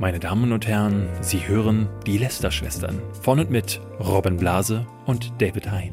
Meine 0.00 0.20
Damen 0.20 0.52
und 0.52 0.68
Herren, 0.68 1.08
Sie 1.22 1.48
hören 1.48 1.88
die 2.06 2.18
Lester-Schwestern 2.18 3.02
von 3.20 3.40
und 3.40 3.50
mit 3.50 3.80
Robin 3.98 4.36
Blase 4.36 4.86
und 5.06 5.32
David 5.42 5.72
Hein. 5.72 5.92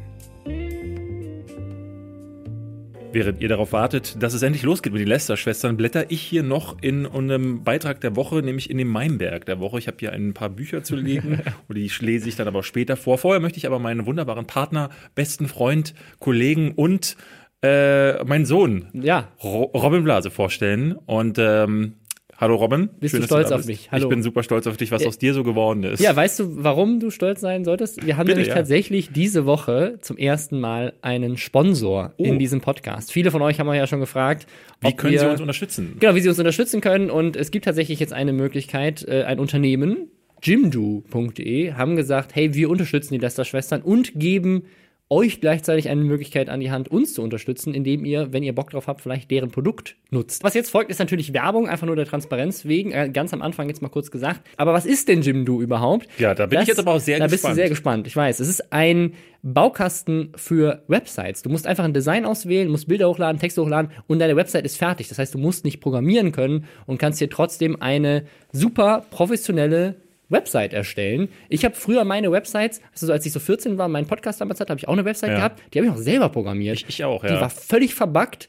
Während 3.11 3.41
ihr 3.41 3.49
darauf 3.49 3.71
wartet, 3.71 4.21
dass 4.21 4.35
es 4.35 4.43
endlich 4.43 4.61
losgeht 4.61 4.93
mit 4.93 4.99
den 4.99 5.07
Lester-Schwestern, 5.07 5.75
blätter 5.75 6.11
ich 6.11 6.21
hier 6.21 6.43
noch 6.43 6.77
in 6.81 7.07
einem 7.07 7.63
Beitrag 7.63 7.99
der 7.99 8.15
Woche, 8.15 8.43
nämlich 8.43 8.69
in 8.69 8.77
dem 8.77 8.89
Meinberg 8.89 9.47
der 9.47 9.59
Woche. 9.59 9.79
Ich 9.79 9.87
habe 9.87 9.97
hier 9.99 10.13
ein 10.13 10.35
paar 10.35 10.49
Bücher 10.49 10.83
zu 10.83 10.95
legen 10.95 11.41
und 11.67 11.75
die 11.75 11.89
lese 11.99 12.29
ich 12.29 12.35
dann 12.35 12.47
aber 12.47 12.61
später 12.61 12.97
vor. 12.97 13.17
Vorher 13.17 13.41
möchte 13.41 13.57
ich 13.57 13.65
aber 13.65 13.79
meinen 13.79 14.05
wunderbaren 14.05 14.45
Partner, 14.45 14.91
besten 15.15 15.47
Freund, 15.47 15.95
Kollegen 16.19 16.73
und 16.73 17.17
äh, 17.63 18.23
meinen 18.23 18.45
Sohn, 18.45 18.89
Ja, 18.93 19.29
Ro 19.43 19.63
Robin 19.73 20.03
Blase, 20.03 20.29
vorstellen. 20.29 20.93
Und 21.07 21.39
ähm, 21.39 21.95
hallo 22.37 22.55
Robin. 22.55 22.89
Bist 22.99 23.11
Schön, 23.11 23.21
du 23.21 23.27
stolz 23.27 23.49
da 23.49 23.55
auf 23.55 23.65
mich? 23.65 23.91
Hallo. 23.91 24.03
Ich 24.03 24.09
bin 24.09 24.23
super 24.23 24.43
stolz 24.43 24.67
auf 24.67 24.77
dich, 24.77 24.91
was 24.91 25.05
aus 25.05 25.17
dir 25.17 25.33
so 25.33 25.43
geworden 25.43 25.83
ist. 25.83 25.99
Ja, 26.01 26.15
weißt 26.15 26.39
du, 26.39 26.63
warum 26.63 26.99
du 26.99 27.09
stolz 27.09 27.41
sein 27.41 27.63
solltest? 27.65 28.05
Wir 28.05 28.17
haben 28.17 28.25
Bitte, 28.25 28.37
nämlich 28.39 28.49
ja. 28.49 28.55
tatsächlich 28.55 29.11
diese 29.11 29.45
Woche 29.45 29.97
zum 30.01 30.17
ersten 30.17 30.59
Mal 30.59 30.93
einen 31.01 31.37
Sponsor 31.37 32.13
Oh. 32.17 32.23
in 32.23 32.39
diesem 32.39 32.61
Podcast. 32.61 33.11
Viele 33.11 33.31
von 33.31 33.41
euch 33.41 33.59
haben 33.59 33.71
ja 33.73 33.87
schon 33.87 33.99
gefragt, 33.99 34.47
Wie 34.81 34.93
können 34.93 35.13
wir, 35.13 35.19
Sie 35.19 35.27
uns 35.27 35.41
unterstützen? 35.41 35.97
Genau, 35.99 36.15
wie 36.15 36.21
sie 36.21 36.29
uns 36.29 36.39
unterstützen 36.39 36.81
können. 36.81 37.09
Und 37.09 37.35
es 37.35 37.51
gibt 37.51 37.65
tatsächlich 37.65 37.99
jetzt 37.99 38.13
eine 38.13 38.33
Möglichkeit, 38.33 39.05
äh, 39.07 39.23
ein 39.23 39.39
Unternehmen, 39.39 40.09
jimdo.de, 40.43 41.73
haben 41.73 41.95
gesagt, 41.95 42.35
hey, 42.35 42.53
wir 42.53 42.69
unterstützen 42.69 43.13
die 43.13 43.19
Lester-Schwestern 43.19 43.81
und 43.81 44.13
geben 44.15 44.63
euch 45.09 45.39
gleichzeitig 45.39 45.89
eine 45.89 46.01
Möglichkeit 46.03 46.49
an 46.49 46.59
die 46.59 46.71
Hand, 46.71 46.89
uns 46.89 47.13
zu 47.13 47.21
unterstützen, 47.21 47.75
indem 47.75 48.05
ihr, 48.05 48.33
wenn 48.33 48.41
ihr 48.41 48.55
Bock 48.55 48.71
drauf 48.71 48.87
habt, 48.87 49.01
vielleicht 49.01 49.29
deren 49.29 49.51
Produkt 49.51 49.95
nutzt. 50.09 50.43
Was 50.43 50.55
jetzt 50.55 50.71
folgt, 50.71 50.89
ist 50.89 50.97
natürlich 50.97 51.31
Werbung, 51.31 51.69
einfach 51.69 51.85
nur 51.85 51.95
der 51.95 52.05
Transparenz 52.05 52.65
wegen, 52.65 52.91
äh, 52.91 53.09
ganz 53.09 53.31
am 53.31 53.43
Anfang 53.43 53.67
jetzt 53.69 53.83
mal 53.83 53.89
kurz 53.89 54.09
gesagt. 54.09 54.41
Aber 54.57 54.73
was 54.73 54.85
ist 54.85 55.07
denn 55.07 55.21
Jimdo 55.21 55.61
überhaupt? 55.61 56.07
Ja, 56.17 56.33
da 56.33 56.47
bin 56.47 56.59
ich 56.61 56.67
jetzt 56.67 56.79
aber 56.79 56.93
auch 56.93 56.99
sehr 56.99 57.19
da 57.19 57.25
Da 57.25 57.29
bist 57.29 57.43
du 57.43 57.49
gespannt. 57.49 57.55
sehr 57.55 57.69
gespannt, 57.69 58.07
ich 58.07 58.15
weiß. 58.15 58.39
Es 58.39 58.47
ist 58.47 58.73
ein 58.73 59.13
Baukasten 59.43 60.31
für 60.35 60.81
Websites. 60.87 61.43
Du 61.43 61.51
musst 61.51 61.67
einfach 61.67 61.83
ein 61.83 61.93
Design 61.93 62.25
auswählen, 62.25 62.67
musst 62.67 62.87
Bilder 62.87 63.07
hochladen, 63.07 63.39
Texte 63.39 63.61
hochladen 63.61 63.91
und 64.07 64.17
deine 64.17 64.35
Website 64.35 64.65
ist 64.65 64.77
fertig. 64.77 65.07
Das 65.07 65.19
heißt, 65.19 65.35
du 65.35 65.37
musst 65.37 65.65
nicht 65.65 65.81
programmieren 65.81 66.31
können 66.31 66.65
und 66.87 66.97
kannst 66.97 67.21
dir 67.21 67.29
trotzdem 67.29 67.79
eine 67.79 68.25
super 68.51 69.05
professionelle 69.11 69.97
Website 70.29 70.73
erstellen. 70.73 71.29
Ich 71.49 71.65
habe 71.65 71.75
früher 71.75 72.03
meine 72.03 72.31
Websites, 72.31 72.81
also 72.93 73.11
als 73.11 73.25
ich 73.25 73.31
so 73.31 73.39
14 73.39 73.77
war, 73.77 73.87
meinen 73.87 74.07
Podcast 74.07 74.41
damals 74.41 74.59
hatte, 74.59 74.71
habe 74.71 74.79
ich 74.79 74.87
auch 74.87 74.93
eine 74.93 75.05
Website 75.05 75.29
Ja. 75.31 75.35
gehabt, 75.37 75.61
die 75.73 75.79
habe 75.79 75.87
ich 75.87 75.93
auch 75.93 75.97
selber 75.97 76.29
programmiert. 76.29 76.77
Ich, 76.77 76.85
ich 76.89 77.03
auch, 77.03 77.23
Die 77.23 77.33
ja. 77.33 77.41
war 77.41 77.49
völlig 77.49 77.93
verbuggt, 77.95 78.47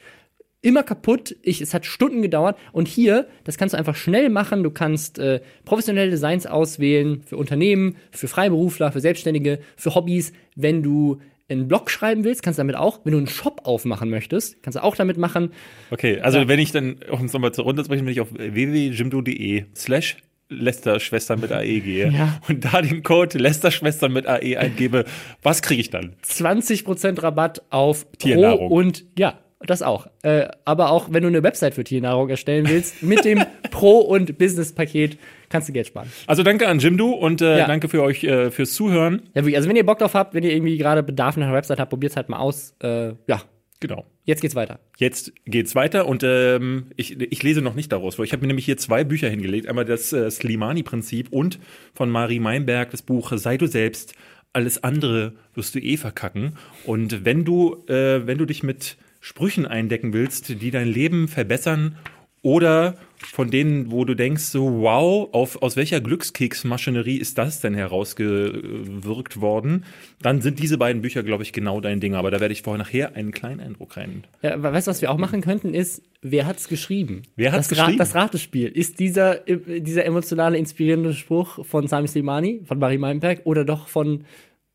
immer 0.63 0.83
kaputt. 0.83 1.37
Ich, 1.43 1.61
es 1.61 1.75
hat 1.75 1.87
Stunden 1.87 2.23
gedauert. 2.23 2.59
Und 2.73 2.89
hier, 2.89 3.29
das 3.45 3.57
kannst 3.57 3.75
du 3.75 3.79
einfach 3.79 3.95
schnell 3.95 4.31
machen. 4.31 4.63
Du 4.65 4.71
kannst 4.71 5.19
äh, 5.19 5.41
professionelle 5.65 6.11
Designs 6.11 6.47
auswählen 6.47 7.23
für 7.25 7.37
Unternehmen, 7.37 7.97
für 8.11 8.27
Freiberufler, 8.27 8.91
für 8.91 9.01
Selbstständige, 9.01 9.61
für 9.77 9.95
Hobbys. 9.95 10.33
Wenn 10.57 10.83
du 10.83 11.21
einen 11.49 11.69
Blog 11.69 11.89
schreiben 11.91 12.25
willst, 12.25 12.43
kannst 12.43 12.59
du 12.59 12.63
damit 12.63 12.75
auch. 12.75 13.01
Wenn 13.05 13.13
du 13.13 13.19
einen 13.19 13.29
Shop 13.29 13.61
aufmachen 13.65 14.11
möchtest, 14.11 14.61
kannst 14.65 14.77
du 14.77 14.83
auch 14.83 14.97
damit 14.97 15.17
machen. 15.19 15.53
Okay, 15.93 16.19
also 16.21 16.49
wenn 16.49 16.59
ich 16.59 16.73
dann, 16.73 16.97
um 17.11 17.27
es 17.27 17.33
nochmal 17.33 17.53
zu 17.53 17.63
runterzubrechen, 17.63 18.05
wenn 18.05 18.13
ich 18.13 18.21
auf 18.21 18.33
www.jimdo.de 18.35 19.67
slash 19.77 20.17
Lester-Schwestern 20.49 21.41
mit 21.41 21.53
AE 21.53 21.81
gehe 21.81 22.09
Ja. 22.11 22.41
und 22.49 22.65
da 22.65 22.81
den 22.83 23.03
Code 23.03 23.39
Lester-Schwestern 23.39 24.13
mit 24.13 24.27
AE 24.27 24.57
eingebe, 24.59 25.05
was 25.43 25.63
kriege 25.63 25.81
ich 25.81 25.91
dann? 25.91 26.15
20% 26.25 27.23
Rabatt 27.23 27.63
auf 27.71 28.11
Pro 28.13 28.17
Tiernahrung. 28.19 28.71
und 28.71 29.05
ja, 29.19 29.39
das 29.61 29.83
auch. 29.83 30.07
Äh, 30.23 30.49
aber 30.65 30.91
auch 30.91 31.09
wenn 31.11 31.23
du 31.23 31.29
eine 31.29 31.43
Website 31.43 31.75
für 31.75 31.83
Tiernahrung 31.83 32.29
erstellen 32.29 32.69
willst, 32.69 33.03
mit 33.03 33.25
dem 33.25 33.43
Pro- 33.71 34.01
und 34.01 34.39
Business-Paket 34.39 35.19
kannst 35.49 35.69
du 35.69 35.73
Geld 35.73 35.87
sparen. 35.89 36.11
Also 36.27 36.43
danke 36.43 36.69
an 36.69 36.79
Jimdo 36.79 37.07
und 37.11 37.41
äh, 37.41 37.59
Ja. 37.59 37.67
danke 37.67 37.89
für 37.89 38.03
euch 38.03 38.23
äh, 38.25 38.51
fürs 38.51 38.75
Zuhören. 38.75 39.23
Ja. 39.35 39.43
Also 39.57 39.69
wenn 39.69 39.77
ihr 39.77 39.87
Bock 39.87 39.99
drauf 39.99 40.15
habt, 40.15 40.35
wenn 40.35 40.45
ihr 40.45 40.53
irgendwie 40.53 40.77
gerade 40.77 41.03
Bedarf 41.03 41.37
nach 41.37 41.47
einer 41.47 41.55
Website 41.57 41.81
habt, 41.81 41.91
probiert's 41.91 42.17
halt 42.17 42.29
mal 42.29 42.39
aus. 42.39 42.75
Äh, 42.83 43.15
ja, 43.27 43.41
Genau. 43.81 44.05
Jetzt 44.27 44.43
geht's 44.43 44.55
weiter. 44.55 44.81
Jetzt 44.99 45.33
geht's 45.47 45.75
weiter 45.75 46.07
und 46.07 46.23
ähm, 46.23 46.87
ich, 46.97 47.19
ich 47.21 47.43
lese 47.43 47.63
noch 47.63 47.75
nicht 47.75 47.91
daraus 47.91 48.17
vor. 48.17 48.25
Ich 48.25 48.33
habe 48.33 48.43
mir 48.43 48.49
nämlich 48.49 48.67
hier 48.67 48.77
zwei 48.77 49.05
Bücher 49.05 49.31
hingelegt. 49.31 49.69
Einmal 49.69 49.87
das 49.87 50.13
äh, 50.13 50.31
Slimani-Prinzip 50.31 51.29
und 51.31 51.59
von 51.95 52.11
Marie 52.11 52.41
Meinberg 52.41 52.91
das 52.91 53.03
Buch 53.03 53.33
Sei 53.37 53.57
du 53.57 53.67
selbst, 53.67 54.15
alles 54.53 54.83
andere 54.83 55.33
wirst 55.55 55.75
du 55.75 55.79
eh 55.79 55.97
verkacken. 55.97 56.57
Und 56.85 57.25
wenn 57.25 57.45
du, 57.45 57.85
äh, 57.89 58.27
wenn 58.27 58.39
du 58.39 58.45
dich 58.45 58.63
mit 58.63 58.97
Sprüchen 59.21 59.67
eindecken 59.67 60.13
willst, 60.13 60.61
die 60.61 60.71
dein 60.71 60.89
Leben 60.89 61.29
verbessern 61.29 61.97
oder 62.47 62.95
von 63.33 63.51
denen, 63.51 63.91
wo 63.91 64.05
du 64.05 64.15
denkst, 64.15 64.45
so 64.45 64.83
wow, 64.83 65.29
auf, 65.33 65.61
aus 65.61 65.75
welcher 65.77 66.01
Glückskeksmaschinerie 66.01 67.17
ist 67.17 67.39
das 67.39 67.61
denn 67.61 67.75
herausgewirkt 67.75 69.41
worden, 69.41 69.85
dann 70.23 70.41
sind 70.41 70.61
diese 70.61 70.79
beiden 70.79 71.03
Bücher, 71.03 71.25
glaube 71.25 71.43
ich, 71.43 71.53
genau 71.53 71.81
dein 71.81 71.99
Ding. 71.99 72.15
Aber 72.15 72.31
da 72.31 72.39
werde 72.39 72.53
ich 72.53 72.63
vorher 72.63 72.79
nachher 72.79 73.17
einen 73.17 73.33
kleinen 73.33 73.59
Eindruck 73.61 73.97
rein 73.97 74.23
Ja, 74.43 74.63
weißt 74.63 74.87
du, 74.87 74.91
was 74.91 75.03
wir 75.03 75.11
auch 75.11 75.19
machen 75.19 75.41
könnten, 75.41 75.75
ist, 75.75 76.03
wer 76.23 76.47
hat's 76.47 76.69
geschrieben? 76.69 77.23
Wer 77.35 77.51
hat's 77.51 77.67
das 77.67 77.79
Ra- 77.79 77.83
geschrieben? 77.87 77.99
das 77.99 78.15
Ratespiel. 78.15 78.69
Ist 78.69 79.01
dieser, 79.01 79.49
äh, 79.49 79.81
dieser 79.81 80.05
emotionale, 80.05 80.57
inspirierende 80.57 81.15
Spruch 81.15 81.67
von 81.67 81.89
Sami 81.89 82.07
Slimani, 82.07 82.61
von 82.65 82.79
Marie 82.79 82.99
Meinberg 82.99 83.41
oder 83.45 83.65
doch 83.65 83.89
von 83.89 84.25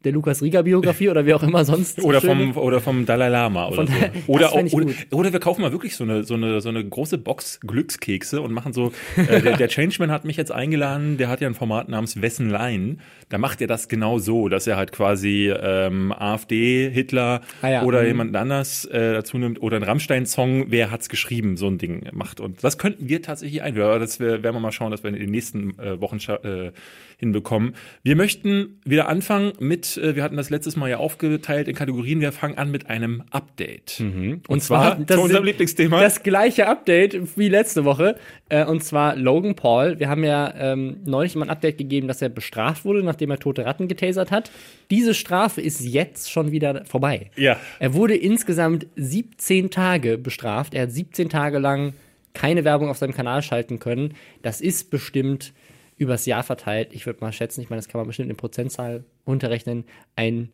der 0.04 0.12
Lukas 0.14 0.42
Rieger 0.42 0.64
Biografie 0.64 1.10
oder 1.10 1.26
wie 1.26 1.34
auch 1.34 1.44
immer 1.44 1.64
sonst? 1.66 2.02
Oder 2.04 2.22
vom, 2.22 2.58
oder 2.58 2.80
vom 2.82 3.06
Dalai 3.06 3.30
Lama 3.30 3.68
oder 3.68 3.76
Von- 3.76 3.88
so. 3.88 3.94
Oder, 4.28 4.66
ich 4.66 4.74
oder, 4.74 4.88
oder 5.12 5.34
wir 5.34 5.40
kaufen 5.40 5.62
mal 5.62 5.72
wirklich 5.72 5.96
so 5.96 6.04
eine, 6.04 6.24
so 6.24 6.34
eine, 6.36 6.62
so 6.62 6.70
eine 6.70 6.84
große 6.84 7.18
Box 7.18 7.60
Glückskekse 7.62 8.42
und 8.42 8.54
machen 8.54 8.74
so, 8.74 8.92
äh, 9.18 9.42
der, 9.42 9.58
der 9.58 9.68
Changeman 9.68 10.12
hat 10.12 10.26
mich 10.26 10.38
jetzt 10.38 10.52
eingeladen, 10.52 11.18
der 11.18 11.28
hat 11.28 11.42
ja 11.42 11.48
ein 11.48 11.54
Format 11.54 11.90
namens 11.90 12.22
Wessen 12.22 12.50
Line. 12.50 12.98
Da 13.30 13.38
macht 13.38 13.62
er 13.62 13.68
das 13.68 13.88
genau 13.88 14.20
so, 14.20 14.50
dass 14.50 14.68
er 14.68 14.78
halt 14.78 14.92
quasi 14.92 15.50
ähm, 15.50 16.12
AfD, 16.12 16.90
Hitler 16.90 17.42
Ah 17.62 17.70
ja, 17.70 17.84
oder 17.84 18.02
mhm. 18.02 18.08
jemanden 18.08 18.36
anders 18.36 18.86
äh, 18.86 19.14
dazu 19.14 19.38
nimmt 19.38 19.62
oder 19.62 19.78
einen 19.78 19.86
Rammstein-Song, 19.86 20.66
wer 20.70 20.92
hat's 20.92 21.10
geschrieben, 21.10 21.58
so 21.58 21.68
ein 21.68 21.78
Ding 21.78 22.08
macht. 22.12 22.40
Und 22.40 22.64
das 22.64 22.78
könnten 22.78 23.08
wir 23.10 23.22
tatsächlich 23.22 23.62
einführen. 23.62 23.88
Aber 23.90 24.00
das 24.00 24.20
wär- 24.20 24.44
werden 24.44 24.56
wir 24.56 24.60
mal 24.60 24.72
schauen, 24.72 24.92
dass 24.92 25.04
wir 25.04 25.10
in 25.10 25.16
den 25.20 25.32
nächsten 25.32 25.78
äh, 25.80 26.00
Wochen 26.02 26.18
äh, 26.44 26.72
hinbekommen. 27.22 27.76
Wir 28.04 28.16
möchten 28.16 28.80
wieder 28.84 29.08
anfangen 29.08 29.54
mit, 29.60 29.96
äh, 29.96 30.16
wir 30.16 30.24
hatten 30.24 30.38
das 30.38 30.50
letztes 30.50 30.76
Mal 30.76 30.90
ja 30.90 30.98
aufgeteilt 30.98 31.68
in 31.68 31.76
Kategorien, 31.76 32.20
wir 32.20 32.32
fangen 32.32 32.58
an 32.58 32.72
mit 32.72 32.90
einem 32.90 33.24
Update. 33.30 33.98
Und, 34.00 34.50
Und 34.50 34.62
zwar, 34.62 34.96
zwar, 34.96 35.06
das 35.06 35.18
zu 35.18 35.24
unserem 35.24 35.46
Lieblingsthema. 35.46 36.02
Das 36.02 36.24
gleiche 36.24 36.68
Update 36.68 37.38
wie 37.38 37.48
letzte 37.48 37.86
Woche. 37.86 38.16
Äh, 38.50 38.66
und 38.66 38.84
zwar 38.84 39.16
Logan 39.16 39.56
Paul. 39.56 40.00
Wir 40.00 40.10
haben 40.10 40.24
ja 40.24 40.52
ähm, 40.58 40.98
neulich 41.06 41.36
mal 41.36 41.46
ein 41.46 41.52
Update 41.52 41.78
gegeben, 41.78 42.08
dass 42.08 42.22
er 42.24 42.30
bestraft 42.30 42.86
wurde, 42.86 43.04
nachdem 43.04 43.30
er 43.30 43.38
tote 43.38 43.66
Ratten 43.66 43.88
getasert 43.88 44.32
hat. 44.32 44.52
Diese 44.90 45.14
Strafe 45.14 45.62
ist 45.62 45.82
jetzt 45.82 46.32
schon 46.32 46.52
wieder 46.52 46.84
vorbei. 46.86 47.30
Ja. 47.36 47.58
Er 47.80 47.94
wurde 47.94 48.16
insgesamt 48.16 48.88
17 48.96 49.70
Tage 49.70 50.18
bestraft. 50.18 50.74
Er 50.74 50.84
hat 50.84 50.92
17 50.92 51.30
Tage 51.30 51.60
lang 51.60 51.94
keine 52.34 52.64
Werbung 52.64 52.90
auf 52.90 52.98
seinem 52.98 53.14
Kanal 53.14 53.42
schalten 53.42 53.80
können. 53.80 54.16
Das 54.42 54.62
ist 54.62 54.90
bestimmt 54.90 55.54
übers 56.02 56.26
Jahr 56.26 56.44
verteilt. 56.44 56.90
Ich 56.94 57.06
würde 57.06 57.20
mal 57.22 57.32
schätzen, 57.32 57.62
ich 57.62 57.70
meine, 57.70 57.80
das 57.80 57.88
kann 57.88 58.00
man 58.00 58.08
bestimmt 58.08 58.30
in 58.30 58.36
Prozentzahl 58.36 59.04
runterrechnen. 59.28 59.86
Ein 60.16 60.50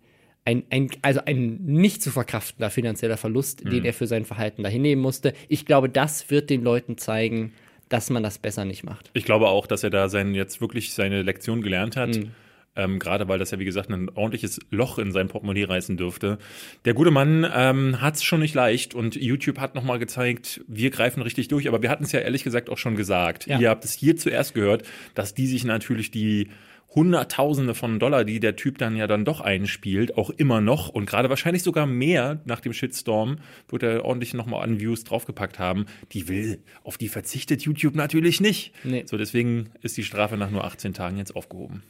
ein, 0.45 0.63
ein, 0.69 0.89
also 1.01 1.19
ein 1.25 1.57
nicht 1.65 2.01
zu 2.01 2.09
verkraftender 2.09 2.69
finanzieller 2.69 3.17
Verlust, 3.17 3.65
Mhm. 3.65 3.69
den 3.69 3.83
er 3.85 3.93
für 3.93 4.07
sein 4.07 4.23
Verhalten 4.23 4.63
da 4.63 4.69
hinnehmen 4.69 5.01
musste. 5.01 5.33
Ich 5.49 5.65
glaube, 5.65 5.89
das 5.89 6.29
wird 6.29 6.49
den 6.49 6.63
Leuten 6.63 6.97
zeigen, 6.97 7.51
dass 7.89 8.09
man 8.09 8.23
das 8.23 8.37
besser 8.37 8.63
nicht 8.63 8.85
macht. 8.85 9.09
Ich 9.13 9.25
glaube 9.25 9.49
auch, 9.49 9.67
dass 9.67 9.83
er 9.83 9.89
da 9.89 10.07
sein, 10.07 10.33
jetzt 10.35 10.61
wirklich 10.61 10.93
seine 10.93 11.21
Lektion 11.21 11.61
gelernt 11.61 11.97
hat. 11.97 12.15
Mhm. 12.15 12.31
Ähm, 12.77 12.99
Gerade 12.99 13.27
weil 13.27 13.39
das 13.39 13.51
ja, 13.51 13.59
wie 13.59 13.65
gesagt, 13.65 13.89
ein 13.89 14.09
ordentliches 14.09 14.59
Loch 14.69 14.99
in 14.99 15.11
sein 15.11 15.27
Portemonnaie 15.27 15.65
reißen 15.65 15.97
dürfte. 15.97 16.37
Der 16.85 16.93
gute 16.93 17.11
Mann 17.11 17.45
ähm, 17.53 17.99
hat 17.99 18.15
es 18.15 18.23
schon 18.23 18.39
nicht 18.39 18.53
leicht 18.53 18.93
und 18.93 19.15
YouTube 19.15 19.59
hat 19.59 19.75
nochmal 19.75 19.99
gezeigt, 19.99 20.61
wir 20.67 20.91
greifen 20.91 21.21
richtig 21.23 21.47
durch. 21.47 21.67
Aber 21.67 21.81
wir 21.81 21.89
hatten 21.89 22.03
es 22.03 22.11
ja 22.11 22.19
ehrlich 22.19 22.43
gesagt 22.43 22.69
auch 22.69 22.77
schon 22.77 22.95
gesagt. 22.95 23.47
Ja. 23.47 23.59
Ihr 23.59 23.69
habt 23.69 23.83
es 23.83 23.93
hier 23.93 24.15
zuerst 24.15 24.53
gehört, 24.53 24.83
dass 25.15 25.33
die 25.33 25.47
sich 25.47 25.65
natürlich 25.65 26.11
die 26.11 26.49
Hunderttausende 26.95 27.75
von 27.75 27.99
Dollar, 27.99 28.23
die 28.23 28.39
der 28.39 28.55
Typ 28.55 28.77
dann 28.77 28.95
ja 28.95 29.07
dann 29.07 29.25
doch 29.25 29.41
einspielt, 29.41 30.17
auch 30.17 30.29
immer 30.29 30.61
noch 30.61 30.89
und 30.89 31.05
gerade 31.05 31.29
wahrscheinlich 31.29 31.63
sogar 31.63 31.85
mehr 31.85 32.41
nach 32.45 32.61
dem 32.61 32.73
Shitstorm, 32.73 33.37
wird 33.67 33.83
er 33.83 34.05
ordentlich 34.05 34.33
nochmal 34.33 34.63
an 34.63 34.79
Views 34.79 35.03
draufgepackt 35.03 35.59
haben. 35.59 35.85
Die 36.13 36.27
will, 36.27 36.59
auf 36.83 36.97
die 36.97 37.09
verzichtet 37.09 37.61
YouTube 37.61 37.95
natürlich 37.95 38.39
nicht. 38.39 38.73
Nee. 38.83 39.03
So, 39.05 39.17
deswegen 39.17 39.69
ist 39.81 39.97
die 39.97 40.03
Strafe 40.03 40.37
nach 40.37 40.49
nur 40.49 40.63
18 40.63 40.93
Tagen 40.93 41.17
jetzt 41.17 41.35
aufgehoben. 41.35 41.83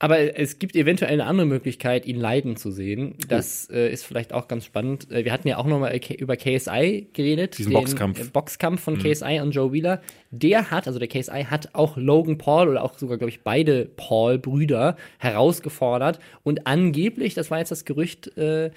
Aber 0.00 0.38
es 0.38 0.60
gibt 0.60 0.76
eventuell 0.76 1.12
eine 1.12 1.26
andere 1.26 1.46
Möglichkeit, 1.46 2.06
ihn 2.06 2.20
leiden 2.20 2.56
zu 2.56 2.70
sehen. 2.70 3.16
Das 3.26 3.68
äh, 3.68 3.92
ist 3.92 4.04
vielleicht 4.04 4.32
auch 4.32 4.46
ganz 4.46 4.64
spannend. 4.64 5.10
Äh, 5.10 5.24
wir 5.24 5.32
hatten 5.32 5.48
ja 5.48 5.58
auch 5.58 5.66
nochmal 5.66 5.98
über 6.18 6.36
KSI 6.36 7.08
geredet. 7.12 7.58
Diesen 7.58 7.72
Boxkampf. 7.72 8.20
äh, 8.20 8.24
Boxkampf 8.32 8.80
von 8.80 8.98
KSI 8.98 9.40
und 9.42 9.50
Joe 9.50 9.72
Wheeler. 9.72 10.00
Der 10.30 10.70
hat, 10.70 10.86
also 10.86 11.00
der 11.00 11.08
KSI 11.08 11.46
hat 11.50 11.74
auch 11.74 11.96
Logan 11.96 12.38
Paul 12.38 12.68
oder 12.68 12.84
auch 12.84 12.96
sogar, 12.96 13.18
glaube 13.18 13.30
ich, 13.30 13.42
beide 13.42 13.86
Paul-Brüder 13.86 14.96
herausgefordert. 15.18 16.20
Und 16.44 16.68
angeblich, 16.68 17.34
das 17.34 17.50
war 17.50 17.58
jetzt 17.58 17.72
das 17.72 17.84
Gerücht, 17.84 18.36
äh, 18.36 18.70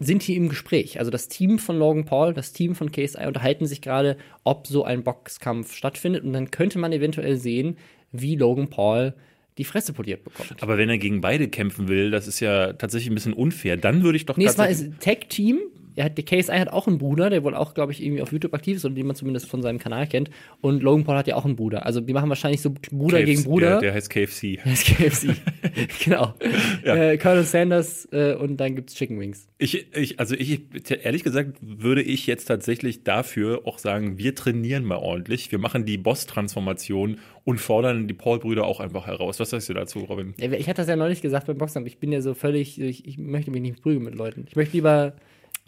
sind 0.00 0.26
die 0.26 0.34
im 0.34 0.48
Gespräch. 0.48 0.98
Also 0.98 1.12
das 1.12 1.28
Team 1.28 1.60
von 1.60 1.78
Logan 1.78 2.06
Paul, 2.06 2.34
das 2.34 2.52
Team 2.52 2.74
von 2.74 2.90
KSI 2.90 3.26
unterhalten 3.26 3.66
sich 3.66 3.82
gerade, 3.82 4.16
ob 4.42 4.66
so 4.66 4.82
ein 4.82 5.04
Boxkampf 5.04 5.74
stattfindet. 5.74 6.24
Und 6.24 6.32
dann 6.32 6.50
könnte 6.50 6.80
man 6.80 6.90
eventuell 6.92 7.36
sehen, 7.36 7.76
wie 8.10 8.34
Logan 8.34 8.68
Paul 8.68 9.14
die 9.58 9.64
Fresse 9.64 9.92
poliert 9.92 10.24
bekommt. 10.24 10.62
Aber 10.62 10.78
wenn 10.78 10.88
er 10.88 10.98
gegen 10.98 11.20
beide 11.20 11.48
kämpfen 11.48 11.88
will, 11.88 12.10
das 12.10 12.26
ist 12.26 12.40
ja 12.40 12.72
tatsächlich 12.72 13.10
ein 13.10 13.14
bisschen 13.14 13.32
unfair. 13.32 13.76
Dann 13.76 14.02
würde 14.02 14.16
ich 14.16 14.26
doch 14.26 14.36
Nee, 14.36 14.46
es 14.46 14.58
war 14.58 14.68
Tag-Team. 15.00 15.60
Er 15.96 16.04
hat, 16.06 16.18
der 16.18 16.24
KSI 16.24 16.58
hat 16.58 16.68
auch 16.68 16.86
einen 16.86 16.98
Bruder, 16.98 17.30
der 17.30 17.44
wohl 17.44 17.54
auch, 17.54 17.74
glaube 17.74 17.92
ich, 17.92 18.02
irgendwie 18.02 18.22
auf 18.22 18.32
YouTube 18.32 18.54
aktiv 18.54 18.76
ist 18.76 18.84
oder 18.84 18.94
den 18.94 19.06
man 19.06 19.16
zumindest 19.16 19.48
von 19.48 19.62
seinem 19.62 19.78
Kanal 19.78 20.06
kennt. 20.06 20.30
Und 20.60 20.82
Logan 20.82 21.04
Paul 21.04 21.16
hat 21.16 21.26
ja 21.26 21.36
auch 21.36 21.44
einen 21.44 21.56
Bruder. 21.56 21.86
Also 21.86 22.00
die 22.00 22.12
machen 22.12 22.28
wahrscheinlich 22.28 22.60
so 22.60 22.70
Bruder 22.70 23.18
KFC, 23.18 23.26
gegen 23.26 23.44
Bruder. 23.44 23.70
Der, 23.70 23.80
der 23.80 23.94
heißt 23.94 24.10
KFC. 24.10 24.58
Das 24.64 24.72
ist 24.72 24.86
KFC. 24.86 25.36
genau. 26.04 26.34
Ja. 26.84 26.96
Äh, 26.96 27.18
Colonel 27.18 27.44
Sanders 27.44 28.08
äh, 28.12 28.34
und 28.34 28.56
dann 28.58 28.76
gibt's 28.76 28.94
Chicken 28.94 29.18
Wings. 29.18 29.48
Ich, 29.58 29.94
ich, 29.94 30.18
also 30.18 30.34
ich, 30.34 30.62
ehrlich 31.02 31.22
gesagt, 31.22 31.56
würde 31.60 32.02
ich 32.02 32.26
jetzt 32.26 32.46
tatsächlich 32.46 33.04
dafür 33.04 33.62
auch 33.64 33.78
sagen, 33.78 34.18
wir 34.18 34.34
trainieren 34.34 34.84
mal 34.84 34.96
ordentlich. 34.96 35.52
Wir 35.52 35.58
machen 35.58 35.84
die 35.84 35.98
Boss-Transformation 35.98 37.18
und 37.44 37.58
fordern 37.58 38.08
die 38.08 38.14
Paul-Brüder 38.14 38.64
auch 38.64 38.80
einfach 38.80 39.06
heraus. 39.06 39.40
Was 39.40 39.50
sagst 39.50 39.68
du 39.68 39.74
dazu, 39.74 40.00
Robin? 40.00 40.34
Ich 40.38 40.68
hatte 40.68 40.82
das 40.82 40.88
ja 40.88 40.96
neulich 40.96 41.22
gesagt 41.22 41.46
beim 41.46 41.58
Boxen, 41.58 41.78
aber 41.78 41.86
ich 41.86 41.98
bin 41.98 42.12
ja 42.12 42.20
so 42.20 42.34
völlig, 42.34 42.80
ich, 42.80 43.06
ich 43.06 43.18
möchte 43.18 43.50
mich 43.50 43.62
nicht 43.62 43.82
prügeln 43.82 44.04
mit 44.04 44.14
Leuten. 44.14 44.46
Ich 44.48 44.56
möchte 44.56 44.76
lieber, 44.76 45.14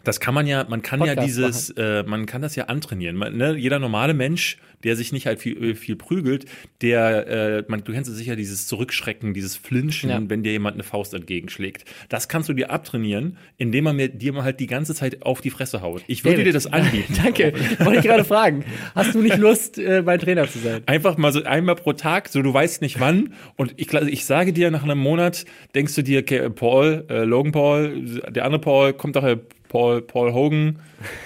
Das 0.03 0.19
kann 0.19 0.33
man 0.33 0.47
ja, 0.47 0.65
man 0.69 0.81
kann 0.81 0.99
ja 0.99 1.13
Podcast 1.15 1.27
dieses, 1.27 1.69
äh, 1.71 2.03
man 2.03 2.25
kann 2.25 2.41
das 2.41 2.55
ja 2.55 2.65
antrainieren. 2.65 3.15
Man, 3.15 3.37
ne? 3.37 3.55
Jeder 3.55 3.79
normale 3.79 4.13
Mensch, 4.13 4.57
der 4.83 4.97
sich 4.97 5.13
nicht 5.13 5.27
halt 5.27 5.39
viel, 5.39 5.71
äh, 5.71 5.75
viel 5.75 5.95
prügelt, 5.95 6.45
der, 6.81 7.27
äh, 7.27 7.63
man, 7.69 7.83
du 7.85 7.93
kennst 7.93 8.13
sicher, 8.13 8.35
dieses 8.35 8.67
Zurückschrecken, 8.67 9.33
dieses 9.33 9.55
Flinchen, 9.55 10.09
Ja. 10.09 10.21
wenn 10.27 10.43
dir 10.43 10.51
jemand 10.51 10.73
eine 10.75 10.83
Faust 10.83 11.13
entgegenschlägt. 11.13 11.85
Das 12.09 12.27
kannst 12.27 12.49
du 12.49 12.53
dir 12.53 12.69
abtrainieren, 12.69 13.37
indem 13.57 13.85
man 13.85 13.95
mir, 13.95 14.09
dir 14.09 14.33
mal 14.33 14.43
halt 14.43 14.59
die 14.59 14.67
ganze 14.67 14.93
Zeit 14.93 15.23
auf 15.23 15.39
die 15.39 15.49
Fresse 15.49 15.81
haut. 15.81 16.03
Ich 16.07 16.25
würde 16.25 16.37
David. 16.37 16.47
dir 16.47 16.53
das 16.53 16.67
anbieten. 16.67 17.13
Danke, 17.23 17.53
wollte 17.79 17.99
ich 17.99 18.05
gerade 18.05 18.25
fragen. 18.25 18.65
Hast 18.95 19.15
du 19.15 19.21
nicht 19.21 19.37
Lust, 19.37 19.77
äh, 19.77 20.01
mein 20.01 20.19
Trainer 20.19 20.49
zu 20.49 20.59
sein? 20.59 20.81
Einfach 20.85 21.17
mal 21.17 21.31
so 21.31 21.43
einmal 21.43 21.75
pro 21.75 21.93
Tag, 21.93 22.27
so 22.27 22.41
du 22.41 22.53
weißt 22.53 22.81
nicht 22.81 22.99
wann. 22.99 23.33
Und 23.55 23.73
ich, 23.77 23.93
ich 23.93 24.25
sage 24.25 24.51
dir, 24.51 24.69
nach 24.69 24.83
einem 24.83 24.99
Monat 24.99 25.45
denkst 25.75 25.95
du 25.95 26.01
dir, 26.03 26.19
okay, 26.19 26.49
Paul, 26.49 27.05
äh, 27.09 27.23
Logan 27.23 27.53
Paul, 27.53 28.21
der 28.29 28.43
andere 28.43 28.59
Paul, 28.59 28.91
kommt 28.93 29.15
doch, 29.15 29.23
äh, 29.23 29.37
Paul, 29.73 30.01
Paul 30.03 30.33
Hogan. 30.33 30.79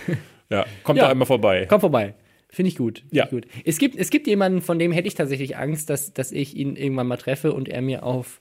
Ja, 0.50 0.66
kommt 0.84 0.98
Ja. 0.98 1.04
doch 1.04 1.12
einmal 1.12 1.26
vorbei. 1.26 1.66
Komm 1.70 1.82
vorbei. 1.82 2.14
Finde 2.50 2.70
ich 2.70 2.78
gut. 2.78 3.00
Find 3.00 3.14
Ja. 3.14 3.26
Ich 3.26 3.32
gut. 3.32 3.48
Es, 3.66 3.78
gibt, 3.80 3.98
es 3.98 4.10
gibt 4.10 4.28
jemanden, 4.28 4.62
von 4.62 4.80
dem 4.80 4.94
hätte 4.94 5.06
ich 5.10 5.14
tatsächlich 5.16 5.58
Angst, 5.58 5.90
dass, 5.90 6.14
dass 6.14 6.32
ich 6.32 6.56
ihn 6.56 6.78
irgendwann 6.78 7.06
mal 7.08 7.18
treffe 7.18 7.52
und 7.52 7.68
er 7.68 7.82
mir 7.82 8.04
auf 8.04 8.40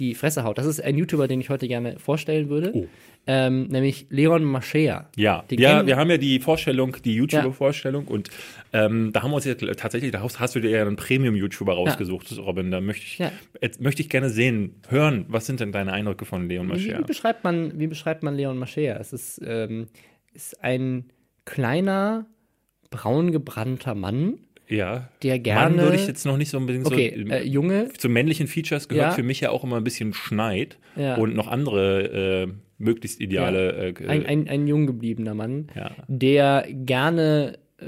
die 0.00 0.14
Fresse 0.14 0.42
haut. 0.42 0.58
Das 0.58 0.66
ist 0.66 0.82
ein 0.82 0.96
YouTuber, 0.96 1.28
den 1.28 1.40
ich 1.40 1.50
heute 1.50 1.68
gerne 1.68 1.98
vorstellen 1.98 2.48
würde. 2.48 2.72
Oh. 2.74 2.86
Ähm, 3.26 3.68
nämlich 3.68 4.06
Leon 4.08 4.42
Maschea. 4.44 5.08
Ja, 5.14 5.42
Den 5.50 5.60
ja 5.60 5.86
wir 5.86 5.96
haben 5.96 6.10
ja 6.10 6.16
die 6.16 6.40
Vorstellung, 6.40 6.96
die 7.04 7.14
YouTuber-Vorstellung 7.14 8.08
und 8.08 8.30
ähm, 8.72 9.12
da 9.12 9.22
haben 9.22 9.30
wir 9.30 9.36
uns 9.36 9.44
jetzt 9.44 9.62
tatsächlich, 9.76 10.10
da 10.10 10.22
hast 10.22 10.54
du 10.54 10.60
dir 10.60 10.70
ja 10.70 10.80
einen 10.80 10.96
Premium-YouTuber 10.96 11.74
rausgesucht, 11.74 12.36
Robin. 12.38 12.70
Da 12.70 12.80
möchte 12.80 13.04
ich, 13.04 13.18
Ja. 13.18 13.30
jetzt 13.60 13.80
möchte 13.80 14.00
ich 14.00 14.08
gerne 14.08 14.30
sehen, 14.30 14.76
hören, 14.88 15.26
was 15.28 15.44
sind 15.46 15.60
denn 15.60 15.70
deine 15.70 15.92
Eindrücke 15.92 16.24
von 16.24 16.48
Leon 16.48 16.66
Wie, 16.68 16.84
wie, 16.84 16.90
Mascher? 16.92 17.02
beschreibt 17.02 17.44
man, 17.44 17.78
wie 17.78 17.86
beschreibt 17.86 18.22
man 18.22 18.34
Leon 18.34 18.58
Maschea? 18.58 18.96
Es 18.98 19.12
ist, 19.12 19.40
ähm, 19.44 19.88
ist 20.32 20.64
ein 20.64 21.04
kleiner, 21.44 22.26
braun 22.90 23.32
gebrannter 23.32 23.94
Mann, 23.94 24.38
Ja, 24.70 25.08
der 25.22 25.38
gerne. 25.38 25.76
Mann 25.76 25.84
würde 25.84 25.96
ich 25.96 26.06
jetzt 26.06 26.24
noch 26.24 26.36
nicht 26.36 26.50
so 26.50 26.56
unbedingt 26.58 26.86
okay, 26.86 27.24
so. 27.26 27.32
äh, 27.32 27.42
Junge, 27.42 27.88
zu 27.98 28.08
männlichen 28.08 28.46
Features 28.46 28.88
gehört 28.88 29.08
Ja. 29.08 29.10
für 29.12 29.22
mich 29.22 29.40
ja 29.40 29.50
auch 29.50 29.64
immer 29.64 29.76
ein 29.76 29.84
bisschen 29.84 30.14
Schneid 30.14 30.78
Ja. 30.96 31.16
und 31.16 31.34
noch 31.34 31.48
andere 31.48 32.46
äh, 32.48 32.52
möglichst 32.78 33.20
ideale. 33.20 33.92
Äh, 33.98 34.06
ein, 34.06 34.24
ein, 34.26 34.48
ein 34.48 34.66
jung 34.66 34.86
gebliebener 34.86 35.34
Mann, 35.34 35.66
der 36.08 36.66
gerne 36.70 37.58
äh, 37.78 37.86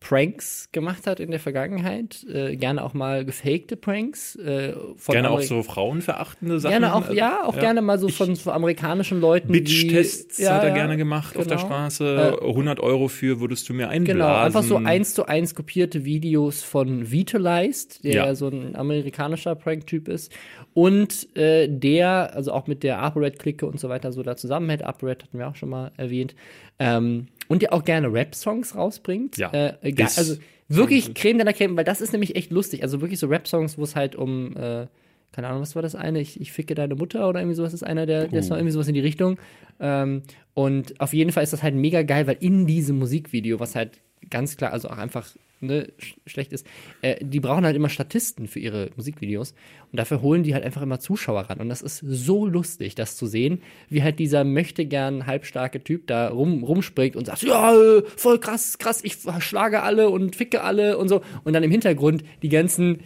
Pranks 0.00 0.68
gemacht 0.70 1.06
hat 1.06 1.18
in 1.18 1.30
der 1.30 1.40
Vergangenheit, 1.40 2.24
äh, 2.32 2.56
gerne 2.56 2.84
auch 2.84 2.94
mal 2.94 3.24
gefakte 3.24 3.76
Pranks. 3.76 4.36
Äh, 4.36 4.74
von 4.96 5.12
gerne 5.12 5.30
auch 5.30 5.40
so 5.40 5.62
frauenverachtende 5.62 6.60
Sachen. 6.60 6.72
Gerne 6.72 6.94
auch, 6.94 7.02
also, 7.02 7.14
ja, 7.14 7.44
auch 7.44 7.58
gerne 7.58 7.82
mal 7.82 7.98
so 7.98 8.08
von, 8.08 8.36
von 8.36 8.52
amerikanischen 8.52 9.20
Leuten. 9.20 9.50
Bitch-Tests 9.50 10.38
ja, 10.38 10.54
hat 10.54 10.62
er 10.62 10.68
ja, 10.68 10.74
gerne 10.74 10.96
gemacht 10.96 11.36
auf 11.36 11.46
der 11.46 11.56
genau. 11.56 11.68
Straße. 11.68 12.38
100 12.42 12.80
Euro 12.80 13.08
für 13.08 13.40
würdest 13.40 13.68
du 13.68 13.74
mir 13.74 13.88
einblasen. 13.88 14.20
Genau, 14.20 14.34
einfach 14.34 14.62
so 14.62 14.76
eins 14.76 15.14
zu 15.14 15.26
eins 15.26 15.54
kopierte 15.54 16.04
Videos 16.04 16.62
von 16.62 17.10
Vitalized, 17.10 18.04
der 18.04 18.14
Ja. 18.14 18.26
ja 18.26 18.34
so 18.34 18.48
ein 18.48 18.76
amerikanischer 18.76 19.56
Prank-Typ 19.56 20.08
ist. 20.08 20.32
Und 20.78 21.36
äh, 21.36 21.66
der, 21.68 22.36
also 22.36 22.52
auch 22.52 22.68
mit 22.68 22.84
der 22.84 23.00
ApoRed-Clique 23.00 23.66
und 23.66 23.80
so 23.80 23.88
weiter 23.88 24.12
so 24.12 24.22
da 24.22 24.36
zusammenhält. 24.36 24.84
ApoRed 24.84 25.24
hatten 25.24 25.36
wir 25.36 25.48
auch 25.48 25.56
schon 25.56 25.70
mal 25.70 25.90
erwähnt. 25.96 26.36
Ähm, 26.78 27.26
und 27.48 27.62
der 27.62 27.72
auch 27.72 27.84
gerne 27.84 28.12
Rap-Songs 28.12 28.76
rausbringt. 28.76 29.38
Ja. 29.38 29.50
Äh, 29.52 29.90
ge- 29.90 30.04
also 30.04 30.36
wirklich 30.68 31.14
Creme 31.14 31.38
de 31.38 31.46
la 31.46 31.52
Creme, 31.52 31.76
weil 31.76 31.84
das 31.84 32.00
ist 32.00 32.12
nämlich 32.12 32.36
echt 32.36 32.52
lustig. 32.52 32.84
Also 32.84 33.00
wirklich 33.00 33.18
so 33.18 33.26
Rap-Songs, 33.26 33.76
wo 33.76 33.82
es 33.82 33.96
halt 33.96 34.14
um, 34.14 34.56
äh, 34.56 34.86
keine 35.32 35.48
Ahnung, 35.48 35.62
was 35.62 35.74
war 35.74 35.82
das 35.82 35.96
eine? 35.96 36.20
Ich, 36.20 36.40
ich 36.40 36.52
ficke 36.52 36.76
deine 36.76 36.94
Mutter 36.94 37.28
oder 37.28 37.40
irgendwie 37.40 37.56
sowas 37.56 37.74
ist 37.74 37.82
einer 37.82 38.06
der, 38.06 38.28
der 38.28 38.38
Oh. 38.40 38.42
Song, 38.42 38.58
irgendwie 38.58 38.72
sowas 38.72 38.86
in 38.86 38.94
die 38.94 39.00
Richtung. 39.00 39.36
Ähm, 39.80 40.22
und 40.54 41.00
auf 41.00 41.12
jeden 41.12 41.32
Fall 41.32 41.42
ist 41.42 41.52
das 41.52 41.64
halt 41.64 41.74
mega 41.74 42.02
geil, 42.02 42.28
weil 42.28 42.36
in 42.38 42.66
diesem 42.68 43.00
Musikvideo, 43.00 43.58
was 43.58 43.74
halt 43.74 43.98
ganz 44.30 44.56
klar, 44.56 44.72
also 44.72 44.88
auch 44.90 44.98
einfach 44.98 45.26
ne, 45.60 45.88
sch 45.98 46.16
schlecht 46.26 46.52
ist, 46.52 46.66
äh, 47.02 47.16
die 47.24 47.40
brauchen 47.40 47.64
halt 47.64 47.76
immer 47.76 47.88
Statisten 47.88 48.48
für 48.48 48.58
ihre 48.58 48.90
Musikvideos 48.96 49.54
und 49.90 49.98
dafür 49.98 50.22
holen 50.22 50.42
die 50.42 50.54
halt 50.54 50.64
einfach 50.64 50.82
immer 50.82 51.00
Zuschauer 51.00 51.42
ran 51.42 51.60
und 51.60 51.68
das 51.68 51.82
ist 51.82 51.98
so 51.98 52.46
lustig, 52.46 52.94
das 52.94 53.16
zu 53.16 53.26
sehen, 53.26 53.62
wie 53.88 54.02
halt 54.02 54.18
dieser 54.18 54.44
möchte 54.44 54.86
gern 54.86 55.26
halbstarke 55.26 55.82
Typ 55.82 56.06
da 56.06 56.28
rum, 56.28 56.62
rumspringt 56.64 57.16
und 57.16 57.26
sagt, 57.26 57.42
ja, 57.42 57.72
voll 58.16 58.38
krass, 58.38 58.78
krass, 58.78 59.00
ich 59.02 59.18
schlage 59.40 59.82
alle 59.82 60.10
und 60.10 60.36
ficke 60.36 60.62
alle 60.62 60.98
und 60.98 61.08
so 61.08 61.22
und 61.44 61.52
dann 61.52 61.62
im 61.62 61.70
Hintergrund 61.70 62.24
die 62.42 62.48
ganzen 62.48 63.00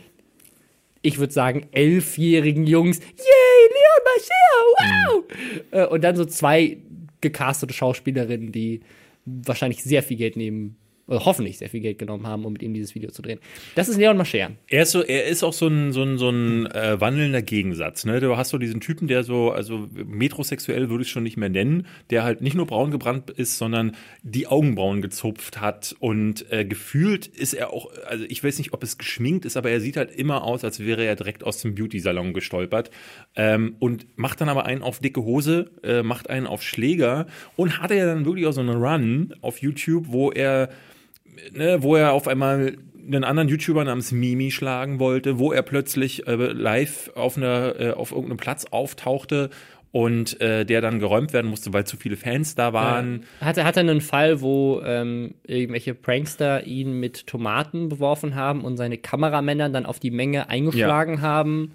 ich 1.02 1.18
würde 1.18 1.32
sagen, 1.32 1.66
elfjährigen 1.72 2.64
Jungs, 2.64 3.00
yay, 3.00 3.68
Leon 3.74 4.02
Mascher, 4.06 4.62
wow! 4.78 5.24
Äh, 5.72 5.86
und 5.92 6.04
dann 6.04 6.14
so 6.14 6.24
zwei 6.24 6.78
gecastete 7.20 7.74
Schauspielerinnen, 7.74 8.52
die 8.52 8.80
wahrscheinlich 9.24 9.82
sehr 9.82 10.02
viel 10.02 10.16
Geld 10.16 10.36
nehmen, 10.36 10.76
oder 11.06 11.24
hoffentlich 11.24 11.58
sehr 11.58 11.68
viel 11.68 11.80
Geld 11.80 11.98
genommen 11.98 12.26
haben, 12.26 12.44
um 12.44 12.52
mit 12.52 12.62
ihm 12.62 12.74
dieses 12.74 12.94
Video 12.94 13.10
zu 13.10 13.22
drehen. 13.22 13.40
Das 13.74 13.88
ist 13.88 13.96
Leon 13.96 14.16
Mascher. 14.16 14.52
Er 14.68 14.82
ist 14.82 14.92
so, 14.92 15.02
er 15.02 15.26
ist 15.26 15.42
auch 15.42 15.52
so 15.52 15.66
ein, 15.66 15.92
so 15.92 16.02
ein, 16.02 16.16
so 16.16 16.30
ein 16.30 16.66
äh, 16.66 17.00
wandelnder 17.00 17.42
Gegensatz. 17.42 18.04
Ne? 18.04 18.20
Du 18.20 18.36
hast 18.36 18.50
so 18.50 18.58
diesen 18.58 18.80
Typen, 18.80 19.08
der 19.08 19.24
so, 19.24 19.50
also 19.50 19.88
metrosexuell 19.92 20.90
würde 20.90 21.02
ich 21.02 21.10
schon 21.10 21.24
nicht 21.24 21.36
mehr 21.36 21.48
nennen, 21.48 21.86
der 22.10 22.22
halt 22.22 22.40
nicht 22.40 22.54
nur 22.54 22.66
braun 22.66 22.90
gebrannt 22.90 23.30
ist, 23.30 23.58
sondern 23.58 23.96
die 24.22 24.46
Augenbrauen 24.46 25.02
gezupft 25.02 25.60
hat 25.60 25.94
und 25.98 26.50
äh, 26.52 26.64
gefühlt 26.64 27.26
ist 27.26 27.54
er 27.54 27.72
auch, 27.72 27.90
also 28.06 28.24
ich 28.28 28.42
weiß 28.42 28.58
nicht, 28.58 28.72
ob 28.72 28.82
es 28.82 28.98
geschminkt 28.98 29.44
ist, 29.44 29.56
aber 29.56 29.70
er 29.70 29.80
sieht 29.80 29.96
halt 29.96 30.10
immer 30.12 30.44
aus, 30.44 30.64
als 30.64 30.80
wäre 30.80 31.04
er 31.04 31.16
direkt 31.16 31.44
aus 31.44 31.60
dem 31.60 31.74
Beauty-Salon 31.74 32.32
gestolpert 32.32 32.90
ähm, 33.34 33.76
und 33.80 34.06
macht 34.16 34.40
dann 34.40 34.48
aber 34.48 34.66
einen 34.66 34.82
auf 34.82 35.00
dicke 35.00 35.22
Hose, 35.22 35.70
äh, 35.82 36.02
macht 36.02 36.30
einen 36.30 36.46
auf 36.46 36.62
Schläger 36.62 37.26
und 37.56 37.80
hatte 37.80 37.94
ja 37.94 38.06
dann 38.06 38.24
wirklich 38.24 38.46
auch 38.46 38.52
so 38.52 38.60
einen 38.60 38.82
Run 38.82 39.34
auf 39.40 39.58
YouTube, 39.58 40.06
wo 40.08 40.30
er 40.30 40.68
ne, 41.52 41.82
wo 41.82 41.96
er 41.96 42.12
auf 42.12 42.28
einmal 42.28 42.76
einen 43.06 43.24
anderen 43.24 43.48
YouTuber 43.48 43.84
namens 43.84 44.12
Mimi 44.12 44.50
schlagen 44.50 45.00
wollte, 45.00 45.38
wo 45.38 45.52
er 45.52 45.62
plötzlich 45.62 46.26
äh, 46.26 46.34
live 46.34 47.10
auf 47.14 47.36
einer 47.36 47.80
äh, 47.80 47.90
auf 47.90 48.12
irgendeinem 48.12 48.36
Platz 48.36 48.66
auftauchte 48.70 49.50
und 49.90 50.40
äh, 50.40 50.64
der 50.64 50.80
dann 50.80 50.98
geräumt 50.98 51.32
werden 51.32 51.50
musste, 51.50 51.72
weil 51.72 51.84
zu 51.84 51.96
viele 51.96 52.16
Fans 52.16 52.54
da 52.54 52.72
waren. 52.72 53.24
Hatte, 53.40 53.64
hatte 53.64 53.80
einen 53.80 54.00
Fall, 54.00 54.40
wo 54.40 54.80
ähm, 54.84 55.34
irgendwelche 55.46 55.94
Prankster 55.94 56.66
ihn 56.66 56.98
mit 56.98 57.26
Tomaten 57.26 57.90
beworfen 57.90 58.34
haben 58.34 58.64
und 58.64 58.78
seine 58.78 58.96
Kameramänner 58.96 59.68
dann 59.68 59.84
auf 59.84 59.98
die 60.00 60.10
Menge 60.10 60.48
eingeschlagen 60.48 61.20
haben. 61.20 61.72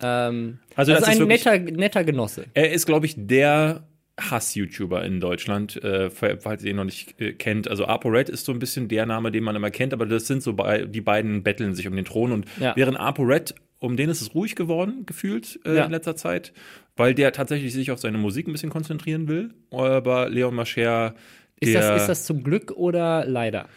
Ähm, 0.00 0.60
Also 0.76 0.92
also, 0.94 1.04
das 1.04 1.14
ist 1.14 1.20
ein 1.20 1.28
netter, 1.28 1.58
netter 1.58 2.04
Genosse. 2.04 2.46
Er 2.54 2.70
ist, 2.72 2.86
glaube 2.86 3.04
ich, 3.04 3.14
der 3.18 3.82
Hass-YouTuber 4.18 5.04
in 5.04 5.20
Deutschland, 5.20 5.82
äh, 5.82 6.10
falls 6.10 6.64
ihr 6.64 6.70
ihn 6.70 6.76
noch 6.76 6.84
nicht 6.84 7.20
äh, 7.20 7.32
kennt. 7.32 7.68
Also 7.68 7.86
ApoRed 7.86 8.28
ist 8.28 8.44
so 8.44 8.52
ein 8.52 8.58
bisschen 8.58 8.88
der 8.88 9.06
Name, 9.06 9.30
den 9.32 9.44
man 9.44 9.56
immer 9.56 9.70
kennt, 9.70 9.92
aber 9.92 10.06
das 10.06 10.26
sind 10.26 10.42
so 10.42 10.52
bei, 10.54 10.84
die 10.84 11.00
beiden 11.00 11.42
betteln 11.42 11.74
sich 11.74 11.86
um 11.86 11.94
den 11.96 12.04
Thron 12.04 12.32
und 12.32 12.46
Ja. 12.60 12.74
während 12.76 12.98
ApoRed, 12.98 13.54
um 13.78 13.96
den 13.96 14.10
ist 14.10 14.20
es 14.20 14.34
ruhig 14.34 14.56
geworden, 14.56 15.04
gefühlt 15.06 15.60
äh, 15.64 15.76
Ja. 15.76 15.84
in 15.84 15.90
letzter 15.92 16.16
Zeit, 16.16 16.52
weil 16.96 17.14
der 17.14 17.32
tatsächlich 17.32 17.72
sich 17.72 17.90
auf 17.92 18.00
seine 18.00 18.18
Musik 18.18 18.48
ein 18.48 18.52
bisschen 18.52 18.70
konzentrieren 18.70 19.28
will. 19.28 19.54
Aber 19.70 20.28
Leon 20.28 20.54
Mascher 20.54 21.14
Ist 21.60 21.74
das, 21.74 22.02
ist 22.02 22.08
das 22.08 22.24
zum 22.24 22.42
Glück 22.42 22.72
oder 22.72 23.24
leider? 23.24 23.68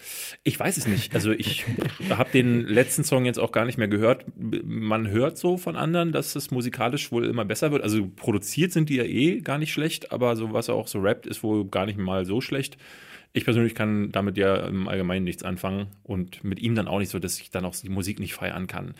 ich 0.44 0.60
weiß 0.60 0.78
es 0.78 0.88
nicht. 0.88 1.14
Also 1.14 1.32
ich 1.32 1.66
habe 2.10 2.32
den 2.32 2.66
letzten 2.66 3.04
Song 3.04 3.26
jetzt 3.26 3.38
auch 3.38 3.52
gar 3.52 3.66
nicht 3.66 3.78
mehr 3.78 3.88
gehört. 3.88 4.26
Man 4.36 5.08
hört 5.10 5.38
so 5.38 5.58
von 5.58 5.76
anderen, 5.76 6.12
dass 6.12 6.36
es 6.36 6.50
musikalisch 6.50 7.12
wohl 7.12 7.26
immer 7.26 7.46
besser 7.46 7.72
wird. 7.72 7.84
Also 7.84 8.08
produziert 8.08 8.72
sind 8.72 8.90
die 8.90 8.96
ja 8.96 9.04
eh 9.04 9.42
gar 9.42 9.60
nicht 9.60 9.72
schlecht, 9.72 10.12
aber 10.12 10.36
so 10.36 10.52
was 10.52 10.68
er 10.68 10.76
auch 10.76 10.88
so 10.88 11.00
rappt, 11.00 11.28
ist 11.28 11.44
wohl 11.44 11.66
gar 11.66 11.86
nicht 11.86 12.00
mal 12.00 12.26
so 12.26 12.42
schlecht. 12.42 12.78
Ich 13.34 13.46
persönlich 13.46 13.76
kann 13.76 14.12
damit 14.12 14.36
ja 14.36 14.68
im 14.68 14.88
Allgemeinen 14.88 15.24
nichts 15.24 15.44
anfangen 15.44 15.88
und 16.04 16.44
mit 16.44 16.60
ihm 16.60 16.76
dann 16.76 16.88
auch 16.88 17.00
nicht 17.00 17.10
so, 17.10 17.20
dass 17.20 17.40
ich 17.40 17.50
dann 17.52 17.64
auch 17.64 17.76
die 17.76 17.90
Musik 17.90 18.20
nicht 18.20 18.34
feiern 18.34 18.68
kann. 18.68 18.94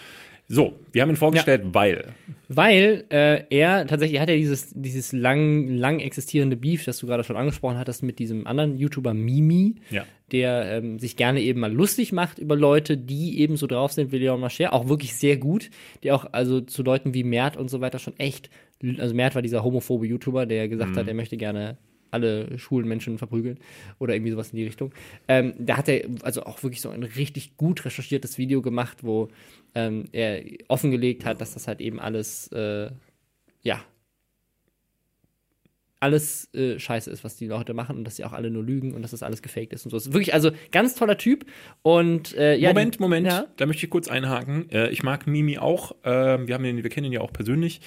So, 0.52 0.74
wir 0.92 1.02
haben 1.02 1.10
ihn 1.10 1.16
vorgestellt, 1.16 1.62
ja. 1.64 1.74
weil. 1.74 2.14
Weil 2.50 3.06
äh, 3.10 3.44
er 3.50 3.88
tatsächlich 3.88 4.20
hat 4.20 4.28
ja 4.28 4.36
dieses, 4.36 4.74
dieses 4.76 5.14
lang, 5.14 5.70
lang 5.70 6.00
existierende 6.00 6.58
Beef, 6.58 6.84
das 6.84 7.00
du 7.00 7.08
gerade 7.08 7.24
schon 7.24 7.38
angesprochen 7.38 7.78
hattest, 7.78 8.04
mit 8.04 8.20
diesem 8.20 8.46
anderen 8.46 8.76
YouTuber 8.76 9.14
Mimi, 9.14 9.76
ja. 9.90 10.04
der 10.34 10.66
ähm, 10.66 11.00
sich 11.00 11.16
gerne 11.16 11.42
eben 11.42 11.62
mal 11.62 11.72
lustig 11.72 12.12
macht 12.12 12.38
über 12.38 12.58
Leute, 12.58 12.98
die 12.98 13.40
eben 13.40 13.56
so 13.56 13.66
drauf 13.66 13.94
sind 13.94 14.12
wie 14.12 14.18
Leon 14.18 14.42
Mascher, 14.42 14.74
auch 14.74 14.90
wirklich 14.90 15.16
sehr 15.16 15.38
gut, 15.38 15.70
die 16.04 16.12
auch 16.12 16.26
also 16.34 16.60
zu 16.60 16.84
Leuten 16.84 17.14
wie 17.14 17.24
Mert 17.24 17.56
und 17.56 17.70
so 17.70 17.80
weiter 17.80 18.00
schon 18.00 18.20
echt, 18.20 18.50
also 18.98 19.16
Mert 19.16 19.36
war 19.36 19.42
dieser 19.42 19.64
homophobe 19.64 20.06
YouTuber, 20.06 20.46
der 20.46 20.68
gesagt 20.68 20.92
mhm. 20.92 20.98
hat, 20.98 21.08
er 21.08 21.14
möchte 21.14 21.38
gerne 21.38 21.78
alle 22.12 22.60
schwulen 22.60 22.88
Menschen 22.88 23.18
verprügeln 23.18 23.58
oder 23.98 24.14
irgendwie 24.14 24.32
sowas 24.32 24.52
in 24.52 24.58
die 24.58 24.66
Richtung. 24.66 24.92
Ähm, 25.28 25.54
da 25.58 25.78
hat 25.78 25.88
er 25.88 26.08
also 26.24 26.44
auch 26.44 26.62
wirklich 26.62 26.82
so 26.82 26.90
ein 26.90 27.04
richtig 27.04 27.58
gut 27.58 27.84
recherchiertes 27.86 28.38
Video 28.38 28.62
gemacht, 28.62 29.00
wo 29.04 29.30
ähm, 29.76 30.06
er 30.12 30.44
offengelegt 30.68 31.26
hat, 31.26 31.42
dass 31.42 31.54
das 31.54 31.68
halt 31.68 31.82
eben 31.82 32.00
alles, 32.00 32.48
äh, 32.52 32.90
ja, 33.62 33.82
alles 36.02 36.52
äh, 36.56 36.80
scheiße 36.80 37.12
ist, 37.12 37.24
was 37.24 37.36
die 37.36 37.46
Leute 37.46 37.76
machen 37.76 37.96
und 37.96 38.04
dass 38.04 38.16
sie 38.16 38.26
auch 38.26 38.34
alle 38.34 38.50
nur 38.50 38.64
lügen 38.64 38.94
und 38.94 39.04
dass 39.04 39.12
das 39.12 39.22
alles 39.22 39.44
gefaked 39.44 39.72
ist 39.72 39.86
und 39.86 39.92
so. 39.92 39.98
Das 39.98 40.08
ist 40.08 40.14
wirklich, 40.14 40.34
also 40.34 40.50
ganz 40.72 40.96
toller 40.96 41.18
Typ. 41.18 41.46
Und 41.84 42.36
äh, 42.36 42.56
ja, 42.56 42.70
Moment, 42.70 43.00
Moment, 43.00 43.28
ja? 43.28 43.46
da 43.58 43.68
möchte 43.68 43.86
ich 43.86 43.90
kurz 43.92 44.08
einhaken. 44.08 44.70
Äh, 44.72 44.90
ich 44.90 45.04
mag 45.04 45.28
Mimi 45.28 45.60
auch. 45.60 45.92
Äh, 46.04 46.48
wir 46.48 46.56
haben 46.56 46.64
den, 46.64 46.82
wir 46.82 46.90
kennen 46.90 47.06
ihn 47.06 47.14
ja 47.14 47.22
auch 47.22 47.32
persönlich. 47.32 47.82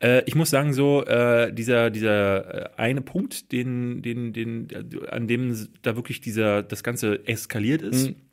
Äh, 0.00 0.22
ich 0.26 0.36
muss 0.36 0.50
sagen, 0.50 0.74
so 0.74 1.04
äh, 1.06 1.52
dieser 1.52 1.90
dieser 1.90 2.66
äh, 2.66 2.70
eine 2.76 3.00
Punkt, 3.00 3.50
den 3.50 4.00
den 4.00 4.32
den 4.32 4.68
an 5.08 5.26
dem 5.26 5.68
da 5.82 5.96
wirklich 5.96 6.20
dieser 6.20 6.62
das 6.62 6.84
Ganze 6.84 7.26
eskaliert 7.26 7.82
ist. 7.82 8.10
Mhm 8.10 8.25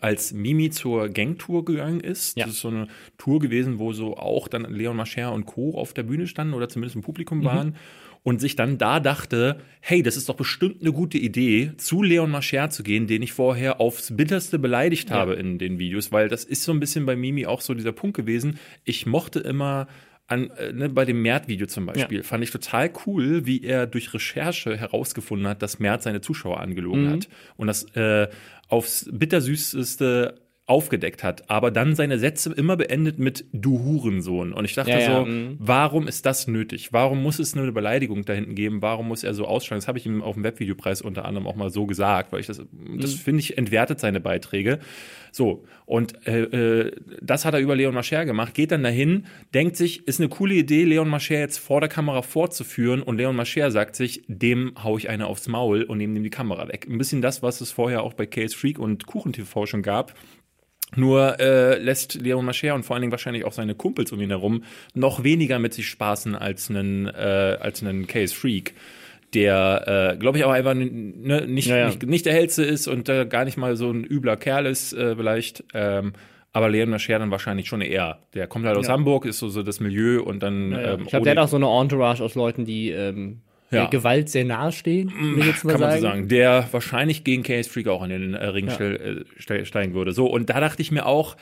als 0.00 0.32
Mimi 0.32 0.70
zur 0.70 1.08
Gangtour 1.08 1.64
gegangen 1.64 2.00
ist. 2.00 2.36
Ja. 2.36 2.44
Das 2.46 2.54
ist 2.54 2.60
so 2.60 2.68
eine 2.68 2.88
Tour 3.18 3.40
gewesen, 3.40 3.78
wo 3.78 3.92
so 3.92 4.16
auch 4.16 4.48
dann 4.48 4.64
Leon 4.72 4.96
Mascher 4.96 5.32
und 5.32 5.46
Co. 5.46 5.78
auf 5.78 5.94
der 5.94 6.02
Bühne 6.02 6.26
standen 6.26 6.54
oder 6.54 6.68
zumindest 6.68 6.96
im 6.96 7.02
Publikum 7.02 7.38
mhm. 7.38 7.44
waren. 7.44 7.76
Und 8.22 8.40
sich 8.40 8.56
dann 8.56 8.78
da 8.78 9.00
dachte, 9.00 9.58
hey, 9.80 10.02
das 10.02 10.16
ist 10.16 10.30
doch 10.30 10.36
bestimmt 10.36 10.80
eine 10.80 10.92
gute 10.92 11.18
Idee, 11.18 11.72
zu 11.76 12.02
Leon 12.02 12.30
Mascher 12.30 12.70
zu 12.70 12.82
gehen, 12.82 13.06
den 13.06 13.20
ich 13.20 13.34
vorher 13.34 13.82
aufs 13.82 14.16
Bitterste 14.16 14.58
beleidigt 14.58 15.10
ja. 15.10 15.16
habe 15.16 15.34
in 15.34 15.58
den 15.58 15.78
Videos, 15.78 16.10
weil 16.10 16.30
das 16.30 16.44
ist 16.44 16.62
so 16.62 16.72
ein 16.72 16.80
bisschen 16.80 17.04
bei 17.04 17.16
Mimi 17.16 17.44
auch 17.44 17.60
so 17.60 17.74
dieser 17.74 17.92
Punkt 17.92 18.16
gewesen. 18.16 18.58
Ich 18.84 19.04
mochte 19.04 19.40
immer 19.40 19.88
an, 20.26 20.50
äh, 20.50 20.72
ne, 20.72 20.88
bei 20.88 21.04
dem 21.04 21.20
Mert-Video 21.20 21.66
zum 21.66 21.86
Beispiel, 21.86 22.18
ja. 22.18 22.22
fand 22.22 22.42
ich 22.42 22.50
total 22.50 22.90
cool, 23.06 23.44
wie 23.44 23.62
er 23.62 23.86
durch 23.86 24.14
Recherche 24.14 24.76
herausgefunden 24.76 25.46
hat, 25.46 25.60
dass 25.62 25.78
Mert 25.78 26.02
seine 26.02 26.20
Zuschauer 26.20 26.60
angelogen 26.60 27.04
mhm. 27.04 27.12
hat 27.12 27.28
und 27.56 27.66
das 27.66 27.84
äh, 27.94 28.28
aufs 28.68 29.08
bittersüßeste 29.10 30.43
aufgedeckt 30.66 31.22
hat, 31.22 31.50
aber 31.50 31.70
dann 31.70 31.94
seine 31.94 32.18
Sätze 32.18 32.50
immer 32.50 32.76
beendet 32.76 33.18
mit 33.18 33.44
du 33.52 33.80
Hurensohn. 33.80 34.54
Und 34.54 34.64
ich 34.64 34.74
dachte 34.74 34.92
ja, 34.92 34.98
ja, 34.98 35.20
so, 35.20 35.26
mh. 35.26 35.56
warum 35.58 36.08
ist 36.08 36.24
das 36.24 36.46
nötig? 36.46 36.90
Warum 36.90 37.22
muss 37.22 37.38
es 37.38 37.54
nur 37.54 37.64
eine 37.64 37.72
Beleidigung 37.72 38.24
da 38.24 38.32
hinten 38.32 38.54
geben? 38.54 38.80
Warum 38.80 39.08
muss 39.08 39.24
er 39.24 39.34
so 39.34 39.44
ausschlagen? 39.44 39.80
Das 39.80 39.88
habe 39.88 39.98
ich 39.98 40.06
ihm 40.06 40.22
auf 40.22 40.36
dem 40.36 40.44
Webvideopreis 40.44 41.02
unter 41.02 41.26
anderem 41.26 41.46
auch 41.46 41.54
mal 41.54 41.68
so 41.68 41.84
gesagt, 41.84 42.32
weil 42.32 42.40
ich 42.40 42.46
das, 42.46 42.58
das 42.58 43.12
mhm. 43.12 43.18
finde 43.18 43.40
ich, 43.40 43.58
entwertet 43.58 44.00
seine 44.00 44.20
Beiträge. 44.20 44.78
So, 45.32 45.64
und 45.84 46.26
äh, 46.26 46.42
äh, 46.44 46.92
das 47.20 47.44
hat 47.44 47.52
er 47.52 47.60
über 47.60 47.76
Leon 47.76 47.92
Mascher 47.92 48.24
gemacht, 48.24 48.54
geht 48.54 48.70
dann 48.70 48.84
dahin, 48.84 49.26
denkt 49.52 49.76
sich, 49.76 50.08
ist 50.08 50.18
eine 50.18 50.30
coole 50.30 50.54
Idee, 50.54 50.84
Leon 50.84 51.08
Mascher 51.08 51.40
jetzt 51.40 51.58
vor 51.58 51.80
der 51.80 51.90
Kamera 51.90 52.22
vorzuführen 52.22 53.02
und 53.02 53.18
Leon 53.18 53.36
Mascher 53.36 53.70
sagt 53.70 53.96
sich, 53.96 54.22
dem 54.28 54.72
hau 54.82 54.96
ich 54.96 55.10
eine 55.10 55.26
aufs 55.26 55.46
Maul 55.48 55.82
und 55.82 55.98
nehme 55.98 56.16
ihm 56.16 56.22
die 56.22 56.30
Kamera 56.30 56.68
weg. 56.68 56.86
Ein 56.88 56.96
bisschen 56.96 57.20
das, 57.20 57.42
was 57.42 57.60
es 57.60 57.70
vorher 57.70 58.02
auch 58.02 58.14
bei 58.14 58.24
Case 58.24 58.56
Freak 58.56 58.78
und 58.78 59.06
KuchenTV 59.06 59.66
schon 59.66 59.82
gab, 59.82 60.14
nur 60.96 61.40
äh, 61.40 61.78
lässt 61.78 62.14
Leon 62.14 62.44
Mascher 62.44 62.74
und 62.74 62.84
vor 62.84 62.94
allen 62.94 63.02
Dingen 63.02 63.12
wahrscheinlich 63.12 63.44
auch 63.44 63.52
seine 63.52 63.74
Kumpels 63.74 64.12
um 64.12 64.20
ihn 64.20 64.30
herum 64.30 64.64
noch 64.94 65.24
weniger 65.24 65.58
mit 65.58 65.74
sich 65.74 65.88
spaßen 65.88 66.34
als 66.34 66.70
einen, 66.70 67.06
äh, 67.06 67.58
als 67.60 67.82
einen 67.82 68.06
Case 68.06 68.34
Freak, 68.34 68.74
der, 69.34 70.12
äh, 70.12 70.16
glaube 70.16 70.38
ich, 70.38 70.44
auch 70.44 70.52
einfach 70.52 70.74
ne, 70.74 71.46
nicht, 71.46 71.68
ja, 71.68 71.76
ja. 71.76 71.86
nicht, 71.86 72.02
nicht 72.04 72.26
der 72.26 72.34
hellste 72.34 72.62
ist 72.62 72.86
und 72.86 73.08
äh, 73.08 73.26
gar 73.26 73.44
nicht 73.44 73.56
mal 73.56 73.76
so 73.76 73.90
ein 73.90 74.04
übler 74.04 74.36
Kerl 74.36 74.66
ist, 74.66 74.92
äh, 74.92 75.16
vielleicht. 75.16 75.64
Ähm, 75.74 76.12
aber 76.52 76.68
Leon 76.68 76.88
Mascher 76.88 77.18
dann 77.18 77.32
wahrscheinlich 77.32 77.66
schon 77.66 77.80
eher. 77.80 78.20
Der 78.32 78.46
kommt 78.46 78.64
halt 78.64 78.76
aus 78.76 78.86
ja. 78.86 78.92
Hamburg, 78.92 79.26
ist 79.26 79.40
so, 79.40 79.48
so 79.48 79.64
das 79.64 79.80
Milieu 79.80 80.22
und 80.22 80.40
dann. 80.40 80.72
Ähm, 80.72 81.00
ich 81.02 81.08
glaube, 81.08 81.24
der 81.24 81.32
hat 81.32 81.38
auch 81.38 81.48
so 81.48 81.56
eine 81.56 81.66
Entourage 81.66 82.22
aus 82.22 82.36
Leuten, 82.36 82.64
die 82.64 82.90
ähm, 82.90 83.40
ja. 83.74 83.86
Gewalt 83.86 84.28
sehr 84.28 84.44
nahe 84.44 84.72
stehen, 84.72 85.12
will 85.18 85.40
ich 85.40 85.46
jetzt 85.46 85.64
mal 85.64 85.72
Kann 85.72 85.80
sagen. 85.80 85.92
man 85.92 86.00
so 86.00 86.06
sagen. 86.08 86.28
Der 86.28 86.68
wahrscheinlich 86.70 87.24
gegen 87.24 87.42
Case 87.42 87.68
Freak 87.68 87.88
auch 87.88 88.02
in 88.02 88.10
den 88.10 88.34
äh, 88.34 88.46
Ring 88.46 88.68
ja. 88.68 88.78
äh, 88.80 89.64
steigen 89.64 89.94
würde. 89.94 90.12
So, 90.12 90.26
und 90.26 90.50
da 90.50 90.60
dachte 90.60 90.82
ich 90.82 90.90
mir 90.90 91.06
auch, 91.06 91.36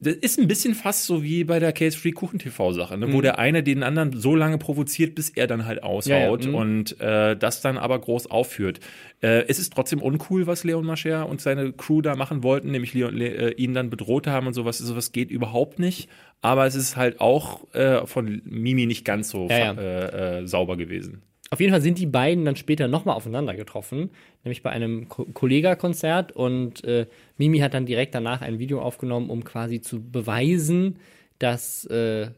das 0.00 0.14
ist 0.14 0.38
ein 0.38 0.46
bisschen 0.46 0.74
fast 0.74 1.06
so 1.06 1.24
wie 1.24 1.42
bei 1.42 1.58
der 1.58 1.72
Case 1.72 1.98
Free 1.98 2.12
Kuchen 2.12 2.38
TV 2.38 2.72
Sache, 2.72 2.96
ne? 2.96 3.08
mhm. 3.08 3.12
wo 3.14 3.20
der 3.20 3.38
eine 3.40 3.64
den 3.64 3.82
anderen 3.82 4.12
so 4.12 4.36
lange 4.36 4.56
provoziert, 4.56 5.16
bis 5.16 5.30
er 5.30 5.48
dann 5.48 5.66
halt 5.66 5.82
aushaut 5.82 6.44
ja, 6.44 6.46
ja. 6.46 6.48
Mhm. 6.48 6.54
und 6.54 7.00
äh, 7.00 7.36
das 7.36 7.62
dann 7.62 7.78
aber 7.78 7.98
groß 7.98 8.30
aufführt. 8.30 8.78
Äh, 9.20 9.46
es 9.48 9.58
ist 9.58 9.72
trotzdem 9.72 10.00
uncool, 10.00 10.46
was 10.46 10.62
Leon 10.62 10.86
Mascher 10.86 11.28
und 11.28 11.40
seine 11.40 11.72
Crew 11.72 12.00
da 12.00 12.14
machen 12.14 12.44
wollten, 12.44 12.70
nämlich 12.70 12.94
Leon, 12.94 13.14
Le 13.14 13.26
äh, 13.26 13.54
ihn 13.54 13.74
dann 13.74 13.90
bedroht 13.90 14.28
haben 14.28 14.46
und 14.46 14.54
sowas. 14.54 14.78
Sowas 14.78 15.10
geht 15.10 15.32
überhaupt 15.32 15.80
nicht. 15.80 16.08
Aber 16.40 16.66
es 16.66 16.76
ist 16.76 16.96
halt 16.96 17.20
auch 17.20 17.72
äh, 17.74 18.06
von 18.06 18.40
Mimi 18.44 18.86
nicht 18.86 19.04
ganz 19.04 19.30
so 19.30 19.48
ja, 19.48 19.72
äh, 19.72 20.42
äh, 20.42 20.46
sauber 20.46 20.76
gewesen. 20.76 21.22
Auf 21.50 21.60
jeden 21.60 21.72
Fall 21.72 21.80
sind 21.80 21.98
die 21.98 22.06
beiden 22.06 22.44
dann 22.44 22.56
später 22.56 22.88
nochmal 22.88 23.16
aufeinander 23.16 23.54
getroffen, 23.54 24.10
nämlich 24.44 24.62
bei 24.62 24.70
einem 24.70 25.08
Ko 25.08 25.24
Kollega-Konzert 25.24 26.32
und 26.32 26.84
äh, 26.84 27.06
Mimi 27.38 27.60
hat 27.60 27.72
dann 27.74 27.86
direkt 27.86 28.14
danach 28.14 28.42
ein 28.42 28.58
Video 28.58 28.82
aufgenommen, 28.82 29.30
um 29.30 29.44
quasi 29.44 29.80
zu 29.80 30.02
beweisen, 30.02 30.98
dass 31.38 31.86
äh, 31.86 32.28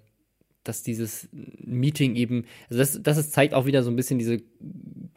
dass 0.64 0.82
dieses 0.82 1.28
Meeting 1.32 2.16
eben, 2.16 2.44
also 2.68 2.80
das, 2.80 3.02
das 3.02 3.16
ist, 3.16 3.32
zeigt 3.32 3.54
auch 3.54 3.66
wieder 3.66 3.82
so 3.82 3.90
ein 3.90 3.96
bisschen 3.96 4.18
diese 4.18 4.42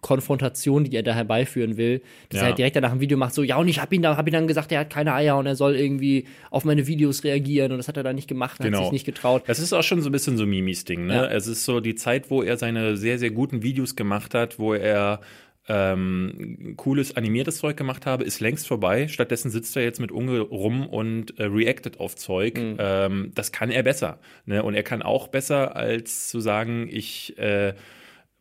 Konfrontation, 0.02 0.86
die 0.86 0.96
er 0.96 1.04
da 1.04 1.14
herbeiführen 1.14 1.76
will, 1.76 2.02
dass 2.30 2.38
ja. 2.38 2.44
er 2.44 2.48
halt 2.50 2.58
direkt 2.58 2.76
danach 2.76 2.94
ein 2.94 3.00
Video 3.00 3.18
macht, 3.18 3.34
so, 3.34 3.44
ja, 3.44 3.58
und 3.58 3.68
ich 3.68 3.82
habe 3.82 3.94
ihn 3.96 4.02
da, 4.02 4.16
habe 4.16 4.30
ihn 4.30 4.34
dann 4.34 4.48
gesagt, 4.48 4.72
er 4.72 4.80
hat 4.82 4.90
keine 4.90 5.14
Eier 5.14 5.38
und 5.38 5.46
er 5.46 5.56
soll 5.56 5.76
irgendwie 5.76 6.26
auf 6.50 6.64
meine 6.64 6.88
Videos 6.88 7.24
reagieren 7.24 7.72
und 7.72 7.78
das 7.78 7.88
hat 7.88 7.98
er 7.98 8.04
dann 8.04 8.16
nicht 8.16 8.28
gemacht, 8.28 8.60
genau. 8.60 8.78
hat 8.78 8.86
sich 8.86 8.94
nicht 8.94 9.06
getraut. 9.06 9.44
Das 9.48 9.60
ist 9.60 9.74
auch 9.74 9.84
schon 9.84 10.02
so 10.02 10.10
ein 10.10 10.12
bisschen 10.14 10.38
so 10.38 10.46
Mimis 10.46 10.86
Ding, 10.86 11.08
ne? 11.08 11.16
Ja. 11.16 11.26
Es 11.26 11.48
ist 11.48 11.66
so 11.66 11.80
die 11.80 11.96
Zeit, 11.96 12.30
wo 12.30 12.42
er 12.42 12.58
seine 12.58 12.96
sehr, 12.96 13.20
sehr 13.20 13.32
guten 13.32 13.64
Videos 13.64 13.96
gemacht 13.96 14.34
hat, 14.34 14.60
wo 14.60 14.74
er 14.74 15.20
ähm, 15.68 16.74
cooles 16.76 17.16
animiertes 17.16 17.58
Zeug 17.58 17.78
gemacht 17.78 18.06
habe, 18.06 18.24
ist 18.24 18.42
längst 18.42 18.68
vorbei. 18.68 19.08
Stattdessen 19.08 19.50
sitzt 19.50 19.76
er 19.78 19.84
jetzt 19.84 20.00
mit 20.00 20.12
Unge 20.12 20.40
rum 20.40 20.88
und 20.88 21.40
äh, 21.40 21.46
reactet 21.46 22.00
auf 22.00 22.16
Zeug. 22.16 22.58
Mhm. 22.58 22.76
Ähm, 22.80 23.32
das 23.34 23.52
kann 23.52 23.72
er 23.72 23.84
besser. 23.84 24.20
Ne? 24.46 24.64
Und 24.64 24.74
er 24.74 24.84
kann 24.84 25.02
auch 25.02 25.30
besser, 25.30 25.76
als 25.76 26.28
zu 26.28 26.42
sagen, 26.42 26.88
ich 26.92 27.38
äh, 27.38 27.76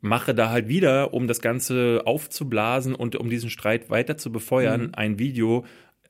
mache 0.00 0.34
da 0.34 0.50
halt 0.50 0.68
wieder, 0.68 1.14
um 1.14 1.28
das 1.28 1.40
Ganze 1.40 2.02
aufzublasen 2.04 2.94
und 2.94 3.14
um 3.14 3.30
diesen 3.30 3.50
Streit 3.50 3.88
weiter 3.88 4.16
zu 4.16 4.32
befeuern, 4.32 4.86
mhm. 4.86 4.94
ein 4.94 5.18
Video, 5.20 5.64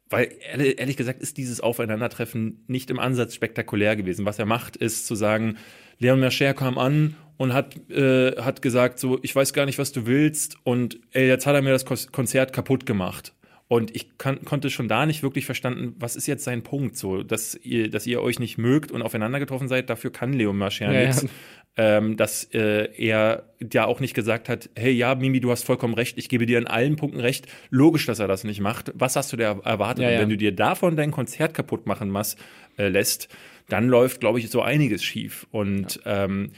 weil 0.09 0.31
ehrlich 0.55 0.97
gesagt 0.97 1.21
ist 1.21 1.37
dieses 1.37 1.61
Aufeinandertreffen 1.61 2.65
nicht 2.69 2.91
im 2.91 2.99
Ansatz 2.99 3.35
spektakulär 3.35 3.97
gewesen. 3.97 4.25
Was 4.25 4.39
er 4.39 4.47
macht, 4.47 4.77
ist 4.77 5.07
zu 5.07 5.15
sagen, 5.15 5.57
Leon 5.99 6.21
Mercher 6.21 6.55
kam 6.55 6.79
an 6.79 7.17
und 7.43 7.53
hat, 7.53 7.75
äh, 7.91 8.37
hat 8.41 8.63
gesagt, 8.63 9.01
so, 9.01 9.19
ich 9.21 9.35
weiß 9.35 9.53
gar 9.53 9.67
nicht, 9.67 9.77
was 9.81 9.91
du 9.91 10.07
willst 10.07 10.59
und 10.63 11.01
ey, 11.11 11.27
jetzt 11.27 11.45
hat 11.45 11.57
er 11.57 11.63
mir 11.63 11.73
das 11.73 11.85
Konzert 11.85 12.53
kaputt 12.53 12.87
gemacht. 12.87 13.35
Und 13.67 13.97
ich 13.97 14.17
kann, 14.17 14.45
konnte 14.45 14.71
schon 14.71 14.87
da 14.87 15.07
nicht 15.07 15.25
wirklich 15.25 15.45
verstanden, 15.45 15.97
was 15.99 16.15
ist 16.15 16.29
jetzt 16.29 16.45
sein 16.45 16.63
Punkt, 16.63 16.97
so, 16.97 17.25
dass 17.25 17.57
ihr, 17.57 17.91
dass 17.91 18.07
ihr 18.07 18.23
euch 18.23 18.39
nicht 18.39 18.59
mögt 18.59 18.93
und 18.93 19.03
aufeinander 19.03 19.41
getroffen 19.41 19.67
seid, 19.67 19.91
dafür 19.91 20.13
kann 20.13 20.33
Leon 20.33 20.57
Mascher 20.57 20.93
ja, 20.93 21.07
nichts. 21.07 21.23
Ja. 21.23 21.29
Ähm, 21.75 22.17
dass 22.17 22.45
äh, 22.55 22.91
er 22.97 23.49
ja 23.73 23.87
auch 23.87 23.99
nicht 23.99 24.15
gesagt 24.15 24.49
hat, 24.49 24.71
hey, 24.77 24.93
ja, 24.93 25.17
Mimi, 25.17 25.41
du 25.41 25.51
hast 25.51 25.65
vollkommen 25.65 25.95
recht, 25.95 26.19
ich 26.19 26.29
gebe 26.29 26.47
dir 26.47 26.59
in 26.59 26.69
allen 26.69 26.95
Punkten 26.95 27.19
recht. 27.19 27.49
Logisch, 27.71 28.07
dass 28.07 28.21
er 28.21 28.29
das 28.29 28.45
nicht 28.45 28.61
macht. 28.61 28.93
Was 28.95 29.17
hast 29.17 29.33
du 29.33 29.37
da 29.37 29.59
erwartet? 29.65 30.05
Ja, 30.05 30.11
und 30.11 30.19
wenn 30.19 30.29
du 30.29 30.37
dir 30.37 30.55
davon 30.55 30.95
dein 30.95 31.11
Konzert 31.11 31.55
kaputt 31.55 31.87
machen 31.87 32.09
mas, 32.09 32.37
äh, 32.79 32.87
lässt, 32.87 33.29
dann 33.69 33.89
läuft, 33.89 34.21
glaube 34.21 34.39
ich, 34.39 34.49
so 34.49 34.63
einiges 34.63 35.03
schief. 35.03 35.49
Und 35.51 35.99
ähm, 36.05 36.53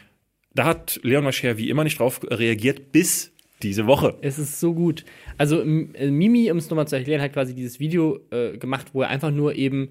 da 0.54 0.64
hat 0.64 1.00
Leon 1.02 1.24
Mascher 1.24 1.58
wie 1.58 1.68
immer 1.68 1.84
nicht 1.84 1.98
drauf 1.98 2.20
reagiert, 2.30 2.92
bis 2.92 3.32
diese 3.62 3.86
Woche. 3.86 4.16
Es 4.20 4.38
ist 4.38 4.60
so 4.60 4.74
gut. 4.74 5.04
Also 5.38 5.60
äh, 5.62 6.10
Mimi, 6.10 6.50
um 6.50 6.58
es 6.58 6.70
nochmal 6.70 6.88
zu 6.88 6.96
erklären, 6.96 7.20
hat 7.20 7.32
quasi 7.32 7.54
dieses 7.54 7.80
Video 7.80 8.20
äh, 8.30 8.56
gemacht, 8.56 8.88
wo 8.92 9.02
er 9.02 9.08
einfach 9.08 9.30
nur 9.30 9.54
eben, 9.54 9.90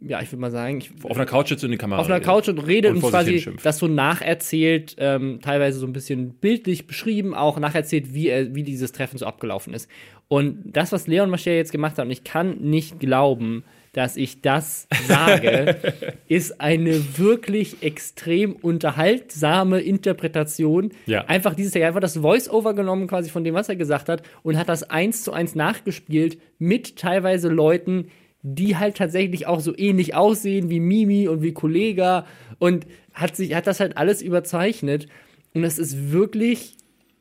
ja, 0.00 0.20
ich 0.20 0.30
würde 0.30 0.40
mal 0.40 0.50
sagen, 0.50 0.78
ich, 0.78 0.90
auf 1.02 1.16
einer 1.16 1.26
Couch 1.26 1.48
sitzt 1.48 1.64
in 1.64 1.70
die 1.70 1.78
Kamera. 1.78 2.00
Auf 2.00 2.06
einer 2.06 2.20
Couch 2.20 2.48
und 2.48 2.58
redet 2.58 2.92
und, 2.92 3.02
und 3.02 3.10
quasi 3.10 3.44
das 3.62 3.78
so 3.78 3.88
nacherzählt, 3.88 4.96
ähm, 4.98 5.40
teilweise 5.42 5.78
so 5.78 5.86
ein 5.86 5.92
bisschen 5.92 6.34
bildlich 6.34 6.86
beschrieben, 6.86 7.34
auch 7.34 7.58
nacherzählt, 7.58 8.14
wie 8.14 8.28
er, 8.28 8.54
wie 8.54 8.62
dieses 8.62 8.92
Treffen 8.92 9.18
so 9.18 9.26
abgelaufen 9.26 9.74
ist. 9.74 9.88
Und 10.28 10.62
das, 10.64 10.92
was 10.92 11.06
Leon 11.06 11.30
Mascher 11.30 11.52
jetzt 11.52 11.72
gemacht 11.72 11.98
hat, 11.98 12.04
und 12.04 12.10
ich 12.10 12.24
kann 12.24 12.58
nicht 12.58 13.00
glauben, 13.00 13.64
dass 13.92 14.16
ich 14.16 14.40
das 14.40 14.86
sage, 15.06 15.76
ist 16.28 16.60
eine 16.60 17.18
wirklich 17.18 17.82
extrem 17.82 18.52
unterhaltsame 18.54 19.80
Interpretation. 19.80 20.92
Ja. 21.06 21.26
Einfach 21.26 21.54
dieses, 21.54 21.74
hat 21.74 21.82
einfach 21.82 22.00
das 22.00 22.16
Voice-Over 22.16 22.74
genommen 22.74 23.06
quasi 23.06 23.28
von 23.30 23.44
dem, 23.44 23.54
was 23.54 23.68
er 23.68 23.76
gesagt 23.76 24.08
hat 24.08 24.22
und 24.42 24.56
hat 24.56 24.68
das 24.68 24.82
eins 24.84 25.22
zu 25.24 25.32
eins 25.32 25.54
nachgespielt 25.54 26.38
mit 26.58 26.96
teilweise 26.96 27.48
Leuten, 27.48 28.06
die 28.42 28.76
halt 28.76 28.96
tatsächlich 28.96 29.46
auch 29.46 29.60
so 29.60 29.76
ähnlich 29.76 30.14
aussehen 30.14 30.70
wie 30.70 30.80
Mimi 30.80 31.28
und 31.28 31.42
wie 31.42 31.52
Kollega 31.52 32.26
und 32.58 32.86
hat 33.12 33.36
sich, 33.36 33.54
hat 33.54 33.66
das 33.66 33.78
halt 33.78 33.96
alles 33.96 34.22
überzeichnet. 34.22 35.06
Und 35.54 35.64
es 35.64 35.78
ist 35.78 36.12
wirklich, 36.12 36.76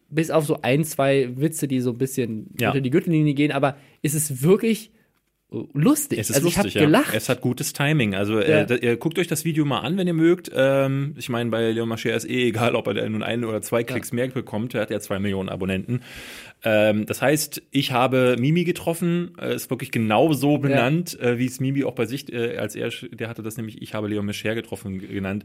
bis 0.10 0.32
auf 0.32 0.46
so 0.46 0.60
ein, 0.62 0.84
zwei 0.86 1.30
Witze, 1.36 1.68
die 1.68 1.82
so 1.82 1.92
ein 1.92 1.98
bisschen 1.98 2.48
Ja. 2.60 2.70
unter 2.70 2.82
die 2.82 2.90
Gürtellinie 2.90 3.34
gehen, 3.34 3.52
aber 3.52 3.76
es 4.02 4.14
ist 4.14 4.42
wirklich 4.42 4.88
äh, 4.88 5.01
lustig. 5.74 6.18
Es 6.20 6.30
ist 6.30 6.38
also 6.38 6.48
ich 6.48 6.56
lustig, 6.56 6.76
habe 6.78 6.86
gelacht. 6.86 7.12
ja. 7.12 7.18
Es 7.18 7.28
hat 7.30 7.42
gutes 7.42 7.74
Timing. 7.74 8.16
Also 8.16 8.40
Ja. 8.40 8.62
äh, 8.64 8.76
ihr 8.78 8.98
guckt 8.98 9.20
euch 9.20 9.28
das 9.28 9.44
Video 9.44 9.66
mal 9.66 9.80
an, 9.82 9.98
wenn 9.98 10.08
ihr 10.08 10.14
mögt. 10.14 10.50
Ähm, 10.56 11.14
ich 11.18 11.28
meine, 11.30 11.50
bei 11.50 11.72
Leon 11.72 11.90
Mascher 11.90 12.16
ist 12.16 12.30
eh 12.30 12.48
egal, 12.48 12.76
ob 12.76 12.88
er 12.88 13.10
nun 13.10 13.22
einen 13.22 13.44
oder 13.44 13.62
zwei 13.62 13.84
Klicks 13.84 14.12
mehr 14.14 14.28
bekommt. 14.30 14.74
Er 14.74 14.82
hat 14.82 14.92
ja 14.92 15.00
zwei 15.02 15.20
Millionen 15.20 15.50
Abonnenten. 15.50 16.02
Ähm, 16.64 17.06
das 17.06 17.22
heißt, 17.22 17.64
ich 17.72 17.92
habe 17.92 18.38
Mimi 18.40 18.64
getroffen. 18.64 19.34
Äh, 19.42 19.56
ist 19.56 19.70
wirklich 19.70 19.92
genau 19.92 20.32
so 20.34 20.58
benannt, 20.58 21.20
äh, 21.20 21.38
wie 21.38 21.48
es 21.48 21.60
Mimi 21.60 21.84
auch 21.84 21.96
bei 21.96 22.06
sich, 22.06 22.32
äh, 22.32 22.58
als 22.58 22.76
er, 22.76 22.90
der 23.12 23.28
hatte 23.28 23.44
das 23.44 23.58
nämlich, 23.58 23.82
ich 23.82 23.94
habe 23.94 24.08
Leon 24.08 24.26
Mascher 24.26 24.56
getroffen 24.56 25.00
genannt. 25.00 25.44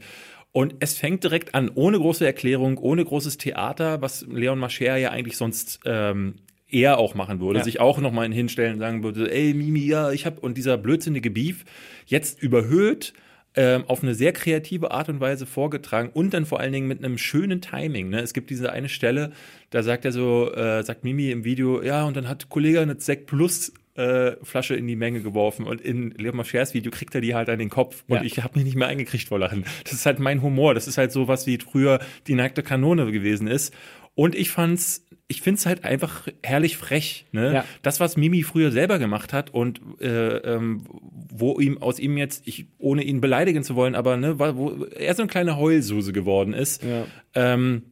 Und 0.53 0.75
es 0.81 0.97
fängt 0.97 1.25
direkt 1.25 1.55
an, 1.55 1.71
ohne 1.75 1.99
große 1.99 2.25
Erklärung, 2.25 2.79
ohne 2.79 3.05
großes 3.05 3.37
Theater, 3.39 4.01
was 4.01 4.25
Leon 4.31 4.59
Mascher 4.59 4.97
ja 4.97 5.11
eigentlich 5.11 5.37
sonst 5.37 5.81
ähm, 5.85 6.37
eher 6.69 6.99
auch 6.99 7.15
machen 7.15 7.41
würde, 7.41 7.59
Ja. 7.61 7.65
sich 7.65 7.81
auch 7.81 7.99
noch 7.99 8.13
mal 8.13 8.31
hinstellen 8.33 8.75
und 8.75 8.79
sagen 8.81 9.03
würde, 9.03 9.33
ey 9.33 9.55
Mimi, 9.55 9.87
ja, 9.87 10.11
ich 10.11 10.27
habe 10.27 10.41
und 10.41 10.57
dieser 10.59 10.77
blödsinnige 10.79 11.31
Beef 11.31 11.65
jetzt 12.07 12.43
überhöht 12.43 13.13
ähm, 13.59 13.85
auf 13.87 14.03
eine 14.03 14.15
sehr 14.15 14.33
kreative 14.33 14.91
Art 14.91 15.09
und 15.09 15.19
Weise 15.21 15.47
vorgetragen 15.47 16.11
und 16.13 16.35
dann 16.35 16.45
vor 16.45 16.61
allen 16.61 16.73
Dingen 16.75 16.89
mit 16.89 17.03
einem 17.03 17.17
schönen 17.17 17.61
Timing. 17.63 18.11
Ne? 18.11 18.21
Es 18.21 18.35
gibt 18.35 18.51
diese 18.51 18.71
eine 18.73 18.89
Stelle, 18.91 19.33
da 19.71 19.83
sagt 19.83 20.05
er 20.05 20.13
so, 20.13 20.53
äh, 20.53 20.83
sagt 20.83 21.05
Mimi 21.05 21.31
im 21.31 21.45
Video, 21.45 21.81
ja, 21.83 22.05
und 22.05 22.17
dann 22.19 22.29
hat 22.29 22.51
Kollege 22.51 22.81
eine 22.81 22.97
Sekt 23.01 23.27
Plus 23.29 23.73
äh, 23.95 24.33
Flasche 24.43 24.75
in 24.77 24.87
die 24.87 24.97
Menge 24.97 25.23
geworfen 25.23 25.65
und 25.65 25.81
in 25.81 26.11
Leon 26.19 26.37
Maschers 26.37 26.75
Video 26.75 26.91
kriegt 26.93 27.15
er 27.15 27.23
die 27.23 27.35
halt 27.35 27.49
an 27.49 27.59
den 27.59 27.71
Kopf 27.71 28.05
und 28.09 28.17
Ja. 28.17 28.23
ich 28.25 28.43
habe 28.45 28.57
mich 28.59 28.65
nicht 28.67 28.77
mehr 28.77 28.89
eingekriegt 28.89 29.29
vor 29.29 29.39
Lachen. 29.39 29.65
Das 29.85 29.95
ist 29.95 30.05
halt 30.05 30.19
mein 30.19 30.43
Humor. 30.43 30.75
Das 30.75 30.87
ist 30.87 30.99
halt 30.99 31.11
so 31.13 31.27
was 31.29 31.47
wie 31.47 31.57
früher 31.57 32.01
die 32.27 32.35
nackte 32.35 32.63
Kanone 32.63 33.11
gewesen 33.11 33.47
ist. 33.49 33.73
Und 34.15 34.35
ich 34.35 34.51
fand's, 34.51 35.06
ich 35.29 35.43
find's 35.43 35.67
halt 35.67 35.85
einfach 35.85 36.29
herrlich 36.43 36.77
frech. 36.77 37.27
Ne? 37.33 37.53
Ja. 37.53 37.65
Das, 37.83 37.99
was 37.99 38.17
Mimi 38.17 38.43
früher 38.43 38.71
selber 38.71 38.99
gemacht 38.99 39.33
hat 39.33 39.53
und 39.53 39.81
äh, 40.01 40.37
ähm, 40.37 40.85
wo 40.89 41.59
ihm 41.59 41.79
aus 41.79 41.99
ihm 41.99 42.17
jetzt, 42.17 42.47
ich, 42.47 42.67
ohne 42.79 43.03
ihn 43.03 43.21
beleidigen 43.21 43.65
zu 43.65 43.75
wollen, 43.75 43.95
aber 43.95 44.17
ne, 44.17 44.39
wo 44.39 44.85
er 44.85 45.15
so 45.15 45.23
eine 45.23 45.31
kleine 45.31 45.57
Heulsuse 45.57 46.13
geworden 46.13 46.53
ist. 46.53 46.83
Ja. 46.85 47.07
Ähm, 47.35 47.83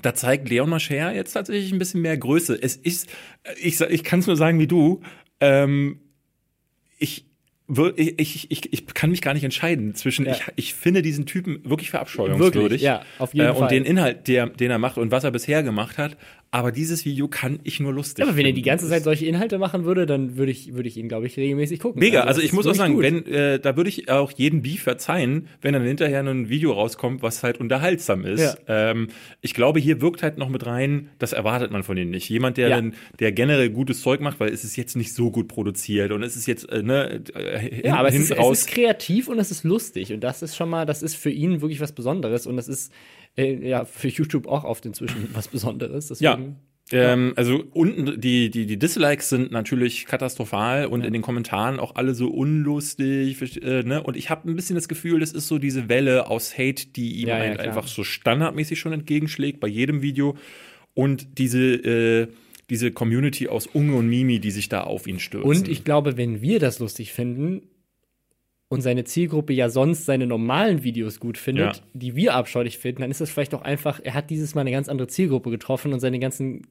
da 0.00 0.14
zeigt 0.14 0.48
Leon 0.48 0.70
Mascher 0.70 1.14
jetzt 1.14 1.32
tatsächlich 1.34 1.72
ein 1.72 1.78
bisschen 1.78 2.00
mehr 2.00 2.16
Größe. 2.16 2.58
Es 2.60 2.76
ist, 2.76 3.08
ich, 3.60 3.80
ich 3.80 4.04
kann 4.04 4.20
es 4.20 4.26
nur 4.26 4.36
sagen 4.36 4.58
wie 4.58 4.66
du, 4.66 5.02
ähm, 5.40 6.00
ich, 6.98 7.26
ich, 7.96 8.18
ich, 8.18 8.50
ich, 8.50 8.72
ich 8.72 8.86
kann 8.86 9.10
mich 9.10 9.22
gar 9.22 9.34
nicht 9.34 9.44
entscheiden 9.44 9.94
zwischen, 9.94 10.26
Ja. 10.26 10.32
ich, 10.32 10.42
ich 10.56 10.74
finde 10.74 11.02
diesen 11.02 11.26
Typen 11.26 11.60
wirklich 11.64 11.90
verabscheuungswürdig. 11.90 12.62
Wirklich, 12.62 12.82
ja, 12.82 13.02
auf 13.18 13.34
jeden 13.34 13.46
äh, 13.46 13.52
Fall. 13.52 13.62
Und 13.62 13.70
den 13.70 13.84
Inhalt, 13.84 14.28
der, 14.28 14.48
den 14.48 14.70
er 14.70 14.78
macht 14.78 14.98
und 14.98 15.10
was 15.10 15.24
er 15.24 15.30
bisher 15.30 15.62
gemacht 15.62 15.98
hat. 15.98 16.16
Aber 16.54 16.70
dieses 16.70 17.06
Video 17.06 17.28
kann 17.28 17.60
ich 17.64 17.80
nur 17.80 17.94
lustig 17.94 18.18
Ja, 18.18 18.26
aber 18.26 18.36
wenn 18.36 18.44
er 18.44 18.48
finden. 18.48 18.56
die 18.56 18.62
ganze 18.68 18.86
Zeit 18.86 19.04
solche 19.04 19.24
Inhalte 19.24 19.56
machen 19.58 19.86
würde, 19.86 20.04
dann 20.04 20.36
würde 20.36 20.52
ich, 20.52 20.74
würde 20.74 20.86
ich 20.86 20.98
ihn, 20.98 21.08
glaube 21.08 21.26
ich, 21.26 21.38
regelmäßig 21.38 21.80
gucken. 21.80 21.98
Mega, 21.98 22.24
also 22.24 22.40
das 22.40 22.44
ich 22.46 22.52
muss 22.52 22.66
auch 22.66 22.74
sagen, 22.74 22.92
gut. 22.92 23.02
wenn, 23.04 23.24
äh, 23.26 23.58
da 23.58 23.74
würde 23.78 23.88
ich 23.88 24.10
auch 24.10 24.30
jeden 24.32 24.60
Beef 24.60 24.82
verzeihen, 24.82 25.48
wenn 25.62 25.72
dann 25.72 25.82
hinterher 25.82 26.20
ein 26.20 26.50
Video 26.50 26.72
rauskommt, 26.72 27.22
was 27.22 27.42
halt 27.42 27.58
unterhaltsam 27.58 28.26
ist. 28.26 28.58
Ähm, 28.68 29.08
ich 29.40 29.54
glaube, 29.54 29.80
hier 29.80 30.02
wirkt 30.02 30.22
halt 30.22 30.36
noch 30.36 30.50
mit 30.50 30.66
rein, 30.66 31.08
das 31.18 31.32
erwartet 31.32 31.70
man 31.70 31.84
von 31.84 31.96
denen 31.96 32.10
nicht. 32.10 32.28
Jemand, 32.28 32.58
der 32.58 32.68
Ja. 32.68 32.76
dann, 32.76 32.94
der 33.18 33.32
generell 33.32 33.70
gutes 33.70 34.02
Zeug 34.02 34.20
macht, 34.20 34.38
weil 34.38 34.52
es 34.52 34.62
ist 34.62 34.76
jetzt 34.76 34.94
nicht 34.94 35.14
so 35.14 35.30
gut 35.30 35.48
produziert 35.48 36.12
und 36.12 36.22
es 36.22 36.36
ist 36.36 36.44
jetzt, 36.46 36.68
äh, 36.70 36.82
ne, 36.82 37.22
äh, 37.34 37.86
Ja, 37.88 37.94
aber 37.96 38.08
es 38.08 38.14
ist, 38.14 38.30
es 38.30 38.50
ist 38.50 38.66
kreativ 38.68 39.28
und 39.28 39.38
es 39.38 39.50
ist 39.50 39.64
lustig. 39.64 40.12
Und 40.12 40.20
das 40.20 40.42
ist 40.42 40.54
schon 40.54 40.68
mal, 40.68 40.84
das 40.84 41.02
ist 41.02 41.16
für 41.16 41.30
ihn 41.30 41.62
wirklich 41.62 41.80
was 41.80 41.92
Besonderes. 41.92 42.46
Und 42.46 42.56
das 42.58 42.68
ist 42.68 42.92
äh, 43.36 43.68
ja 43.68 43.84
für 43.84 44.08
YouTube 44.08 44.46
auch 44.46 44.64
oft 44.64 44.84
inzwischen 44.86 45.28
was 45.32 45.48
Besonderes. 45.48 46.08
Ja. 46.20 46.36
Deswegen, 46.36 46.56
Ähm, 46.90 47.32
also 47.36 47.64
unten 47.72 48.20
die, 48.20 48.50
die, 48.50 48.66
die 48.66 48.78
Dislikes 48.78 49.30
sind 49.30 49.50
natürlich 49.50 50.04
katastrophal 50.04 50.86
und 50.86 51.04
in 51.06 51.12
den 51.12 51.22
Kommentaren 51.22 51.80
auch 51.80 51.94
alle 51.94 52.14
so 52.14 52.28
unlustig. 52.28 53.62
Äh, 53.62 53.82
ne? 53.82 54.02
Und 54.02 54.16
ich 54.16 54.28
habe 54.28 54.50
ein 54.50 54.56
bisschen 54.56 54.76
das 54.76 54.88
Gefühl, 54.88 55.20
das 55.20 55.32
ist 55.32 55.48
so 55.48 55.58
diese 55.58 55.88
Welle 55.88 56.28
aus 56.28 56.58
Hate, 56.58 56.88
die 56.88 57.20
ihm 57.22 57.28
Ja, 57.28 57.38
ja, 57.38 57.48
halt 57.50 57.60
einfach 57.60 57.86
so 57.86 58.04
standardmäßig 58.04 58.78
schon 58.78 58.92
entgegenschlägt 58.92 59.60
bei 59.60 59.68
jedem 59.68 60.02
Video. 60.02 60.36
Und 60.94 61.38
diese, 61.38 61.62
äh, 61.62 62.28
diese 62.68 62.92
Community 62.92 63.48
aus 63.48 63.66
Unge 63.66 63.94
und 63.94 64.08
Mimi, 64.08 64.38
die 64.40 64.50
sich 64.50 64.68
da 64.68 64.82
auf 64.82 65.06
ihn 65.06 65.18
stürzen. 65.18 65.48
Und 65.48 65.68
ich 65.68 65.84
glaube, 65.84 66.18
wenn 66.18 66.42
wir 66.42 66.58
das 66.58 66.78
lustig 66.78 67.12
finden 67.12 67.62
und 68.72 68.80
seine 68.80 69.04
Zielgruppe 69.04 69.52
ja 69.52 69.68
sonst 69.68 70.06
seine 70.06 70.26
normalen 70.26 70.82
Videos 70.82 71.20
gut 71.20 71.36
findet, 71.36 71.76
Ja. 71.76 71.82
die 71.92 72.16
wir 72.16 72.34
abscheulich 72.34 72.78
finden, 72.78 73.02
dann 73.02 73.10
ist 73.10 73.20
es 73.20 73.28
vielleicht 73.30 73.52
auch 73.54 73.60
einfach, 73.60 74.00
er 74.02 74.14
hat 74.14 74.30
dieses 74.30 74.54
Mal 74.54 74.62
eine 74.62 74.70
ganz 74.70 74.88
andere 74.88 75.08
Zielgruppe 75.08 75.50
getroffen 75.50 75.92
und 75.92 76.00
seine 76.00 76.18
ganzen 76.18 76.62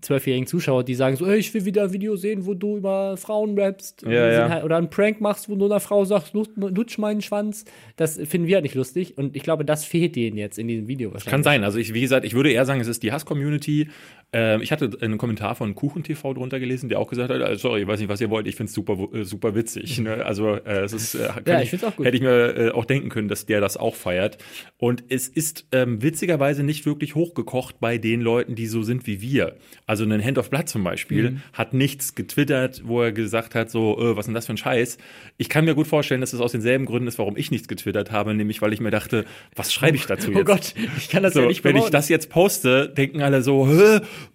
zwölfjährigen 0.00 0.46
Zuschauer, 0.46 0.82
die 0.82 0.94
sagen 0.94 1.16
so, 1.16 1.26
ey, 1.26 1.36
ich 1.36 1.52
will 1.52 1.66
wieder 1.66 1.82
ein 1.84 1.92
Video 1.92 2.16
sehen, 2.16 2.46
wo 2.46 2.54
du 2.54 2.78
über 2.78 3.18
Frauen 3.18 3.58
rappst. 3.58 4.00
Ja, 4.00 4.32
ja. 4.32 4.48
Halt, 4.48 4.64
oder 4.64 4.78
einen 4.78 4.88
Prank 4.88 5.20
machst, 5.20 5.50
wo 5.50 5.54
du 5.56 5.66
einer 5.66 5.78
Frau 5.80 6.06
sagst, 6.06 6.32
lutsch, 6.32 6.96
meinen 6.96 7.20
Schwanz. 7.20 7.66
Das 7.96 8.16
finden 8.16 8.46
wir 8.46 8.56
halt 8.56 8.62
nicht 8.62 8.74
lustig 8.74 9.18
und 9.18 9.36
ich 9.36 9.42
glaube, 9.42 9.66
das 9.66 9.84
fehlt 9.84 10.16
denen 10.16 10.38
jetzt 10.38 10.58
in 10.58 10.68
diesem 10.68 10.88
Video 10.88 11.12
wahrscheinlich. 11.12 11.32
Kann 11.32 11.42
sein. 11.42 11.64
Also 11.64 11.78
ich, 11.78 11.92
wie 11.92 12.00
gesagt, 12.00 12.24
ich 12.24 12.32
würde 12.32 12.50
eher 12.50 12.64
sagen, 12.64 12.80
es 12.80 12.88
ist 12.88 13.02
die 13.02 13.12
Hass-Community. 13.12 13.88
Ähm, 14.32 14.62
ich 14.62 14.72
hatte 14.72 14.90
einen 15.02 15.18
Kommentar 15.18 15.54
von 15.54 15.74
KuchenTV 15.74 16.32
drunter 16.32 16.58
gelesen, 16.58 16.88
der 16.88 16.98
auch 16.98 17.08
gesagt 17.10 17.30
hat, 17.30 17.42
äh, 17.42 17.56
sorry, 17.56 17.82
ich 17.82 17.86
weiß 17.86 18.00
nicht, 18.00 18.08
was 18.08 18.22
ihr 18.22 18.30
wollt, 18.30 18.46
ich 18.46 18.56
finde 18.56 18.68
es 18.70 18.74
super, 18.74 18.96
äh, 19.12 19.24
super 19.24 19.54
witzig. 19.54 19.98
Ne? 20.00 20.24
Also 20.24 20.54
äh, 20.54 20.80
es 20.84 20.94
ist, 20.94 21.14
äh, 21.16 21.28
Ja, 21.46 21.60
ich 21.60 21.70
find's 21.70 21.84
auch 21.84 21.96
gut. 21.96 22.06
hätte 22.06 22.16
ich 22.16 22.22
mir 22.22 22.56
äh, 22.56 22.70
auch 22.70 22.84
denken 22.84 23.08
können, 23.08 23.28
dass 23.28 23.46
der 23.46 23.60
das 23.60 23.76
auch 23.76 23.94
feiert. 23.94 24.38
Und 24.78 25.04
es 25.08 25.28
ist 25.28 25.66
ähm, 25.72 26.02
witzigerweise 26.02 26.62
nicht 26.62 26.86
wirklich 26.86 27.14
hochgekocht 27.14 27.80
bei 27.80 27.98
den 27.98 28.20
Leuten, 28.20 28.54
die 28.54 28.66
so 28.66 28.82
sind 28.82 29.06
wie 29.06 29.20
wir. 29.20 29.56
Also 29.86 30.04
ein 30.04 30.24
Hand 30.24 30.38
of 30.38 30.50
Blood 30.50 30.68
zum 30.68 30.84
Beispiel 30.84 31.30
Mhm. 31.32 31.42
hat 31.52 31.74
nichts 31.74 32.14
getwittert, 32.14 32.82
wo 32.84 33.02
er 33.02 33.12
gesagt 33.12 33.54
hat, 33.54 33.70
so, 33.70 33.98
äh, 33.98 34.16
was 34.16 34.20
ist 34.24 34.26
denn 34.26 34.34
das 34.34 34.46
für 34.46 34.52
ein 34.54 34.56
Scheiß? 34.56 34.98
Ich 35.38 35.48
kann 35.48 35.64
mir 35.64 35.74
gut 35.74 35.86
vorstellen, 35.86 36.20
dass 36.20 36.32
es 36.32 36.40
aus 36.40 36.52
denselben 36.52 36.84
Gründen 36.86 37.08
ist, 37.08 37.18
warum 37.18 37.36
ich 37.36 37.50
nichts 37.50 37.68
getwittert 37.68 38.10
habe, 38.10 38.34
nämlich 38.34 38.60
weil 38.62 38.72
ich 38.72 38.80
mir 38.80 38.90
dachte, 38.90 39.24
was 39.54 39.72
schreibe 39.72 39.96
ich 39.96 40.06
dazu 40.06 40.30
jetzt? 40.30 40.40
Oh 40.40 40.44
Gott, 40.44 40.74
ich 40.96 41.08
kann 41.08 41.22
das 41.22 41.34
So, 41.34 41.40
ja 41.42 41.46
nicht 41.48 41.64
wenn 41.64 41.76
ich 41.76 41.90
das 41.90 42.08
jetzt 42.08 42.28
poste, 42.30 42.88
denken 42.88 43.22
alle 43.22 43.42
so, 43.42 43.68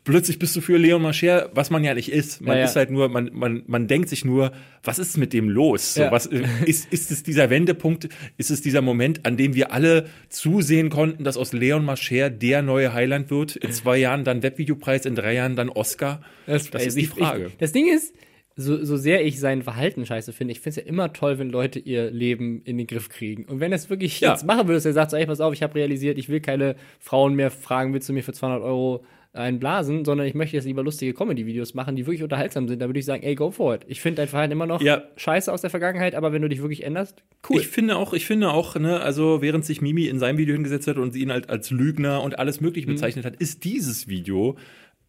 plötzlich 0.03 0.39
bist 0.39 0.55
du 0.55 0.61
für 0.61 0.77
Leon 0.77 1.01
Mascher, 1.01 1.49
was 1.53 1.69
man 1.69 1.83
ja 1.83 1.93
nicht 1.93 2.11
ist. 2.11 2.41
Man 2.41 2.53
Ja, 2.55 2.59
ja. 2.61 2.65
ist 2.65 2.75
halt 2.75 2.91
nur, 2.91 3.09
man, 3.09 3.29
man, 3.33 3.63
man 3.67 3.87
denkt 3.87 4.09
sich 4.09 4.25
nur, 4.25 4.51
was 4.83 4.99
ist 4.99 5.17
mit 5.17 5.33
dem 5.33 5.49
los? 5.49 5.95
So, 5.95 6.01
Ja. 6.01 6.11
was, 6.11 6.25
äh, 6.27 6.43
ist, 6.65 6.87
ist 7.01 7.11
es 7.11 7.23
dieser 7.23 7.49
Wendepunkt, 7.49 8.09
ist 8.37 8.49
es 8.49 8.61
dieser 8.61 8.81
Moment, 8.81 9.25
an 9.25 9.37
dem 9.37 9.53
wir 9.53 9.71
alle 9.71 10.05
zusehen 10.29 10.89
konnten, 10.89 11.23
dass 11.23 11.37
aus 11.37 11.53
Leon 11.53 11.85
Mascher 11.85 12.29
der 12.29 12.61
neue 12.61 12.93
Heiland 12.93 13.29
wird? 13.29 13.55
In 13.55 13.71
zwei 13.71 13.97
Jahren 13.97 14.23
dann 14.23 14.43
Webvideopreis, 14.43 15.05
in 15.05 15.15
drei 15.15 15.33
Jahren 15.35 15.55
dann 15.55 15.69
Oscar? 15.69 16.21
Das, 16.45 16.69
ey, 16.69 16.87
ist 16.87 16.97
die 16.97 17.05
Frage. 17.05 17.47
Ich, 17.47 17.57
das 17.57 17.71
Ding 17.71 17.87
ist, 17.87 18.13
so, 18.59 18.83
so 18.83 18.97
sehr 18.97 19.23
ich 19.23 19.39
sein 19.39 19.61
Verhalten 19.61 20.05
scheiße 20.05 20.33
finde, 20.33 20.51
ich 20.51 20.59
finde 20.59 20.79
es 20.79 20.85
ja 20.85 20.89
immer 20.89 21.13
toll, 21.13 21.37
wenn 21.39 21.49
Leute 21.51 21.79
ihr 21.79 22.09
Leben 22.11 22.61
in 22.65 22.77
den 22.77 22.87
Griff 22.87 23.07
kriegen. 23.07 23.45
Und 23.45 23.59
wenn 23.59 23.71
es 23.71 23.89
wirklich 23.89 24.19
Ja. 24.19 24.31
jetzt 24.31 24.45
machen 24.45 24.67
würde, 24.67 24.73
dass 24.75 24.85
er 24.85 24.93
sagt, 24.93 25.11
so, 25.11 25.17
ey, 25.17 25.25
pass 25.27 25.39
auf, 25.39 25.53
ich 25.53 25.61
habe 25.63 25.75
realisiert, 25.75 26.17
ich 26.17 26.27
will 26.27 26.41
keine 26.41 26.75
Frauen 26.99 27.35
mehr 27.35 27.51
fragen, 27.51 27.93
willst 27.93 28.09
du 28.09 28.13
mir 28.13 28.23
für 28.23 28.33
200 28.33 28.61
Euro 28.63 29.05
einblasen, 29.33 30.03
sondern 30.03 30.25
ich 30.25 30.33
möchte 30.33 30.55
jetzt 30.55 30.65
lieber 30.65 30.81
lustige 30.81 31.13
Comedy-Videos 31.13 31.75
machen, 31.75 31.95
die 31.95 32.07
wirklich 32.07 32.23
unterhaltsam 32.23 32.67
sind, 32.67 32.81
dann 32.81 32.89
würde 32.89 32.99
ich 32.99 33.05
sagen, 33.05 33.21
ey, 33.21 33.35
go 33.35 33.51
for 33.51 33.75
it. 33.75 33.81
Ich 33.87 34.01
finde 34.01 34.17
dein 34.21 34.27
Verhalten 34.27 34.51
immer 34.53 34.65
noch 34.65 34.81
Ja. 34.81 35.03
scheiße 35.15 35.53
aus 35.53 35.61
der 35.61 35.69
Vergangenheit, 35.69 36.15
aber 36.15 36.33
wenn 36.33 36.41
du 36.41 36.49
dich 36.49 36.61
wirklich 36.61 36.83
änderst, 36.83 37.21
cool. 37.49 37.59
Ich 37.61 37.67
finde 37.67 37.97
auch, 37.97 38.13
ich 38.13 38.25
finde 38.25 38.49
auch, 38.49 38.75
ne, 38.75 38.99
also 38.99 39.41
während 39.43 39.63
sich 39.65 39.79
Mimi 39.81 40.05
in 40.07 40.17
seinem 40.17 40.39
Video 40.39 40.53
hingesetzt 40.55 40.87
hat 40.87 40.97
und 40.97 41.11
sie 41.11 41.21
ihn 41.21 41.31
halt 41.31 41.49
als 41.51 41.69
Lügner 41.69 42.23
und 42.23 42.39
alles 42.39 42.59
Mhm. 42.59 42.67
Mögliche 42.67 42.87
bezeichnet 42.87 43.25
hat, 43.25 43.35
ist 43.35 43.63
dieses 43.63 44.07
Video 44.07 44.57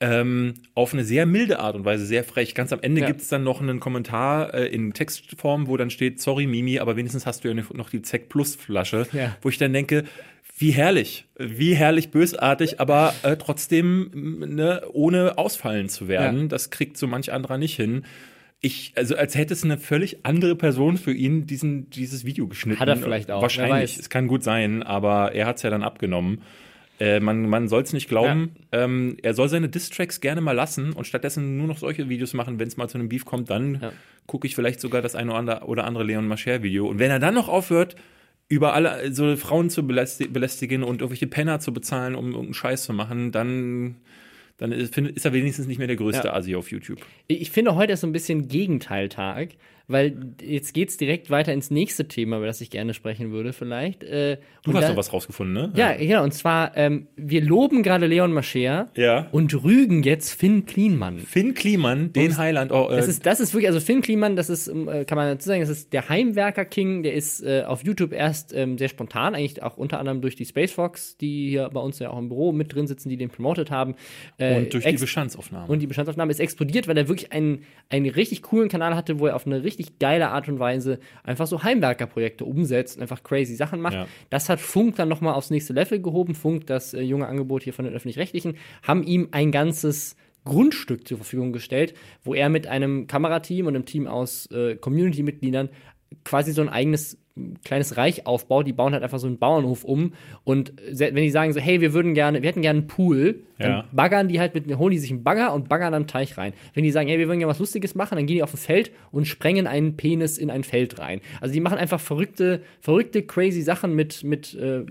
ähm, 0.00 0.54
auf 0.74 0.92
eine 0.92 1.02
sehr 1.04 1.26
milde 1.26 1.58
Art 1.58 1.74
und 1.74 1.84
Weise 1.84 2.06
sehr 2.06 2.22
frech. 2.24 2.54
Ganz 2.54 2.72
am 2.72 2.80
Ende 2.80 3.00
Ja. 3.00 3.06
gibt's 3.08 3.28
dann 3.28 3.42
noch 3.42 3.60
einen 3.60 3.80
Kommentar 3.80 4.54
äh, 4.54 4.66
in 4.66 4.92
Textform, 4.92 5.66
wo 5.66 5.76
dann 5.76 5.90
steht, 5.90 6.20
sorry 6.20 6.46
Mimi, 6.46 6.78
aber 6.78 6.96
wenigstens 6.96 7.26
hast 7.26 7.42
du 7.44 7.48
ja 7.48 7.54
noch 7.54 7.90
die 7.90 8.02
Zeck 8.02 8.28
Plus 8.28 8.54
Flasche, 8.54 9.06
Ja. 9.12 9.36
wo 9.42 9.48
ich 9.48 9.58
dann 9.58 9.72
denke, 9.72 10.04
wie 10.56 10.70
herrlich, 10.70 11.26
wie 11.38 11.74
herrlich 11.74 12.10
bösartig, 12.10 12.80
aber 12.80 13.14
äh, 13.22 13.36
trotzdem 13.36 14.10
ne, 14.38 14.82
ohne 14.92 15.38
ausfallen 15.38 15.88
zu 15.88 16.08
werden. 16.08 16.42
Ja. 16.42 16.46
Das 16.48 16.70
kriegt 16.70 16.96
so 16.96 17.06
manch 17.06 17.32
anderer 17.32 17.58
nicht 17.58 17.76
hin. 17.76 18.04
Ich, 18.60 18.92
also 18.96 19.14
als 19.16 19.36
hätte 19.36 19.52
es 19.54 19.62
eine 19.62 19.78
völlig 19.78 20.24
andere 20.24 20.56
Person 20.56 20.96
für 20.96 21.12
ihn 21.12 21.46
diesen, 21.46 21.90
dieses 21.90 22.24
Video 22.24 22.48
geschnitten. 22.48 22.80
Hat 22.80 22.88
er 22.88 22.96
vielleicht 22.96 23.30
auch, 23.30 23.40
Wahrscheinlich. 23.42 23.98
Es 23.98 24.10
kann 24.10 24.26
gut 24.26 24.42
sein, 24.42 24.82
aber 24.82 25.32
er 25.32 25.46
hat's 25.46 25.62
ja 25.62 25.70
dann 25.70 25.84
abgenommen. 25.84 26.42
Äh, 27.00 27.20
man 27.20 27.48
man 27.48 27.68
soll 27.68 27.82
es 27.82 27.92
nicht 27.92 28.08
glauben. 28.08 28.56
Ähm, 28.72 29.16
er 29.22 29.34
soll 29.34 29.48
seine 29.48 29.68
Diss-Tracks 29.68 30.20
gerne 30.20 30.40
mal 30.40 30.52
lassen 30.52 30.92
und 30.92 31.06
stattdessen 31.06 31.56
nur 31.56 31.66
noch 31.68 31.78
solche 31.78 32.08
Videos 32.08 32.34
machen, 32.34 32.58
wenn 32.58 32.66
es 32.68 32.76
mal 32.76 32.88
zu 32.88 32.98
einem 32.98 33.08
Beef 33.08 33.24
kommt, 33.24 33.50
dann 33.50 33.78
Ja. 33.80 33.92
gucke 34.26 34.46
ich 34.46 34.54
vielleicht 34.56 34.80
sogar 34.80 35.00
das 35.00 35.14
eine 35.14 35.32
oder 35.64 35.84
andere, 35.84 36.04
Leon 36.04 36.26
Mascher-Video. 36.26 36.88
Und 36.88 36.98
wenn 36.98 37.10
er 37.10 37.18
dann 37.20 37.34
noch 37.34 37.48
aufhört, 37.48 37.94
über 38.48 38.72
alle 38.74 39.12
so 39.14 39.36
Frauen 39.36 39.70
zu 39.70 39.82
belästi- 39.82 40.28
belästigen 40.28 40.82
und 40.82 41.00
irgendwelche 41.02 41.26
Penner 41.26 41.60
zu 41.60 41.72
bezahlen, 41.72 42.14
um 42.14 42.26
irgendeinen 42.28 42.54
Scheiß 42.54 42.84
zu 42.84 42.92
machen, 42.94 43.30
dann, 43.30 43.96
dann 44.56 44.72
ist, 44.72 44.96
ist 44.98 45.24
er 45.24 45.32
wenigstens 45.32 45.66
nicht 45.66 45.78
mehr 45.78 45.86
der 45.86 45.96
größte 45.96 46.28
Ja. 46.28 46.34
Asi 46.34 46.56
auf 46.56 46.70
YouTube. 46.70 46.98
Ich 47.26 47.50
finde, 47.50 47.74
heute 47.74 47.92
ist 47.92 48.00
so 48.00 48.06
ein 48.06 48.12
bisschen 48.12 48.48
Gegenteiltag, 48.48 49.50
weil 49.88 50.16
jetzt 50.42 50.74
geht's 50.74 50.96
direkt 50.96 51.30
weiter 51.30 51.52
ins 51.52 51.70
nächste 51.70 52.06
Thema, 52.06 52.36
über 52.36 52.46
das 52.46 52.60
ich 52.60 52.70
gerne 52.70 52.94
sprechen 52.94 53.32
würde, 53.32 53.52
vielleicht. 53.52 54.04
Äh, 54.04 54.36
Du 54.64 54.74
hast 54.74 54.82
da- 54.82 54.88
doch 54.90 54.96
was 54.96 55.12
rausgefunden, 55.12 55.54
ne? 55.54 55.72
Ja, 55.76 55.94
genau. 55.96 56.22
Und 56.24 56.34
zwar, 56.34 56.76
ähm, 56.76 57.08
wir 57.16 57.40
loben 57.42 57.82
gerade 57.82 58.06
Leon 58.06 58.32
Mascher 58.32 58.90
Ja. 58.94 59.26
und 59.32 59.52
rügen 59.64 60.02
jetzt 60.02 60.32
Finn 60.34 60.66
Kliman. 60.66 61.18
Finn 61.18 61.54
Kliman, 61.54 62.12
den 62.12 62.36
Highland, 62.36 62.70
oh, 62.70 62.88
äh, 62.90 62.96
Das 62.96 63.08
ist, 63.08 63.24
das 63.24 63.40
ist 63.40 63.54
wirklich, 63.54 63.68
also 63.68 63.80
Finn 63.80 64.02
Kliman, 64.02 64.36
das 64.36 64.50
ist, 64.50 64.68
ähm, 64.68 64.88
äh, 64.88 65.04
kann 65.06 65.16
man 65.16 65.26
dazu 65.28 65.48
sagen, 65.48 65.60
das 65.62 65.70
ist 65.70 65.92
der 65.94 66.08
Heimwerker-King, 66.08 67.02
der 67.02 67.14
ist 67.14 67.42
äh, 67.42 67.62
auf 67.66 67.82
YouTube 67.84 68.12
erst 68.12 68.52
ähm, 68.54 68.76
sehr 68.76 68.88
spontan, 68.88 69.34
eigentlich 69.34 69.62
auch 69.62 69.76
unter 69.78 69.98
anderem 69.98 70.20
durch 70.20 70.36
die 70.36 70.44
Space 70.44 70.72
Fox, 70.72 71.16
die 71.16 71.48
hier 71.48 71.70
bei 71.72 71.80
uns 71.80 71.98
ja 71.98 72.10
auch 72.10 72.18
im 72.18 72.28
Büro 72.28 72.52
mit 72.52 72.74
drin 72.74 72.86
sitzen, 72.86 73.08
die 73.08 73.16
den 73.16 73.30
promotet 73.30 73.70
haben. 73.70 73.94
Äh, 74.36 74.56
und 74.56 74.74
durch 74.74 74.84
die 74.84 74.92
Bestandsaufnahme. 74.96 75.66
und 75.72 75.80
die 75.80 75.86
Bestandsaufnahme 75.86 76.30
ist 76.30 76.40
explodiert, 76.40 76.88
weil 76.88 76.96
er 76.98 77.08
wirklich 77.08 77.32
einen, 77.32 77.62
einen 77.88 78.10
richtig 78.10 78.42
coolen 78.42 78.68
Kanal 78.68 78.94
hatte, 78.94 79.18
wo 79.18 79.26
er 79.26 79.34
auf 79.36 79.46
eine 79.46 79.62
richtig 79.64 79.77
geile 79.98 80.28
Art 80.30 80.48
und 80.48 80.58
Weise 80.58 80.98
einfach 81.22 81.46
so 81.46 81.62
Heimwerkerprojekte 81.62 82.44
umsetzt 82.44 82.96
und 82.96 83.02
einfach 83.02 83.22
crazy 83.22 83.54
Sachen 83.54 83.80
macht. 83.80 83.94
Ja. 83.94 84.06
Das 84.30 84.48
hat 84.48 84.60
Funk 84.60 84.96
dann 84.96 85.08
nochmal 85.08 85.34
aufs 85.34 85.50
nächste 85.50 85.72
Level 85.72 86.00
gehoben. 86.00 86.34
Funk, 86.34 86.66
das 86.66 86.94
äh, 86.94 87.00
junge 87.00 87.26
Angebot 87.26 87.62
hier 87.62 87.72
von 87.72 87.84
den 87.84 87.94
Öffentlich-Rechtlichen, 87.94 88.56
haben 88.82 89.02
ihm 89.02 89.28
ein 89.32 89.52
ganzes 89.52 90.16
Grundstück 90.44 91.06
zur 91.06 91.18
Verfügung 91.18 91.52
gestellt, 91.52 91.94
wo 92.22 92.34
er 92.34 92.48
mit 92.48 92.66
einem 92.66 93.06
Kamerateam 93.06 93.66
und 93.66 93.74
einem 93.74 93.84
Team 93.84 94.06
aus 94.06 94.46
äh, 94.50 94.76
Community-Mitgliedern 94.76 95.68
quasi 96.24 96.52
so 96.52 96.62
ein 96.62 96.68
eigenes 96.68 97.18
kleines 97.64 97.96
Reich 97.96 98.26
aufbaut. 98.26 98.66
Die 98.66 98.72
bauen 98.72 98.92
halt 98.92 99.02
einfach 99.02 99.18
so 99.18 99.26
einen 99.26 99.38
Bauernhof 99.38 99.84
um 99.84 100.12
und 100.44 100.72
wenn 100.92 101.14
die 101.16 101.30
sagen 101.30 101.52
so, 101.52 101.60
hey, 101.60 101.80
wir 101.80 101.92
würden 101.92 102.14
gerne, 102.14 102.42
wir 102.42 102.48
hätten 102.48 102.62
gerne 102.62 102.80
einen 102.80 102.86
Pool, 102.88 103.40
dann 103.58 103.70
Ja. 103.70 103.84
baggern 103.92 104.28
die 104.28 104.38
halt 104.38 104.54
mit, 104.54 104.66
holen 104.78 104.92
die 104.92 104.98
sich 104.98 105.10
einen 105.10 105.24
Bagger 105.24 105.52
und 105.52 105.68
baggern 105.68 105.92
einen 105.92 106.06
Teich 106.06 106.36
rein. 106.38 106.52
Wenn 106.74 106.84
die 106.84 106.90
sagen, 106.92 107.08
hey, 107.08 107.18
wir 107.18 107.26
würden 107.26 107.40
gerne 107.40 107.50
was 107.50 107.58
Lustiges 107.58 107.94
machen, 107.96 108.14
dann 108.16 108.26
gehen 108.26 108.36
die 108.36 108.42
auf 108.42 108.54
ein 108.54 108.56
Feld 108.56 108.92
und 109.10 109.26
sprengen 109.26 109.66
einen 109.66 109.96
Penis 109.96 110.38
in 110.38 110.50
ein 110.50 110.62
Feld 110.62 110.98
rein. 111.00 111.20
Also 111.40 111.52
die 111.54 111.60
machen 111.60 111.76
einfach 111.78 111.98
verrückte, 112.00 112.60
verrückte, 112.80 113.22
crazy 113.22 113.62
Sachen 113.62 113.94
mit, 113.96 114.22
mit, 114.22 114.54
äh, 114.54 114.84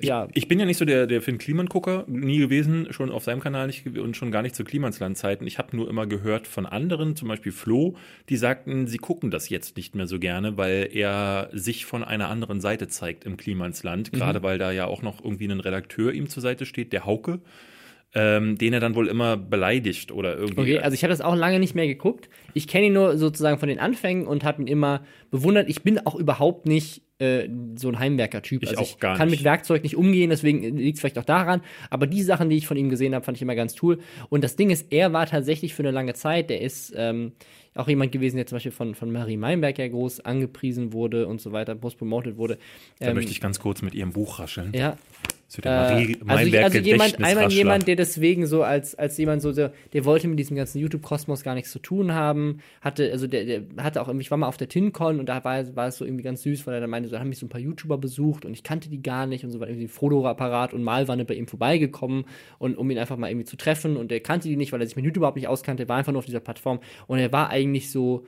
ja, 0.00 0.28
Ich 0.34 0.48
bin 0.48 0.58
ja 0.58 0.64
nicht 0.66 0.78
so 0.78 0.84
der, 0.84 1.06
der 1.06 1.20
Finn 1.22 1.38
Kliman-Gucker, 1.38 2.04
nie 2.08 2.38
gewesen, 2.38 2.86
schon 2.90 3.10
auf 3.10 3.24
seinem 3.24 3.40
Kanal 3.40 3.66
nicht 3.66 3.86
und 3.98 4.16
schon 4.16 4.30
gar 4.30 4.42
nicht 4.42 4.54
zu 4.54 4.64
Klimansland-Zeiten. 4.64 5.46
Ich 5.46 5.58
habe 5.58 5.76
nur 5.76 5.88
immer 5.88 6.06
gehört 6.06 6.46
von 6.46 6.66
anderen, 6.66 7.16
zum 7.16 7.28
Beispiel 7.28 7.52
Flo, 7.52 7.96
die 8.28 8.36
sagten, 8.36 8.86
sie 8.86 8.98
gucken 8.98 9.30
das 9.30 9.48
jetzt 9.48 9.76
nicht 9.76 9.94
mehr 9.94 10.06
so 10.06 10.18
gerne, 10.18 10.56
weil 10.56 10.88
er 10.92 11.48
sich 11.52 11.85
von 11.86 12.04
einer 12.04 12.28
anderen 12.28 12.60
Seite 12.60 12.88
zeigt 12.88 13.24
im 13.24 13.36
Klimansland. 13.36 14.12
Mhm. 14.12 14.18
Gerade 14.18 14.42
weil 14.42 14.58
da 14.58 14.72
ja 14.72 14.86
auch 14.86 15.02
noch 15.02 15.24
irgendwie 15.24 15.46
ein 15.46 15.60
Redakteur 15.60 16.12
ihm 16.12 16.28
zur 16.28 16.42
Seite 16.42 16.66
steht, 16.66 16.92
der 16.92 17.06
Hauke, 17.06 17.40
ähm, 18.14 18.56
den 18.58 18.72
er 18.72 18.80
dann 18.80 18.94
wohl 18.94 19.08
immer 19.08 19.36
beleidigt 19.36 20.12
oder 20.12 20.36
irgendwie. 20.36 20.60
Okay, 20.60 20.78
also 20.78 20.94
ich 20.94 21.02
habe 21.02 21.10
das 21.10 21.20
auch 21.20 21.36
lange 21.36 21.58
nicht 21.58 21.74
mehr 21.74 21.86
geguckt. 21.86 22.28
Ich 22.54 22.68
kenne 22.68 22.86
ihn 22.86 22.92
nur 22.92 23.18
sozusagen 23.18 23.58
von 23.58 23.68
den 23.68 23.78
Anfängen 23.78 24.26
und 24.26 24.44
habe 24.44 24.62
ihn 24.62 24.68
immer 24.68 25.02
bewundert. 25.30 25.68
Ich 25.68 25.82
bin 25.82 25.98
auch 25.98 26.14
überhaupt 26.14 26.66
nicht 26.66 27.02
äh, 27.18 27.48
so 27.76 27.88
ein 27.88 27.98
Heimwerker-Typ. 27.98 28.62
Ich 28.62 28.70
also 28.70 28.82
auch 28.82 28.98
gar 28.98 29.16
kann 29.16 29.28
nicht. 29.28 29.38
mit 29.38 29.44
Werkzeug 29.44 29.82
nicht 29.82 29.96
umgehen, 29.96 30.30
deswegen 30.30 30.76
liegt 30.76 30.96
es 30.96 31.00
vielleicht 31.00 31.18
auch 31.18 31.24
daran. 31.24 31.62
Aber 31.90 32.06
die 32.06 32.22
Sachen, 32.22 32.50
die 32.50 32.56
ich 32.56 32.66
von 32.66 32.76
ihm 32.76 32.90
gesehen 32.90 33.14
habe, 33.14 33.24
fand 33.24 33.38
ich 33.38 33.42
immer 33.42 33.54
ganz 33.54 33.76
cool. 33.82 33.98
Und 34.28 34.44
das 34.44 34.56
Ding 34.56 34.70
ist, 34.70 34.92
er 34.92 35.12
war 35.12 35.26
tatsächlich 35.26 35.74
für 35.74 35.82
eine 35.82 35.92
lange 35.92 36.14
Zeit, 36.14 36.50
der 36.50 36.60
ist 36.60 36.92
ähm, 36.96 37.32
auch 37.76 37.88
jemand 37.88 38.12
gewesen, 38.12 38.36
der 38.36 38.46
zum 38.46 38.56
Beispiel 38.56 38.72
von, 38.72 38.94
von 38.94 39.10
Marie 39.12 39.36
Meinberg 39.36 39.78
ja 39.78 39.88
groß 39.88 40.20
angepriesen 40.20 40.92
wurde 40.92 41.26
und 41.26 41.40
so 41.40 41.52
weiter, 41.52 41.74
groß 41.74 41.94
promotet 41.96 42.36
wurde. 42.36 42.58
da 42.98 43.08
Ähm, 43.08 43.14
möchte 43.14 43.30
ich 43.32 43.40
ganz 43.40 43.58
kurz 43.58 43.82
mit 43.82 43.94
ihrem 43.94 44.12
Buch 44.12 44.38
rascheln. 44.38 44.72
ja, 44.74 44.96
wird 45.48 45.64
der 45.64 45.72
Marie 45.90 46.12
äh, 46.12 46.16
also, 46.26 46.46
ich- 46.48 46.64
also 46.64 46.78
jemand, 46.78 47.24
einmal 47.24 47.50
jemand, 47.52 47.86
der 47.86 47.94
deswegen 47.96 48.46
so 48.46 48.62
als, 48.64 48.94
als 48.96 49.16
jemand 49.16 49.42
so, 49.42 49.52
der, 49.52 49.72
der 49.92 50.04
wollte 50.04 50.26
mit 50.26 50.38
diesem 50.40 50.56
ganzen 50.56 50.80
YouTube-Kosmos 50.80 51.44
gar 51.44 51.54
nichts 51.54 51.70
zu 51.70 51.78
tun 51.78 52.12
haben, 52.12 52.58
hatte, 52.80 53.10
also 53.12 53.26
der, 53.28 53.44
der 53.44 53.62
hatte 53.78 54.02
auch, 54.02 54.08
irgendwie- 54.08 54.22
ich 54.24 54.30
war 54.32 54.38
mal 54.38 54.48
auf 54.48 54.56
der 54.56 54.68
TinCon 54.68 55.20
und 55.20 55.28
da 55.28 55.44
war, 55.44 55.76
war 55.76 55.86
es 55.86 55.98
so 55.98 56.04
irgendwie 56.04 56.24
ganz 56.24 56.42
süß, 56.42 56.66
weil 56.66 56.74
er 56.74 56.80
dann 56.80 56.90
meinte, 56.90 57.08
so 57.08 57.14
da 57.14 57.20
haben 57.20 57.28
mich 57.28 57.38
so 57.38 57.46
ein 57.46 57.48
paar 57.48 57.60
YouTuber 57.60 57.96
besucht 57.96 58.44
und 58.44 58.52
ich 58.54 58.64
kannte 58.64 58.88
die 58.90 59.00
gar 59.00 59.26
nicht 59.26 59.44
und 59.44 59.50
so 59.52 59.60
war 59.60 59.68
irgendwie 59.68 59.86
ein 59.86 59.88
Frodo-Apparat 59.88 60.74
und 60.74 60.82
Malwanne 60.82 61.24
bei 61.24 61.34
ihm 61.34 61.46
vorbeigekommen 61.46 62.24
und 62.58 62.76
um 62.76 62.90
ihn 62.90 62.98
einfach 62.98 63.16
mal 63.16 63.30
irgendwie 63.30 63.46
zu 63.46 63.56
treffen 63.56 63.96
und 63.96 64.10
er 64.10 64.18
kannte 64.20 64.48
die 64.48 64.56
nicht, 64.56 64.72
weil 64.72 64.80
er 64.80 64.86
sich 64.88 64.96
mit 64.96 65.04
YouTube 65.04 65.18
überhaupt 65.18 65.36
nicht 65.36 65.46
auskannte, 65.48 65.84
er 65.84 65.88
war 65.88 65.96
einfach 65.96 66.12
nur 66.12 66.18
auf 66.18 66.26
dieser 66.26 66.40
Plattform 66.40 66.80
und 67.06 67.18
er 67.20 67.32
war 67.32 67.50
eigentlich 67.50 67.65
so, 67.90 68.26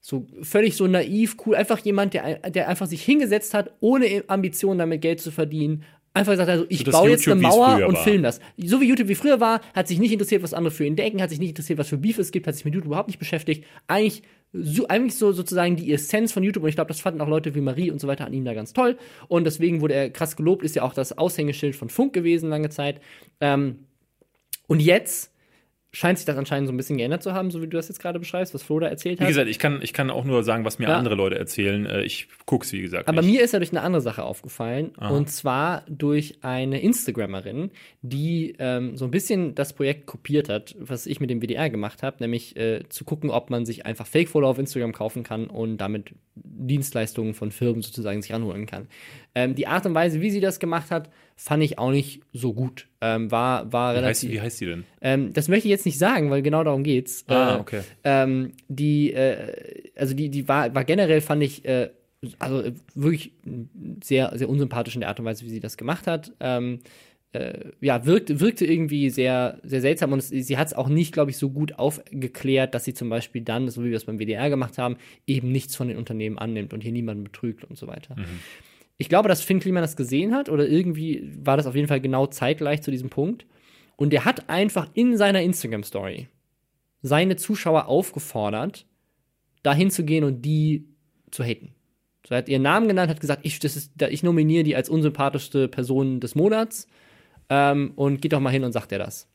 so 0.00 0.26
völlig 0.42 0.76
so 0.76 0.86
naiv, 0.86 1.36
cool, 1.44 1.54
einfach 1.54 1.78
jemand, 1.80 2.14
der, 2.14 2.50
der 2.50 2.68
einfach 2.68 2.86
sich 2.86 3.02
hingesetzt 3.02 3.54
hat, 3.54 3.70
ohne 3.80 4.24
Ambition 4.28 4.78
damit 4.78 5.02
Geld 5.02 5.20
zu 5.20 5.30
verdienen. 5.30 5.84
Einfach 6.12 6.32
gesagt, 6.32 6.50
also 6.50 6.66
ich 6.68 6.80
So 6.84 6.90
baue 6.90 7.10
jetzt 7.10 7.24
YouTube, 7.24 7.38
eine 7.38 7.42
wie 7.42 7.46
es 7.46 7.54
Mauer 7.54 7.86
und 7.86 7.94
war. 7.94 8.02
film 8.02 8.22
das. 8.24 8.40
So 8.56 8.80
wie 8.80 8.86
YouTube 8.86 9.06
wie 9.06 9.14
früher 9.14 9.38
war, 9.38 9.60
hat 9.74 9.86
sich 9.86 10.00
nicht 10.00 10.10
interessiert, 10.12 10.42
was 10.42 10.54
andere 10.54 10.72
für 10.72 10.84
ihn 10.84 10.96
denken, 10.96 11.22
hat 11.22 11.30
sich 11.30 11.38
nicht 11.38 11.50
interessiert, 11.50 11.78
was 11.78 11.88
für 11.88 11.98
Beef 11.98 12.18
es 12.18 12.32
gibt, 12.32 12.48
hat 12.48 12.56
sich 12.56 12.64
mit 12.64 12.74
YouTube 12.74 12.88
überhaupt 12.88 13.08
nicht 13.08 13.20
beschäftigt. 13.20 13.64
Eigentlich 13.86 14.22
so, 14.52 14.88
eigentlich 14.88 15.14
so 15.14 15.30
sozusagen 15.30 15.76
die 15.76 15.92
Essenz 15.92 16.32
von 16.32 16.42
YouTube 16.42 16.64
und 16.64 16.68
ich 16.68 16.74
glaube, 16.74 16.88
das 16.88 17.00
fanden 17.00 17.20
auch 17.20 17.28
Leute 17.28 17.54
wie 17.54 17.60
Marie 17.60 17.92
und 17.92 18.00
so 18.00 18.08
weiter 18.08 18.26
an 18.26 18.32
ihm 18.32 18.44
da 18.44 18.54
ganz 18.54 18.72
toll 18.72 18.98
und 19.28 19.44
deswegen 19.44 19.80
wurde 19.80 19.94
er 19.94 20.10
krass 20.10 20.34
gelobt, 20.34 20.64
ist 20.64 20.74
ja 20.74 20.82
auch 20.82 20.94
das 20.94 21.16
Aushängeschild 21.16 21.76
von 21.76 21.88
Funk 21.88 22.12
gewesen 22.12 22.50
lange 22.50 22.70
Zeit. 22.70 23.00
Ähm, 23.40 23.86
und 24.66 24.80
jetzt 24.80 25.32
scheint 25.92 26.18
sich 26.18 26.24
das 26.24 26.36
anscheinend 26.36 26.68
so 26.68 26.72
ein 26.72 26.76
bisschen 26.76 26.98
geändert 26.98 27.22
zu 27.22 27.32
haben, 27.32 27.50
so 27.50 27.60
wie 27.60 27.66
du 27.66 27.76
das 27.76 27.88
jetzt 27.88 27.98
gerade 28.00 28.18
beschreibst, 28.20 28.54
was 28.54 28.62
Flo 28.62 28.78
da 28.78 28.86
erzählt 28.86 29.18
Wie 29.18 29.24
hat. 29.24 29.28
gesagt, 29.28 29.48
ich 29.48 29.58
kann, 29.58 29.80
ich 29.82 29.92
kann 29.92 30.08
auch 30.10 30.24
nur 30.24 30.44
sagen, 30.44 30.64
was 30.64 30.78
mir 30.78 30.88
Ja. 30.88 30.96
andere 30.96 31.16
Leute 31.16 31.36
erzählen. 31.38 31.84
Äh, 31.86 32.02
Ich 32.04 32.28
guck's, 32.46 32.72
wie 32.72 32.80
gesagt. 32.80 33.08
Aber 33.08 33.22
nicht. 33.22 33.32
mir 33.32 33.42
ist 33.42 33.52
ja 33.52 33.58
durch 33.58 33.72
eine 33.72 33.82
andere 33.82 34.00
Sache 34.00 34.22
aufgefallen. 34.22 34.90
Und 34.96 35.30
zwar 35.30 35.84
durch 35.88 36.38
eine 36.42 36.80
Instagrammerin, 36.80 37.70
die 38.02 38.54
ähm, 38.60 38.96
so 38.96 39.04
ein 39.04 39.10
bisschen 39.10 39.54
das 39.56 39.72
Projekt 39.72 40.06
kopiert 40.06 40.48
hat, 40.48 40.76
was 40.78 41.06
ich 41.06 41.18
mit 41.18 41.28
dem 41.30 41.40
WDR 41.42 41.70
gemacht 41.70 42.02
habe, 42.04 42.18
nämlich 42.20 42.56
äh, 42.56 42.84
zu 42.88 43.04
gucken, 43.04 43.30
ob 43.30 43.50
man 43.50 43.66
sich 43.66 43.84
einfach 43.84 44.06
Fake-Follower 44.06 44.50
auf 44.50 44.58
Instagram 44.58 44.92
kaufen 44.92 45.24
kann 45.24 45.48
und 45.48 45.78
damit 45.78 46.14
Dienstleistungen 46.54 47.34
von 47.34 47.50
Firmen 47.50 47.82
sozusagen 47.82 48.22
sich 48.22 48.32
ranholen 48.32 48.66
kann. 48.66 48.86
Ähm, 49.34 49.54
die 49.54 49.66
Art 49.66 49.86
und 49.86 49.94
Weise, 49.94 50.20
wie 50.20 50.30
sie 50.30 50.40
das 50.40 50.58
gemacht 50.60 50.90
hat, 50.90 51.10
fand 51.42 51.62
ich 51.62 51.78
auch 51.78 51.90
nicht 51.90 52.20
so 52.34 52.52
gut. 52.52 52.86
Ähm, 53.00 53.30
war 53.30 53.72
war 53.72 53.94
wie, 53.94 53.96
heißt, 54.04 54.22
relativ. 54.24 54.30
wie 54.30 54.40
heißt 54.42 54.60
die 54.60 54.66
denn? 54.66 54.84
Ähm, 55.00 55.32
das 55.32 55.48
möchte 55.48 55.68
ich 55.68 55.70
jetzt 55.70 55.86
nicht 55.86 55.96
sagen, 55.98 56.30
weil 56.30 56.42
genau 56.42 56.62
darum 56.64 56.84
geht's. 56.84 57.24
Ah, 57.28 57.56
Äh, 57.56 57.60
okay. 57.60 57.80
Ähm, 58.04 58.52
die, 58.68 59.14
äh, 59.14 59.90
also 59.96 60.12
die, 60.12 60.28
die 60.28 60.48
war, 60.48 60.74
war 60.74 60.84
generell, 60.84 61.22
fand 61.22 61.42
ich, 61.42 61.64
äh, 61.64 61.88
also 62.38 62.60
äh, 62.60 62.74
wirklich 62.94 63.32
sehr, 64.04 64.32
sehr 64.36 64.50
unsympathisch 64.50 64.94
in 64.94 65.00
der 65.00 65.08
Art 65.08 65.18
und 65.18 65.24
Weise, 65.24 65.46
wie 65.46 65.48
sie 65.48 65.60
das 65.60 65.78
gemacht 65.78 66.06
hat. 66.06 66.30
Ähm, 66.40 66.80
äh, 67.32 67.70
ja, 67.80 68.04
wirkte, 68.04 68.40
wirkte 68.40 68.66
irgendwie 68.66 69.08
sehr, 69.08 69.60
sehr 69.62 69.80
seltsam 69.80 70.12
und 70.12 70.18
es, 70.18 70.28
sie 70.28 70.58
hat 70.58 70.66
es 70.66 70.74
auch 70.74 70.90
nicht, 70.90 71.12
glaube 71.12 71.30
ich, 71.30 71.38
so 71.38 71.48
gut 71.48 71.78
aufgeklärt, 71.78 72.74
dass 72.74 72.84
sie 72.84 72.92
zum 72.92 73.08
Beispiel 73.08 73.40
dann, 73.40 73.70
so 73.70 73.82
wie 73.82 73.88
wir 73.88 73.96
es 73.96 74.04
beim 74.04 74.18
WDR 74.18 74.50
gemacht 74.50 74.76
haben, 74.76 74.96
eben 75.26 75.50
nichts 75.52 75.74
von 75.74 75.88
den 75.88 75.96
Unternehmen 75.96 76.36
annimmt 76.38 76.74
und 76.74 76.82
hier 76.82 76.92
niemanden 76.92 77.24
betrügt 77.24 77.64
und 77.64 77.78
so 77.78 77.86
weiter. 77.86 78.14
Ich 79.00 79.08
glaube, 79.08 79.30
dass 79.30 79.40
Finn 79.40 79.60
Kliman 79.60 79.82
das 79.82 79.96
gesehen 79.96 80.34
hat 80.34 80.50
oder 80.50 80.68
irgendwie 80.68 81.32
war 81.42 81.56
das 81.56 81.66
auf 81.66 81.74
jeden 81.74 81.88
Fall 81.88 82.02
genau 82.02 82.26
zeitgleich 82.26 82.82
zu 82.82 82.90
diesem 82.90 83.08
Punkt. 83.08 83.46
Und 83.96 84.12
er 84.12 84.26
hat 84.26 84.50
einfach 84.50 84.90
in 84.92 85.16
seiner 85.16 85.40
Instagram-Story 85.40 86.28
seine 87.00 87.36
Zuschauer 87.36 87.86
aufgefordert, 87.86 88.84
dahin 89.62 89.90
zu 89.90 90.04
gehen 90.04 90.22
und 90.22 90.42
die 90.42 90.86
zu 91.30 91.42
haten. 91.42 91.74
So, 92.28 92.34
er 92.34 92.38
hat 92.38 92.50
ihren 92.50 92.60
Namen 92.60 92.88
genannt, 92.88 93.10
hat 93.10 93.20
gesagt, 93.20 93.40
ich, 93.46 93.58
das 93.58 93.74
ist, 93.74 93.92
ich 94.02 94.22
nominiere 94.22 94.64
die 94.64 94.76
als 94.76 94.90
unsympathischste 94.90 95.68
Person 95.68 96.20
des 96.20 96.34
Monats 96.34 96.86
ähm, 97.48 97.92
und 97.96 98.20
geht 98.20 98.34
doch 98.34 98.40
mal 98.40 98.50
hin 98.50 98.64
und 98.64 98.72
sagt 98.72 98.92
er 98.92 98.98
das. 98.98 99.30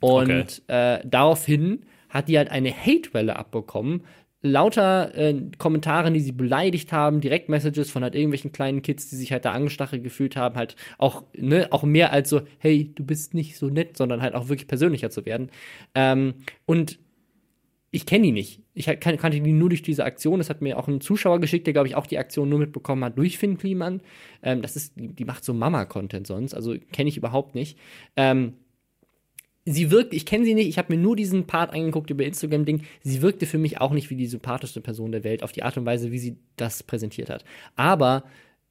Und 0.00 0.62
äh, 0.68 1.00
daraufhin 1.04 1.84
hat 2.08 2.28
die 2.28 2.38
halt 2.38 2.50
eine 2.50 2.72
Hatewelle 2.72 3.36
abbekommen. 3.36 4.04
Lauter 4.46 5.16
äh, 5.16 5.40
Kommentare, 5.56 6.12
die 6.12 6.20
sie 6.20 6.32
beleidigt 6.32 6.92
haben, 6.92 7.22
Direktmessages 7.22 7.90
von 7.90 8.02
halt 8.02 8.14
irgendwelchen 8.14 8.52
kleinen 8.52 8.82
Kids, 8.82 9.08
die 9.08 9.16
sich 9.16 9.32
halt 9.32 9.46
da 9.46 9.52
angestachelt 9.52 10.04
gefühlt 10.04 10.36
haben, 10.36 10.56
halt 10.56 10.76
auch, 10.98 11.24
ne, 11.34 11.68
auch 11.70 11.82
mehr 11.82 12.12
als 12.12 12.28
so, 12.28 12.42
hey, 12.58 12.92
du 12.94 13.04
bist 13.04 13.32
nicht 13.32 13.56
so 13.56 13.70
nett, 13.70 13.96
sondern 13.96 14.20
halt 14.20 14.34
auch 14.34 14.48
wirklich 14.50 14.68
persönlicher 14.68 15.08
zu 15.08 15.24
werden. 15.24 15.50
Ähm, 15.94 16.34
und 16.66 16.98
ich 17.90 18.04
kenne 18.04 18.24
die 18.24 18.32
nicht. 18.32 18.60
Ich 18.74 18.86
kan 18.86 19.16
kannte 19.16 19.40
die 19.40 19.52
nur 19.52 19.70
durch 19.70 19.82
diese 19.82 20.04
Aktion. 20.04 20.40
Das 20.40 20.50
hat 20.50 20.60
mir 20.60 20.78
auch 20.78 20.88
ein 20.88 21.00
Zuschauer 21.00 21.40
geschickt, 21.40 21.66
der, 21.66 21.72
glaube 21.72 21.88
ich, 21.88 21.94
auch 21.94 22.06
die 22.06 22.18
Aktion 22.18 22.50
nur 22.50 22.58
mitbekommen 22.58 23.04
hat 23.04 23.16
durch 23.16 23.38
Finn 23.38 23.56
Kliman. 23.56 24.02
Ähm, 24.42 24.60
das 24.60 24.76
ist, 24.76 24.94
die, 24.96 25.08
die 25.08 25.24
macht 25.24 25.44
so 25.44 25.54
Mama-Content 25.54 26.26
sonst, 26.26 26.52
also 26.52 26.74
kenne 26.92 27.08
ich 27.08 27.16
überhaupt 27.16 27.54
nicht. 27.54 27.78
Ähm, 28.16 28.54
sie 29.64 29.90
wirkt, 29.90 30.12
ich 30.12 30.26
kenne 30.26 30.44
sie 30.44 30.54
nicht, 30.54 30.68
ich 30.68 30.78
habe 30.78 30.94
mir 30.94 31.00
nur 31.00 31.16
diesen 31.16 31.46
Part 31.46 31.72
angeguckt 31.72 32.10
über 32.10 32.24
Instagram-Ding. 32.24 32.82
Sie 33.02 33.22
wirkte 33.22 33.46
für 33.46 33.58
mich 33.58 33.80
auch 33.80 33.92
nicht 33.92 34.10
wie 34.10 34.16
die 34.16 34.26
sympathischste 34.26 34.80
Person 34.80 35.12
der 35.12 35.24
Welt, 35.24 35.42
auf 35.42 35.52
die 35.52 35.62
Art 35.62 35.76
und 35.76 35.86
Weise, 35.86 36.12
wie 36.12 36.18
sie 36.18 36.36
das 36.56 36.82
präsentiert 36.82 37.30
hat. 37.30 37.44
Aber 37.76 38.24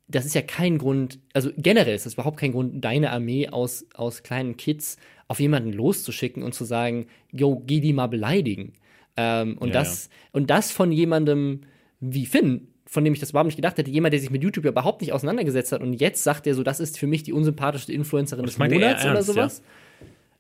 das 0.08 0.26
ist 0.26 0.36
ja 0.36 0.42
kein 0.42 0.78
Grund, 0.78 1.20
also 1.34 1.50
generell 1.58 1.96
ist 1.96 2.06
das 2.06 2.14
überhaupt 2.14 2.38
kein 2.38 2.52
Grund, 2.52 2.84
deine 2.84 3.12
Armee 3.12 3.50
aus, 3.50 3.86
aus 3.94 4.22
kleinen 4.22 4.58
Kids 4.58 4.98
auf 5.28 5.40
jemanden 5.40 5.72
loszuschicken 5.72 6.44
und 6.44 6.54
zu 6.54 6.66
sagen, 6.66 7.08
yo, 7.32 7.64
geh 7.66 7.80
die 7.80 7.94
mal 7.94 8.08
beleidigen. 8.08 8.74
Ähm, 9.16 9.58
und, 9.58 9.70
Ja, 9.70 9.76
das, 9.76 10.10
und 10.32 10.50
das 10.50 10.72
von 10.72 10.92
jemandem 10.92 11.62
wie 12.00 12.26
Finn, 12.26 12.68
von 12.86 13.04
dem 13.04 13.14
ich 13.14 13.20
das 13.20 13.32
überhaupt 13.32 13.48
nicht 13.48 13.56
gedacht 13.56 13.78
hätte, 13.78 13.90
jemand, 13.90 14.14
der 14.14 14.20
sich 14.20 14.30
mit 14.30 14.44
YouTube 14.44 14.66
überhaupt 14.66 15.02
nicht 15.02 15.14
auseinandergesetzt 15.14 15.72
hat 15.72 15.82
und 15.82 15.94
jetzt 15.94 16.24
sagt 16.24 16.46
er 16.46 16.54
so, 16.54 16.62
das 16.62 16.80
ist 16.80 17.00
für 17.00 17.08
mich 17.08 17.24
die 17.24 17.34
unsympathischste 17.34 17.94
Influencerin 17.94 18.46
des 18.46 18.58
Monats 18.58 19.06
oder 19.06 19.24
sowas. 19.24 19.64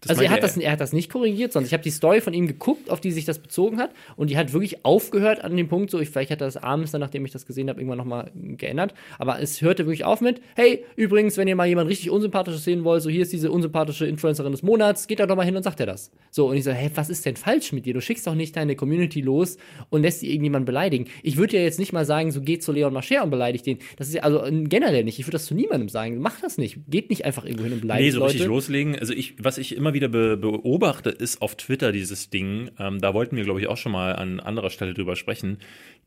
Das 0.03 0.11
also 0.11 0.23
er 0.23 0.29
hat, 0.31 0.43
das, 0.43 0.57
er 0.57 0.71
hat 0.71 0.79
das 0.79 0.93
nicht 0.93 1.11
korrigiert, 1.11 1.53
sondern 1.53 1.67
ich 1.67 1.73
habe 1.73 1.83
die 1.83 1.89
Story 1.89 2.21
von 2.21 2.33
ihm 2.33 2.47
geguckt, 2.47 2.89
auf 2.89 2.99
die 3.01 3.11
sich 3.11 3.25
das 3.25 3.39
bezogen 3.39 3.77
hat. 3.77 3.91
Und 4.15 4.29
die 4.29 4.37
hat 4.37 4.53
wirklich 4.53 4.85
aufgehört 4.85 5.43
an 5.43 5.55
dem 5.57 5.67
Punkt, 5.67 5.91
so 5.91 5.99
ich, 5.99 6.09
vielleicht 6.09 6.31
hat 6.31 6.41
er 6.41 6.47
das 6.47 6.57
abends 6.57 6.91
dann, 6.91 7.01
nachdem 7.01 7.25
ich 7.25 7.31
das 7.31 7.45
gesehen 7.45 7.69
habe, 7.69 7.79
irgendwann 7.79 7.97
nochmal 7.97 8.31
geändert. 8.35 8.93
Aber 9.17 9.41
es 9.41 9.61
hörte 9.61 9.85
wirklich 9.85 10.03
auf 10.05 10.21
mit, 10.21 10.41
hey, 10.55 10.85
übrigens, 10.95 11.37
wenn 11.37 11.47
ihr 11.47 11.55
mal 11.55 11.67
jemand 11.67 11.89
richtig 11.89 12.09
Unsympathisches 12.09 12.63
sehen 12.63 12.83
wollt, 12.83 13.01
so 13.01 13.09
hier 13.09 13.21
ist 13.21 13.33
diese 13.33 13.51
unsympathische 13.51 14.05
Influencerin 14.05 14.51
des 14.51 14.63
Monats, 14.63 15.07
geht 15.07 15.19
da 15.19 15.25
doch 15.25 15.35
mal 15.35 15.45
hin 15.45 15.55
und 15.55 15.63
sagt 15.63 15.79
er 15.79 15.85
das. 15.85 16.11
So, 16.31 16.49
und 16.49 16.57
ich 16.57 16.63
so, 16.63 16.71
hey, 16.71 16.89
was 16.95 17.09
ist 17.09 17.25
denn 17.25 17.35
falsch 17.35 17.71
mit 17.71 17.85
dir? 17.85 17.93
Du 17.93 18.01
schickst 18.01 18.27
doch 18.27 18.35
nicht 18.35 18.55
deine 18.55 18.75
Community 18.75 19.21
los 19.21 19.57
und 19.89 20.01
lässt 20.01 20.19
sie 20.19 20.29
irgendjemand 20.29 20.65
beleidigen. 20.65 21.05
Ich 21.21 21.37
würde 21.37 21.57
ja 21.57 21.63
jetzt 21.63 21.79
nicht 21.79 21.93
mal 21.93 22.05
sagen, 22.05 22.31
so 22.31 22.41
geht 22.41 22.63
zu 22.63 22.71
Leon 22.71 22.93
Mascher 22.93 23.23
und 23.23 23.29
beleidigt 23.29 23.65
den. 23.65 23.77
Das 23.97 24.07
ist 24.07 24.15
ja 24.15 24.23
also 24.23 24.41
generell 24.63 25.03
nicht. 25.03 25.19
Ich 25.19 25.25
würde 25.25 25.33
das 25.33 25.45
zu 25.45 25.55
niemandem 25.55 25.89
sagen. 25.89 26.19
Mach 26.19 26.39
das 26.41 26.57
nicht. 26.57 26.79
Geht 26.87 27.09
nicht 27.09 27.25
einfach 27.25 27.45
irgendwo 27.45 27.63
hin 27.63 27.73
und 27.73 27.81
beleidigt 27.81 28.05
Nee, 28.05 28.11
so 28.11 28.19
Leute. 28.19 28.33
richtig 28.33 28.47
loslegen. 28.47 28.97
Also 28.99 29.13
ich, 29.13 29.35
was 29.39 29.57
ich 29.57 29.75
immer 29.75 29.92
wieder 29.93 30.07
be 30.07 30.37
beobachte, 30.37 31.09
ist 31.09 31.41
auf 31.41 31.55
Twitter 31.55 31.91
dieses 31.91 32.29
Ding. 32.29 32.71
Ähm, 32.79 32.99
da 32.99 33.13
wollten 33.13 33.35
wir, 33.35 33.43
glaube 33.43 33.61
ich, 33.61 33.67
auch 33.67 33.77
schon 33.77 33.91
mal 33.91 34.15
an 34.15 34.39
anderer 34.39 34.69
Stelle 34.69 34.93
drüber 34.93 35.15
sprechen, 35.15 35.57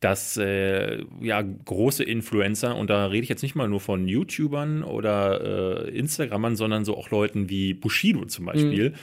dass 0.01 0.37
äh, 0.37 1.05
ja 1.20 1.42
große 1.42 2.05
Influencer 2.05 2.77
und 2.77 2.90
da 2.90 3.07
rede 3.07 3.22
ich 3.22 3.29
jetzt 3.29 3.42
nicht 3.42 3.55
mal 3.55 3.68
nur 3.68 3.81
von 3.81 4.07
YouTubern 4.07 4.83
oder 4.83 5.87
äh, 5.87 5.90
Instagrammern, 5.90 6.57
sondern 6.57 6.85
so 6.85 6.96
auch 6.96 7.11
Leuten 7.11 7.49
wie 7.49 7.75
Bushido 7.75 8.25
zum 8.27 8.46
Beispiel, 8.46 8.94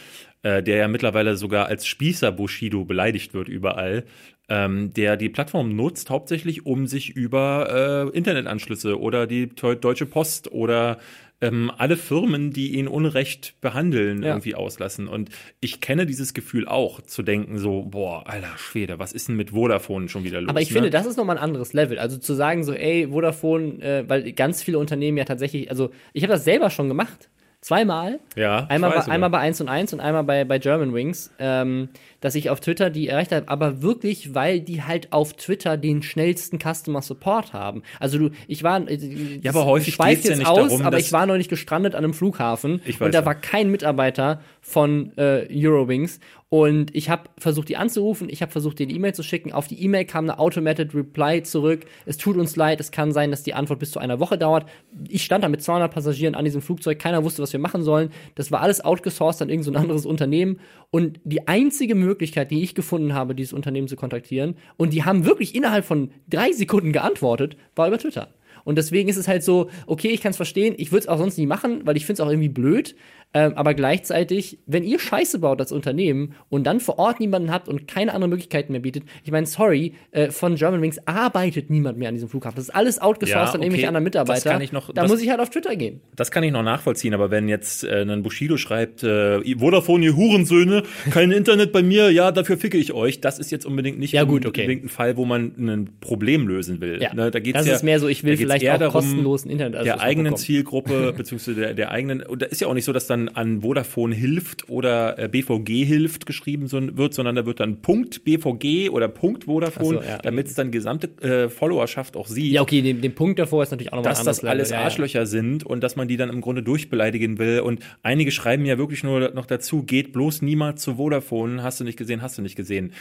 äh, 0.43 0.61
der 0.61 0.77
ja 0.77 0.87
mittlerweile 0.87 1.35
sogar 1.35 1.67
als 1.67 1.87
Spießer 1.87 2.31
Bushido 2.31 2.85
beleidigt 2.85 3.33
wird 3.33 3.47
überall. 3.47 4.03
Ähm, 4.49 4.91
der 4.93 5.15
die 5.15 5.29
Plattform 5.29 5.73
nutzt, 5.73 6.09
hauptsächlich 6.09 6.65
um 6.65 6.85
sich 6.85 7.11
über 7.11 8.09
äh, 8.13 8.17
Internetanschlüsse 8.17 8.99
oder 8.99 9.25
die 9.25 9.47
Deutsche 9.47 10.05
Post 10.05 10.51
oder 10.51 10.99
ähm, 11.43 11.71
alle 11.77 11.97
Firmen, 11.97 12.51
die 12.51 12.75
ihn 12.77 12.87
unrecht 12.87 13.55
behandeln, 13.61 14.23
Ja. 14.23 14.29
irgendwie 14.29 14.55
auslassen. 14.55 15.07
Und 15.07 15.29
ich 15.59 15.81
kenne 15.81 16.05
dieses 16.05 16.33
Gefühl 16.33 16.67
auch, 16.67 17.01
zu 17.01 17.23
denken 17.23 17.57
so, 17.59 17.83
boah, 17.83 18.27
alter 18.27 18.57
Schwede, 18.57 18.99
was 18.99 19.13
ist 19.13 19.27
denn 19.27 19.35
mit 19.35 19.51
Vodafone 19.51 20.09
schon 20.09 20.23
wieder 20.23 20.41
los? 20.41 20.49
Aber 20.49 20.61
ich 20.61 20.69
ne? 20.69 20.73
finde, 20.75 20.89
das 20.89 21.05
ist 21.05 21.17
nochmal 21.17 21.37
ein 21.37 21.43
anderes 21.43 21.73
Level. 21.73 21.99
Also 21.99 22.17
zu 22.17 22.33
sagen 22.33 22.63
so, 22.63 22.73
ey, 22.73 23.09
Vodafone, 23.09 23.81
äh, 23.81 24.03
weil 24.07 24.31
ganz 24.33 24.63
viele 24.63 24.79
Unternehmen 24.79 25.17
ja 25.17 25.25
tatsächlich, 25.25 25.69
also 25.69 25.91
ich 26.13 26.23
habe 26.23 26.33
das 26.33 26.43
selber 26.43 26.69
schon 26.69 26.87
gemacht. 26.87 27.29
Zweimal. 27.63 28.19
Ja, 28.35 28.65
Einmal, 28.67 28.91
bei, 28.91 29.05
einmal 29.05 29.29
bei 29.29 29.39
1 29.39 29.61
und 29.61 29.69
1 29.69 29.93
und 29.93 30.01
einmal 30.01 30.25
bei, 30.25 30.43
bei 30.43 30.59
German 30.59 30.93
Wings, 30.93 31.31
ähm, 31.39 31.87
dass 32.19 32.35
ich 32.35 32.49
auf 32.49 32.59
Twitter 32.59 32.89
die 32.89 33.07
erreicht 33.07 33.31
habe, 33.31 33.47
aber 33.47 33.81
wirklich, 33.81 34.35
weil 34.35 34.59
die 34.59 34.83
halt 34.83 35.13
auf 35.13 35.31
Twitter 35.31 35.77
den 35.77 36.03
schnellsten 36.03 36.59
Customer 36.59 37.01
Support 37.01 37.53
haben. 37.53 37.83
Also 38.01 38.17
du, 38.17 38.31
ich 38.49 38.63
war, 38.63 38.85
äh, 38.89 39.39
Ja, 39.41 39.51
aber 39.51 39.65
häufig 39.65 39.97
geht's 39.97 40.25
ja 40.25 40.31
jetzt 40.31 40.39
nicht 40.39 40.47
aus, 40.47 40.71
darum, 40.71 40.81
aber 40.85 40.99
ich 40.99 41.13
war 41.13 41.25
noch 41.25 41.37
nicht 41.37 41.49
gestrandet 41.49 41.95
an 41.95 42.03
einem 42.03 42.13
Flughafen 42.13 42.81
Ich 42.83 42.99
weiß 42.99 43.05
und 43.05 43.13
da 43.13 43.19
ja. 43.19 43.25
war 43.25 43.35
kein 43.35 43.71
Mitarbeiter 43.71 44.41
von 44.63 45.15
äh, 45.17 45.45
Eurowings 45.51 46.19
und 46.53 46.95
ich 46.95 47.09
habe 47.09 47.23
versucht, 47.39 47.67
die 47.69 47.77
anzurufen, 47.77 48.29
ich 48.29 48.43
habe 48.43 48.51
versucht, 48.51 48.77
denen 48.77 48.95
E-Mail 48.95 49.15
zu 49.15 49.23
schicken. 49.23 49.51
Auf 49.51 49.67
die 49.67 49.83
E-Mail 49.83 50.05
kam 50.05 50.25
eine 50.25 50.37
Automated 50.37 50.93
Reply 50.93 51.41
zurück. 51.41 51.87
Es 52.05 52.17
tut 52.17 52.37
uns 52.37 52.55
leid, 52.55 52.79
es 52.79 52.91
kann 52.91 53.11
sein, 53.11 53.31
dass 53.31 53.41
die 53.41 53.55
Antwort 53.55 53.79
bis 53.79 53.89
zu 53.89 53.97
einer 53.97 54.19
Woche 54.19 54.37
dauert. 54.37 54.67
Ich 55.09 55.23
stand 55.23 55.43
da 55.43 55.49
mit 55.49 55.63
200 55.63 55.91
Passagieren 55.91 56.35
an 56.35 56.45
diesem 56.45 56.61
Flugzeug, 56.61 56.99
keiner 56.99 57.23
wusste, 57.23 57.41
was 57.41 57.53
wir 57.53 57.59
machen 57.59 57.81
sollen. 57.81 58.11
Das 58.35 58.51
war 58.51 58.61
alles 58.61 58.85
outgesourced 58.85 59.41
an 59.41 59.49
irgendein 59.49 59.73
so 59.73 59.79
anderes 59.79 60.05
Unternehmen. 60.05 60.59
Und 60.91 61.19
die 61.23 61.47
einzige 61.47 61.95
Möglichkeit, 61.95 62.51
die 62.51 62.61
ich 62.61 62.75
gefunden 62.75 63.15
habe, 63.15 63.33
dieses 63.33 63.53
Unternehmen 63.53 63.87
zu 63.87 63.95
kontaktieren, 63.95 64.55
und 64.77 64.93
die 64.93 65.03
haben 65.03 65.25
wirklich 65.25 65.55
innerhalb 65.55 65.85
von 65.85 66.11
drei 66.29 66.51
Sekunden 66.51 66.93
geantwortet, 66.93 67.57
war 67.75 67.87
über 67.87 67.97
Twitter. 67.97 68.27
Und 68.63 68.77
deswegen 68.77 69.09
ist 69.09 69.17
es 69.17 69.27
halt 69.27 69.43
so, 69.43 69.69
okay, 69.87 70.09
ich 70.09 70.21
kann 70.21 70.31
es 70.31 70.37
verstehen, 70.37 70.75
ich 70.77 70.91
würde 70.91 71.01
es 71.01 71.07
auch 71.07 71.17
sonst 71.17 71.37
nie 71.37 71.45
machen, 71.45 71.81
weil 71.85 71.97
ich 71.97 72.05
finde 72.05 72.21
es 72.21 72.25
auch 72.25 72.29
irgendwie 72.31 72.49
blöd. 72.49 72.95
Ähm, 73.35 73.53
aber 73.55 73.73
gleichzeitig, 73.73 74.59
wenn 74.67 74.83
ihr 74.83 74.99
Scheiße 74.99 75.39
baut 75.39 75.59
als 75.59 75.71
Unternehmen 75.71 76.35
und 76.49 76.65
dann 76.65 76.79
vor 76.79 76.99
Ort 76.99 77.19
niemanden 77.19 77.51
habt 77.51 77.67
und 77.67 77.87
keine 77.87 78.13
andere 78.13 78.29
Möglichkeiten 78.29 78.71
mehr 78.73 78.81
bietet, 78.81 79.03
ich 79.23 79.31
meine, 79.31 79.47
sorry, 79.47 79.93
äh, 80.11 80.29
von 80.29 80.55
Germanwings 80.55 80.99
arbeitet 81.07 81.69
niemand 81.69 81.97
mehr 81.97 82.09
an 82.09 82.13
diesem 82.13 82.29
Flughafen. 82.29 82.55
Das 82.57 82.65
ist 82.65 82.75
alles 82.75 83.01
outgesourced 83.01 83.47
Ja, 83.47 83.53
an 83.55 83.61
irgendwelche 83.61 83.87
okay, 83.87 83.87
anderen 83.87 84.05
das 84.05 84.21
Mitarbeiter. 84.25 84.49
kann 84.51 84.61
ich 84.61 84.71
noch- 84.71 84.93
da 84.93 85.01
das- 85.01 85.11
muss 85.11 85.21
ich 85.21 85.29
halt 85.29 85.39
auf 85.39 85.49
Twitter 85.49 85.75
gehen. 85.75 86.01
Das 86.15 86.29
kann 86.31 86.43
ich 86.43 86.51
noch 86.51 86.61
nachvollziehen, 86.63 87.13
aber 87.15 87.31
wenn 87.31 87.47
jetzt 87.49 87.83
äh, 87.83 88.03
ein 88.03 88.21
Bushido 88.21 88.57
schreibt, 88.57 89.03
äh, 89.03 89.41
Vodafone, 89.57 90.05
ihr 90.05 90.15
Hurensöhne, 90.15 90.83
kein 91.11 91.31
Internet 91.43 91.71
bei 91.71 91.81
mir, 91.81 92.11
ja, 92.11 92.31
dafür 92.31 92.57
ficke 92.57 92.77
ich 92.77 92.93
euch, 92.93 93.19
das 93.21 93.39
ist 93.39 93.51
jetzt 93.51 93.65
unbedingt 93.65 93.97
nicht 93.97 94.11
Ja, 94.13 94.25
gut, 94.25 94.45
okay. 94.45 94.61
unbedingt 94.61 94.85
ein 94.85 94.89
Fall, 94.89 95.17
wo 95.17 95.25
man 95.25 95.53
ein 95.57 95.89
Problem 96.01 96.47
lösen 96.47 96.81
will. 96.81 97.01
Ja, 97.01 97.13
Ne, 97.15 97.31
da 97.31 97.39
geht's 97.39 97.57
das 97.57 97.67
ja, 97.67 97.73
ist 97.75 97.83
mehr 97.83 97.99
so, 97.99 98.07
ich 98.07 98.23
will 98.23 98.37
vielleicht 98.37 98.69
auch 98.69 98.77
darum, 98.77 98.93
kostenlosen 98.93 99.49
Internet 99.49 99.85
der 99.85 100.01
eigenen 100.01 100.35
Zielgruppe, 100.35 101.13
beziehungsweise 101.17 101.59
der, 101.59 101.73
der 101.73 101.91
eigenen, 101.91 102.21
und 102.23 102.41
da 102.41 102.45
ist 102.45 102.61
ja 102.61 102.67
auch 102.67 102.73
nicht 102.75 102.85
so, 102.85 102.93
dass 102.93 103.07
dann 103.07 103.22
an 103.29 103.61
Vodafone 103.61 104.15
hilft 104.15 104.69
oder 104.69 105.17
äh, 105.19 105.27
BVG 105.27 105.85
hilft 105.85 106.25
geschrieben 106.25 106.67
so, 106.67 106.79
wird, 106.97 107.13
sondern 107.13 107.35
da 107.35 107.45
wird 107.45 107.59
dann 107.59 107.81
Punkt 107.81 108.23
BVG 108.23 108.89
oder 108.89 109.07
Punkt 109.07 109.45
Vodafone, 109.45 109.99
so, 109.99 110.03
ja. 110.03 110.17
damit 110.19 110.47
es 110.47 110.55
dann 110.55 110.71
gesamte 110.71 111.09
äh, 111.21 111.49
Followerschaft 111.49 112.15
auch 112.15 112.27
sieht 112.27 112.51
Ja, 112.51 112.61
okay, 112.61 112.81
den, 112.81 113.01
den 113.01 113.15
Punkt 113.15 113.39
davor 113.39 113.63
ist 113.63 113.71
natürlich 113.71 113.91
auch 113.93 113.97
nochmal 113.97 114.11
dass 114.13 114.23
das 114.23 114.39
anderes 114.39 114.49
alles 114.49 114.69
Level. 114.69 114.79
Ja. 114.79 114.85
Arschlöcher 114.85 115.25
sind 115.25 115.65
und 115.65 115.81
dass 115.81 115.95
man 115.95 116.07
die 116.07 116.17
dann 116.17 116.29
im 116.29 116.41
Grunde 116.41 116.63
durchbeleidigen 116.63 117.37
will. 117.39 117.61
Und 117.61 117.81
einige 118.01 118.31
schreiben 118.31 118.65
ja 118.65 118.77
wirklich 118.77 119.03
nur 119.03 119.31
noch 119.31 119.45
dazu, 119.45 119.83
geht 119.83 120.13
bloß 120.13 120.41
niemals 120.41 120.81
zu 120.81 120.95
Vodafone, 120.95 121.63
hast 121.63 121.79
du 121.79 121.83
nicht 121.83 121.97
gesehen, 121.97 122.21
hast 122.21 122.37
du 122.37 122.41
nicht 122.41 122.55
gesehen. 122.55 122.93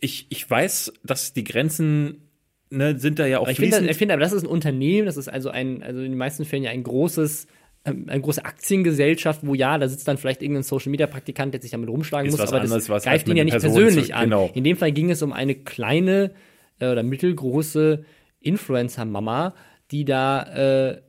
Ich, 0.00 0.26
ich 0.30 0.48
weiß, 0.48 0.92
dass 1.02 1.32
die 1.32 1.44
Grenzen 1.44 2.24
ne, 2.70 2.98
sind 2.98 3.18
da 3.18 3.26
ja 3.26 3.38
auch 3.38 3.42
Aber 3.42 3.52
ich 3.52 3.58
finde, 3.58 3.88
ich 3.88 3.96
finde, 3.96 4.14
aber 4.14 4.22
das 4.22 4.32
ist 4.32 4.42
ein 4.42 4.48
Unternehmen, 4.48 5.06
das 5.06 5.16
ist 5.16 5.28
also 5.28 5.50
ein, 5.50 5.82
also 5.82 6.00
in 6.00 6.12
den 6.12 6.18
meisten 6.18 6.44
Fällen 6.44 6.62
ja 6.62 6.70
ein 6.70 6.82
großes, 6.82 7.46
eine 7.84 8.20
große 8.20 8.44
Aktiengesellschaft, 8.44 9.40
wo 9.46 9.54
ja, 9.54 9.76
da 9.76 9.88
sitzt 9.88 10.08
dann 10.08 10.16
vielleicht 10.16 10.42
irgendein 10.42 10.62
Social 10.62 10.90
Media 10.90 11.06
Praktikant, 11.06 11.52
der 11.52 11.60
sich 11.60 11.70
damit 11.70 11.88
rumschlagen 11.90 12.26
Ist 12.28 12.38
muss, 12.38 12.40
aber 12.48 12.60
anderes, 12.62 12.86
das 12.86 13.04
greift 13.04 13.28
ihn 13.28 13.36
ja 13.36 13.44
nicht 13.44 13.52
Person 13.52 13.74
persönlich 13.74 14.06
zu- 14.08 14.14
an. 14.16 14.24
genau. 14.24 14.50
In 14.54 14.64
dem 14.64 14.76
Fall 14.76 14.92
ging 14.92 15.10
es 15.10 15.20
um 15.22 15.32
eine 15.32 15.54
kleine 15.54 16.30
äh, 16.80 16.88
oder 16.90 17.02
mittelgroße 17.02 18.04
Influencer-Mama, 18.40 19.54
die 19.90 20.04
da 20.04 20.88
äh, 20.92 21.00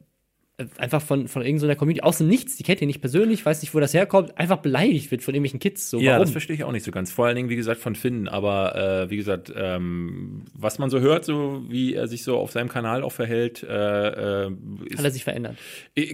einfach 0.78 1.02
von, 1.02 1.28
von 1.28 1.42
irgendeiner 1.42 1.76
Community 1.76 2.02
aus 2.02 2.20
dem 2.20 2.28
Nichts, 2.28 2.56
die 2.56 2.64
kennt 2.64 2.80
ihr 2.80 2.88
nicht 2.88 3.02
persönlich, 3.02 3.46
weiß 3.46 3.62
nicht, 3.62 3.74
wo 3.74 3.80
das 3.82 3.94
herkommt, 3.94 4.38
einfach 4.38 4.58
beleidigt 4.58 5.12
wird 5.12 5.22
von 5.22 5.34
irgendwelchen 5.34 5.60
Kids. 5.60 5.90
So, 5.90 6.00
ja, 6.00 6.14
warum? 6.14 6.22
das 6.22 6.32
verstehe 6.32 6.56
ich 6.56 6.64
auch 6.64 6.72
nicht 6.72 6.86
so 6.86 6.92
ganz. 6.92 7.12
Vor 7.12 7.26
allen 7.26 7.36
Dingen, 7.36 7.50
wie 7.50 7.58
gesagt, 7.58 7.82
von 7.82 7.96
Finn. 7.96 8.30
Aber 8.30 8.76
äh, 8.76 9.10
wie 9.10 9.18
gesagt, 9.18 9.52
ähm, 9.56 10.46
was 10.54 10.80
man 10.80 10.90
so 10.90 11.02
hört, 11.02 11.26
so 11.26 11.64
wie 11.68 11.94
er 11.94 12.08
sich 12.08 12.24
so 12.24 12.38
auf 12.38 12.52
seinem 12.52 12.70
Kanal 12.70 13.04
auch 13.04 13.12
verhält, 13.12 13.64
äh, 13.64 14.46
äh, 14.46 14.52
ist 14.86 14.98
Hat 15.00 15.06
er 15.06 15.12
sich 15.12 15.26
verändert? 15.26 15.58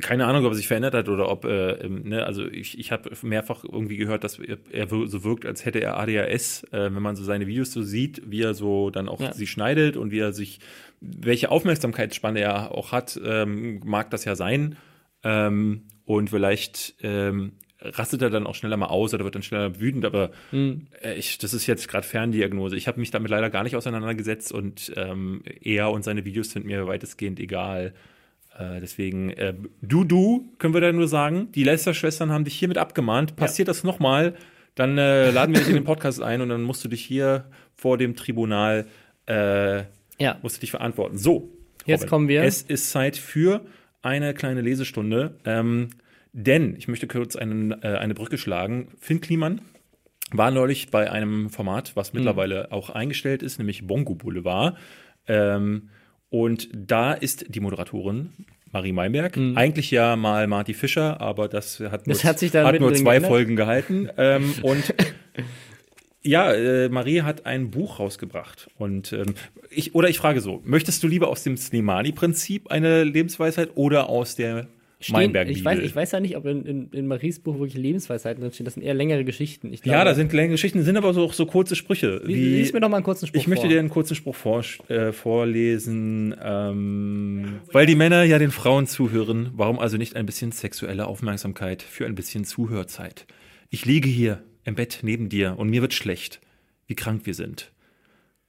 Keine 0.01 0.25
Ahnung, 0.25 0.43
ob 0.45 0.51
er 0.54 0.56
sich 0.56 0.67
verändert 0.67 0.95
hat 0.95 1.08
oder 1.10 1.30
ob, 1.30 1.45
äh, 1.45 1.73
ähm, 1.73 2.01
ne, 2.10 2.25
also 2.25 2.45
ich, 2.47 2.80
ich 2.80 2.91
habe 2.91 3.12
mehrfach 3.21 3.63
irgendwie 3.63 3.97
gehört, 3.97 4.23
dass 4.23 4.39
er, 4.39 4.88
so 4.88 5.23
wirkt, 5.23 5.45
als 5.45 5.65
hätte 5.65 5.82
er 5.82 5.97
ADHS, 5.99 6.63
äh, 6.71 6.93
wenn 6.93 7.01
man 7.01 7.15
so 7.15 7.23
seine 7.23 7.45
Videos 7.45 7.71
so 7.71 7.84
sieht, 7.84 8.23
wie 8.25 8.41
er 8.41 8.56
so 8.56 8.89
dann 8.89 9.08
auch 9.08 9.19
Ja. 9.21 9.34
sie 9.34 9.45
schneidet 9.45 9.97
und 9.97 10.12
wie 10.12 10.19
er 10.19 10.34
sich, 10.34 10.60
welche 11.01 11.49
Aufmerksamkeitsspanne 11.49 12.39
er 12.39 12.71
auch 12.71 12.91
hat, 12.91 13.19
ähm, 13.23 13.81
mag 13.83 14.11
das 14.11 14.23
ja 14.25 14.35
sein. 14.35 14.77
Ähm, 15.23 15.83
und 16.05 16.29
vielleicht 16.29 16.95
ähm, 17.01 17.53
rastet 17.79 18.21
er 18.21 18.29
dann 18.29 18.45
auch 18.45 18.55
schneller 18.55 18.77
mal 18.77 18.87
aus 18.87 19.13
oder 19.13 19.23
wird 19.23 19.35
dann 19.35 19.43
schneller 19.43 19.79
wütend, 19.79 20.05
aber 20.05 20.31
Hm. 20.51 20.87
äh, 21.01 21.15
ich, 21.15 21.37
das 21.39 21.53
ist 21.53 21.67
jetzt 21.67 21.87
gerade 21.87 22.05
Ferndiagnose. 22.05 22.75
Ich 22.75 22.87
habe 22.87 22.99
mich 22.99 23.11
damit 23.11 23.31
leider 23.31 23.49
gar 23.49 23.63
nicht 23.63 23.75
auseinandergesetzt 23.75 24.51
und 24.51 24.93
ähm, 24.95 25.41
er 25.61 25.91
und 25.91 26.03
seine 26.03 26.23
Videos 26.25 26.51
sind 26.51 26.65
mir 26.65 26.87
weitestgehend 26.87 27.39
egal. 27.39 27.93
Äh, 28.57 28.79
deswegen, 28.79 29.31
äh, 29.31 29.53
du, 29.81 30.03
du, 30.03 30.53
können 30.59 30.73
wir 30.73 30.81
da 30.81 30.91
nur 30.91 31.07
sagen, 31.07 31.51
die 31.53 31.63
Lester-Schwestern 31.63 32.31
haben 32.31 32.43
dich 32.43 32.57
hiermit 32.57 32.77
abgemahnt. 32.77 33.35
Passiert 33.35 33.67
das 33.67 33.83
nochmal, 33.83 34.35
dann 34.75 34.97
äh, 34.97 35.31
laden 35.31 35.55
wir 35.55 35.61
dich 35.61 35.69
in 35.69 35.75
den 35.75 35.83
Podcast 35.85 36.21
ein 36.21 36.41
und 36.41 36.49
dann 36.49 36.61
musst 36.61 36.83
du 36.83 36.89
dich 36.89 37.03
hier 37.03 37.45
vor 37.73 37.97
dem 37.97 38.15
Tribunal, 38.15 38.87
äh, 39.25 39.83
Ja. 40.21 40.38
musst 40.41 40.57
du 40.57 40.60
dich 40.62 40.71
verantworten. 40.71 41.17
So, 41.17 41.49
Jetzt 41.86 42.07
kommen 42.07 42.27
wir- 42.27 42.43
Es 42.43 42.62
ist 42.62 42.91
Zeit 42.91 43.17
für 43.17 43.65
eine 44.03 44.34
kleine 44.36 44.62
Lesestunde, 44.62 45.36
ähm, 45.45 45.89
denn 46.31 46.75
ich 46.77 46.88
möchte 46.88 47.07
kurz 47.07 47.36
einen, 47.36 47.71
äh, 47.84 47.88
eine 47.99 48.13
Brücke 48.13 48.38
schlagen. 48.38 48.89
Finn 48.99 49.19
Kliman 49.19 49.62
war 50.31 50.51
neulich 50.51 50.89
bei 50.91 51.12
einem 51.12 51.49
Format, 51.49 51.91
was 51.95 52.13
mittlerweile 52.13 52.71
auch 52.71 52.89
eingestellt 52.91 53.41
ist, 53.43 53.57
nämlich 53.57 53.86
Bongo 53.88 54.15
Boulevard. 54.15 54.77
Ähm, 55.27 55.89
und 56.29 56.69
da 56.73 57.13
ist 57.13 57.45
die 57.53 57.60
Moderatorin 57.60 58.29
Marie 58.71 58.93
Meinberg. 58.93 59.36
Eigentlich 59.55 59.91
ja 59.91 60.15
mal 60.15 60.47
Marty 60.47 60.73
Fischer, 60.73 61.19
aber 61.19 61.49
das 61.49 61.79
hat 61.81 62.07
nur, 62.07 62.13
Das 62.13 62.23
hat 62.23 62.39
hat 62.41 62.79
nur 62.79 62.93
zwei 62.93 63.12
geändert. 63.19 63.29
Folgen 63.29 63.55
gehalten. 63.57 64.07
ähm, 64.17 64.53
und 64.62 64.93
Ja, 66.23 66.53
äh, 66.53 66.89
Marie 66.89 67.21
hat 67.23 67.45
ein 67.45 67.71
Buch 67.71 67.99
rausgebracht. 67.99 68.69
Und 68.77 69.12
ähm, 69.13 69.34
ich, 69.69 69.95
oder 69.95 70.10
ich 70.10 70.19
frage 70.19 70.41
so, 70.41 70.62
möchtest 70.63 71.01
du 71.03 71.07
lieber 71.07 71.29
aus 71.29 71.43
dem 71.43 71.57
Slimani-Prinzip 71.57 72.69
eine 72.69 73.03
Lebensweisheit 73.03 73.71
oder 73.75 74.10
aus 74.10 74.36
der 74.36 74.67
Stehen, 75.03 75.36
ich, 75.47 75.65
weiß, 75.65 75.79
ich 75.79 75.95
weiß 75.95 76.12
ja 76.12 76.19
nicht, 76.19 76.38
ob 76.38 76.45
in, 76.45 76.63
in, 76.63 76.89
in 76.91 77.07
Maries 77.07 77.39
Buch 77.39 77.55
wirklich 77.57 77.73
Lebensweisheiten 77.73 78.39
drinstehen. 78.41 78.65
Das 78.65 78.75
sind 78.75 78.84
eher 78.84 78.93
längere 78.93 79.23
Geschichten. 79.25 79.73
Ich 79.73 79.84
ja, 79.84 79.93
glaube- 79.93 80.05
da 80.05 80.13
sind 80.13 80.31
längere 80.31 80.51
Geschichten, 80.51 80.84
sind 80.84 80.95
aber 80.95 81.12
so, 81.15 81.23
auch 81.23 81.34
so 81.34 81.47
kurze 81.47 81.75
Sprüche. 81.75 82.21
Wie, 82.23 82.36
lies 82.36 82.71
mir 82.71 82.81
doch 82.81 82.89
mal 82.89 82.97
einen 82.97 83.03
kurzen 83.03 83.25
Spruch 83.25 83.39
ich 83.39 83.47
möchte 83.47 83.63
vor. 83.63 83.71
dir 83.71 83.79
einen 83.79 83.89
kurzen 83.89 84.13
Spruch 84.13 84.36
vor, 84.36 84.63
äh, 84.89 85.12
vorlesen. 85.12 86.36
Ähm, 86.39 87.62
weil 87.71 87.88
die 87.88 87.95
Männer 87.95 88.23
ja 88.25 88.38
den 88.38 88.51
Frauen 88.51 88.86
zuhören, 88.86 89.49
warum 89.55 89.79
also 89.79 89.97
nicht 89.97 90.15
ein 90.15 90.27
bisschen 90.27 90.51
sexuelle 90.51 91.07
Aufmerksamkeit 91.07 91.81
für 91.81 92.05
ein 92.05 92.13
bisschen 92.13 92.45
Zuhörzeit? 92.45 93.25
Ich 93.71 93.86
liege 93.86 94.07
hier 94.07 94.43
im 94.63 94.76
Bett 94.76 95.00
neben 95.02 95.30
dir 95.30 95.58
und 95.58 95.69
mir 95.69 95.82
wird 95.82 95.93
schlecht, 95.93 96.39
wie 96.88 96.95
krank 96.95 97.26
wir 97.26 97.34
sind. 97.34 97.71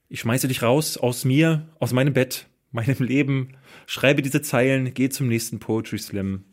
Ich 0.08 0.20
schmeiße 0.20 0.48
dich 0.48 0.62
raus 0.62 0.96
aus 0.98 1.24
mir, 1.24 1.68
aus 1.78 1.92
meinem 1.92 2.12
Bett, 2.12 2.46
meinem 2.70 2.96
Leben, 3.02 3.54
schreibe 3.86 4.22
diese 4.22 4.42
Zeilen, 4.42 4.92
geh 4.94 5.08
zum 5.08 5.28
nächsten 5.28 5.58
Poetry 5.58 5.98
Slam 5.98 6.44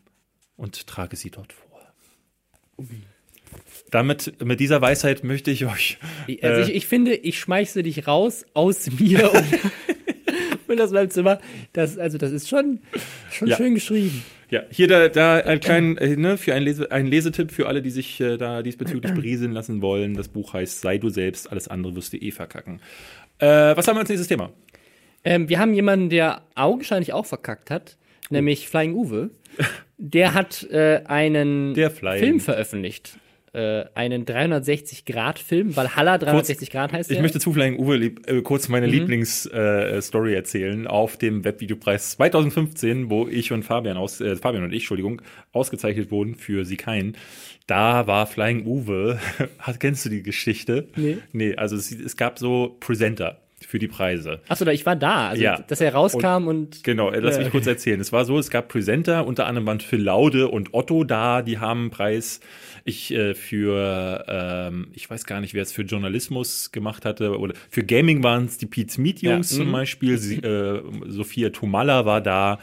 und 0.56 0.86
trage 0.86 1.16
sie 1.16 1.30
dort 1.30 1.52
vor. 1.52 1.66
Damit, 3.90 4.42
mit 4.44 4.60
dieser 4.60 4.80
Weisheit 4.80 5.24
möchte 5.24 5.50
ich 5.50 5.66
euch. 5.66 5.98
Ich- 6.26 6.44
Also 6.44 6.60
äh, 6.60 6.64
ich, 6.64 6.74
ich 6.76 6.86
finde, 6.86 7.14
ich 7.14 7.38
schmeiße 7.40 7.82
dich 7.82 8.06
raus 8.06 8.44
aus 8.54 8.88
mir 8.98 9.32
und, 9.32 9.44
und 10.68 10.80
aus 10.80 10.90
meinem 10.92 11.10
Zimmer. 11.10 11.40
Das, 11.72 11.98
also 11.98 12.16
das 12.16 12.30
ist 12.30 12.48
schon, 12.48 12.80
schon 13.32 13.48
Ja. 13.48 13.56
schön 13.56 13.74
geschrieben. 13.74 14.22
Ja, 14.50 14.62
hier 14.70 14.88
da, 14.88 15.08
da 15.08 15.36
ein 15.36 15.60
kleinen, 15.60 15.96
äh, 15.96 16.16
ne, 16.16 16.36
für 16.36 16.54
ein, 16.54 16.62
Lese, 16.62 16.90
ein 16.90 17.06
Lesetipp 17.06 17.52
für 17.52 17.68
alle, 17.68 17.82
die 17.82 17.90
sich 17.90 18.20
äh, 18.20 18.36
da 18.36 18.62
diesbezüglich 18.62 19.14
berieseln 19.14 19.52
lassen 19.52 19.80
wollen. 19.80 20.14
Das 20.14 20.28
Buch 20.28 20.54
heißt 20.54 20.80
Sei 20.80 20.98
du 20.98 21.08
selbst, 21.08 21.50
alles 21.50 21.68
andere 21.68 21.94
wirst 21.94 22.12
du 22.12 22.16
eh 22.16 22.32
verkacken. 22.32 22.80
Äh, 23.38 23.46
was 23.46 23.86
haben 23.86 23.94
wir 23.94 24.00
als 24.00 24.08
nächstes 24.08 24.26
Thema? 24.26 24.50
Ähm, 25.22 25.48
wir 25.48 25.60
haben 25.60 25.72
jemanden, 25.72 26.10
der 26.10 26.42
augenscheinlich 26.56 27.12
auch 27.12 27.26
verkackt 27.26 27.70
hat, 27.70 27.96
nämlich 28.28 28.68
Flying 28.68 28.94
Uwe. 28.94 29.30
Der 29.98 30.34
hat 30.34 30.64
äh, 30.70 31.02
einen. 31.04 31.74
Film 32.20 32.40
veröffentlicht. 32.40 33.18
Äh, 33.52 33.86
einen 33.94 34.24
360-Grad-Film, 34.26 35.74
Valhalla 35.74 36.18
360 36.18 36.70
Grad 36.70 36.92
heißt 36.92 37.10
Ich 37.10 37.16
der. 37.16 37.22
möchte 37.22 37.40
zufällig 37.40 37.80
Uwe 37.80 37.96
lieb, 37.96 38.28
äh, 38.28 38.42
kurz 38.42 38.68
meine 38.68 38.86
Lieblingsstory 38.86 40.32
äh, 40.32 40.36
erzählen 40.36 40.86
auf 40.86 41.16
dem 41.16 41.42
Webvideopreis 41.44 42.12
2015, 42.12 43.10
wo 43.10 43.26
ich 43.26 43.50
und 43.50 43.64
Fabian 43.64 43.96
aus 43.96 44.20
äh, 44.20 44.36
Fabian 44.36 44.62
und 44.62 44.72
ich, 44.72 44.82
Entschuldigung, 44.82 45.20
ausgezeichnet 45.52 46.12
wurden 46.12 46.36
für 46.36 46.64
Sie 46.64 46.76
kein. 46.76 47.16
Da 47.66 48.06
war 48.06 48.28
Flying 48.28 48.66
Uwe. 48.66 49.18
Kennst 49.80 50.04
du 50.04 50.10
die 50.10 50.22
Geschichte? 50.22 50.86
Nee. 50.94 51.18
Nee, 51.32 51.56
also 51.56 51.74
es, 51.74 51.90
es 51.90 52.16
gab 52.16 52.38
so 52.38 52.76
Presenter 52.78 53.40
für 53.66 53.78
die 53.78 53.88
Preise. 53.88 54.40
Achso, 54.48 54.64
da 54.64 54.72
ich 54.72 54.86
war 54.86 54.96
da, 54.96 55.28
also 55.28 55.42
Ja. 55.42 55.60
dass 55.68 55.80
er 55.80 55.92
rauskam 55.92 56.46
und, 56.48 56.82
Genau, 56.84 57.10
äh, 57.10 57.20
lass 57.20 57.38
mich 57.38 57.50
kurz 57.50 57.66
erzählen. 57.66 58.00
Es 58.00 58.12
war 58.12 58.24
so, 58.24 58.38
es 58.38 58.50
gab 58.50 58.68
Presenter, 58.68 59.26
unter 59.26 59.46
anderem 59.46 59.66
waren 59.66 59.80
Phil 59.80 60.02
Laude 60.02 60.48
und 60.48 60.74
Otto 60.74 61.04
da, 61.04 61.42
die 61.42 61.58
haben 61.58 61.80
einen 61.82 61.90
Preis. 61.90 62.40
Ich 62.84 63.12
äh, 63.12 63.34
für, 63.34 64.24
ähm, 64.28 64.88
ich 64.92 65.08
weiß 65.10 65.26
gar 65.26 65.40
nicht, 65.40 65.54
wer 65.54 65.62
es 65.62 65.72
für 65.72 65.82
Journalismus 65.82 66.72
gemacht 66.72 67.04
hatte, 67.04 67.38
oder 67.38 67.54
für 67.68 67.84
Gaming 67.84 68.22
waren 68.22 68.46
es 68.46 68.58
die 68.58 68.66
Pete's 68.66 68.98
Meet 68.98 69.22
Jungs 69.22 69.50
Ja, 69.50 69.56
zum 69.58 69.68
mhm. 69.68 69.72
Beispiel. 69.72 70.18
Sie, 70.18 70.36
äh, 70.42 70.82
Sophia 71.06 71.50
Tomalla 71.50 72.06
war 72.06 72.20
da. 72.20 72.58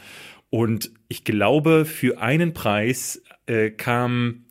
Und 0.50 0.90
ich 1.08 1.24
glaube, 1.24 1.84
für 1.84 2.20
einen 2.20 2.54
Preis 2.54 3.22
äh, 3.46 3.70
kam 3.70 4.44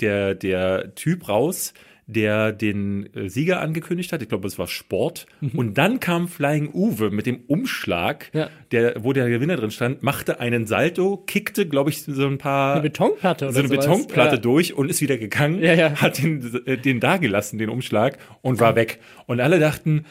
der, 0.00 0.34
der 0.34 0.94
Typ 0.94 1.28
raus, 1.28 1.74
der 2.06 2.52
den 2.52 3.08
äh, 3.14 3.28
Sieger 3.28 3.60
angekündigt 3.60 4.12
hat. 4.12 4.20
Ich 4.22 4.28
glaube, 4.28 4.46
es 4.46 4.58
war 4.58 4.66
Sport. 4.66 5.26
Und 5.54 5.78
dann 5.78 6.00
kam 6.00 6.28
Flying 6.28 6.70
Uwe 6.72 7.10
mit 7.10 7.26
dem 7.26 7.40
Umschlag, 7.46 8.30
Ja. 8.34 8.50
der, 8.72 9.02
wo 9.02 9.12
der 9.12 9.28
Gewinner 9.28 9.56
drin 9.56 9.70
stand, 9.70 10.02
machte 10.02 10.40
einen 10.40 10.66
Salto, 10.66 11.16
kickte, 11.26 11.66
glaube 11.66 11.90
ich, 11.90 12.02
so 12.02 12.26
ein 12.26 12.38
paar 12.38 12.74
eine 12.74 12.82
Betonplatte 12.82 13.46
oder 13.46 13.54
so 13.54 13.58
eine 13.60 13.68
sowas. 13.68 13.86
Betonplatte 13.86 14.34
ja. 14.36 14.40
durch 14.40 14.74
und 14.74 14.90
ist 14.90 15.00
wieder 15.00 15.16
gegangen, 15.16 15.62
Ja, 15.62 15.74
ja. 15.74 15.94
hat 16.00 16.22
den, 16.22 16.62
äh, 16.66 16.76
den 16.76 17.00
da 17.00 17.16
gelassen, 17.16 17.58
den 17.58 17.68
Umschlag, 17.70 18.18
und 18.42 18.60
war 18.60 18.76
weg. 18.76 19.00
Und 19.26 19.40
alle 19.40 19.58
dachten, 19.58 20.04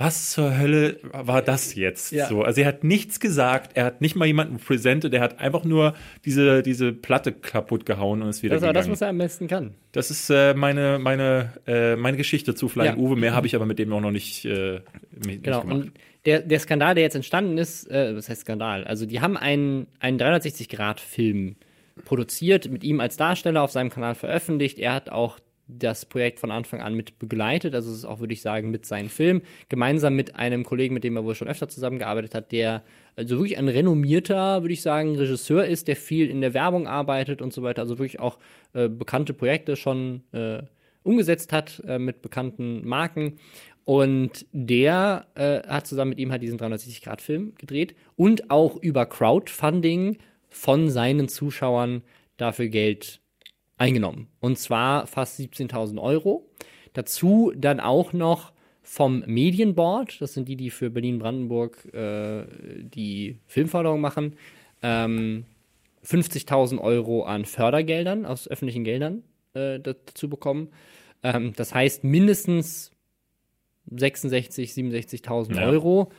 was 0.00 0.30
zur 0.30 0.56
Hölle 0.56 1.00
war 1.12 1.42
das 1.42 1.74
jetzt? 1.74 2.12
Ja. 2.12 2.28
So, 2.28 2.42
also 2.42 2.60
er 2.60 2.68
hat 2.68 2.84
nichts 2.84 3.18
gesagt, 3.18 3.72
er 3.74 3.84
hat 3.84 4.00
nicht 4.00 4.14
mal 4.14 4.26
jemanden 4.26 4.58
präsentiert, 4.58 5.12
er 5.12 5.20
hat 5.20 5.40
einfach 5.40 5.64
nur 5.64 5.94
diese, 6.24 6.62
diese 6.62 6.92
Platte 6.92 7.32
kaputt 7.32 7.84
gehauen 7.84 8.22
und 8.22 8.28
ist 8.28 8.44
wieder 8.44 8.54
Das 8.54 8.62
aber 8.62 8.72
das, 8.72 8.88
was 8.88 9.00
er 9.00 9.08
am 9.08 9.18
besten 9.18 9.48
kann. 9.48 9.74
Das 9.90 10.12
ist 10.12 10.30
äh, 10.30 10.54
meine, 10.54 11.00
meine, 11.00 11.52
äh, 11.66 11.96
meine 11.96 12.16
Geschichte 12.16 12.54
zu 12.54 12.68
Flying 12.68 12.92
Ja. 12.92 12.96
Uwe. 12.96 13.16
Mehr 13.16 13.34
habe 13.34 13.48
ich 13.48 13.56
aber 13.56 13.66
mit 13.66 13.80
dem 13.80 13.92
auch 13.92 14.00
noch 14.00 14.12
nicht, 14.12 14.44
äh, 14.44 14.80
nicht 15.26 15.42
Genau. 15.42 15.62
gemacht. 15.62 15.74
Und 15.76 15.92
der, 16.26 16.42
der 16.42 16.60
Skandal, 16.60 16.94
der 16.94 17.02
jetzt 17.02 17.16
entstanden 17.16 17.58
ist, 17.58 17.90
äh, 17.90 18.14
was 18.14 18.28
heißt 18.28 18.42
Skandal? 18.42 18.84
Also 18.84 19.04
die 19.04 19.20
haben 19.20 19.36
einen, 19.36 19.88
einen 19.98 20.18
360-Grad-Film 20.20 21.56
produziert, 22.04 22.70
mit 22.70 22.84
ihm 22.84 23.00
als 23.00 23.16
Darsteller 23.16 23.62
auf 23.62 23.72
seinem 23.72 23.90
Kanal 23.90 24.14
veröffentlicht. 24.14 24.78
Er 24.78 24.94
hat 24.94 25.10
auch 25.10 25.40
das 25.68 26.06
Projekt 26.06 26.40
von 26.40 26.50
Anfang 26.50 26.80
an 26.80 26.94
mit 26.94 27.18
begleitet, 27.18 27.74
also 27.74 27.90
es 27.90 27.98
ist 27.98 28.04
auch, 28.06 28.20
würde 28.20 28.32
ich 28.32 28.40
sagen, 28.40 28.70
mit 28.70 28.86
seinem 28.86 29.10
Film, 29.10 29.42
gemeinsam 29.68 30.16
mit 30.16 30.34
einem 30.34 30.64
Kollegen, 30.64 30.94
mit 30.94 31.04
dem 31.04 31.16
er 31.16 31.24
wohl 31.24 31.34
schon 31.34 31.48
öfter 31.48 31.68
zusammengearbeitet 31.68 32.34
hat, 32.34 32.52
der 32.52 32.82
also 33.16 33.36
wirklich 33.36 33.58
ein 33.58 33.68
renommierter, 33.68 34.62
würde 34.62 34.72
ich 34.72 34.82
sagen, 34.82 35.16
Regisseur 35.16 35.66
ist, 35.66 35.88
der 35.88 35.96
viel 35.96 36.30
in 36.30 36.40
der 36.40 36.54
Werbung 36.54 36.86
arbeitet 36.86 37.42
und 37.42 37.52
so 37.52 37.62
weiter, 37.62 37.82
also 37.82 37.98
wirklich 37.98 38.18
auch 38.18 38.38
äh, 38.72 38.88
bekannte 38.88 39.34
Projekte 39.34 39.76
schon 39.76 40.22
äh, 40.32 40.62
umgesetzt 41.02 41.52
hat 41.52 41.82
äh, 41.86 41.98
mit 41.98 42.22
bekannten 42.22 42.86
Marken. 42.86 43.38
Und 43.84 44.46
der 44.52 45.26
äh, 45.34 45.66
hat 45.66 45.86
zusammen 45.86 46.10
mit 46.10 46.18
ihm 46.18 46.30
halt 46.30 46.42
diesen 46.42 46.58
360-Grad-Film 46.58 47.54
gedreht 47.56 47.94
und 48.16 48.50
auch 48.50 48.76
über 48.76 49.06
Crowdfunding 49.06 50.18
von 50.50 50.90
seinen 50.90 51.28
Zuschauern 51.28 52.02
dafür 52.36 52.68
Geld 52.68 53.20
eingenommen. 53.78 54.28
Und 54.40 54.58
zwar 54.58 55.06
fast 55.06 55.38
17.000 55.40 56.00
Euro. 56.00 56.46
Dazu 56.92 57.52
dann 57.56 57.80
auch 57.80 58.12
noch 58.12 58.52
vom 58.82 59.22
Medienboard, 59.26 60.20
das 60.20 60.34
sind 60.34 60.48
die, 60.48 60.56
die 60.56 60.70
für 60.70 60.90
Berlin-Brandenburg 60.90 61.92
äh, 61.94 62.44
die 62.82 63.38
Filmförderung 63.46 64.00
machen, 64.00 64.36
ähm, 64.82 65.44
50.000 66.04 66.80
Euro 66.80 67.24
an 67.24 67.44
Fördergeldern 67.44 68.24
aus 68.24 68.48
öffentlichen 68.48 68.84
Geldern 68.84 69.22
äh, 69.54 69.78
dazu 69.78 70.28
bekommen. 70.28 70.68
Ähm, 71.22 71.52
das 71.56 71.74
heißt 71.74 72.04
mindestens 72.04 72.92
66, 73.90 74.72
67.000 74.72 75.56
Ja. 75.56 75.66
Euro. 75.66 76.10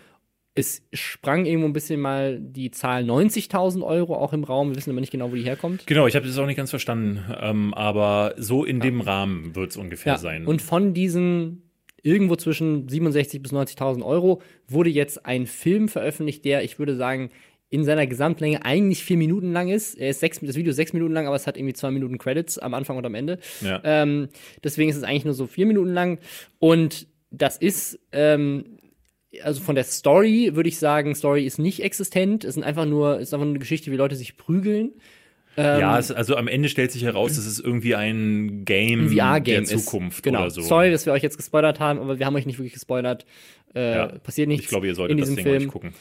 Es 0.55 0.81
sprang 0.91 1.45
irgendwo 1.45 1.67
ein 1.67 1.73
bisschen 1.73 2.01
mal 2.01 2.39
die 2.39 2.71
Zahl 2.71 3.03
90.000 3.03 3.85
Euro 3.85 4.15
auch 4.15 4.33
im 4.33 4.43
Raum. 4.43 4.69
Wir 4.69 4.75
wissen 4.75 4.89
aber 4.89 4.99
nicht 4.99 5.11
genau, 5.11 5.31
wo 5.31 5.35
die 5.35 5.43
herkommt. 5.43 5.87
Genau, 5.87 6.07
ich 6.07 6.15
habe 6.15 6.25
das 6.25 6.37
auch 6.37 6.45
nicht 6.45 6.57
ganz 6.57 6.69
verstanden, 6.71 7.23
ähm, 7.39 7.73
aber 7.73 8.33
so 8.37 8.65
in 8.65 8.79
dem 8.79 9.01
Rahmen 9.01 9.55
wird 9.55 9.71
es 9.71 9.77
ungefähr 9.77 10.17
sein. 10.17 10.45
Und 10.45 10.61
von 10.61 10.93
diesen 10.93 11.69
irgendwo 12.01 12.35
zwischen 12.35 12.87
67.000 12.87 13.41
bis 13.41 13.51
90.000 13.51 14.03
Euro 14.03 14.41
wurde 14.67 14.89
jetzt 14.89 15.25
ein 15.25 15.45
Film 15.45 15.87
veröffentlicht, 15.89 16.45
der, 16.45 16.63
ich 16.63 16.79
würde 16.79 16.95
sagen, 16.95 17.29
in 17.69 17.83
seiner 17.83 18.07
Gesamtlänge 18.07 18.65
eigentlich 18.65 19.03
vier 19.03 19.17
Minuten 19.17 19.53
lang 19.53 19.69
ist. 19.69 19.95
Er 19.95 20.09
ist 20.09 20.19
sechs, 20.19 20.39
das 20.41 20.55
Video 20.55 20.71
ist 20.71 20.75
sechs 20.75 20.93
Minuten 20.93 21.13
lang, 21.13 21.27
aber 21.27 21.35
es 21.35 21.45
hat 21.45 21.55
irgendwie 21.55 21.73
zwei 21.73 21.91
Minuten 21.91 22.17
Credits 22.17 22.57
am 22.57 22.73
Anfang 22.73 22.97
und 22.97 23.05
am 23.05 23.13
Ende. 23.13 23.37
Ja. 23.61 23.79
Ähm, 23.83 24.29
deswegen 24.63 24.89
ist 24.89 24.97
es 24.97 25.03
eigentlich 25.03 25.25
nur 25.25 25.35
so 25.35 25.45
vier 25.45 25.67
Minuten 25.67 25.93
lang. 25.93 26.17
Und 26.57 27.07
das 27.29 27.57
ist, 27.57 27.99
ähm, 28.11 28.78
also 29.43 29.61
von 29.61 29.75
der 29.75 29.83
Story 29.83 30.51
würde 30.53 30.69
ich 30.69 30.79
sagen, 30.79 31.15
Story 31.15 31.45
ist 31.45 31.59
nicht 31.59 31.83
existent. 31.83 32.43
Es 32.43 32.55
sind 32.55 32.63
einfach 32.63 32.85
nur, 32.85 33.15
es 33.17 33.29
ist 33.29 33.33
einfach 33.33 33.45
nur 33.45 33.53
eine 33.53 33.59
Geschichte, 33.59 33.91
wie 33.91 33.95
Leute 33.95 34.15
sich 34.15 34.37
prügeln. 34.37 34.93
ja, 35.57 35.99
es, 35.99 36.11
also 36.11 36.35
am 36.37 36.47
Ende 36.47 36.69
stellt 36.69 36.91
sich 36.91 37.03
heraus, 37.03 37.35
dass 37.35 37.45
es 37.45 37.59
irgendwie 37.59 37.93
ein 37.95 38.63
Game 38.65 39.07
Ein 39.07 39.09
VR-Game 39.09 39.65
der 39.65 39.77
Zukunft 39.77 40.19
ist. 40.19 40.23
Genau. 40.23 40.41
oder 40.41 40.49
so. 40.51 40.61
Sorry, 40.61 40.89
dass 40.91 41.05
wir 41.05 41.13
euch 41.13 41.23
jetzt 41.23 41.37
gespoilert 41.37 41.79
haben, 41.79 41.99
aber 41.99 42.17
wir 42.17 42.25
haben 42.25 42.35
euch 42.35 42.45
nicht 42.45 42.59
wirklich 42.59 42.73
gespoilert. 42.73 43.25
Äh, 43.75 43.95
Ja. 43.95 44.07
Passiert 44.07 44.47
nichts. 44.47 44.63
Ich 44.65 44.69
glaube, 44.69 44.85
ihr 44.87 44.91
in 44.91 44.95
solltet 44.95 45.19
das 45.19 45.29
diesem 45.29 45.35
Ding 45.35 45.45
Film. 45.45 45.63
euch 45.63 45.67
gucken. 45.69 45.93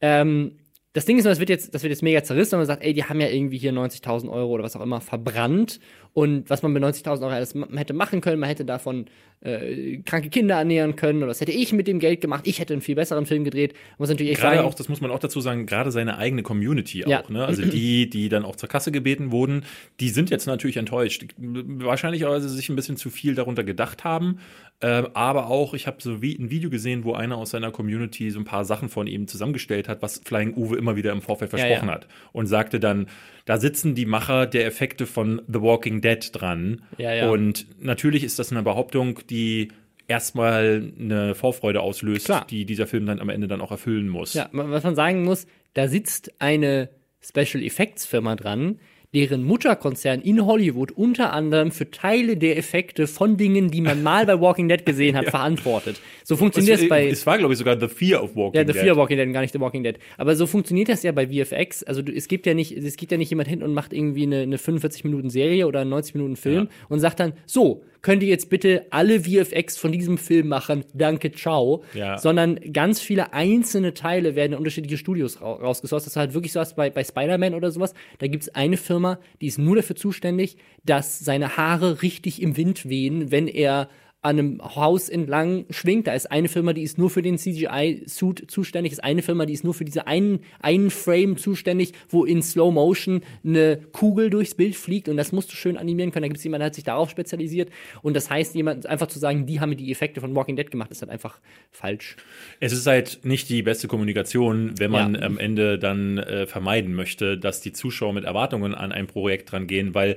Ähm, 0.00 0.52
das 0.94 1.04
Ding 1.06 1.18
ist, 1.18 1.24
nur, 1.24 1.30
das 1.32 1.40
wird 1.40 1.50
jetzt, 1.50 1.74
das 1.74 1.82
wird 1.82 1.90
jetzt 1.90 2.02
mega 2.02 2.22
zerrissen 2.22 2.54
und 2.54 2.60
man 2.60 2.66
sagt, 2.66 2.82
ey, 2.84 2.92
die 2.92 3.04
haben 3.04 3.20
ja 3.20 3.28
irgendwie 3.28 3.58
hier 3.58 3.72
90.000 3.72 4.30
Euro 4.30 4.50
oder 4.52 4.62
was 4.64 4.76
auch 4.76 4.80
immer 4.80 5.00
verbrannt. 5.00 5.80
Und 6.14 6.48
was 6.48 6.62
man 6.62 6.72
mit 6.72 6.82
90.000 6.82 7.22
Euro 7.22 7.26
alles 7.34 7.54
hätte 7.74 7.92
machen 7.92 8.20
können, 8.20 8.38
man 8.38 8.48
hätte 8.48 8.64
davon 8.64 9.06
äh, 9.40 9.98
kranke 10.04 10.30
Kinder 10.30 10.54
ernähren 10.54 10.94
können 10.96 11.18
oder 11.18 11.28
was 11.28 11.40
hätte 11.40 11.50
ich 11.52 11.72
mit 11.72 11.86
dem 11.88 11.98
Geld 11.98 12.20
gemacht. 12.20 12.46
Ich 12.46 12.60
hätte 12.60 12.72
einen 12.72 12.82
viel 12.82 12.94
besseren 12.94 13.26
Film 13.26 13.42
gedreht. 13.44 13.74
Muss 13.98 14.08
natürlich 14.08 14.38
Gerade 14.38 14.56
sagen, 14.56 14.68
auch, 14.68 14.74
das 14.74 14.88
muss 14.88 15.00
man 15.00 15.10
auch 15.10 15.18
dazu 15.18 15.40
sagen, 15.40 15.66
gerade 15.66 15.90
seine 15.90 16.16
eigene 16.16 16.42
Community 16.42 17.02
Ja. 17.04 17.20
auch, 17.22 17.28
ne? 17.28 17.44
Also 17.44 17.62
die, 17.62 18.08
die 18.08 18.28
dann 18.28 18.44
auch 18.44 18.56
zur 18.56 18.68
Kasse 18.68 18.92
gebeten 18.92 19.32
wurden, 19.32 19.64
die 20.00 20.08
sind 20.08 20.30
jetzt 20.30 20.46
natürlich 20.46 20.76
enttäuscht. 20.76 21.26
Wahrscheinlich, 21.36 22.22
weil 22.24 22.40
sie 22.40 22.48
sich 22.48 22.68
ein 22.68 22.76
bisschen 22.76 22.96
zu 22.96 23.10
viel 23.10 23.34
darunter 23.34 23.64
gedacht 23.64 24.04
haben. 24.04 24.38
Ähm, 24.80 25.08
aber 25.14 25.48
auch, 25.48 25.74
ich 25.74 25.86
habe 25.86 25.98
so 26.00 26.22
wie 26.22 26.34
ein 26.36 26.50
Video 26.50 26.70
gesehen, 26.70 27.04
wo 27.04 27.14
einer 27.14 27.36
aus 27.36 27.50
seiner 27.50 27.70
Community 27.70 28.30
so 28.30 28.38
ein 28.38 28.44
paar 28.44 28.64
Sachen 28.64 28.88
von 28.88 29.06
ihm 29.06 29.26
zusammengestellt 29.26 29.88
hat, 29.88 30.00
was 30.00 30.20
Flying 30.24 30.54
Uwe 30.54 30.76
immer 30.76 30.96
wieder 30.96 31.12
im 31.12 31.22
Vorfeld 31.22 31.52
Ja, 31.52 31.58
versprochen 31.58 31.88
ja. 31.88 31.94
hat. 31.94 32.08
Und 32.32 32.46
sagte 32.46 32.80
dann, 32.80 33.06
da 33.44 33.58
sitzen 33.58 33.94
die 33.94 34.06
Macher 34.06 34.46
der 34.46 34.66
Effekte 34.66 35.06
von 35.06 35.42
The 35.48 35.60
Walking 35.60 36.00
Dead 36.04 36.30
dran. 36.32 36.82
Ja, 36.98 37.12
ja. 37.14 37.30
Und 37.30 37.66
natürlich 37.82 38.22
ist 38.22 38.38
das 38.38 38.52
eine 38.52 38.62
Behauptung, 38.62 39.20
die 39.30 39.68
erstmal 40.06 40.92
eine 41.00 41.34
Vorfreude 41.34 41.80
auslöst, 41.80 42.26
Klar. 42.26 42.46
die 42.48 42.66
dieser 42.66 42.86
Film 42.86 43.06
dann 43.06 43.20
am 43.20 43.30
Ende 43.30 43.48
dann 43.48 43.60
auch 43.60 43.70
erfüllen 43.70 44.08
muss. 44.08 44.34
Ja, 44.34 44.48
was 44.52 44.84
man 44.84 44.94
sagen 44.94 45.24
muss, 45.24 45.46
da 45.72 45.88
sitzt 45.88 46.32
eine 46.40 46.90
Special 47.20 47.62
Effects 47.62 48.04
Firma 48.04 48.36
dran, 48.36 48.78
deren 49.14 49.44
Mutterkonzern 49.44 50.20
in 50.20 50.44
Hollywood 50.44 50.92
unter 50.92 51.32
anderem 51.32 51.70
für 51.70 51.90
Teile 51.90 52.36
der 52.36 52.58
Effekte 52.58 53.06
von 53.06 53.36
Dingen, 53.36 53.70
die 53.70 53.80
man 53.80 54.02
mal 54.02 54.26
bei 54.26 54.40
Walking 54.40 54.68
Dead 54.68 54.84
gesehen 54.84 55.16
hat, 55.16 55.26
verantwortet. 55.30 56.00
So 56.24 56.36
funktioniert 56.36 56.80
es 56.80 56.88
bei 56.88 57.08
es 57.08 57.26
war, 57.26 57.38
glaube 57.38 57.54
ich, 57.54 57.58
sogar 57.58 57.78
The 57.78 57.88
Fear 57.88 58.22
of 58.22 58.34
Walking 58.34 58.60
ja, 58.60 58.66
The 58.66 58.72
Dead. 58.72 58.82
Fear 58.82 58.96
Walking 58.96 59.16
Dead, 59.18 59.32
gar 59.32 59.40
nicht 59.42 59.52
The 59.52 59.60
Walking 59.60 59.84
Dead. 59.84 59.96
Aber 60.18 60.34
so 60.36 60.46
funktioniert 60.46 60.88
das 60.88 61.02
ja 61.02 61.12
bei 61.12 61.28
VFX. 61.28 61.84
Also 61.84 62.02
du, 62.02 62.12
es 62.12 62.28
gibt 62.28 62.46
ja 62.46 62.54
nicht, 62.54 62.72
es 62.76 62.96
geht 62.96 63.12
ja 63.12 63.16
nicht 63.18 63.30
jemand 63.30 63.48
hin 63.48 63.62
und 63.62 63.72
macht 63.72 63.92
irgendwie 63.92 64.24
eine, 64.24 64.40
eine 64.42 64.58
45 64.58 65.04
Minuten 65.04 65.30
Serie 65.30 65.66
oder 65.66 65.80
einen 65.80 65.90
90 65.90 66.14
Minuten 66.16 66.36
Film 66.36 66.64
Ja. 66.64 66.70
und 66.88 67.00
sagt 67.00 67.20
dann, 67.20 67.32
so, 67.46 67.84
könnt 68.04 68.22
ihr 68.22 68.28
jetzt 68.28 68.50
bitte 68.50 68.86
alle 68.90 69.20
VFX 69.20 69.78
von 69.78 69.90
diesem 69.90 70.18
Film 70.18 70.48
machen, 70.48 70.84
danke, 70.92 71.32
ciao. 71.32 71.84
Ja. 71.94 72.18
Sondern 72.18 72.60
ganz 72.70 73.00
viele 73.00 73.32
einzelne 73.32 73.94
Teile 73.94 74.36
werden 74.36 74.52
in 74.52 74.58
unterschiedliche 74.58 74.98
Studios 74.98 75.40
ra 75.40 75.54
rausgesourced. 75.54 76.06
Das 76.06 76.12
ist 76.12 76.16
halt 76.16 76.34
wirklich 76.34 76.52
so 76.52 76.60
was 76.60 76.76
bei, 76.76 76.90
bei 76.90 77.02
Spider-Man 77.02 77.54
oder 77.54 77.70
sowas. 77.70 77.94
Da 78.18 78.26
gibt's 78.26 78.50
eine 78.50 78.76
Firma, 78.76 79.18
die 79.40 79.46
ist 79.46 79.58
nur 79.58 79.76
dafür 79.76 79.96
zuständig, 79.96 80.58
dass 80.84 81.18
seine 81.18 81.56
Haare 81.56 82.02
richtig 82.02 82.42
im 82.42 82.58
Wind 82.58 82.86
wehen, 82.90 83.30
wenn 83.30 83.48
er 83.48 83.88
an 84.24 84.38
einem 84.38 84.62
Haus 84.62 85.10
entlang 85.10 85.66
schwingt. 85.68 86.06
Da 86.06 86.14
ist 86.14 86.30
eine 86.30 86.48
Firma, 86.48 86.72
die 86.72 86.82
ist 86.82 86.96
nur 86.96 87.10
für 87.10 87.20
den 87.20 87.36
CGI-Suit 87.36 88.50
zuständig, 88.50 88.92
ist 88.92 89.04
eine 89.04 89.20
Firma, 89.20 89.44
die 89.44 89.52
ist 89.52 89.64
nur 89.64 89.74
für 89.74 89.84
diese 89.84 90.06
einen, 90.06 90.40
einen 90.60 90.90
Frame 90.90 91.36
zuständig, 91.36 91.92
wo 92.08 92.24
in 92.24 92.42
Slow 92.42 92.72
Motion 92.72 93.20
eine 93.44 93.78
Kugel 93.92 94.30
durchs 94.30 94.54
Bild 94.54 94.76
fliegt 94.76 95.08
und 95.10 95.18
das 95.18 95.32
musst 95.32 95.52
du 95.52 95.56
schön 95.56 95.76
animieren 95.76 96.10
können. 96.10 96.22
Da 96.22 96.28
gibt 96.28 96.38
es 96.38 96.44
jemanden, 96.44 96.60
der 96.60 96.66
hat 96.68 96.74
sich 96.74 96.84
darauf 96.84 97.10
spezialisiert. 97.10 97.68
Und 98.00 98.14
das 98.16 98.30
heißt, 98.30 98.54
jemand 98.54 98.86
einfach 98.86 99.08
zu 99.08 99.18
sagen, 99.18 99.44
die 99.44 99.60
haben 99.60 99.76
die 99.76 99.92
Effekte 99.92 100.22
von 100.22 100.34
Walking 100.34 100.56
Dead 100.56 100.70
gemacht, 100.70 100.90
ist 100.90 101.02
halt 101.02 101.10
einfach 101.10 101.38
falsch. 101.70 102.16
Es 102.60 102.72
ist 102.72 102.86
halt 102.86 103.20
nicht 103.24 103.50
die 103.50 103.62
beste 103.62 103.88
Kommunikation, 103.88 104.72
wenn 104.78 104.90
man 104.90 105.14
Ja. 105.16 105.20
am 105.22 105.36
Ende 105.38 105.78
dann 105.78 106.16
äh, 106.16 106.46
vermeiden 106.46 106.94
möchte, 106.94 107.36
dass 107.36 107.60
die 107.60 107.72
Zuschauer 107.72 108.14
mit 108.14 108.24
Erwartungen 108.24 108.74
an 108.74 108.90
ein 108.90 109.06
Projekt 109.06 109.52
dran 109.52 109.66
gehen, 109.66 109.94
weil 109.94 110.16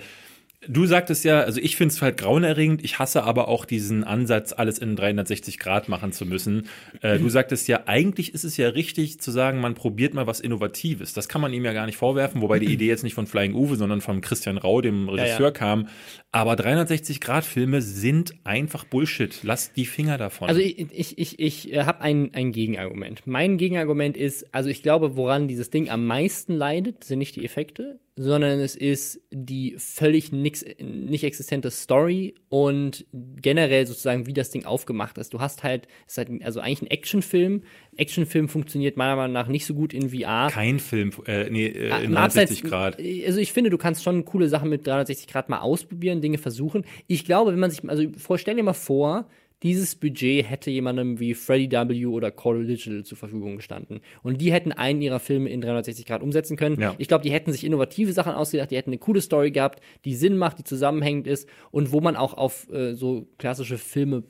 du 0.65 0.85
sagtest 0.85 1.23
ja, 1.23 1.41
also 1.41 1.61
ich 1.61 1.75
finde 1.75 1.93
es 1.93 2.01
halt 2.01 2.17
grauenerregend, 2.17 2.83
ich 2.83 2.97
hasse 2.97 3.23
aber 3.23 3.47
auch 3.47 3.65
diesen 3.65 4.03
Ansatz, 4.03 4.53
alles 4.53 4.79
in 4.79 4.95
360 4.95 5.59
Grad 5.59 5.87
machen 5.87 6.11
zu 6.11 6.25
müssen. 6.25 6.67
Äh, 7.01 7.19
du 7.19 7.29
sagtest 7.29 7.67
ja, 7.67 7.83
eigentlich 7.85 8.33
ist 8.33 8.43
es 8.43 8.57
ja 8.57 8.69
richtig 8.69 9.19
zu 9.19 9.31
sagen, 9.31 9.59
man 9.59 9.75
probiert 9.75 10.13
mal 10.13 10.25
was 10.25 10.39
Innovatives. 10.39 11.13
Das 11.13 11.27
kann 11.27 11.41
man 11.41 11.53
ihm 11.53 11.63
ja 11.63 11.73
gar 11.73 11.85
nicht 11.85 11.97
vorwerfen, 11.97 12.41
wobei 12.41 12.59
die 12.59 12.71
Idee 12.73 12.87
jetzt 12.87 13.03
nicht 13.03 13.13
von 13.13 13.27
Flying 13.27 13.53
Uwe, 13.53 13.75
sondern 13.75 14.01
von 14.01 14.21
Christian 14.21 14.57
Rau, 14.57 14.81
dem 14.81 15.09
Regisseur, 15.09 15.47
ja. 15.47 15.51
kam. 15.51 15.89
Aber 16.31 16.55
360 16.55 17.21
Grad 17.21 17.45
Filme 17.45 17.81
sind 17.81 18.33
einfach 18.43 18.83
Bullshit. 18.83 19.39
Lass 19.43 19.73
die 19.73 19.85
Finger 19.85 20.17
davon. 20.17 20.49
Also 20.49 20.59
ich, 20.59 20.79
ich, 20.91 21.17
ich, 21.17 21.39
ich 21.39 21.73
äh, 21.73 21.83
habe 21.83 22.01
ein, 22.01 22.33
ein 22.33 22.51
Gegenargument. 22.51 23.27
Mein 23.27 23.57
Gegenargument 23.57 24.17
ist, 24.17 24.53
also 24.53 24.69
ich 24.69 24.81
glaube, 24.81 25.15
woran 25.15 25.47
dieses 25.47 25.69
Ding 25.69 25.89
am 25.89 26.05
meisten 26.05 26.53
leidet, 26.53 27.03
sind 27.03 27.19
nicht 27.19 27.35
die 27.35 27.45
Effekte, 27.45 27.99
sondern 28.19 28.59
es 28.59 28.75
ist 28.75 29.21
die 29.31 29.75
völlig 29.77 30.31
nix, 30.31 30.65
nicht 30.79 31.23
existente 31.23 31.69
Story 31.69 32.33
und 32.49 33.05
generell 33.13 33.85
sozusagen, 33.85 34.25
wie 34.25 34.33
das 34.33 34.49
Ding 34.49 34.65
aufgemacht 34.65 35.19
ist. 35.19 35.33
Du 35.35 35.39
hast 35.39 35.63
halt, 35.63 35.87
es 36.07 36.13
ist 36.13 36.17
halt 36.17 36.43
also 36.43 36.59
eigentlich 36.59 36.81
ein 36.81 36.87
Actionfilm. 36.87 37.61
Actionfilm 37.95 38.49
funktioniert 38.49 38.97
meiner 38.97 39.15
Meinung 39.15 39.33
nach 39.33 39.47
nicht 39.47 39.65
so 39.67 39.75
gut 39.75 39.93
in 39.93 40.09
VR. 40.09 40.49
kein 40.51 40.79
Film, 40.79 41.11
äh, 41.27 41.49
nee, 41.51 41.67
äh, 41.67 41.89
in 42.03 42.11
Im 42.11 42.17
Abseits- 42.17 42.59
360 42.59 42.63
Grad. 42.63 42.97
Also 42.97 43.39
ich 43.39 43.53
finde, 43.53 43.69
du 43.69 43.77
kannst 43.77 44.03
schon 44.03 44.25
coole 44.25 44.49
Sachen 44.49 44.69
mit 44.69 44.85
360 44.87 45.27
Grad 45.27 45.49
mal 45.49 45.59
ausprobieren, 45.59 46.19
Dinge 46.19 46.39
versuchen. 46.39 46.85
Ich 47.05 47.23
glaube, 47.23 47.51
wenn 47.51 47.59
man 47.59 47.69
sich, 47.69 47.87
also 47.87 48.03
stell 48.37 48.55
dir 48.55 48.63
mal 48.63 48.73
vor, 48.73 49.29
dieses 49.63 49.95
Budget 49.95 50.47
hätte 50.49 50.69
jemandem 50.69 51.19
wie 51.19 51.33
Freddy 51.33 51.71
W. 51.71 52.05
oder 52.05 52.29
Call 52.31 52.65
Digital 52.65 53.03
zur 53.03 53.17
Verfügung 53.17 53.55
gestanden. 53.55 54.01
Und 54.21 54.39
die 54.39 54.51
hätten 54.53 54.71
einen 54.71 55.01
ihrer 55.01 55.19
Filme 55.19 55.49
in 55.49 55.61
360 55.61 56.05
Grad 56.05 56.21
umsetzen 56.21 56.57
können. 56.57 56.79
Ja. 56.79 56.93
Ich 56.99 57.07
glaube, 57.07 57.23
die 57.23 57.31
hätten 57.31 57.51
sich 57.51 57.63
innovative 57.63 58.13
Sachen 58.13 58.33
ausgedacht, 58.33 58.69
die 58.69 58.77
hätten 58.77 58.91
eine 58.91 58.99
coole 58.99 59.19
Story 59.21 59.49
gehabt, 59.51 59.81
die 60.05 60.13
Sinn 60.15 60.37
macht, 60.37 60.59
die 60.59 60.63
zusammenhängend 60.63 61.25
ist 61.25 61.49
und 61.71 61.91
wo 61.91 62.01
man 62.01 62.15
auch 62.15 62.35
auf 62.35 62.69
äh, 62.71 62.93
so 62.93 63.27
klassische 63.39 63.77
Filme 63.79 64.23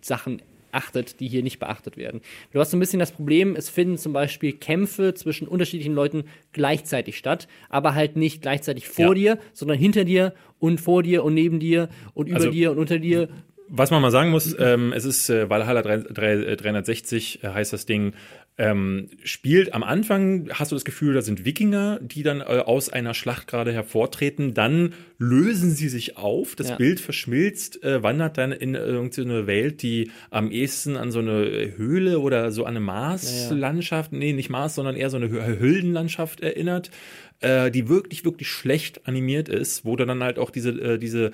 Sachen 0.00 0.42
achtet, 0.72 1.20
die 1.20 1.28
hier 1.28 1.44
nicht 1.44 1.60
beachtet 1.60 1.96
werden. 1.96 2.20
Du 2.52 2.58
hast 2.58 2.72
so 2.72 2.76
ein 2.76 2.80
bisschen 2.80 2.98
das 2.98 3.12
Problem, 3.12 3.54
es 3.54 3.68
finden 3.70 3.96
zum 3.96 4.12
Beispiel 4.12 4.54
Kämpfe 4.54 5.14
zwischen 5.14 5.46
unterschiedlichen 5.46 5.94
Leuten 5.94 6.24
gleichzeitig 6.52 7.16
statt, 7.16 7.46
aber 7.68 7.94
halt 7.94 8.16
nicht 8.16 8.42
gleichzeitig 8.42 8.88
vor 8.88 9.14
Ja. 9.16 9.36
dir, 9.36 9.38
sondern 9.52 9.78
hinter 9.78 10.04
dir 10.04 10.34
und 10.58 10.80
vor 10.80 11.04
dir 11.04 11.22
und 11.22 11.34
neben 11.34 11.60
dir 11.60 11.88
und 12.12 12.26
über 12.28 12.38
Also- 12.38 12.50
dir 12.50 12.72
und 12.72 12.78
unter 12.78 12.98
dir. 12.98 13.28
Was 13.68 13.90
man 13.90 14.02
mal 14.02 14.10
sagen 14.10 14.30
muss, 14.30 14.54
ähm, 14.58 14.92
es 14.92 15.04
ist 15.04 15.30
äh, 15.30 15.48
Valhalla 15.48 15.82
3, 15.82 15.96
3, 16.12 16.32
äh, 16.34 16.56
360 16.56 17.42
äh, 17.42 17.48
heißt 17.48 17.72
das 17.72 17.86
Ding. 17.86 18.12
Ähm, 18.56 19.08
spielt 19.24 19.74
am 19.74 19.82
Anfang, 19.82 20.48
hast 20.52 20.70
du 20.70 20.76
das 20.76 20.84
Gefühl, 20.84 21.14
da 21.14 21.22
sind 21.22 21.44
Wikinger, 21.44 21.98
die 22.00 22.22
dann 22.22 22.40
äh, 22.40 22.44
aus 22.44 22.88
einer 22.88 23.12
Schlacht 23.14 23.48
gerade 23.48 23.72
hervortreten. 23.72 24.54
Dann 24.54 24.92
lösen 25.18 25.70
sie 25.72 25.88
sich 25.88 26.16
auf, 26.16 26.54
das 26.54 26.68
Ja. 26.70 26.76
Bild 26.76 27.00
verschmilzt, 27.00 27.82
äh, 27.82 28.02
wandert 28.02 28.38
dann 28.38 28.52
in 28.52 28.74
irgendeine 28.76 29.48
Welt, 29.48 29.82
die 29.82 30.10
am 30.30 30.52
ehesten 30.52 30.96
an 30.96 31.10
so 31.10 31.18
eine 31.18 31.72
Höhle 31.76 32.20
oder 32.20 32.52
so 32.52 32.62
an 32.64 32.76
eine 32.76 32.80
Marslandschaft, 32.84 34.12
nee, 34.12 34.32
nicht 34.32 34.50
Mars, 34.50 34.76
sondern 34.76 34.94
eher 34.94 35.10
so 35.10 35.16
eine 35.16 35.26
Hü- 35.28 35.58
Hüllenlandschaft 35.58 36.40
erinnert, 36.40 36.90
äh, 37.40 37.70
die 37.72 37.88
wirklich, 37.88 38.24
wirklich 38.24 38.48
schlecht 38.48 39.08
animiert 39.08 39.48
ist, 39.48 39.84
wo 39.84 39.96
dann 39.96 40.22
halt 40.22 40.38
auch 40.38 40.50
diese, 40.50 40.70
äh, 40.70 40.98
diese 40.98 41.32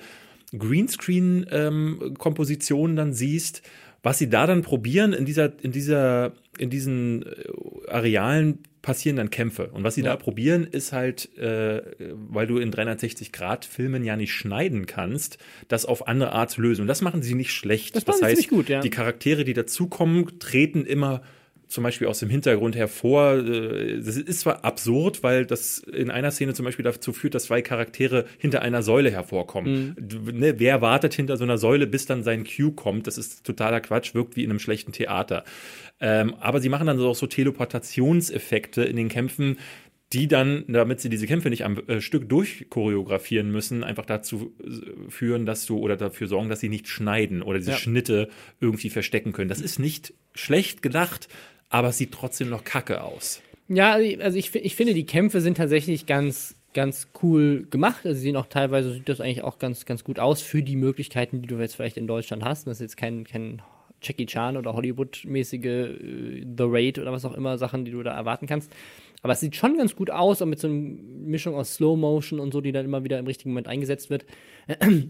Greenscreen-Kompositionen 0.57 2.95
dann 2.95 3.13
siehst, 3.13 3.61
was 4.03 4.17
sie 4.17 4.29
da 4.29 4.47
dann 4.47 4.63
probieren 4.63 5.13
in 5.13 5.25
dieser, 5.25 5.51
in 5.61 5.71
dieser, 5.71 6.33
in 6.57 6.69
diesen 6.69 7.23
äh, 7.23 7.87
Arealen 7.87 8.59
passieren 8.81 9.17
dann 9.17 9.29
Kämpfe. 9.29 9.67
Und 9.67 9.83
was 9.83 9.95
sie 9.95 10.01
Ja. 10.01 10.11
da 10.11 10.15
probieren, 10.15 10.65
ist 10.65 10.91
halt, 10.91 11.37
äh, 11.37 11.81
weil 12.29 12.47
du 12.47 12.57
in 12.57 12.71
360-Grad-Filmen 12.71 14.03
ja 14.03 14.15
nicht 14.15 14.33
schneiden 14.33 14.87
kannst, 14.87 15.37
das 15.67 15.85
auf 15.85 16.07
andere 16.07 16.31
Art 16.31 16.49
zu 16.49 16.61
lösen. 16.61 16.81
Und 16.81 16.87
das 16.87 17.01
machen 17.01 17.21
sie 17.21 17.35
nicht 17.35 17.51
schlecht. 17.51 17.95
Das 17.95 18.17
sie 18.17 18.25
heißt, 18.25 18.49
gut, 18.49 18.69
ja. 18.69 18.81
die 18.81 18.89
Charaktere, 18.89 19.43
die 19.43 19.53
dazukommen, 19.53 20.39
treten 20.39 20.85
immer 20.85 21.21
zum 21.71 21.83
Beispiel 21.83 22.07
aus 22.07 22.19
dem 22.19 22.29
Hintergrund 22.29 22.75
hervor. 22.75 23.35
Äh, 23.37 23.97
Das 24.01 24.17
ist 24.17 24.41
zwar 24.41 24.63
absurd, 24.65 25.23
weil 25.23 25.45
das 25.45 25.79
in 25.79 26.11
einer 26.11 26.31
Szene 26.31 26.53
zum 26.53 26.65
Beispiel 26.65 26.83
dazu 26.83 27.13
führt, 27.13 27.33
dass 27.33 27.45
zwei 27.45 27.61
Charaktere 27.61 28.25
hinter 28.37 28.61
einer 28.61 28.83
Säule 28.83 29.09
hervorkommen. 29.09 29.95
Mhm. 29.97 30.39
Ne, 30.39 30.59
wer 30.59 30.81
wartet 30.81 31.13
hinter 31.13 31.37
so 31.37 31.43
einer 31.43 31.57
Säule, 31.57 31.87
bis 31.87 32.05
dann 32.05 32.23
sein 32.23 32.43
Cue 32.45 32.73
kommt? 32.73 33.07
Das 33.07 33.17
ist 33.17 33.45
totaler 33.45 33.79
Quatsch, 33.81 34.13
wirkt 34.13 34.35
wie 34.35 34.43
in 34.43 34.49
einem 34.49 34.59
schlechten 34.59 34.91
Theater. 34.91 35.43
Ähm, 35.99 36.35
aber 36.39 36.59
sie 36.61 36.69
machen 36.69 36.87
dann 36.87 36.99
auch 36.99 37.15
so 37.15 37.27
Teleportationseffekte 37.27 38.83
in 38.83 38.95
den 38.95 39.09
Kämpfen, 39.09 39.57
die 40.13 40.27
dann, 40.27 40.65
damit 40.67 40.99
sie 40.99 41.07
diese 41.09 41.25
Kämpfe 41.25 41.49
nicht 41.49 41.63
am 41.63 41.77
äh, 41.87 42.01
Stück 42.01 42.27
durchchoreografieren 42.27 43.49
müssen, 43.49 43.83
einfach 43.83 44.05
dazu 44.05 44.53
äh, 44.61 45.09
führen, 45.09 45.45
dass 45.45 45.65
du 45.65 45.77
oder 45.77 45.95
dafür 45.95 46.27
sorgen, 46.27 46.49
dass 46.49 46.59
sie 46.59 46.67
nicht 46.69 46.89
schneiden 46.89 47.41
oder 47.41 47.59
diese 47.59 47.71
Ja. 47.71 47.77
Schnitte 47.77 48.27
irgendwie 48.59 48.89
verstecken 48.89 49.31
können. 49.31 49.47
Das 49.47 49.61
ist 49.61 49.79
nicht 49.79 50.13
schlecht 50.33 50.81
gedacht, 50.81 51.29
aber 51.71 51.87
es 51.87 51.97
sieht 51.97 52.11
trotzdem 52.11 52.49
noch 52.49 52.63
kacke 52.63 53.01
aus. 53.01 53.41
Ja, 53.67 53.93
also 53.93 54.37
ich, 54.37 54.53
ich 54.53 54.75
finde, 54.75 54.93
die 54.93 55.05
Kämpfe 55.05 55.41
sind 55.41 55.57
tatsächlich 55.57 56.05
ganz, 56.05 56.55
ganz 56.73 57.07
cool 57.23 57.65
gemacht. 57.71 58.05
Also 58.05 58.17
sie 58.17 58.23
sehen 58.23 58.35
auch 58.35 58.47
teilweise, 58.47 58.91
sieht 58.91 59.09
das 59.09 59.21
eigentlich 59.21 59.43
auch 59.43 59.57
ganz, 59.57 59.85
ganz 59.85 60.03
gut 60.03 60.19
aus 60.19 60.41
für 60.41 60.61
die 60.61 60.75
Möglichkeiten, 60.75 61.41
die 61.41 61.47
du 61.47 61.57
jetzt 61.57 61.77
vielleicht 61.77 61.97
in 61.97 62.05
Deutschland 62.05 62.43
hast. 62.43 62.67
Das 62.67 62.77
ist 62.77 62.81
jetzt 62.81 62.97
kein, 62.97 63.23
kein 63.23 63.61
Jackie 64.01 64.25
Chan 64.25 64.57
oder 64.57 64.73
Hollywood-mäßige 64.73 65.65
äh, 65.65 66.45
The 66.57 66.65
Raid 66.65 66.99
oder 66.99 67.13
was 67.13 67.23
auch 67.23 67.33
immer 67.33 67.57
Sachen, 67.57 67.85
die 67.85 67.91
du 67.91 68.03
da 68.03 68.13
erwarten 68.13 68.45
kannst. 68.47 68.71
Aber 69.21 69.33
es 69.33 69.39
sieht 69.39 69.55
schon 69.55 69.77
ganz 69.77 69.95
gut 69.95 70.09
aus, 70.09 70.41
auch 70.41 70.47
mit 70.47 70.59
so 70.59 70.67
einer 70.67 70.75
Mischung 70.75 71.55
aus 71.55 71.75
Slow 71.75 71.95
Motion 71.95 72.39
und 72.39 72.51
so, 72.51 72.59
die 72.59 72.71
dann 72.71 72.85
immer 72.85 73.03
wieder 73.03 73.19
im 73.19 73.27
richtigen 73.27 73.51
Moment 73.51 73.67
eingesetzt 73.67 74.09
wird. 74.09 74.25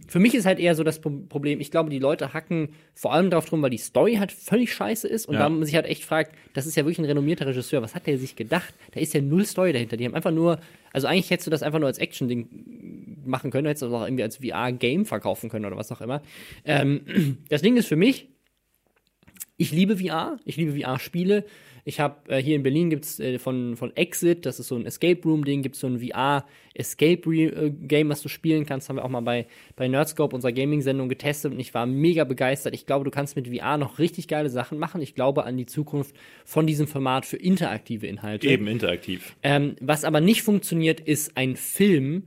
Für 0.07 0.19
mich 0.19 0.33
ist 0.33 0.45
halt 0.45 0.59
eher 0.59 0.75
so 0.75 0.83
das 0.83 0.99
Pro- 1.01 1.23
Problem, 1.29 1.59
ich 1.59 1.71
glaube, 1.71 1.89
die 1.89 1.99
Leute 1.99 2.33
hacken 2.33 2.69
vor 2.95 3.13
allem 3.13 3.29
darauf 3.29 3.45
drum, 3.45 3.61
weil 3.61 3.69
die 3.69 3.77
Story 3.77 4.15
halt 4.15 4.31
völlig 4.31 4.73
scheiße 4.73 5.07
ist 5.07 5.27
und 5.27 5.35
Ja. 5.35 5.41
da 5.41 5.49
man 5.49 5.63
sich 5.65 5.75
halt 5.75 5.85
echt 5.85 6.03
fragt, 6.05 6.35
das 6.53 6.65
ist 6.65 6.75
ja 6.75 6.83
wirklich 6.83 6.99
ein 6.99 7.05
renommierter 7.05 7.45
Regisseur, 7.45 7.81
was 7.81 7.93
hat 7.95 8.07
der 8.07 8.17
sich 8.17 8.35
gedacht? 8.35 8.73
Da 8.91 8.99
ist 8.99 9.13
ja 9.13 9.21
null 9.21 9.45
Story 9.45 9.73
dahinter. 9.73 9.97
Die 9.97 10.05
haben 10.05 10.15
einfach 10.15 10.31
nur, 10.31 10.59
also 10.93 11.07
eigentlich 11.07 11.29
hättest 11.29 11.47
du 11.47 11.51
das 11.51 11.63
einfach 11.63 11.79
nur 11.79 11.87
als 11.87 11.97
Action-Ding 11.97 13.19
machen 13.25 13.51
können, 13.51 13.67
hättest 13.67 13.83
du 13.83 13.87
das 13.87 13.95
auch 13.95 14.05
irgendwie 14.05 14.23
als 14.23 14.37
VR-Game 14.37 15.05
verkaufen 15.05 15.49
können 15.49 15.65
oder 15.65 15.77
was 15.77 15.91
auch 15.91 16.01
immer. 16.01 16.21
Ähm, 16.65 17.01
das 17.49 17.61
Ding 17.61 17.77
ist 17.77 17.87
für 17.87 17.95
mich, 17.97 18.29
ich 19.57 19.71
liebe 19.71 19.97
VR, 19.97 20.37
ich 20.45 20.57
liebe 20.57 20.79
VR-Spiele. 20.79 21.45
Ich 21.85 21.99
habe 21.99 22.29
äh, 22.29 22.41
hier 22.41 22.55
in 22.55 22.63
Berlin 22.63 22.89
gibt's 22.89 23.19
äh, 23.19 23.39
von, 23.39 23.75
von 23.75 23.95
Exit, 23.95 24.45
das 24.45 24.59
ist 24.59 24.67
so 24.67 24.75
ein 24.75 24.85
Escape 24.85 25.21
Room-Ding, 25.23 25.61
gibt 25.61 25.75
es 25.75 25.81
so 25.81 25.87
ein 25.87 25.99
VR-Escape-Game, 25.99 28.09
was 28.09 28.21
du 28.21 28.29
spielen 28.29 28.65
kannst. 28.65 28.89
Haben 28.89 28.97
wir 28.97 29.05
auch 29.05 29.09
mal 29.09 29.21
bei, 29.21 29.47
bei 29.75 29.87
Nerdscope, 29.87 30.35
unserer 30.35 30.51
Gaming-Sendung, 30.51 31.09
getestet 31.09 31.53
und 31.53 31.59
ich 31.59 31.73
war 31.73 31.85
mega 31.85 32.23
begeistert. 32.23 32.73
Ich 32.73 32.85
glaube, 32.85 33.05
du 33.05 33.11
kannst 33.11 33.35
mit 33.35 33.47
VR 33.47 33.77
noch 33.77 33.99
richtig 33.99 34.27
geile 34.27 34.49
Sachen 34.49 34.77
machen. 34.77 35.01
Ich 35.01 35.15
glaube 35.15 35.45
an 35.45 35.57
die 35.57 35.65
Zukunft 35.65 36.15
von 36.45 36.67
diesem 36.67 36.87
Format 36.87 37.25
für 37.25 37.37
interaktive 37.37 38.07
Inhalte. 38.07 38.47
Eben 38.47 38.67
interaktiv. 38.67 39.35
Ähm, 39.43 39.75
was 39.79 40.03
aber 40.03 40.21
nicht 40.21 40.43
funktioniert, 40.43 40.99
ist 40.99 41.37
ein 41.37 41.55
Film, 41.55 42.23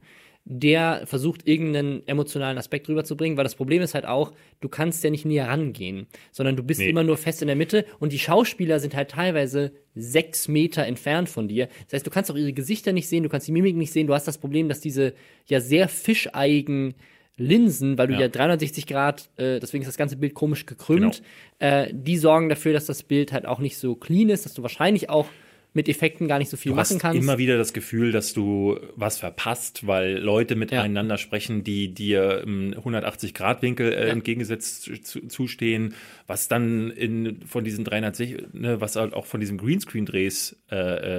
der 0.46 1.02
versucht, 1.06 1.48
irgendeinen 1.48 2.06
emotionalen 2.06 2.58
Aspekt 2.58 2.88
rüberzubringen, 2.88 3.36
weil 3.38 3.44
das 3.44 3.54
Problem 3.54 3.80
ist 3.80 3.94
halt 3.94 4.04
auch, 4.04 4.32
du 4.60 4.68
kannst 4.68 5.02
ja 5.02 5.08
nicht 5.08 5.24
näher 5.24 5.48
rangehen, 5.48 6.06
sondern 6.32 6.54
du 6.54 6.62
bist 6.62 6.80
Nee. 6.80 6.90
immer 6.90 7.02
nur 7.02 7.16
fest 7.16 7.40
in 7.40 7.46
der 7.46 7.56
Mitte 7.56 7.86
und 7.98 8.12
die 8.12 8.18
Schauspieler 8.18 8.78
sind 8.78 8.94
halt 8.94 9.10
teilweise 9.10 9.72
sechs 9.94 10.46
Meter 10.48 10.84
entfernt 10.84 11.30
von 11.30 11.48
dir. 11.48 11.68
Das 11.86 11.94
heißt, 11.94 12.06
du 12.06 12.10
kannst 12.10 12.30
auch 12.30 12.36
ihre 12.36 12.52
Gesichter 12.52 12.92
nicht 12.92 13.08
sehen, 13.08 13.22
du 13.22 13.30
kannst 13.30 13.48
die 13.48 13.52
Mimik 13.52 13.74
nicht 13.76 13.92
sehen, 13.92 14.06
du 14.06 14.12
hast 14.12 14.28
das 14.28 14.36
Problem, 14.36 14.68
dass 14.68 14.80
diese 14.80 15.14
ja 15.46 15.60
sehr 15.60 15.88
fischeigen 15.88 16.94
Linsen, 17.36 17.98
weil 17.98 18.08
du 18.08 18.14
ja, 18.14 18.20
Ja. 18.20 18.28
360 18.28 18.86
Grad, 18.86 19.28
äh, 19.36 19.58
deswegen 19.60 19.82
ist 19.82 19.88
das 19.88 19.96
ganze 19.96 20.16
Bild 20.16 20.34
komisch 20.34 20.66
gekrümmt, 20.66 21.22
Genau. 21.58 21.72
äh, 21.72 21.88
die 21.92 22.16
sorgen 22.16 22.48
dafür, 22.48 22.72
dass 22.72 22.86
das 22.86 23.02
Bild 23.02 23.32
halt 23.32 23.46
auch 23.46 23.58
nicht 23.58 23.76
so 23.76 23.94
clean 23.96 24.28
ist, 24.28 24.44
dass 24.44 24.54
du 24.54 24.62
wahrscheinlich 24.62 25.10
auch 25.10 25.26
mit 25.74 25.88
Effekten 25.88 26.28
gar 26.28 26.38
nicht 26.38 26.50
so 26.50 26.56
viel 26.56 26.70
Du 26.70 26.76
machen 26.76 26.94
hast 26.94 26.98
kannst. 27.00 27.20
immer 27.22 27.36
wieder 27.36 27.58
das 27.58 27.72
Gefühl, 27.72 28.12
dass 28.12 28.32
du 28.32 28.78
was 28.96 29.18
verpasst, 29.18 29.86
weil 29.86 30.18
Leute 30.18 30.54
miteinander 30.56 31.18
sprechen, 31.18 31.64
die 31.64 31.92
dir 31.92 32.40
im 32.46 32.72
180-Grad-Winkel 32.74 33.92
äh, 33.92 34.06
Ja. 34.06 34.12
entgegengesetzt 34.12 34.84
zu, 35.04 35.26
zustehen, 35.26 35.94
was 36.26 36.48
dann 36.48 36.90
in, 36.90 37.40
von 37.46 37.64
diesen 37.64 37.84
360, 37.84 38.52
ne, 38.54 38.80
was 38.80 38.96
halt 38.96 39.14
auch 39.14 39.26
von 39.26 39.40
diesen 39.40 39.58
Greenscreen-Drehs 39.58 40.56
äh, 40.70 40.76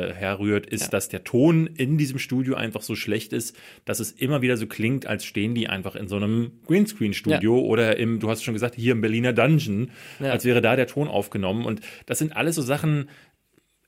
äh, 0.10 0.14
herrührt, 0.14 0.66
ist, 0.68 0.84
Ja. 0.84 0.90
dass 0.90 1.10
der 1.10 1.24
Ton 1.24 1.68
in 1.68 1.98
diesem 1.98 2.18
Studio 2.20 2.56
einfach 2.56 2.82
so 2.82 2.96
schlecht 2.96 3.34
ist, 3.34 3.56
dass 3.86 4.00
es 4.00 4.12
immer 4.12 4.42
wieder 4.42 4.58
so 4.58 4.68
klingt, 4.68 5.06
als 5.06 5.26
stehen 5.26 5.54
die 5.54 5.68
einfach 5.68 5.96
in 5.96 6.08
so 6.08 6.16
einem 6.16 6.52
Greenscreen-Studio 6.68 7.60
oder 7.60 7.98
im, 7.98 8.20
du 8.20 8.30
hast 8.30 8.44
schon 8.44 8.54
gesagt, 8.54 8.76
hier 8.76 8.94
im 8.94 9.02
Berliner 9.02 9.34
Dungeon, 9.34 9.92
Ja. 10.20 10.32
als 10.32 10.46
wäre 10.46 10.62
da 10.62 10.76
der 10.76 10.88
Ton 10.88 11.08
aufgenommen. 11.08 11.66
Und 11.66 11.82
das 12.06 12.20
sind 12.20 12.36
alles 12.36 12.56
so 12.56 12.62
Sachen, 12.62 13.10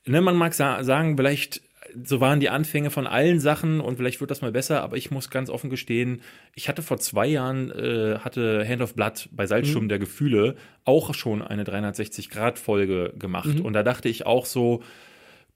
ne, 0.08 0.20
man 0.20 0.36
mag 0.36 0.54
sa 0.54 0.82
sagen, 0.82 1.16
vielleicht 1.16 1.62
so 2.04 2.20
waren 2.20 2.38
die 2.38 2.50
Anfänge 2.50 2.90
von 2.90 3.06
allen 3.06 3.40
Sachen 3.40 3.80
und 3.80 3.96
vielleicht 3.96 4.20
wird 4.20 4.30
das 4.30 4.42
mal 4.42 4.52
besser, 4.52 4.82
aber 4.82 4.96
ich 4.98 5.10
muss 5.10 5.30
ganz 5.30 5.48
offen 5.48 5.70
gestehen, 5.70 6.20
ich 6.54 6.68
hatte 6.68 6.82
vor 6.82 6.98
zwei 6.98 7.26
Jahren, 7.26 7.70
äh, 7.70 8.18
hatte 8.18 8.62
Hand 8.68 8.82
of 8.82 8.94
Blood 8.94 9.28
bei 9.32 9.46
Salzsturm 9.46 9.88
der 9.88 9.98
Gefühle 9.98 10.54
auch 10.84 11.14
schon 11.14 11.40
eine 11.40 11.64
360-Grad-Folge 11.64 13.14
gemacht 13.18 13.60
und 13.60 13.72
da 13.72 13.82
dachte 13.82 14.08
ich 14.08 14.26
auch 14.26 14.44
so, 14.46 14.82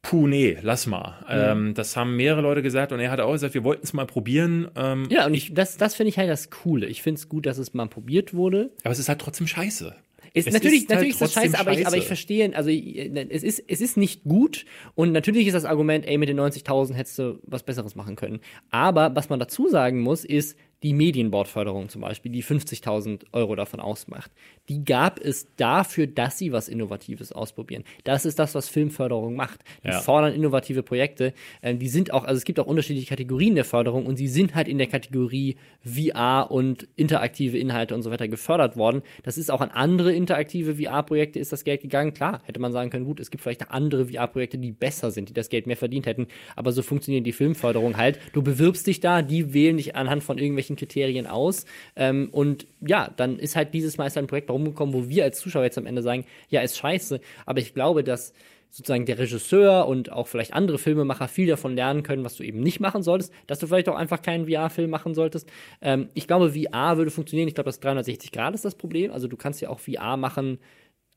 puh, 0.00 0.26
nee, 0.26 0.59
lass 0.62 0.86
mal. 0.86 1.24
Ähm, 1.28 1.74
das 1.74 1.96
haben 1.96 2.16
mehrere 2.16 2.40
Leute 2.40 2.62
gesagt 2.62 2.92
und 2.92 3.00
er 3.00 3.11
hat 3.11 3.20
auch 3.20 3.32
gesagt, 3.32 3.55
wir 3.55 3.64
wollten 3.64 3.84
es 3.84 3.92
mal 3.92 4.07
probieren, 4.07 4.68
ähm, 4.74 5.07
Ja, 5.11 5.26
und 5.26 5.34
ich, 5.34 5.55
das, 5.55 5.76
das 5.76 5.94
finde 5.94 6.09
ich 6.09 6.18
halt 6.18 6.30
das 6.30 6.50
Coole. 6.50 6.86
Ich 6.86 7.03
finde 7.03 7.18
es 7.18 7.28
gut, 7.28 7.46
dass 7.46 7.59
es 7.59 7.74
mal 7.74 7.88
probiert 7.88 8.34
wurde. 8.34 8.70
aber 8.84 8.92
es 8.92 8.98
ist 8.98 9.09
halt 9.09 9.20
trotzdem 9.20 9.46
scheiße. 9.46 9.94
Ist, 10.35 10.47
Es 10.47 10.55
natürlich 10.55 10.85
ist 10.85 10.89
halt 10.89 11.01
natürlich 11.01 11.14
ist 11.14 11.20
das 11.20 11.33
trotzdem 11.33 11.53
scheiße, 11.53 11.61
aber 11.61 11.72
ich, 11.72 11.87
aber 11.87 11.97
ich 11.97 12.03
scheiße. 12.03 12.07
verstehe, 12.07 12.57
also 12.57 12.70
ich, 12.70 12.97
es, 13.30 13.43
ist, 13.43 13.62
es 13.68 13.80
ist 13.80 13.97
nicht 13.97 14.24
gut 14.24 14.64
und 14.95 15.12
natürlich 15.12 15.47
ist 15.47 15.53
das 15.55 15.64
Argument, 15.66 16.07
ey, 16.07 16.16
mit 16.16 16.28
den 16.28 16.41
90.000 16.41 16.95
hättest 16.95 17.18
du 17.18 17.39
was 17.43 17.62
Besseres 17.62 17.95
machen 17.95 18.16
können. 18.16 18.41
Aber 18.70 19.14
was 19.14 19.28
man 19.28 19.39
dazu 19.39 19.68
sagen 19.68 20.01
muss, 20.01 20.24
ist, 20.24 20.57
die 20.83 20.93
Medienbordförderung 20.95 21.89
zum 21.89 22.01
Beispiel, 22.03 22.33
die 22.33 22.43
50.000 22.43 23.24
Euro 23.33 23.55
davon 23.55 23.80
ausmacht, 23.80 24.30
die 24.68 24.85
gab 24.85 25.20
es 25.20 25.49
dafür, 25.57 26.07
dass 26.07 26.39
sie 26.39 26.53
was 26.53 26.68
Innovatives 26.68 27.33
ausprobieren. 27.33 27.85
Das 28.05 28.24
ist 28.24 28.39
das, 28.39 28.55
was 28.55 28.68
Filmförderung 28.68 29.35
macht. 29.37 29.61
Die 29.85 29.89
Ja. 29.89 30.01
fordern 30.01 30.33
innovative 30.35 30.83
Projekte. 30.83 31.33
Ähm, 31.62 31.78
die 31.78 31.89
sind 31.89 32.12
auch, 32.12 32.24
also 32.24 32.37
es 32.39 32.45
gibt 32.45 32.59
auch 32.61 32.66
unterschiedliche 32.66 33.09
Kategorien 33.09 33.55
der 33.55 33.64
Förderung 33.64 34.07
und 34.07 34.16
sie 34.16 34.28
sind 34.28 34.55
halt 34.55 34.68
in 34.68 34.78
der 34.78 34.87
Kategorie 34.87 35.57
VR 35.85 36.49
und 36.51 36.89
interaktive 36.97 37.59
Inhalte 37.59 37.95
und 37.95 38.03
so 38.03 38.11
weiter 38.11 38.28
gefördert 38.28 38.76
worden. 38.76 39.03
Das 39.22 39.39
ist 39.39 39.51
auch 39.51 39.61
an 39.61 39.70
andere 39.70 40.12
interaktive 40.12 40.76
VR-Projekte 40.76 41.39
ist 41.39 41.53
das 41.53 41.64
Geld 41.64 41.83
gegangen. 41.83 42.12
Klar, 42.14 42.41
hätte 42.45 42.61
man 42.61 42.72
sagen 42.72 42.91
können, 42.91 43.05
gut, 43.05 43.20
es 43.20 43.30
gibt 43.30 43.43
vielleicht 43.43 43.70
andere 43.70 44.07
VR-Projekte, 44.07 44.59
die 44.59 44.72
besser 44.72 45.11
sind, 45.11 45.28
die 45.28 45.35
das 45.35 45.49
Geld 45.49 45.66
mehr 45.66 45.76
verdient 45.76 46.07
hätten. 46.07 46.26
Aber 46.57 46.72
so 46.72 46.83
funktioniert 46.83 47.26
die 47.26 47.33
Filmförderung 47.33 47.97
halt. 47.97 48.18
Du 48.33 48.43
bewirbst 48.43 48.87
dich 48.87 49.01
da, 49.01 49.22
die 49.22 49.53
wählen 49.55 49.76
dich 49.76 49.97
anhand 49.97 50.22
von 50.22 50.39
irgendwelchen 50.39 50.71
Kriterien 50.76 51.26
aus. 51.26 51.66
Ähm, 51.96 52.28
und 52.32 52.66
ja, 52.80 53.10
dann 53.16 53.38
ist 53.38 53.56
halt 53.56 53.74
dieses 53.74 53.98
Mal 53.98 54.06
ist 54.06 54.16
halt 54.16 54.24
ein 54.24 54.28
Projekt 54.28 54.50
rumgekommen, 54.50 54.94
wo 54.94 55.08
wir 55.08 55.24
als 55.24 55.40
Zuschauer 55.40 55.64
jetzt 55.64 55.78
am 55.78 55.86
Ende 55.86 56.02
sagen, 56.02 56.24
ja, 56.48 56.60
ist 56.60 56.76
scheiße. 56.76 57.20
Aber 57.46 57.60
ich 57.60 57.74
glaube, 57.74 58.04
dass 58.04 58.32
sozusagen 58.72 59.04
der 59.04 59.18
Regisseur 59.18 59.86
und 59.86 60.10
auch 60.10 60.26
vielleicht 60.26 60.54
andere 60.54 60.78
Filmemacher 60.78 61.28
viel 61.28 61.46
davon 61.46 61.76
lernen 61.76 62.02
können, 62.02 62.24
was 62.24 62.36
du 62.36 62.42
eben 62.42 62.60
nicht 62.60 62.80
machen 62.80 63.02
solltest, 63.02 63.32
dass 63.46 63.58
du 63.58 63.66
vielleicht 63.66 63.88
auch 63.90 63.96
einfach 63.96 64.22
keinen 64.22 64.48
VR-Film 64.48 64.88
machen 64.88 65.14
solltest. 65.14 65.46
Ähm, 65.82 66.08
ich 66.14 66.26
glaube, 66.26 66.54
VR 66.54 66.96
würde 66.96 67.10
funktionieren. 67.10 67.48
Ich 67.48 67.54
glaube, 67.54 67.68
das 67.68 67.80
360 67.80 68.32
Grad 68.32 68.54
ist 68.54 68.64
das 68.64 68.74
Problem. 68.74 69.12
Also 69.12 69.28
du 69.28 69.36
kannst 69.36 69.60
ja 69.60 69.68
auch 69.68 69.78
VR 69.78 70.16
machen, 70.16 70.58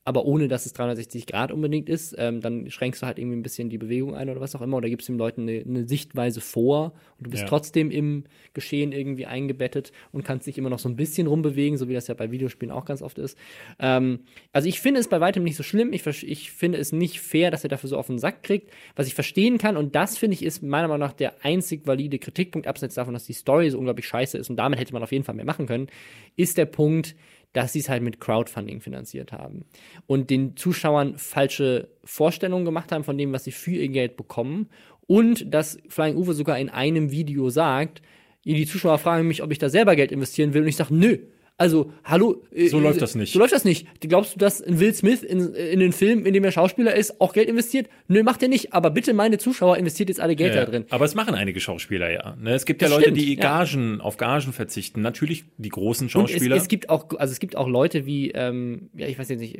aber 0.06 0.24
ohne 0.24 0.46
dass 0.46 0.66
es 0.66 0.72
360 0.72 1.26
Grad 1.26 1.50
unbedingt 1.50 1.88
ist, 1.88 2.14
ähm, 2.16 2.40
dann 2.40 2.70
schränkst 2.70 3.02
du 3.02 3.06
halt 3.06 3.18
irgendwie 3.18 3.36
ein 3.36 3.42
bisschen 3.42 3.68
die 3.70 3.76
Bewegung 3.76 4.14
ein 4.14 4.30
oder 4.30 4.40
was 4.40 4.54
auch 4.54 4.62
immer, 4.62 4.76
oder 4.76 4.88
gibst 4.88 5.08
den 5.08 5.18
Leuten 5.18 5.42
eine, 5.42 5.60
eine 5.66 5.88
Sichtweise 5.88 6.40
vor 6.40 6.92
und 7.18 7.26
du 7.26 7.30
bist 7.30 7.42
Ja. 7.42 7.48
trotzdem 7.48 7.90
im 7.90 8.22
Geschehen 8.54 8.92
irgendwie 8.92 9.26
eingebettet 9.26 9.90
und 10.12 10.24
kannst 10.24 10.46
dich 10.46 10.58
immer 10.58 10.70
noch 10.70 10.78
so 10.78 10.88
ein 10.88 10.94
bisschen 10.94 11.26
rumbewegen, 11.26 11.76
so 11.76 11.88
wie 11.88 11.94
das 11.94 12.06
ja 12.06 12.14
bei 12.14 12.30
Videospielen 12.30 12.70
auch 12.72 12.84
ganz 12.84 13.02
oft 13.02 13.18
ist. 13.18 13.36
Ähm, 13.80 14.20
also 14.52 14.68
ich 14.68 14.80
finde 14.80 15.00
es 15.00 15.08
bei 15.08 15.20
weitem 15.20 15.42
nicht 15.42 15.56
so 15.56 15.64
schlimm. 15.64 15.92
Ich, 15.92 16.06
ich 16.06 16.52
finde 16.52 16.78
es 16.78 16.92
nicht 16.92 17.20
fair, 17.20 17.50
dass 17.50 17.64
er 17.64 17.68
dafür 17.68 17.90
so 17.90 17.98
auf 17.98 18.06
den 18.06 18.20
Sack 18.20 18.44
kriegt. 18.44 18.70
Was 18.94 19.08
ich 19.08 19.14
verstehen 19.14 19.58
kann, 19.58 19.76
und 19.76 19.96
das 19.96 20.16
finde 20.16 20.34
ich 20.34 20.44
ist 20.44 20.62
meiner 20.62 20.86
Meinung 20.86 21.06
nach 21.06 21.14
der 21.14 21.44
einzig 21.44 21.84
valide 21.84 22.20
Kritikpunkt, 22.20 22.68
abseits 22.68 22.94
davon, 22.94 23.12
dass 23.12 23.26
die 23.26 23.32
Story 23.32 23.70
so 23.70 23.78
unglaublich 23.78 24.06
scheiße 24.06 24.38
ist 24.38 24.50
und 24.50 24.56
damit 24.56 24.78
hätte 24.78 24.92
man 24.92 25.02
auf 25.02 25.10
jeden 25.10 25.24
Fall 25.24 25.34
mehr 25.34 25.44
machen 25.44 25.66
können, 25.66 25.88
ist 26.36 26.58
der 26.58 26.66
Punkt, 26.66 27.16
dass 27.56 27.72
sie 27.72 27.78
es 27.78 27.88
halt 27.88 28.02
mit 28.02 28.20
Crowdfunding 28.20 28.82
finanziert 28.82 29.32
haben. 29.32 29.64
Und 30.06 30.28
den 30.28 30.58
Zuschauern 30.58 31.16
falsche 31.16 31.88
Vorstellungen 32.04 32.66
gemacht 32.66 32.92
haben 32.92 33.02
von 33.02 33.16
dem, 33.16 33.32
was 33.32 33.44
sie 33.44 33.50
für 33.50 33.70
ihr 33.70 33.88
Geld 33.88 34.18
bekommen. 34.18 34.68
Und 35.06 35.54
dass 35.54 35.78
Flying 35.88 36.16
Uwe 36.16 36.34
sogar 36.34 36.58
in 36.58 36.68
einem 36.68 37.10
Video 37.10 37.48
sagt, 37.48 38.02
die 38.44 38.66
Zuschauer 38.66 38.98
fragen 38.98 39.26
mich, 39.26 39.42
ob 39.42 39.52
ich 39.52 39.58
da 39.58 39.70
selber 39.70 39.96
Geld 39.96 40.12
investieren 40.12 40.52
will. 40.52 40.62
Und 40.62 40.68
ich 40.68 40.76
sage, 40.76 40.94
nö. 40.94 41.16
Also, 41.58 41.90
hallo. 42.04 42.42
äh, 42.54 42.68
So 42.68 42.78
läuft 42.78 43.00
das 43.00 43.14
nicht. 43.14 43.32
So 43.32 43.38
läuft 43.38 43.54
das 43.54 43.64
nicht. 43.64 43.86
Glaubst 44.02 44.34
du, 44.34 44.38
dass 44.38 44.62
ein 44.62 44.78
Will 44.78 44.92
Smith 44.92 45.22
in, 45.22 45.54
in 45.54 45.80
den 45.80 45.92
Film, 45.92 46.26
in 46.26 46.34
dem 46.34 46.44
er 46.44 46.52
Schauspieler 46.52 46.94
ist, 46.94 47.18
auch 47.18 47.32
Geld 47.32 47.48
investiert? 47.48 47.88
Nö, 48.08 48.22
macht 48.22 48.42
er 48.42 48.48
nicht. 48.48 48.74
Aber 48.74 48.90
bitte, 48.90 49.14
meine 49.14 49.38
Zuschauer, 49.38 49.78
investiert 49.78 50.10
jetzt 50.10 50.20
alle 50.20 50.36
Geld 50.36 50.54
Ja, 50.54 50.66
da 50.66 50.70
drin. 50.70 50.84
Aber 50.90 51.06
es 51.06 51.14
machen 51.14 51.34
einige 51.34 51.58
Schauspieler 51.60 52.10
ja. 52.12 52.36
Ne? 52.38 52.50
Es 52.52 52.66
gibt 52.66 52.82
ja 52.82 52.88
Das 52.88 52.96
Leute, 52.98 53.04
stimmt, 53.10 53.20
die 53.22 53.34
ja. 53.36 53.40
Gagen 53.40 54.02
auf 54.02 54.18
Gagen 54.18 54.52
verzichten. 54.52 55.00
Natürlich 55.00 55.44
die 55.56 55.70
großen 55.70 56.04
Und 56.04 56.24
es, 56.26 56.32
Schauspieler. 56.32 56.56
es 56.56 56.68
gibt 56.68 56.90
auch, 56.90 57.06
also 57.16 57.32
es 57.32 57.40
gibt 57.40 57.56
auch 57.56 57.68
Leute 57.68 58.04
wie, 58.04 58.32
ähm, 58.32 58.90
ja, 58.94 59.06
ich 59.06 59.18
weiß 59.18 59.30
jetzt 59.30 59.40
nicht, 59.40 59.58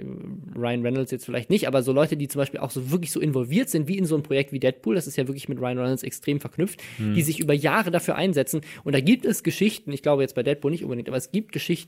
Ryan 0.54 0.82
Reynolds 0.82 1.10
jetzt 1.12 1.24
vielleicht 1.24 1.48
nicht, 1.48 1.66
aber 1.66 1.82
so 1.82 1.92
Leute, 1.92 2.18
die 2.18 2.28
zum 2.28 2.40
Beispiel 2.40 2.60
auch 2.60 2.70
so 2.72 2.90
wirklich 2.90 3.10
so 3.10 3.20
involviert 3.20 3.70
sind, 3.70 3.88
wie 3.88 3.96
in 3.96 4.04
so 4.04 4.16
ein 4.16 4.22
Projekt 4.22 4.52
wie 4.52 4.60
Deadpool, 4.60 4.96
das 4.96 5.06
ist 5.06 5.16
ja 5.16 5.26
wirklich 5.28 5.48
mit 5.48 5.58
Ryan 5.60 5.78
Reynolds 5.78 6.02
extrem 6.02 6.40
verknüpft, 6.40 6.82
Hm. 6.98 7.14
die 7.14 7.22
sich 7.22 7.40
über 7.40 7.54
Jahre 7.54 7.90
dafür 7.90 8.16
einsetzen. 8.16 8.60
Und 8.84 8.94
da 8.94 9.00
gibt 9.00 9.24
es 9.24 9.42
Geschichten, 9.42 9.92
ich 9.92 10.02
glaube 10.02 10.20
jetzt 10.20 10.34
bei 10.34 10.42
Deadpool 10.42 10.70
nicht 10.70 10.84
unbedingt, 10.84 11.08
aber 11.08 11.16
es 11.16 11.32
gibt 11.32 11.52
Geschichten 11.52 11.85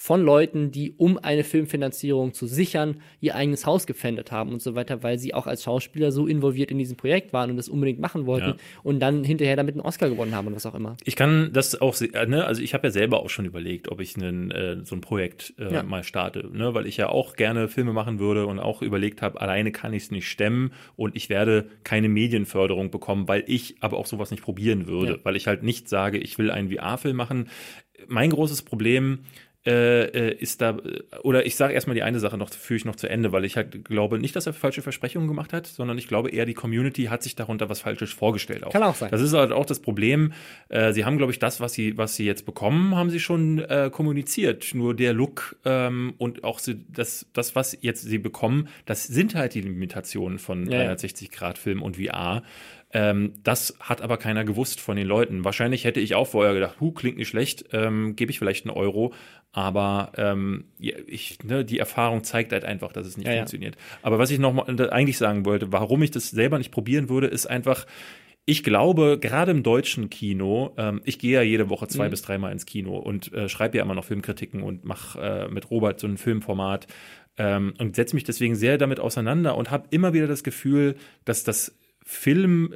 von 0.00 0.22
Leuten, 0.22 0.70
die, 0.70 0.92
um 0.96 1.18
eine 1.18 1.42
Filmfinanzierung 1.42 2.32
zu 2.32 2.46
sichern, 2.46 3.00
ihr 3.20 3.34
eigenes 3.34 3.66
Haus 3.66 3.84
gepfändet 3.84 4.30
haben 4.30 4.52
und 4.52 4.62
so 4.62 4.76
weiter, 4.76 5.02
weil 5.02 5.18
sie 5.18 5.34
auch 5.34 5.48
als 5.48 5.64
Schauspieler 5.64 6.12
so 6.12 6.28
involviert 6.28 6.70
in 6.70 6.78
diesem 6.78 6.96
Projekt 6.96 7.32
waren 7.32 7.50
und 7.50 7.56
das 7.56 7.68
unbedingt 7.68 7.98
machen 7.98 8.24
wollten 8.26 8.50
Ja. 8.50 8.56
und 8.84 9.00
dann 9.00 9.24
hinterher 9.24 9.56
damit 9.56 9.74
einen 9.74 9.80
Oscar 9.80 10.08
gewonnen 10.08 10.36
haben 10.36 10.46
und 10.46 10.54
was 10.54 10.66
auch 10.66 10.74
immer. 10.76 10.96
ich 11.04 11.16
kann 11.16 11.50
das 11.52 11.80
auch, 11.80 12.00
äh, 12.00 12.26
ne, 12.26 12.44
also 12.44 12.62
ich 12.62 12.74
habe 12.74 12.86
ja 12.86 12.90
selber 12.92 13.20
auch 13.20 13.28
schon 13.30 13.44
überlegt, 13.44 13.88
ob 13.90 14.00
ich 14.00 14.14
einen, 14.16 14.52
äh, 14.52 14.76
so 14.84 14.94
ein 14.94 15.00
Projekt 15.00 15.54
äh, 15.58 15.72
Ja. 15.74 15.82
mal 15.82 16.04
starte, 16.04 16.48
ne, 16.52 16.74
weil 16.74 16.86
ich 16.86 16.96
ja 16.96 17.08
auch 17.08 17.34
gerne 17.34 17.66
Filme 17.66 17.92
machen 17.92 18.20
würde 18.20 18.46
und 18.46 18.60
auch 18.60 18.82
überlegt 18.82 19.20
habe, 19.20 19.40
alleine 19.40 19.72
kann 19.72 19.92
ich 19.92 20.04
es 20.04 20.10
nicht 20.12 20.28
stemmen 20.28 20.72
und 20.94 21.16
ich 21.16 21.28
werde 21.28 21.66
keine 21.82 22.08
Medienförderung 22.08 22.92
bekommen, 22.92 23.26
weil 23.26 23.42
ich 23.48 23.74
aber 23.80 23.96
auch 23.96 24.06
sowas 24.06 24.30
nicht 24.30 24.44
probieren 24.44 24.86
würde, 24.86 25.14
Ja. 25.14 25.18
weil 25.24 25.34
ich 25.34 25.48
halt 25.48 25.64
nicht 25.64 25.88
sage, 25.88 26.18
ich 26.18 26.38
will 26.38 26.52
einen 26.52 26.70
VR-Film 26.70 27.16
machen. 27.16 27.48
Mein 28.08 28.30
großes 28.30 28.62
Problem 28.62 29.20
äh, 29.68 30.04
äh, 30.04 30.34
ist 30.34 30.62
da, 30.62 30.78
äh, 30.78 31.02
oder 31.24 31.44
ich 31.44 31.56
sage 31.56 31.74
erstmal 31.74 31.94
die 31.94 32.02
eine 32.02 32.20
Sache 32.20 32.38
noch, 32.38 32.48
führe 32.48 32.78
ich 32.78 32.84
noch 32.86 32.96
zu 32.96 33.06
Ende, 33.06 33.32
weil 33.32 33.44
ich 33.44 33.56
halt 33.56 33.84
glaube 33.84 34.18
nicht, 34.18 34.34
dass 34.34 34.46
er 34.46 34.54
falsche 34.54 34.80
Versprechungen 34.80 35.28
gemacht 35.28 35.52
hat, 35.52 35.66
sondern 35.66 35.98
ich 35.98 36.08
glaube 36.08 36.30
eher, 36.30 36.46
die 36.46 36.54
Community 36.54 37.04
hat 37.04 37.22
sich 37.22 37.34
darunter 37.34 37.68
was 37.68 37.80
Falsches 37.80 38.10
vorgestellt. 38.12 38.64
Auch. 38.64 38.72
Kann 38.72 38.82
auch 38.82 38.94
sein. 38.94 39.10
Das 39.10 39.20
ist 39.20 39.34
halt 39.34 39.52
auch 39.52 39.66
das 39.66 39.80
Problem. 39.80 40.32
Äh, 40.70 40.92
sie 40.92 41.04
haben, 41.04 41.18
glaube 41.18 41.32
ich, 41.32 41.38
das, 41.38 41.60
was 41.60 41.74
sie, 41.74 41.98
was 41.98 42.16
sie 42.16 42.24
jetzt 42.24 42.46
bekommen, 42.46 42.94
haben 42.94 43.10
sie 43.10 43.20
schon 43.20 43.58
äh, 43.58 43.90
kommuniziert. 43.92 44.74
Nur 44.74 44.94
der 44.94 45.12
Look 45.12 45.56
ähm, 45.66 46.14
und 46.16 46.44
auch 46.44 46.60
sie, 46.60 46.86
das, 46.88 47.26
das, 47.34 47.54
was 47.54 47.76
jetzt 47.80 48.02
sie 48.02 48.18
bekommen, 48.18 48.68
das 48.86 49.04
sind 49.04 49.34
halt 49.34 49.52
die 49.52 49.60
Limitationen 49.60 50.38
von 50.38 50.70
Ja, 50.70 50.84
ja. 50.84 50.92
360-Grad-Film 50.92 51.82
und 51.82 51.96
VR. 51.96 52.42
Ähm, 52.90 53.34
das 53.42 53.76
hat 53.80 54.00
aber 54.00 54.16
keiner 54.16 54.44
gewusst 54.44 54.80
von 54.80 54.96
den 54.96 55.06
Leuten. 55.06 55.44
Wahrscheinlich 55.44 55.84
hätte 55.84 56.00
ich 56.00 56.14
auch 56.14 56.26
vorher 56.28 56.54
gedacht, 56.54 56.80
hu, 56.80 56.90
klingt 56.92 57.18
nicht 57.18 57.28
schlecht, 57.28 57.66
ähm, 57.72 58.16
gebe 58.16 58.30
ich 58.30 58.38
vielleicht 58.38 58.66
einen 58.66 58.74
Euro. 58.76 59.12
Aber 59.52 60.12
ähm, 60.16 60.64
ja, 60.78 60.96
ich, 61.06 61.38
ne, 61.44 61.64
die 61.64 61.78
Erfahrung 61.78 62.24
zeigt 62.24 62.52
halt 62.52 62.64
einfach, 62.64 62.92
dass 62.92 63.06
es 63.06 63.16
nicht 63.16 63.26
Ja, 63.26 63.32
ja. 63.32 63.38
funktioniert. 63.40 63.76
Aber 64.02 64.18
was 64.18 64.30
ich 64.30 64.38
noch 64.38 64.52
mal 64.52 64.64
äh, 64.80 64.88
eigentlich 64.90 65.18
sagen 65.18 65.44
wollte, 65.44 65.70
warum 65.72 66.02
ich 66.02 66.10
das 66.10 66.30
selber 66.30 66.58
nicht 66.58 66.70
probieren 66.70 67.08
würde, 67.08 67.26
ist 67.26 67.46
einfach, 67.46 67.86
ich 68.46 68.62
glaube, 68.62 69.18
gerade 69.20 69.50
im 69.50 69.62
deutschen 69.62 70.08
Kino, 70.08 70.72
ähm, 70.78 71.02
ich 71.04 71.18
gehe 71.18 71.32
ja 71.34 71.42
jede 71.42 71.68
Woche 71.68 71.88
zwei 71.88 72.06
Mhm. 72.06 72.10
bis 72.10 72.22
dreimal 72.22 72.52
ins 72.52 72.64
Kino 72.66 72.96
und 72.96 73.32
äh, 73.34 73.48
schreibe 73.50 73.76
ja 73.76 73.84
immer 73.84 73.94
noch 73.94 74.04
Filmkritiken 74.04 74.62
und 74.62 74.84
mache 74.84 75.20
äh, 75.20 75.48
mit 75.48 75.70
Robert 75.70 76.00
so 76.00 76.06
ein 76.06 76.16
Filmformat 76.16 76.86
ähm, 77.36 77.74
und 77.78 77.96
setze 77.96 78.14
mich 78.16 78.24
deswegen 78.24 78.54
sehr 78.54 78.78
damit 78.78 78.98
auseinander 79.00 79.56
und 79.56 79.70
habe 79.70 79.88
immer 79.90 80.14
wieder 80.14 80.26
das 80.26 80.42
Gefühl, 80.42 80.94
dass 81.26 81.44
das 81.44 81.74
Film 82.10 82.72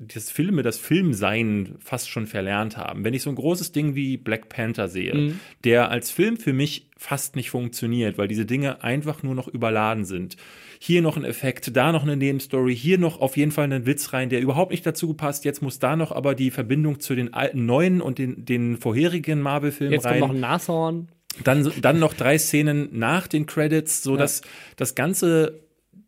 das 0.00 0.30
Filme, 0.30 0.62
das 0.62 0.78
Filmsein 0.78 1.74
fast 1.80 2.08
schon 2.08 2.28
verlernt 2.28 2.76
haben. 2.76 3.02
Wenn 3.02 3.14
ich 3.14 3.22
so 3.22 3.30
ein 3.30 3.34
großes 3.34 3.72
Ding 3.72 3.96
wie 3.96 4.16
Black 4.16 4.48
Panther 4.48 4.86
sehe, 4.86 5.12
Mhm. 5.12 5.40
der 5.64 5.90
als 5.90 6.12
Film 6.12 6.36
für 6.36 6.52
mich 6.52 6.88
fast 6.96 7.34
nicht 7.34 7.50
funktioniert, 7.50 8.16
weil 8.16 8.28
diese 8.28 8.46
Dinge 8.46 8.84
einfach 8.84 9.24
nur 9.24 9.34
noch 9.34 9.48
überladen 9.48 10.04
sind. 10.04 10.36
Hier 10.78 11.02
noch 11.02 11.16
ein 11.16 11.24
Effekt, 11.24 11.76
da 11.76 11.90
noch 11.90 12.04
eine 12.04 12.16
Nebenstory, 12.16 12.76
hier 12.76 12.98
noch 12.98 13.20
auf 13.20 13.36
jeden 13.36 13.50
Fall 13.50 13.64
einen 13.64 13.86
Witz 13.86 14.12
rein, 14.12 14.28
der 14.28 14.40
überhaupt 14.40 14.70
nicht 14.70 14.86
dazu 14.86 15.14
passt. 15.14 15.44
Jetzt 15.44 15.62
muss 15.62 15.80
da 15.80 15.96
noch 15.96 16.12
aber 16.12 16.36
die 16.36 16.52
Verbindung 16.52 17.00
zu 17.00 17.16
den 17.16 17.34
alten 17.34 17.66
neuen 17.66 18.00
und 18.00 18.18
den, 18.18 18.44
den 18.44 18.76
vorherigen 18.76 19.40
Marvel-Filmen 19.40 19.94
Jetzt 19.94 20.04
kommt 20.04 20.12
rein 20.14 20.20
noch 20.20 20.30
ein 20.30 20.38
Nashorn. 20.40 21.08
dann, 21.42 21.72
dann 21.82 21.98
noch 21.98 22.14
drei 22.14 22.38
Szenen 22.38 22.88
nach 22.92 23.26
den 23.26 23.46
Credits, 23.46 24.00
so 24.04 24.16
dass 24.16 24.42
das 24.76 24.94
ganze, 24.94 25.58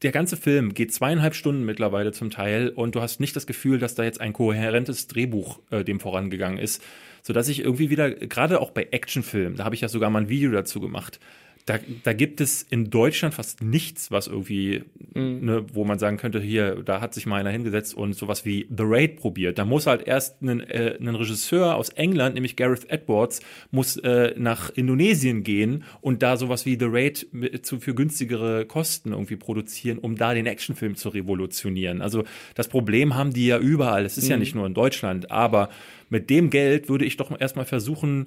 der 0.03 0.13
ganze 0.13 0.37
Film 0.37 0.73
geht 0.73 0.95
zweieinhalb 0.95 1.35
Stunden 1.35 1.65
mittlerweile 1.65 2.13
zum 2.13 2.31
Teil 2.31 2.71
und 2.71 2.95
du 2.95 3.03
hast 3.03 3.21
nicht 3.21 3.37
das 3.37 3.47
Gefühl, 3.47 3.79
dass 3.79 3.95
da 3.95 4.03
jetzt 4.03 4.21
ein 4.21 4.33
kohärentes 4.33 5.09
Drehbuch 5.09 5.61
äh, 5.71 5.85
dem 5.85 6.01
vorangegangen 6.01 6.59
ist, 6.59 6.83
so 7.23 7.33
dass 7.33 7.49
ich 7.49 7.61
irgendwie 7.61 7.91
wieder, 7.91 8.11
gerade 8.11 8.61
auch 8.61 8.71
bei 8.71 8.89
Actionfilmen, 8.91 9.57
da 9.57 9.65
habe 9.65 9.75
ich 9.75 9.83
ja 9.83 9.89
sogar 9.89 10.09
mal 10.11 10.23
ein 10.23 10.29
Video 10.29 10.51
dazu 10.51 10.81
gemacht, 10.81 11.21
da, 11.67 11.79
da 12.03 12.13
gibt 12.13 12.41
es 12.41 12.63
in 12.63 12.91
Deutschland 12.91 13.35
fast 13.35 13.63
nichts, 13.63 14.11
was 14.11 14.27
irgendwie, 14.27 14.83
ne, 15.15 15.65
wo 15.73 15.85
man 15.85 15.99
sagen 15.99 16.17
könnte, 16.17 16.41
hier, 16.41 16.83
da 16.83 17.01
hat 17.01 17.15
sich 17.15 17.27
mal 17.27 17.37
einer 17.37 17.51
hingesetzt 17.51 17.95
und 17.95 18.15
sowas 18.15 18.45
wie 18.45 18.67
The 18.71 18.85
Raid 18.85 19.17
probiert. 19.17 19.59
Da 19.59 19.65
muss 19.65 19.87
halt 19.87 20.07
erst 20.07 20.43
ein, 20.43 20.61
äh, 20.61 20.97
Regisseur 21.01 21.77
aus 21.77 21.91
England, 21.91 22.35
nämlich 22.35 22.57
Gareth 22.57 22.91
Edwards, 22.91 23.41
muss 23.71 23.97
äh, 23.99 24.35
nach 24.37 24.71
Indonesien 24.71 25.43
gehen 25.43 25.85
und 26.01 26.23
da 26.23 26.37
sowas 26.37 26.67
wie 26.67 26.79
The 26.79 26.89
Raid 26.89 27.27
zu, 27.63 27.79
für 27.79 27.95
günstigere 27.95 28.65
Kosten 28.67 29.13
irgendwie 29.13 29.37
produzieren, 29.37 29.99
um 29.99 30.17
da 30.17 30.35
den 30.35 30.47
Actionfilm 30.47 30.97
zu 30.97 31.11
revolutionieren. 31.11 32.01
Also 32.03 32.25
das 32.55 32.69
Problem 32.69 33.15
haben 33.15 33.33
die 33.33 33.47
ja 33.47 33.59
überall. 33.59 34.05
Es 34.05 34.19
ist 34.19 34.29
ja 34.29 34.37
nicht 34.37 34.55
nur 34.55 34.67
in 34.67 34.75
Deutschland, 34.75 35.31
aber 35.31 35.69
mit 36.09 36.31
dem 36.31 36.51
Geld 36.51 36.89
würde 36.89 37.05
ich 37.05 37.17
doch 37.17 37.39
erstmal 37.39 37.67
versuchen, 37.67 38.27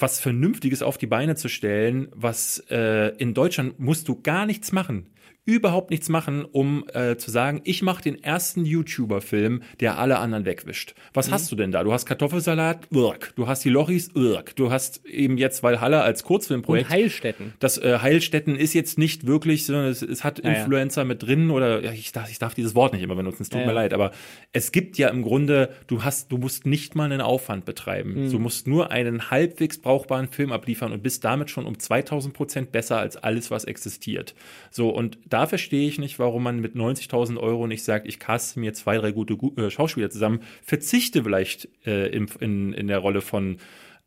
was 0.00 0.20
Vernünftiges 0.20 0.82
auf 0.82 0.98
die 0.98 1.06
Beine 1.06 1.36
zu 1.36 1.48
stellen, 1.48 2.08
was 2.12 2.64
äh, 2.70 3.14
in 3.18 3.34
Deutschland 3.34 3.78
musst 3.78 4.08
du 4.08 4.20
gar 4.20 4.46
nichts 4.46 4.72
machen. 4.72 5.06
Überhaupt 5.44 5.90
nichts 5.90 6.08
machen, 6.08 6.44
um 6.44 6.84
äh, 6.92 7.16
zu 7.16 7.30
sagen, 7.30 7.60
ich 7.64 7.82
mache 7.82 8.02
den 8.02 8.22
ersten 8.22 8.64
YouTuber-Film, 8.64 9.62
der 9.80 9.98
alle 9.98 10.18
anderen 10.18 10.44
wegwischt. 10.44 10.94
Was 11.14 11.30
hast 11.30 11.50
du 11.50 11.56
denn 11.56 11.72
da? 11.72 11.82
Du 11.82 11.92
hast 11.92 12.06
Kartoffelsalat, 12.06 12.88
irk. 12.92 13.32
Du 13.36 13.48
hast 13.48 13.64
die 13.64 13.70
Lochis, 13.70 14.10
irk. 14.14 14.54
Du 14.56 14.70
hast 14.70 15.04
eben 15.06 15.38
jetzt 15.38 15.62
Valhalla 15.62 16.02
als 16.02 16.22
Und 16.22 16.26
Kurzfilmprojekt. 16.28 16.90
Heilstätten. 16.90 17.54
Das 17.58 17.78
äh, 17.78 17.98
Heilstätten 18.00 18.56
ist 18.56 18.74
jetzt 18.74 18.98
nicht 18.98 19.26
wirklich, 19.26 19.66
sondern 19.66 19.86
es, 19.86 20.02
es 20.02 20.24
hat 20.24 20.44
ja. 20.44 20.50
Influencer 20.52 21.04
mit 21.04 21.22
drin 21.22 21.50
oder 21.50 21.82
ja, 21.82 21.92
ich, 21.92 22.12
darf, 22.12 22.30
ich 22.30 22.38
darf 22.38 22.54
dieses 22.54 22.74
Wort 22.74 22.92
nicht 22.92 23.02
immer 23.02 23.14
benutzen, 23.16 23.42
es 23.42 23.48
tut 23.48 23.60
Ja, 23.60 23.66
mir 23.66 23.72
ja. 23.72 23.80
leid, 23.80 23.94
aber 23.94 24.12
es 24.52 24.72
gibt 24.72 24.98
ja 24.98 25.08
im 25.08 25.22
Grunde, 25.22 25.70
du 25.86 26.04
hast, 26.04 26.30
du 26.30 26.38
musst 26.38 26.66
nicht 26.66 26.94
mal 26.94 27.04
einen 27.04 27.20
Aufwand 27.20 27.64
betreiben. 27.64 28.26
Mhm. 28.26 28.30
Du 28.30 28.38
musst 28.38 28.66
nur 28.66 28.90
einen 28.90 29.30
halbwegs 29.30 29.78
brauchbaren 29.78 30.28
Film 30.28 30.52
abliefern 30.52 30.92
und 30.92 31.02
bist 31.02 31.24
damit 31.24 31.50
schon 31.50 31.66
um 31.66 31.78
2000 31.78 32.34
Prozent 32.34 32.72
besser 32.72 32.98
als 32.98 33.16
alles, 33.16 33.50
was 33.50 33.64
existiert. 33.64 34.34
So, 34.70 34.90
und 34.90 35.18
da 35.30 35.46
verstehe 35.46 35.88
ich 35.88 35.98
nicht, 35.98 36.18
warum 36.18 36.42
man 36.42 36.60
mit 36.60 36.74
90.000 36.74 37.38
Euro 37.38 37.66
nicht 37.66 37.84
sagt, 37.84 38.06
ich 38.06 38.18
caste 38.18 38.60
mir 38.60 38.74
zwei, 38.74 38.98
drei 38.98 39.12
gute 39.12 39.36
Gu 39.36 39.52
äh, 39.56 39.70
Schauspieler 39.70 40.10
zusammen, 40.10 40.40
verzichte 40.62 41.22
vielleicht 41.24 41.68
äh, 41.86 42.08
in, 42.08 42.28
in, 42.40 42.72
in 42.72 42.88
der 42.88 42.98
Rolle 42.98 43.20
von 43.20 43.58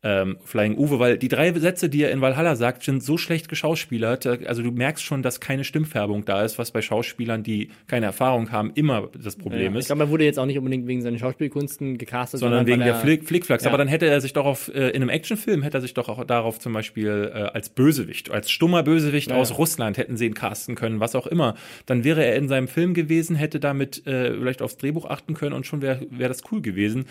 ähm, 0.06 0.36
Flying 0.44 0.76
Uwe, 0.76 0.98
weil 0.98 1.16
die 1.16 1.28
drei 1.28 1.50
Sätze, 1.58 1.88
die 1.88 2.02
er 2.02 2.10
in 2.12 2.20
Valhalla 2.20 2.56
sagt, 2.56 2.82
sind 2.84 3.02
so 3.02 3.16
schlecht 3.16 3.48
geschauspielert. 3.48 4.26
äh, 4.26 4.38
Also 4.46 4.62
du 4.62 4.70
merkst 4.70 5.02
schon, 5.02 5.22
dass 5.22 5.40
keine 5.40 5.64
Stimmfärbung 5.64 6.26
da 6.26 6.44
ist, 6.44 6.58
was 6.58 6.70
bei 6.72 6.82
Schauspielern, 6.82 7.42
die 7.42 7.70
keine 7.86 8.04
Erfahrung 8.06 8.52
haben, 8.52 8.70
immer 8.74 9.08
das 9.20 9.36
Problem 9.36 9.72
Ja, 9.72 9.78
ist. 9.78 9.84
ich 9.84 9.86
glaube, 9.86 10.02
er 10.04 10.10
wurde 10.10 10.24
jetzt 10.24 10.38
auch 10.38 10.44
nicht 10.44 10.58
unbedingt 10.58 10.86
wegen 10.86 11.00
seinen 11.00 11.18
Schauspielkunsten 11.18 11.96
gecastet, 11.96 12.40
sondern 12.40 12.66
wegen 12.66 12.80
weil 12.80 12.84
der 12.84 12.94
er- 12.96 13.00
Flick, 13.00 13.24
Flickflacks. 13.24 13.64
Ja. 13.64 13.70
Aber 13.70 13.78
dann 13.78 13.88
hätte 13.88 14.06
er 14.06 14.20
sich 14.20 14.34
doch 14.34 14.44
auf, 14.44 14.68
äh, 14.74 14.90
in 14.90 14.96
einem 14.96 15.08
Actionfilm 15.08 15.62
hätte 15.62 15.78
er 15.78 15.80
sich 15.80 15.94
doch 15.94 16.10
auch 16.10 16.22
darauf 16.24 16.58
zum 16.58 16.74
Beispiel 16.74 17.32
äh, 17.34 17.38
als 17.38 17.70
Bösewicht, 17.70 18.30
als 18.30 18.50
stummer 18.50 18.82
Bösewicht 18.82 19.30
Ja. 19.30 19.36
aus 19.36 19.56
Russland 19.56 19.96
hätten 19.96 20.18
sie 20.18 20.26
ihn 20.26 20.34
casten 20.34 20.74
können, 20.74 21.00
was 21.00 21.14
auch 21.14 21.26
immer. 21.26 21.54
Dann 21.86 22.04
wäre 22.04 22.24
er 22.24 22.36
in 22.36 22.46
seinem 22.48 22.68
Film 22.68 22.92
gewesen, 22.92 23.36
hätte 23.36 23.58
damit 23.58 24.06
äh, 24.06 24.34
vielleicht 24.34 24.60
aufs 24.60 24.76
Drehbuch 24.76 25.06
achten 25.06 25.32
können 25.32 25.54
und 25.54 25.64
schon 25.66 25.80
wäre 25.80 26.00
wär 26.10 26.28
das 26.28 26.42
cool 26.52 26.60
gewesen. 26.60 27.06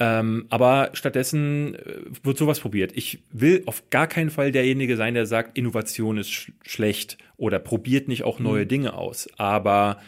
Ähm, 0.00 0.46
aber 0.48 0.90
stattdessen 0.92 1.74
äh, 1.74 2.02
wird 2.22 2.38
sowas 2.38 2.60
probiert. 2.60 2.92
Ich 2.94 3.20
will 3.32 3.64
auf 3.66 3.90
gar 3.90 4.06
keinen 4.06 4.30
Fall 4.30 4.52
derjenige 4.52 4.96
sein, 4.96 5.14
der 5.14 5.26
sagt, 5.26 5.58
Innovation 5.58 6.18
ist 6.18 6.30
sch 6.30 6.52
schlecht 6.62 7.18
oder 7.36 7.58
probiert 7.58 8.06
nicht 8.06 8.22
auch 8.22 8.38
neue 8.38 8.66
Dinge 8.66 8.94
aus. 8.94 9.28
Aber 9.38 10.00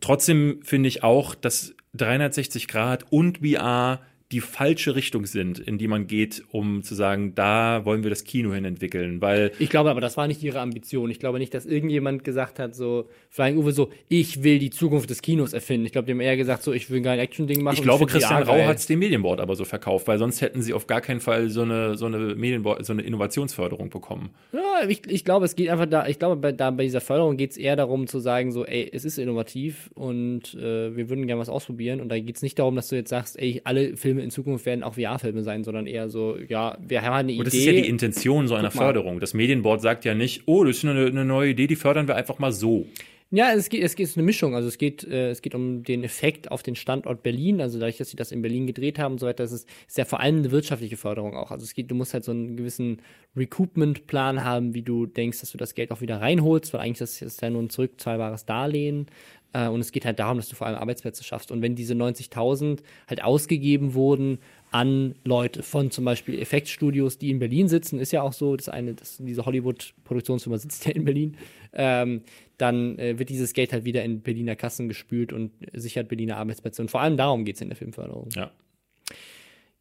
trotzdem 0.00 0.60
finde 0.62 0.88
ich 0.88 1.02
auch, 1.02 1.34
dass 1.34 1.74
360 1.94 2.68
Grad 2.68 3.10
und 3.10 3.38
VR 3.38 4.00
die 4.32 4.40
falsche 4.40 4.96
Richtung 4.96 5.24
sind, 5.24 5.60
in 5.60 5.78
die 5.78 5.86
man 5.86 6.08
geht, 6.08 6.42
um 6.50 6.82
zu 6.82 6.96
sagen, 6.96 7.34
da 7.36 7.84
wollen 7.84 8.02
wir 8.02 8.10
das 8.10 8.24
Kino 8.24 8.52
hin 8.52 8.64
entwickeln, 8.64 9.20
weil 9.20 9.52
Ich 9.60 9.70
glaube 9.70 9.88
aber, 9.90 10.00
das 10.00 10.16
war 10.16 10.26
nicht 10.26 10.42
ihre 10.42 10.60
Ambition. 10.60 11.10
Ich 11.10 11.20
glaube 11.20 11.38
nicht, 11.38 11.54
dass 11.54 11.64
irgendjemand 11.64 12.24
gesagt 12.24 12.58
hat, 12.58 12.74
so, 12.74 13.08
Flying 13.30 13.56
Uwe, 13.56 13.70
so, 13.70 13.90
ich 14.08 14.42
will 14.42 14.58
die 14.58 14.70
Zukunft 14.70 15.10
des 15.10 15.22
Kinos 15.22 15.52
erfinden. 15.52 15.86
Ich 15.86 15.92
glaube, 15.92 16.06
die 16.06 16.12
haben 16.12 16.20
eher 16.20 16.36
gesagt, 16.36 16.64
so, 16.64 16.72
ich 16.72 16.90
will 16.90 17.06
ein 17.06 17.18
Action-Ding 17.20 17.62
machen. 17.62 17.76
ich 17.76 17.82
glaube, 17.82 18.00
find 18.00 18.10
Christian 18.10 18.42
Rau 18.42 18.58
hat 18.64 18.78
es 18.78 18.86
dem 18.86 18.98
Medienboard 18.98 19.40
aber 19.40 19.54
so 19.54 19.64
verkauft, 19.64 20.08
weil 20.08 20.18
sonst 20.18 20.40
hätten 20.40 20.60
sie 20.60 20.72
auf 20.72 20.88
gar 20.88 21.00
keinen 21.00 21.20
Fall 21.20 21.48
so 21.48 21.62
eine, 21.62 21.96
so 21.96 22.06
eine 22.06 22.18
Medienboard, 22.18 22.84
so 22.84 22.92
eine 22.92 23.02
Innovationsförderung 23.02 23.90
bekommen. 23.90 24.30
Ja, 24.52 24.88
ich, 24.88 25.02
ich 25.06 25.24
glaube, 25.24 25.44
es 25.44 25.54
geht 25.54 25.68
einfach 25.68 25.86
da, 25.86 26.06
ich 26.08 26.18
glaube, 26.18 26.36
bei, 26.36 26.50
da, 26.50 26.72
bei 26.72 26.82
dieser 26.82 27.00
Förderung 27.00 27.36
geht 27.36 27.52
es 27.52 27.56
eher 27.56 27.76
darum 27.76 28.08
zu 28.08 28.18
sagen, 28.18 28.50
so, 28.50 28.64
ey, 28.64 28.90
es 28.92 29.04
ist 29.04 29.18
innovativ 29.18 29.90
und 29.94 30.54
äh, 30.54 30.96
wir 30.96 31.08
würden 31.08 31.26
gerne 31.28 31.40
was 31.40 31.48
ausprobieren. 31.48 32.00
Und 32.00 32.08
da 32.08 32.18
geht 32.18 32.34
es 32.34 32.42
nicht 32.42 32.58
darum, 32.58 32.74
dass 32.74 32.88
du 32.88 32.96
jetzt 32.96 33.10
sagst, 33.10 33.38
ey, 33.38 33.60
alle 33.64 33.96
Filme 33.96 34.15
in 34.22 34.30
Zukunft 34.30 34.66
werden 34.66 34.82
auch 34.82 34.94
VR-Filme 34.94 35.42
sein, 35.42 35.64
sondern 35.64 35.86
eher 35.86 36.08
so, 36.08 36.36
ja, 36.48 36.76
wir 36.80 37.02
haben 37.02 37.14
eine 37.14 37.38
Und 37.38 37.46
das 37.46 37.54
Idee. 37.54 37.62
ist 37.62 37.66
ja 37.66 37.82
die 37.82 37.88
Intention 37.88 38.48
so 38.48 38.54
einer. 38.54 38.70
Förderung. 38.70 39.20
Das 39.20 39.32
Medienboard 39.34 39.80
sagt 39.80 40.04
ja 40.04 40.14
nicht, 40.14 40.42
oh, 40.46 40.64
das 40.64 40.78
ist 40.78 40.84
eine, 40.84 41.06
eine 41.06 41.24
neue 41.24 41.50
Idee, 41.50 41.66
die 41.66 41.76
fördern 41.76 42.08
wir 42.08 42.16
einfach 42.16 42.38
mal 42.38 42.52
so. 42.52 42.86
Ja, 43.32 43.52
es 43.52 43.68
geht, 43.68 43.82
es 43.82 43.96
geht 43.96 44.04
es 44.04 44.10
ist 44.10 44.16
eine 44.16 44.24
Mischung. 44.24 44.54
Also 44.54 44.68
es 44.68 44.78
geht, 44.78 45.02
äh, 45.02 45.30
es 45.30 45.42
geht 45.42 45.56
um 45.56 45.82
den 45.82 46.04
Effekt 46.04 46.50
auf 46.52 46.62
den 46.62 46.76
Standort 46.76 47.24
Berlin. 47.24 47.60
Also 47.60 47.80
dadurch, 47.80 47.96
dass 47.96 48.10
sie 48.10 48.16
das 48.16 48.30
in 48.30 48.40
Berlin 48.40 48.68
gedreht 48.68 49.00
haben 49.00 49.12
und 49.12 49.18
so 49.18 49.26
weiter, 49.26 49.42
das 49.42 49.50
ist, 49.50 49.68
ist 49.88 49.98
ja 49.98 50.04
vor 50.04 50.20
allem 50.20 50.38
eine 50.38 50.52
wirtschaftliche 50.52 50.96
Förderung 50.96 51.34
auch. 51.34 51.50
Also 51.50 51.64
es 51.64 51.74
geht, 51.74 51.90
du 51.90 51.96
musst 51.96 52.14
halt 52.14 52.22
so 52.22 52.30
einen 52.30 52.56
gewissen 52.56 53.02
Recoupment-Plan 53.36 54.44
haben, 54.44 54.74
wie 54.74 54.82
du 54.82 55.06
denkst, 55.06 55.40
dass 55.40 55.50
du 55.50 55.58
das 55.58 55.74
Geld 55.74 55.90
auch 55.90 56.00
wieder 56.00 56.20
reinholst, 56.20 56.72
weil 56.72 56.82
eigentlich 56.82 56.98
das 56.98 57.20
ist 57.20 57.42
ja 57.42 57.50
nur 57.50 57.62
ein 57.62 57.70
zurückzahlbares 57.70 58.44
Darlehen. 58.46 59.06
Äh, 59.52 59.68
und 59.68 59.80
es 59.80 59.92
geht 59.92 60.04
halt 60.04 60.18
darum, 60.18 60.36
dass 60.36 60.48
du 60.48 60.56
vor 60.56 60.66
allem 60.66 60.76
Arbeitsplätze 60.76 61.24
schaffst. 61.24 61.50
Und 61.50 61.62
wenn 61.62 61.74
diese 61.74 61.94
90.000 61.94 62.80
halt 63.06 63.22
ausgegeben 63.22 63.94
wurden 63.94 64.38
an 64.70 65.14
Leute 65.24 65.62
von 65.62 65.90
zum 65.90 66.04
Beispiel 66.04 66.38
Effektstudios, 66.38 67.18
die 67.18 67.30
in 67.30 67.38
Berlin 67.38 67.68
sitzen, 67.68 67.98
ist 67.98 68.12
ja 68.12 68.22
auch 68.22 68.32
so, 68.32 68.56
das 68.56 68.68
eine, 68.68 68.94
das, 68.94 69.18
diese 69.18 69.46
Hollywood-Produktionsfirma 69.46 70.58
sitzt 70.58 70.86
ja 70.86 70.92
in 70.92 71.04
Berlin, 71.04 71.36
ähm, 71.72 72.22
dann 72.58 72.98
äh, 72.98 73.18
wird 73.18 73.28
dieses 73.28 73.52
Geld 73.52 73.72
halt 73.72 73.84
wieder 73.84 74.04
in 74.04 74.20
Berliner 74.20 74.56
Kassen 74.56 74.88
gespült 74.88 75.32
und 75.32 75.52
sichert 75.72 76.08
Berliner 76.08 76.36
Arbeitsplätze. 76.36 76.82
Und 76.82 76.90
vor 76.90 77.00
allem 77.00 77.16
darum 77.16 77.44
geht 77.44 77.56
es 77.56 77.62
in 77.62 77.68
der 77.68 77.76
Filmförderung. 77.76 78.28
Ja. 78.34 78.50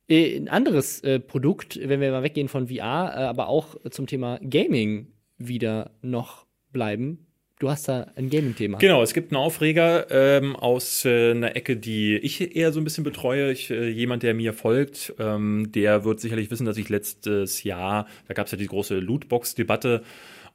Äh, 0.08 0.38
ein 0.38 0.50
anderes 0.50 1.02
äh, 1.02 1.20
Produkt, 1.20 1.80
wenn 1.82 2.00
wir 2.00 2.12
mal 2.12 2.24
weggehen 2.24 2.48
von 2.48 2.68
VR, 2.68 2.76
äh, 3.16 3.24
aber 3.24 3.48
auch 3.48 3.76
zum 3.90 4.08
Thema 4.08 4.40
Gaming 4.40 5.08
wieder 5.38 5.92
noch 6.02 6.46
bleiben. 6.72 7.26
Du 7.66 7.72
hast 7.72 7.88
da 7.88 8.06
ein 8.16 8.30
Gaming-Thema. 8.30 8.78
Genau, 8.78 9.02
es 9.02 9.16
gibt 9.16 9.32
einen 9.32 9.42
Aufreger 9.42 10.06
ähm, 10.12 10.56
aus 10.56 11.04
äh, 11.04 11.32
einer 11.32 11.56
Ecke, 11.56 11.76
die 11.76 12.16
ich 12.18 12.56
eher 12.56 12.72
so 12.72 12.80
ein 12.80 12.84
bisschen 12.84 13.04
betreue. 13.04 13.52
Ich, 13.52 13.72
äh, 13.72 13.90
jemand, 13.90 14.22
der 14.22 14.36
mir 14.36 14.54
folgt, 14.54 15.16
ähm, 15.18 15.72
der 15.72 16.06
wird 16.06 16.20
sicherlich 16.20 16.52
wissen, 16.52 16.68
dass 16.68 16.78
ich 16.78 16.90
letztes 16.90 17.64
Jahr, 17.64 18.06
da 18.28 18.36
gab 18.36 18.46
es 18.46 18.52
ja 18.52 18.60
die 18.60 18.68
große 18.68 19.00
Lootbox-Debatte 19.00 20.04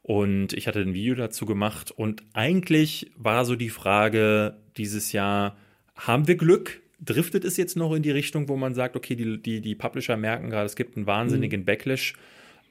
und 0.02 0.52
ich 0.52 0.68
hatte 0.68 0.78
ein 0.78 0.94
Video 0.94 1.16
dazu 1.16 1.46
gemacht 1.46 1.90
und 1.90 2.22
eigentlich 2.32 3.10
war 3.16 3.44
so 3.44 3.56
die 3.56 3.70
Frage 3.70 4.58
dieses 4.76 5.10
Jahr, 5.10 5.56
haben 5.96 6.28
wir 6.28 6.36
Glück? 6.36 6.80
Driftet 7.00 7.44
es 7.44 7.56
jetzt 7.56 7.76
noch 7.76 7.92
in 7.92 8.04
die 8.04 8.12
Richtung, 8.12 8.48
wo 8.48 8.56
man 8.56 8.76
sagt, 8.76 8.94
okay, 8.94 9.16
die, 9.16 9.42
die, 9.42 9.60
die 9.60 9.74
Publisher 9.74 10.16
merken 10.16 10.48
gerade, 10.48 10.66
es 10.66 10.76
gibt 10.76 10.96
einen 10.96 11.08
wahnsinnigen 11.08 11.64
Backlash 11.64 12.14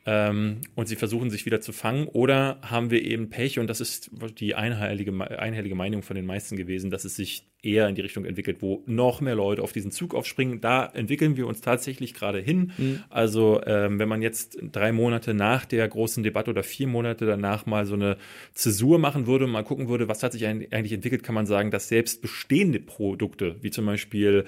ähm, 0.06 0.62
und 0.76 0.88
sie 0.88 0.96
versuchen 0.96 1.30
sich 1.30 1.46
wieder 1.46 1.62
zu 1.62 1.72
fangen 1.72 2.08
oder 2.08 2.60
haben 2.62 2.90
wir 2.92 3.04
eben 3.04 3.30
Pech 3.30 3.60
und 3.60 3.68
das 3.68 3.82
ist 3.82 4.10
die 4.40 4.56
einhellige, 4.56 5.12
einhellige 5.40 5.76
Meinung 5.76 6.04
von 6.04 6.16
den 6.16 6.26
meisten 6.26 6.56
gewesen, 6.56 6.90
dass 6.90 7.06
es 7.06 7.16
sich 7.16 7.46
eher 7.62 7.90
in 7.90 7.96
die 7.96 8.02
Richtung 8.02 8.24
entwickelt, 8.24 8.62
wo 8.62 8.84
noch 8.86 9.20
mehr 9.20 9.36
Leute 9.36 9.62
auf 9.62 9.74
diesen 9.74 9.92
Zug 9.92 10.16
aufspringen. 10.16 10.62
Da 10.62 10.86
entwickeln 10.86 11.36
wir 11.36 11.46
uns 11.46 11.60
tatsächlich 11.60 12.14
gerade 12.14 12.40
hin. 12.40 12.72
Also 13.10 13.62
ähm, 13.66 14.00
wenn 14.00 14.08
man 14.08 14.22
jetzt 14.22 14.58
drei 14.72 14.94
Monate 14.94 15.34
nach 15.34 15.66
der 15.66 15.86
großen 15.88 16.24
Debatte 16.24 16.52
oder 16.52 16.64
vier 16.64 16.88
Monate 16.88 17.26
danach 17.26 17.66
mal 17.66 17.86
so 17.86 17.96
eine 17.96 18.18
Zäsur 18.54 18.98
machen 18.98 19.28
würde 19.28 19.46
und 19.46 19.52
mal 19.52 19.64
gucken 19.64 19.90
würde, 19.90 20.08
was 20.08 20.24
hat 20.24 20.32
sich 20.32 20.48
eigentlich 20.48 20.94
entwickelt, 20.94 21.24
kann 21.24 21.36
man 21.36 21.46
sagen, 21.46 21.70
dass 21.70 21.90
selbst 21.90 22.22
bestehende 22.22 22.80
Produkte, 22.80 23.58
wie 23.62 23.72
zum 23.72 23.86
Beispiel 23.86 24.46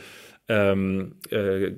ähm, 0.48 1.16
äh, 1.30 1.72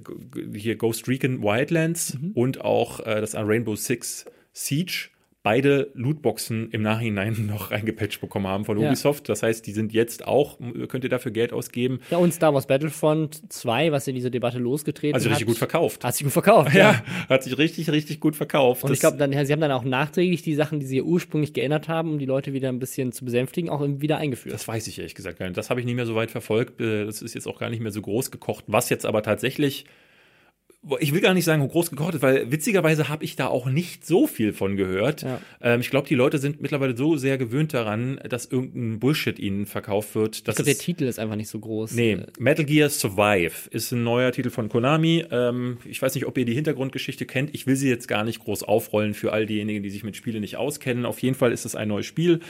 hier 0.55 0.76
Ghost 0.78 1.07
Recon 1.07 1.41
Wildlands 1.41 2.18
und 2.34 2.61
auch 2.61 2.99
äh, 3.01 3.22
das 3.22 3.36
Rainbow 3.36 3.76
Six 3.76 4.26
Siege 4.51 5.09
beide 5.43 5.91
Lootboxen 5.93 6.69
im 6.71 6.81
Nachhinein 6.81 7.45
noch 7.47 7.71
reingepatcht 7.71 8.21
bekommen 8.21 8.47
haben 8.47 8.63
von 8.65 8.79
Ja. 8.79 8.87
Ubisoft. 8.87 9.27
Das 9.29 9.43
heißt, 9.43 9.67
die 9.67 9.73
sind 9.73 9.91
jetzt 9.93 10.25
auch, 10.25 10.57
könnt 10.87 11.03
ihr 11.03 11.09
dafür 11.09 11.31
Geld 11.31 11.51
ausgeben. 11.51 11.99
Ja, 12.09 12.17
und 12.17 12.33
Star 12.33 12.53
Wars 12.53 12.65
Battlefront 12.67 13.51
2, 13.51 13.91
was 13.91 14.05
ja 14.05 14.13
diese 14.13 14.31
Debatte 14.31 14.57
losgetreten 14.57 15.15
Also 15.15 15.25
hat. 15.29 15.31
richtig 15.33 15.47
gut 15.47 15.57
verkauft. 15.57 16.03
Hat 16.05 16.15
sich 16.15 16.23
gut 16.23 16.31
verkauft, 16.33 16.73
Ja, 16.73 17.03
hat 17.29 17.43
sich 17.43 17.57
richtig, 17.57 17.89
richtig 17.91 18.19
gut 18.21 18.35
verkauft. 18.35 18.83
Und 18.83 18.89
Das- 18.89 18.97
ich 18.97 19.01
glaube, 19.01 19.17
dann, 19.17 19.33
ja, 19.33 19.43
sie 19.45 19.51
haben 19.53 19.59
dann 19.61 19.71
auch 19.73 19.83
nachträglich 19.83 20.41
die 20.43 20.55
Sachen, 20.55 20.79
die 20.79 20.85
sie 20.85 21.01
ursprünglich 21.01 21.53
geändert 21.53 21.89
haben, 21.89 22.11
um 22.11 22.19
die 22.19 22.25
Leute 22.25 22.53
wieder 22.53 22.69
ein 22.69 22.79
bisschen 22.79 23.11
zu 23.11 23.25
besänftigen, 23.25 23.69
auch 23.69 23.83
wieder 23.85 24.17
eingeführt. 24.17 24.53
Das 24.55 24.67
weiß 24.67 24.87
ich 24.87 24.97
ehrlich 24.99 25.13
gesagt 25.15 25.39
gar 25.39 25.45
nicht. 25.45 25.57
Das 25.57 25.69
habe 25.69 25.79
ich 25.81 25.85
nicht 25.85 25.95
mehr 25.95 26.05
so 26.05 26.15
weit 26.15 26.31
verfolgt. 26.31 26.79
Äh, 26.79 27.05
Das 27.05 27.21
ist 27.21 27.33
jetzt 27.35 27.47
auch 27.47 27.59
gar 27.59 27.69
nicht 27.69 27.81
mehr 27.81 27.91
so 27.91 28.01
groß 28.01 28.31
gekocht. 28.31 28.63
Was 28.67 28.89
jetzt 28.89 29.05
aber 29.05 29.21
tatsächlich, 29.23 29.85
ich 30.99 31.13
will 31.13 31.21
gar 31.21 31.34
nicht 31.34 31.45
sagen, 31.45 31.65
groß 31.67 31.89
gekocht 31.91 32.15
ist, 32.15 32.21
weil 32.21 32.51
witzigerweise 32.51 33.07
habe 33.07 33.23
ich 33.23 33.36
da 33.36 33.47
auch 33.47 33.67
nicht 33.67 34.05
so 34.05 34.27
viel 34.27 34.51
von 34.51 34.75
gehört. 34.75 35.21
Ja. 35.21 35.39
Ähm, 35.61 35.79
ich 35.79 35.89
glaube, 35.89 36.07
die 36.07 36.15
Leute 36.15 36.39
sind 36.39 36.61
mittlerweile 36.61 36.95
so 36.97 37.15
sehr 37.15 37.38
gewöhnt 37.38 37.73
daran, 37.73 38.19
dass 38.27 38.45
irgendein 38.45 38.99
Bullshit 38.99 39.39
ihnen 39.39 39.65
verkauft 39.65 40.15
wird. 40.15 40.36
ich 40.36 40.43
Dass 40.43 40.55
glaube, 40.57 40.71
der 40.71 40.77
Titel 40.77 41.05
ist 41.05 41.19
einfach 41.19 41.38
nicht 41.38 41.47
so 41.49 41.59
groß. 41.59 41.93
nee, 41.93 42.13
Äh, 42.13 42.25
Metal 42.38 42.65
Gear 42.65 42.89
Survive 42.89 43.69
ist 43.71 43.91
ein 43.93 44.03
neuer 44.03 44.31
Titel 44.34 44.49
von 44.49 44.67
Konami. 44.67 45.23
Ähm, 45.31 45.77
ich 45.86 46.01
weiß 46.01 46.15
nicht, 46.15 46.25
ob 46.25 46.38
ihr 46.38 46.45
die 46.45 46.53
Hintergrundgeschichte 46.53 47.25
kennt. 47.25 47.53
Ich 47.55 47.65
will 47.65 47.77
sie 47.77 47.88
jetzt 47.89 48.07
gar 48.07 48.23
nicht 48.25 48.39
groß 48.39 48.63
aufrollen 48.63 49.13
für 49.13 49.31
all 49.31 49.45
diejenigen, 49.45 49.84
die 49.84 49.89
sich 49.89 50.03
mit 50.03 50.17
Spielen 50.17 50.41
nicht 50.41 50.57
auskennen. 50.57 51.05
Auf 51.05 51.19
jeden 51.19 51.36
Fall 51.36 51.51
ist 51.53 51.63
es 51.65 51.75
ein 51.75 51.88
neues 51.88 52.05
Spiel, 52.05 52.41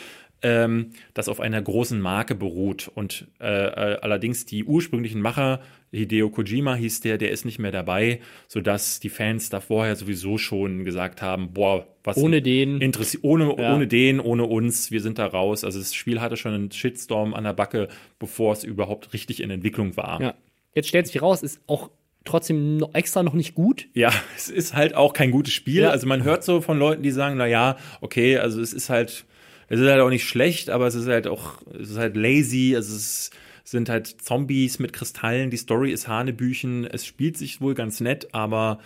ähm, 0.42 0.90
das 1.14 1.30
auf 1.30 1.40
einer 1.40 1.62
großen 1.62 2.02
Marke 2.02 2.34
beruht. 2.34 2.90
Und 2.96 3.28
äh, 3.40 3.46
äh, 3.46 3.98
allerdings 4.02 4.46
die 4.46 4.64
ursprünglichen 4.64 5.22
Macher, 5.22 5.62
Hideo 5.94 6.30
Kojima 6.30 6.76
hieß 6.76 7.02
der, 7.02 7.18
der 7.18 7.32
ist 7.32 7.46
nicht 7.46 7.60
mehr 7.60 7.72
dabei, 7.72 8.20
sodass 8.48 9.00
die 9.00 9.10
Fans 9.10 9.50
da 9.50 9.60
vorher 9.60 9.96
sowieso 9.96 10.38
schon 10.38 10.84
gesagt 10.84 11.22
haben, 11.22 11.54
boah, 11.54 11.88
was 12.04 12.18
Ohne 12.18 12.42
den. 12.42 12.82
Interessi 12.82 13.20
ohne, 13.22 13.56
Ja. 13.58 13.74
ohne 13.76 13.88
den, 13.88 14.20
ohne 14.20 14.44
uns, 14.46 14.92
wir 14.92 15.02
sind 15.02 15.20
da 15.20 15.26
raus. 15.28 15.64
Also 15.64 15.80
das 15.80 15.94
Spiel 15.94 16.20
hatte 16.20 16.36
schon 16.36 16.54
einen 16.54 16.72
Shitstorm 16.72 17.34
an 17.34 17.44
der 17.46 17.54
Backe, 17.54 17.88
bevor 18.20 18.54
es 18.54 18.64
überhaupt 18.64 19.14
richtig 19.14 19.42
in 19.42 19.50
Entwicklung 19.52 19.96
war. 19.96 20.20
ja. 20.22 20.34
Jetzt 20.76 20.88
stellt 20.90 21.06
sich 21.06 21.22
raus, 21.22 21.44
ist 21.44 21.62
auch 21.68 21.92
trotzdem 22.26 22.78
noch 22.78 22.96
extra 22.96 23.22
noch 23.22 23.34
nicht 23.36 23.54
gut. 23.54 23.88
Ja, 23.94 24.12
es 24.36 24.50
ist 24.50 24.74
halt 24.74 24.96
auch 24.96 25.14
kein 25.14 25.30
gutes 25.30 25.54
Spiel. 25.54 25.84
Ja. 25.84 25.90
Also 25.92 26.08
man 26.08 26.24
hört 26.24 26.44
so 26.44 26.62
von 26.62 26.80
Leuten, 26.80 27.04
die 27.04 27.12
sagen, 27.12 27.38
na 27.38 27.46
ja, 27.46 27.78
okay, 28.02 28.38
also 28.40 28.60
es 28.60 28.74
ist 28.74 28.90
halt, 28.90 29.26
es 29.68 29.80
ist 29.80 29.88
halt 29.88 30.02
auch 30.02 30.10
nicht 30.10 30.26
schlecht, 30.28 30.70
aber 30.72 30.88
es 30.88 30.96
ist 30.96 31.08
halt 31.08 31.28
auch, 31.28 31.62
es 31.80 31.92
ist 31.92 31.98
halt 31.98 32.18
lazy, 32.18 32.74
also 32.76 32.96
es 32.96 33.30
sind 33.64 33.90
halt 33.90 34.08
Zombies 34.08 34.80
mit 34.80 34.94
Kristallen, 34.94 35.50
die 35.50 35.58
Story 35.58 35.92
ist 35.92 36.08
Hanebüchen, 36.08 36.86
es 36.86 37.06
spielt 37.06 37.38
sich 37.38 37.62
wohl 37.62 37.76
ganz 37.76 38.02
nett, 38.02 38.34
aber 38.34 38.80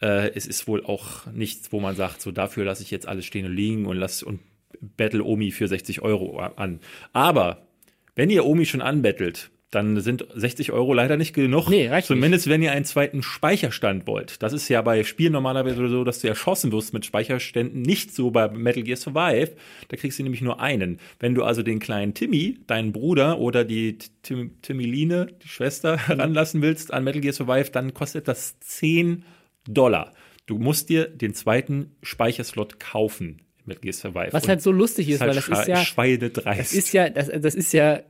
äh, 0.00 0.30
es 0.34 0.46
ist 0.46 0.66
wohl 0.66 0.84
auch 0.84 1.26
nichts, 1.26 1.72
wo 1.72 1.80
man 1.80 1.96
sagt, 1.96 2.20
so 2.20 2.30
dafür 2.30 2.64
lasse 2.64 2.82
ich 2.82 2.90
jetzt 2.90 3.08
alles 3.08 3.26
stehen 3.26 3.46
und 3.46 3.54
liegen 3.54 3.86
und 3.86 3.96
lass 3.96 4.22
und 4.22 4.40
battle 4.80 5.24
Omi 5.24 5.50
für 5.50 5.68
60 5.68 6.02
Euro 6.02 6.38
an. 6.38 6.80
Aber 7.12 7.66
wenn 8.14 8.30
ihr 8.30 8.46
Omi 8.46 8.66
schon 8.66 8.82
anbettelt, 8.82 9.50
dann 9.70 10.00
sind 10.00 10.26
60 10.34 10.72
Euro 10.72 10.92
leider 10.94 11.16
nicht 11.16 11.32
genug. 11.32 11.68
Nee, 11.68 11.86
reicht 11.88 12.10
nicht. 12.10 12.16
Zumindest 12.18 12.48
wenn 12.48 12.60
ihr 12.62 12.72
einen 12.72 12.84
zweiten 12.84 13.22
Speicherstand 13.22 14.06
wollt. 14.08 14.42
Das 14.42 14.52
ist 14.52 14.68
ja 14.68 14.82
bei 14.82 15.04
Spielen 15.04 15.32
normalerweise 15.32 15.88
so, 15.88 16.02
dass 16.02 16.20
du 16.20 16.28
erschossen 16.28 16.72
wirst 16.72 16.92
mit 16.92 17.04
Speicherständen. 17.06 17.82
Nicht 17.82 18.12
so 18.14 18.30
bei 18.32 18.48
Metal 18.48 18.82
Gear 18.82 18.96
Survive. 18.96 19.52
Da 19.88 19.96
kriegst 19.96 20.18
du 20.18 20.22
nämlich 20.24 20.40
nur 20.42 20.60
einen. 20.60 20.98
Wenn 21.20 21.34
du 21.34 21.44
also 21.44 21.62
den 21.62 21.78
kleinen 21.78 22.14
Timmy, 22.14 22.58
deinen 22.66 22.90
Bruder 22.92 23.38
oder 23.38 23.64
die 23.64 23.98
Tim 24.22 24.60
Timiline, 24.62 25.28
die 25.42 25.48
Schwester, 25.48 25.94
Mhm. 25.96 25.98
heranlassen 26.06 26.62
willst 26.62 26.92
an 26.92 27.04
Metal 27.04 27.20
Gear 27.20 27.32
Survive, 27.34 27.70
dann 27.70 27.94
kostet 27.94 28.26
das 28.28 28.58
10 28.60 29.24
Dollar. 29.68 30.12
Du 30.46 30.58
musst 30.58 30.88
dir 30.88 31.06
den 31.06 31.32
zweiten 31.34 31.94
Speicherslot 32.02 32.80
kaufen. 32.80 33.42
in 33.58 33.66
Metal 33.66 33.82
Gear 33.82 33.92
Survive. 33.92 34.32
Was 34.32 34.42
Und 34.44 34.48
halt 34.48 34.62
so 34.62 34.72
lustig 34.72 35.08
ist, 35.10 35.20
weil 35.20 35.28
halt 35.28 35.38
das 35.38 35.48
ist 35.60 35.68
ja, 35.68 35.76
schweinedreist. 35.84 36.58
das 36.60 36.72
ist 36.72 36.92
ja, 36.92 37.08
das, 37.08 37.30
das 37.40 37.54
ist 37.54 37.72
ja, 37.72 38.00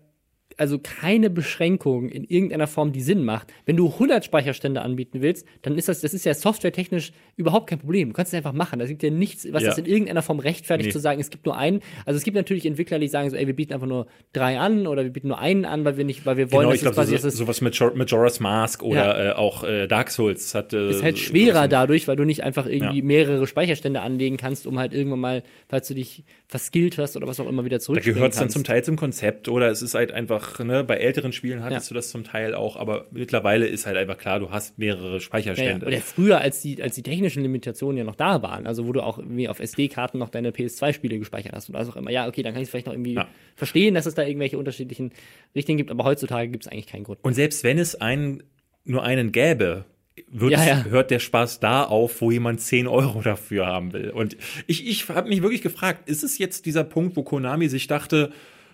also 0.60 0.78
keine 0.78 1.30
Beschränkung 1.30 2.08
in 2.08 2.24
irgendeiner 2.24 2.66
Form, 2.66 2.92
die 2.92 3.00
Sinn 3.00 3.24
macht. 3.24 3.52
Wenn 3.66 3.76
du 3.76 3.88
100 3.88 4.24
Speicherstände 4.24 4.82
anbieten 4.82 5.22
willst, 5.22 5.46
dann 5.62 5.76
ist 5.76 5.88
das, 5.88 6.00
das 6.02 6.14
ist 6.14 6.24
ja 6.24 6.34
softwaretechnisch 6.34 7.12
überhaupt 7.36 7.68
kein 7.70 7.78
Problem. 7.78 8.08
Du 8.10 8.14
kannst 8.14 8.32
es 8.32 8.36
einfach 8.36 8.52
machen. 8.52 8.78
Da 8.78 8.86
gibt 8.86 9.02
ja 9.02 9.10
nichts, 9.10 9.46
was 9.52 9.62
Ja. 9.62 9.70
das 9.70 9.78
in 9.78 9.86
irgendeiner 9.86 10.22
Form 10.22 10.38
rechtfertigt, 10.38 10.88
Nee. 10.88 10.92
zu 10.92 10.98
sagen, 11.00 11.20
es 11.20 11.30
gibt 11.30 11.46
nur 11.46 11.56
einen. 11.56 11.80
Also 12.04 12.18
es 12.18 12.24
gibt 12.24 12.36
natürlich 12.36 12.66
Entwickler, 12.66 12.98
die 12.98 13.08
sagen 13.08 13.30
so, 13.30 13.36
ey, 13.36 13.46
wir 13.46 13.56
bieten 13.56 13.72
einfach 13.72 13.86
nur 13.86 14.06
drei 14.32 14.58
an 14.58 14.86
oder 14.86 15.02
wir 15.02 15.10
bieten 15.10 15.28
nur 15.28 15.38
einen 15.38 15.64
an, 15.64 15.84
weil 15.84 15.96
wir 15.96 16.04
nicht, 16.04 16.26
weil 16.26 16.36
wir 16.36 16.52
wollen, 16.52 16.60
Genau, 16.62 16.70
dass 16.70 16.76
ich 16.76 16.80
glaube, 16.82 16.90
es 17.00 17.08
quasi, 17.08 17.16
so, 17.16 17.26
dass 17.28 17.36
sowas 17.36 17.60
mit 17.60 17.72
Major- 17.80 17.94
Majora's 17.96 18.40
Mask 18.40 18.82
oder 18.82 19.30
äh, 19.30 19.32
auch 19.32 19.64
äh, 19.64 19.86
Dark 19.86 20.10
Souls 20.10 20.54
hat. 20.54 20.72
Äh, 20.72 20.90
ist 20.90 21.02
halt 21.02 21.18
schwerer 21.18 21.68
dadurch, 21.68 22.06
weil 22.06 22.16
du 22.16 22.24
nicht 22.24 22.42
einfach 22.44 22.66
irgendwie 22.66 22.98
Ja. 22.98 23.04
mehrere 23.04 23.46
Speicherstände 23.46 24.00
anlegen 24.02 24.36
kannst, 24.36 24.66
um 24.66 24.78
halt 24.78 24.92
irgendwann 24.92 25.20
mal, 25.20 25.42
falls 25.68 25.88
du 25.88 25.94
dich 25.94 26.24
verskillt 26.48 26.98
hast 26.98 27.16
oder 27.16 27.26
was 27.26 27.38
auch 27.40 27.48
immer 27.48 27.64
wieder 27.64 27.78
Da 27.78 27.80
zurückspielen 27.80 28.16
gehört 28.16 28.32
es 28.32 28.38
dann 28.38 28.50
zum 28.50 28.64
Teil 28.64 28.84
zum 28.84 28.96
Konzept 28.96 29.48
oder 29.48 29.70
es 29.70 29.82
ist 29.82 29.94
halt 29.94 30.12
einfach, 30.12 30.49
ne, 30.58 30.82
bei 30.84 30.96
älteren 30.96 31.32
Spielen 31.32 31.62
hattest 31.62 31.86
Ja. 31.86 31.94
du 31.94 31.94
das 31.94 32.10
zum 32.10 32.24
Teil 32.24 32.54
auch, 32.54 32.76
aber 32.76 33.06
mittlerweile 33.12 33.66
ist 33.66 33.86
halt 33.86 33.96
einfach 33.96 34.18
klar, 34.18 34.40
du 34.40 34.50
hast 34.50 34.78
mehrere 34.78 35.06
Ja, 35.08 35.12
ja. 35.14 35.20
Speicherstände. 35.20 35.86
Oder 35.86 35.98
früher, 35.98 36.40
als 36.40 36.60
die, 36.62 36.82
als 36.82 36.94
die 36.94 37.02
technischen 37.02 37.42
Limitationen 37.42 37.96
ja 37.98 38.04
noch 38.04 38.16
da 38.16 38.42
waren, 38.42 38.66
also 38.66 38.86
wo 38.86 38.92
du 38.92 39.00
auch 39.02 39.18
irgendwie 39.18 39.48
auf 39.48 39.60
SD-Karten 39.60 40.18
noch 40.18 40.28
deine 40.30 40.50
PS2-Spiele 40.50 41.18
gespeichert 41.18 41.52
hast 41.54 41.68
und 41.68 41.74
was 41.74 41.88
auch 41.88 41.96
immer. 41.96 42.10
Ja, 42.10 42.26
okay, 42.28 42.42
dann 42.42 42.52
kann 42.52 42.62
ich 42.62 42.66
es 42.66 42.70
vielleicht 42.70 42.86
noch 42.86 42.94
irgendwie 42.94 43.14
Ja. 43.14 43.28
verstehen, 43.56 43.94
dass 43.94 44.06
es 44.06 44.14
da 44.14 44.22
irgendwelche 44.24 44.58
unterschiedlichen 44.58 45.12
Richtlinien 45.54 45.78
gibt, 45.78 45.90
aber 45.90 46.04
heutzutage 46.04 46.48
gibt 46.50 46.64
es 46.66 46.72
eigentlich 46.72 46.86
keinen 46.86 47.04
Grund. 47.04 47.18
Und 47.22 47.34
selbst 47.34 47.62
wenn 47.64 47.78
es 47.78 47.94
einen, 48.00 48.42
nur 48.84 49.02
einen 49.04 49.32
gäbe, 49.32 49.84
wird, 50.30 50.52
Ja, 50.52 50.64
ja. 50.64 50.84
hört 50.84 51.10
der 51.10 51.18
Spaß 51.18 51.60
da 51.60 51.82
auf, 51.84 52.20
wo 52.20 52.30
jemand 52.30 52.60
10 52.60 52.86
Euro 52.88 53.22
dafür 53.22 53.66
haben 53.66 53.92
will. 53.94 54.10
Und 54.10 54.36
ich, 54.66 54.86
ich 54.86 55.08
habe 55.08 55.28
mich 55.28 55.40
wirklich 55.40 55.62
gefragt, 55.62 56.08
ist 56.10 56.22
es 56.22 56.36
jetzt 56.36 56.66
dieser 56.66 56.84
Punkt, 56.84 57.16
wo 57.16 57.22
Konami 57.22 57.68
sich 57.68 57.86
dachte, 57.86 58.30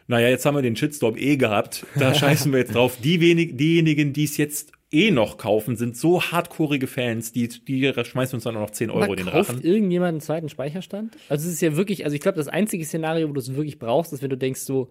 naja, 0.06 0.28
jetzt 0.28 0.46
haben 0.46 0.54
wir 0.54 0.62
den 0.62 0.76
Shitstorm 0.76 1.16
eh 1.16 1.36
gehabt, 1.36 1.86
da 1.98 2.14
scheißen 2.14 2.52
wir 2.52 2.60
jetzt 2.60 2.74
drauf. 2.74 2.98
Die 3.02 3.20
wenig, 3.20 3.56
diejenigen, 3.56 4.12
die 4.12 4.24
es 4.24 4.36
jetzt 4.36 4.72
eh 4.92 5.10
noch 5.10 5.36
kaufen, 5.36 5.76
sind 5.76 5.96
so 5.96 6.22
hardcoreige 6.22 6.86
Fans, 6.86 7.32
die, 7.32 7.48
die 7.48 7.92
schmeißen 8.04 8.36
uns 8.36 8.44
dann 8.44 8.56
auch 8.56 8.60
noch 8.60 8.70
10 8.70 8.90
Euro 8.90 9.04
Aber 9.04 9.12
in 9.18 9.24
den 9.24 9.26
kauft 9.26 9.50
Rachen. 9.50 9.62
irgendjemand 9.62 10.10
einen 10.10 10.20
zweiten 10.20 10.48
Speicherstand? 10.48 11.16
Also 11.28 11.48
es 11.48 11.54
ist 11.54 11.60
ja 11.60 11.76
wirklich, 11.76 12.04
also 12.04 12.14
ich 12.14 12.20
glaube, 12.20 12.36
das 12.36 12.48
einzige 12.48 12.84
Szenario, 12.84 13.28
wo 13.28 13.32
du 13.32 13.40
es 13.40 13.54
wirklich 13.54 13.78
brauchst, 13.78 14.12
ist, 14.12 14.22
wenn 14.22 14.30
du 14.30 14.36
denkst 14.38 14.60
so, 14.60 14.90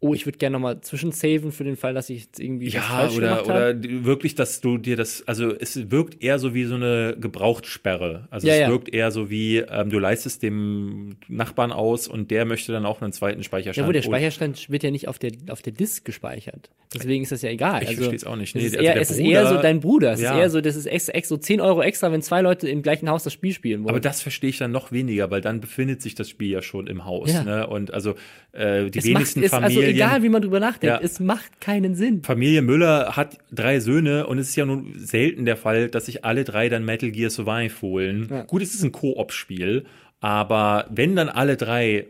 oh, 0.00 0.12
ich 0.12 0.26
würde 0.26 0.36
gerne 0.36 0.52
nochmal 0.54 0.80
zwischensaven 0.82 1.50
für 1.50 1.64
den 1.64 1.76
Fall, 1.76 1.94
dass 1.94 2.10
ich 2.10 2.24
jetzt 2.24 2.38
irgendwie 2.38 2.68
Ja, 2.68 2.82
falsch 2.82 3.16
oder, 3.16 3.28
gemacht 3.28 3.44
oder 3.46 3.66
habe. 3.68 4.04
wirklich, 4.04 4.34
dass 4.34 4.60
du 4.60 4.76
dir 4.76 4.96
das, 4.96 5.26
also 5.26 5.54
es 5.54 5.90
wirkt 5.90 6.22
eher 6.22 6.38
so 6.38 6.52
wie 6.54 6.64
so 6.64 6.74
eine 6.74 7.16
Gebrauchtsperre. 7.18 8.26
Also 8.30 8.46
Ja, 8.46 8.52
es 8.54 8.60
ja. 8.60 8.68
wirkt 8.68 8.92
eher 8.92 9.10
so 9.10 9.30
wie, 9.30 9.58
ähm, 9.58 9.88
du 9.90 9.98
leistest 9.98 10.42
dem 10.42 11.16
Nachbarn 11.28 11.72
aus 11.72 12.06
und 12.08 12.30
der 12.30 12.44
möchte 12.44 12.72
dann 12.72 12.84
auch 12.84 13.00
einen 13.00 13.12
zweiten 13.12 13.42
Speicherstand. 13.42 13.84
Ja, 13.84 13.88
wo 13.88 13.92
der 13.92 14.02
Speicherstand 14.02 14.68
wird 14.70 14.82
ja 14.82 14.90
nicht 14.90 15.08
auf 15.08 15.18
der, 15.18 15.32
auf 15.48 15.62
der 15.62 15.72
Disk 15.72 16.04
gespeichert. 16.04 16.70
Deswegen 16.92 17.22
ist 17.22 17.32
das 17.32 17.42
ja 17.42 17.50
egal. 17.50 17.82
Ich 17.82 17.88
also, 17.88 18.02
versteh's 18.02 18.24
auch 18.24 18.36
nicht. 18.36 18.54
Es 18.54 18.60
Nee, 18.60 18.66
ist, 18.68 18.76
also 18.76 18.84
eher, 18.86 19.00
es 19.00 19.10
ist 19.10 19.18
eher 19.18 19.46
so 19.48 19.56
dein 19.56 19.80
Bruder. 19.80 20.12
Es 20.12 20.20
Ja. 20.20 20.32
ist 20.34 20.38
eher 20.38 20.50
so, 20.50 20.60
das 20.60 20.76
ist 20.76 20.86
ex, 20.86 21.08
ex, 21.08 21.28
so 21.28 21.36
10 21.36 21.60
Euro 21.60 21.82
extra, 21.82 22.12
wenn 22.12 22.22
zwei 22.22 22.40
Leute 22.40 22.68
im 22.68 22.82
gleichen 22.82 23.08
Haus 23.08 23.24
das 23.24 23.32
Spiel 23.32 23.52
spielen 23.52 23.80
wollen. 23.84 23.90
Aber 23.90 24.00
das 24.00 24.20
verstehe 24.22 24.50
ich 24.50 24.58
dann 24.58 24.70
noch 24.70 24.92
weniger, 24.92 25.30
weil 25.30 25.40
dann 25.40 25.60
befindet 25.60 26.02
sich 26.02 26.14
das 26.14 26.28
Spiel 26.28 26.50
ja 26.50 26.62
schon 26.62 26.86
im 26.86 27.04
Haus. 27.04 27.32
Ne? 27.44 27.66
Und 27.66 27.92
also 27.92 28.14
äh, 28.52 28.90
die 28.90 28.98
es 28.98 29.04
macht, 29.06 29.14
wenigsten 29.16 29.42
es, 29.42 29.52
also 29.52 29.62
Familien. 29.66 29.83
Egal, 29.88 30.22
wie 30.22 30.28
man 30.28 30.42
drüber 30.42 30.60
nachdenkt, 30.60 31.00
Ja. 31.00 31.00
es 31.00 31.20
macht 31.20 31.60
keinen 31.60 31.94
Sinn. 31.94 32.22
Familie 32.22 32.62
Müller 32.62 33.16
hat 33.16 33.38
drei 33.52 33.80
Söhne 33.80 34.26
und 34.26 34.38
es 34.38 34.50
ist 34.50 34.56
ja 34.56 34.66
nun 34.66 34.92
selten 34.96 35.44
der 35.44 35.56
Fall, 35.56 35.88
dass 35.88 36.06
sich 36.06 36.24
alle 36.24 36.44
drei 36.44 36.68
dann 36.68 36.84
Metal 36.84 37.10
Gear 37.10 37.30
Survive 37.30 37.80
holen. 37.82 38.28
Ja. 38.30 38.42
Gut, 38.42 38.62
es 38.62 38.74
ist 38.74 38.82
ein 38.82 38.92
Koop-Spiel, 38.92 39.84
aber 40.20 40.86
wenn 40.90 41.16
dann 41.16 41.28
alle 41.28 41.56
drei, 41.56 42.06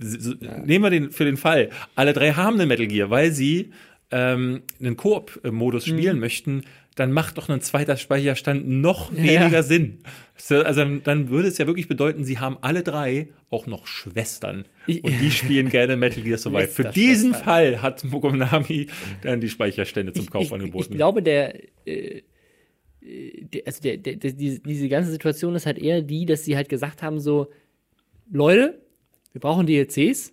s- 0.00 0.36
nehmen 0.64 0.84
wir 0.84 0.90
den 0.90 1.10
für 1.10 1.24
den 1.24 1.36
Fall, 1.36 1.70
alle 1.94 2.12
drei 2.12 2.32
haben 2.32 2.54
eine 2.54 2.66
Metal 2.66 2.86
Gear, 2.86 3.10
weil 3.10 3.32
sie 3.32 3.70
ähm, 4.10 4.62
einen 4.80 4.96
Koop-Modus 4.96 5.86
Mhm. 5.86 5.90
spielen 5.98 6.18
möchten, 6.18 6.62
dann 6.94 7.12
macht 7.12 7.36
doch 7.36 7.48
ein 7.50 7.60
zweiter 7.60 7.96
Speicherstand 7.98 8.66
noch 8.66 9.12
Ja. 9.12 9.22
weniger 9.22 9.62
Sinn. 9.62 9.98
So, 10.40 10.56
Also 10.62 10.84
dann 10.98 11.30
würde 11.30 11.48
es 11.48 11.58
ja 11.58 11.66
wirklich 11.66 11.88
bedeuten, 11.88 12.24
sie 12.24 12.38
haben 12.38 12.58
alle 12.60 12.82
drei 12.82 13.28
auch 13.50 13.66
noch 13.66 13.86
Schwestern 13.86 14.64
Ich- 14.86 15.02
und 15.02 15.12
die 15.20 15.30
spielen 15.30 15.68
gerne 15.68 15.96
Metal 15.96 16.22
Gear 16.22 16.38
Survive. 16.38 16.68
Für 16.68 16.84
diesen. 16.84 17.34
Fall 17.34 17.82
hat 17.82 18.04
Konami 18.08 18.86
dann 19.22 19.40
die 19.40 19.48
Speicherstände 19.48 20.12
zum 20.12 20.30
Kauf 20.30 20.44
ich, 20.44 20.52
angeboten. 20.52 20.92
Ich 20.92 20.96
glaube, 20.96 21.22
der, 21.22 21.54
äh, 21.86 22.22
äh, 23.02 23.44
der 23.52 23.62
also 23.66 23.80
der, 23.82 23.96
der, 23.96 24.14
diese, 24.16 24.60
diese 24.60 24.88
ganze 24.88 25.10
Situation 25.10 25.54
ist 25.54 25.66
halt 25.66 25.78
eher 25.78 26.02
die, 26.02 26.24
dass 26.24 26.44
sie 26.44 26.56
halt 26.56 26.68
gesagt 26.68 27.02
haben 27.02 27.18
so, 27.20 27.48
Leute, 28.30 28.80
wir 29.32 29.40
brauchen 29.40 29.66
DLCs. 29.66 30.32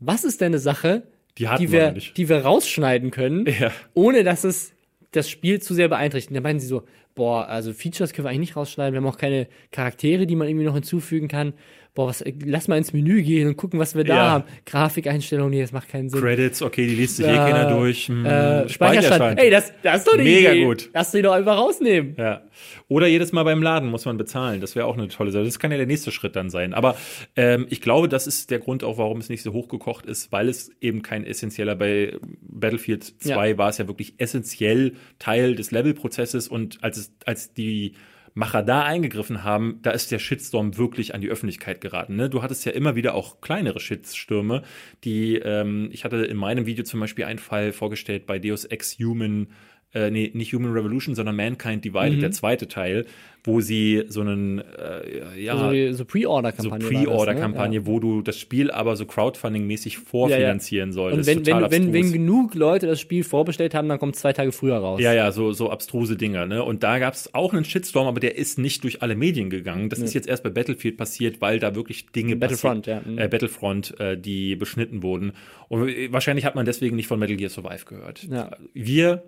Was 0.00 0.24
ist 0.24 0.40
denn 0.40 0.48
eine 0.48 0.58
Sache, 0.58 1.04
Die 1.38 1.48
die 1.58 1.70
wir 1.72 1.92
nicht. 1.92 2.16
die 2.16 2.28
wir 2.28 2.38
rausschneiden 2.38 3.10
können, 3.10 3.46
Ja. 3.60 3.72
ohne 3.94 4.24
dass 4.24 4.44
es 4.44 4.72
das 5.12 5.28
Spiel 5.30 5.60
zu 5.60 5.74
sehr 5.74 5.88
beeinträchtigt. 5.88 6.34
Dann 6.34 6.42
meinen 6.42 6.60
sie 6.60 6.66
so, 6.66 6.82
boah, 7.14 7.46
also 7.48 7.72
Features 7.72 8.12
können 8.12 8.26
wir 8.26 8.30
eigentlich 8.30 8.40
nicht 8.40 8.56
rausschneiden. 8.56 8.94
Wir 8.94 9.00
haben 9.00 9.12
auch 9.12 9.18
keine 9.18 9.48
Charaktere, 9.70 10.26
die 10.26 10.36
man 10.36 10.48
irgendwie 10.48 10.66
noch 10.66 10.74
hinzufügen 10.74 11.28
kann. 11.28 11.54
Boah, 11.94 12.08
was, 12.08 12.24
lass 12.44 12.66
mal 12.66 12.76
ins 12.76 12.92
Menü 12.92 13.22
gehen 13.22 13.46
und 13.46 13.56
gucken, 13.56 13.78
was 13.78 13.94
wir 13.94 14.02
da 14.02 14.16
Ja. 14.16 14.30
haben. 14.32 14.44
Grafikeinstellungen, 14.66 15.50
nee, 15.52 15.60
das 15.60 15.70
macht 15.70 15.88
keinen 15.88 16.08
Sinn. 16.10 16.20
Credits, 16.20 16.60
okay, 16.60 16.86
die 16.88 16.94
liest 16.96 17.18
sich 17.18 17.26
eh 17.26 17.34
keiner 17.36 17.70
durch. 17.70 18.08
Hm, 18.08 18.26
Äh, 18.26 18.68
Speicherstand. 18.68 19.38
Ey, 19.38 19.48
das, 19.50 19.72
das 19.82 19.98
ist 19.98 20.08
doch 20.08 20.14
eine 20.14 20.24
Mega 20.24 20.50
Idee. 20.52 20.64
gut. 20.64 20.90
Lass 20.92 21.12
die 21.12 21.22
doch 21.22 21.32
einfach 21.32 21.56
rausnehmen. 21.56 22.16
Ja. 22.18 22.42
Oder 22.88 23.06
jedes 23.06 23.30
Mal 23.32 23.44
beim 23.44 23.62
Laden 23.62 23.90
muss 23.90 24.04
man 24.06 24.16
bezahlen. 24.16 24.60
Das 24.60 24.74
wäre 24.74 24.86
auch 24.86 24.96
eine 24.98 25.06
tolle 25.06 25.30
Sache. 25.30 25.44
Das 25.44 25.60
kann 25.60 25.70
ja 25.70 25.76
der 25.76 25.86
nächste 25.86 26.10
Schritt 26.10 26.34
dann 26.34 26.50
sein. 26.50 26.74
Aber 26.74 26.96
ähm, 27.36 27.66
ich 27.70 27.80
glaube, 27.80 28.08
das 28.08 28.26
ist 28.26 28.50
der 28.50 28.58
Grund 28.58 28.82
auch, 28.82 28.98
warum 28.98 29.18
es 29.18 29.28
nicht 29.28 29.42
so 29.44 29.52
hochgekocht 29.52 30.04
ist, 30.04 30.32
weil 30.32 30.48
es 30.48 30.72
eben 30.80 31.02
kein 31.02 31.24
essentieller 31.24 31.76
bei 31.76 32.16
Battlefield 32.42 33.04
2 33.22 33.50
Ja. 33.50 33.58
war 33.58 33.68
es 33.68 33.78
ja 33.78 33.86
wirklich 33.86 34.14
essentiell 34.18 34.94
Teil 35.20 35.54
des 35.54 35.70
Levelprozesses 35.70 36.48
und 36.48 36.82
als 36.82 36.96
es, 36.96 37.12
als 37.24 37.54
die 37.54 37.94
Macher 38.34 38.62
da 38.64 38.82
eingegriffen 38.82 39.44
haben, 39.44 39.78
da 39.82 39.92
ist 39.92 40.10
der 40.10 40.18
Shitstorm 40.18 40.76
wirklich 40.76 41.14
an 41.14 41.20
die 41.20 41.28
Öffentlichkeit 41.28 41.80
geraten. 41.80 42.16
Ne? 42.16 42.28
Du 42.28 42.42
hattest 42.42 42.64
ja 42.64 42.72
immer 42.72 42.96
wieder 42.96 43.14
auch 43.14 43.40
kleinere 43.40 43.78
Shitstürme, 43.78 44.62
die, 45.04 45.36
ähm, 45.36 45.88
ich 45.92 46.04
hatte 46.04 46.16
in 46.24 46.36
meinem 46.36 46.66
Video 46.66 46.84
zum 46.84 46.98
Beispiel 46.98 47.26
einen 47.26 47.38
Fall 47.38 47.72
vorgestellt 47.72 48.26
bei 48.26 48.40
Deus 48.40 48.64
Ex 48.64 48.98
Human, 48.98 49.48
äh, 49.94 50.10
nee, 50.10 50.30
nicht 50.34 50.52
Human 50.52 50.72
Revolution, 50.72 51.14
sondern 51.14 51.36
Mankind 51.36 51.84
Divided, 51.84 52.20
der 52.22 52.30
zweite 52.32 52.68
Teil, 52.68 53.06
wo 53.46 53.60
sie 53.60 54.04
so 54.08 54.22
einen, 54.22 54.58
äh, 54.60 55.42
ja, 55.42 55.56
So, 55.58 55.70
die- 55.70 55.88
so 55.92 55.98
so 55.98 56.04
Pre-Order-Kampagne. 56.06 56.70
war 56.70 56.78
das, 56.78 56.88
Pre-Order-Kampagne, 57.04 57.80
ne? 57.80 57.86
wo 57.86 58.00
du 58.00 58.22
das 58.22 58.38
Spiel 58.38 58.70
aber 58.70 58.96
so 58.96 59.04
Crowdfunding-mäßig 59.04 59.98
vorfinanzieren 59.98 60.90
Ja. 60.90 60.94
solltest. 60.94 61.28
Und 61.28 61.46
wenn, 61.46 61.60
wenn, 61.62 61.70
wenn, 61.70 61.92
wenn 61.92 62.12
genug 62.12 62.54
Leute 62.54 62.86
das 62.86 63.00
Spiel 63.00 63.22
vorbestellt 63.22 63.74
haben, 63.74 63.86
dann 63.88 63.98
kommt 63.98 64.14
es 64.14 64.22
zwei 64.22 64.32
Tage 64.32 64.50
früher 64.50 64.76
raus. 64.76 64.98
Ja, 65.00 65.12
ja, 65.12 65.30
so, 65.30 65.52
so 65.52 65.70
abstruse 65.70 66.16
Dinger, 66.16 66.46
ne? 66.46 66.62
Und 66.64 66.82
da 66.82 66.98
gab 66.98 67.12
es 67.12 67.34
auch 67.34 67.52
einen 67.52 67.66
Shitstorm, 67.66 68.06
aber 68.06 68.18
der 68.20 68.36
ist 68.38 68.58
nicht 68.58 68.82
durch 68.82 69.02
alle 69.02 69.14
Medien 69.14 69.50
gegangen. 69.50 69.90
Das 69.90 69.98
ist 69.98 70.14
jetzt 70.14 70.26
erst 70.26 70.42
bei 70.42 70.50
Battlefield 70.50 70.96
passiert, 70.96 71.42
weil 71.42 71.58
da 71.58 71.74
wirklich 71.74 72.06
Dinge 72.06 72.36
Battlefront, 72.36 72.86
passiert- 72.86 73.04
ja. 73.06 73.12
Mhm. 73.12 73.18
Äh, 73.18 73.28
Battlefront, 73.28 74.00
äh, 74.00 74.16
die 74.18 74.56
beschnitten 74.56 75.02
wurden. 75.02 75.32
Und 75.68 75.88
äh, 75.88 76.10
wahrscheinlich 76.10 76.46
hat 76.46 76.54
man 76.54 76.64
deswegen 76.64 76.96
nicht 76.96 77.08
von 77.08 77.18
Metal 77.18 77.36
Gear 77.36 77.50
Survive 77.50 77.84
gehört. 77.84 78.24
Ja. 78.30 78.52
Wir 78.72 79.22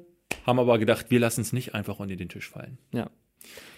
haben 0.46 0.58
aber 0.58 0.78
gedacht, 0.78 1.06
wir 1.10 1.20
lassen 1.20 1.40
es 1.42 1.52
nicht 1.52 1.74
einfach 1.74 1.98
unter 1.98 2.16
den 2.16 2.28
Tisch 2.28 2.48
fallen. 2.48 2.78
ja. 2.92 3.08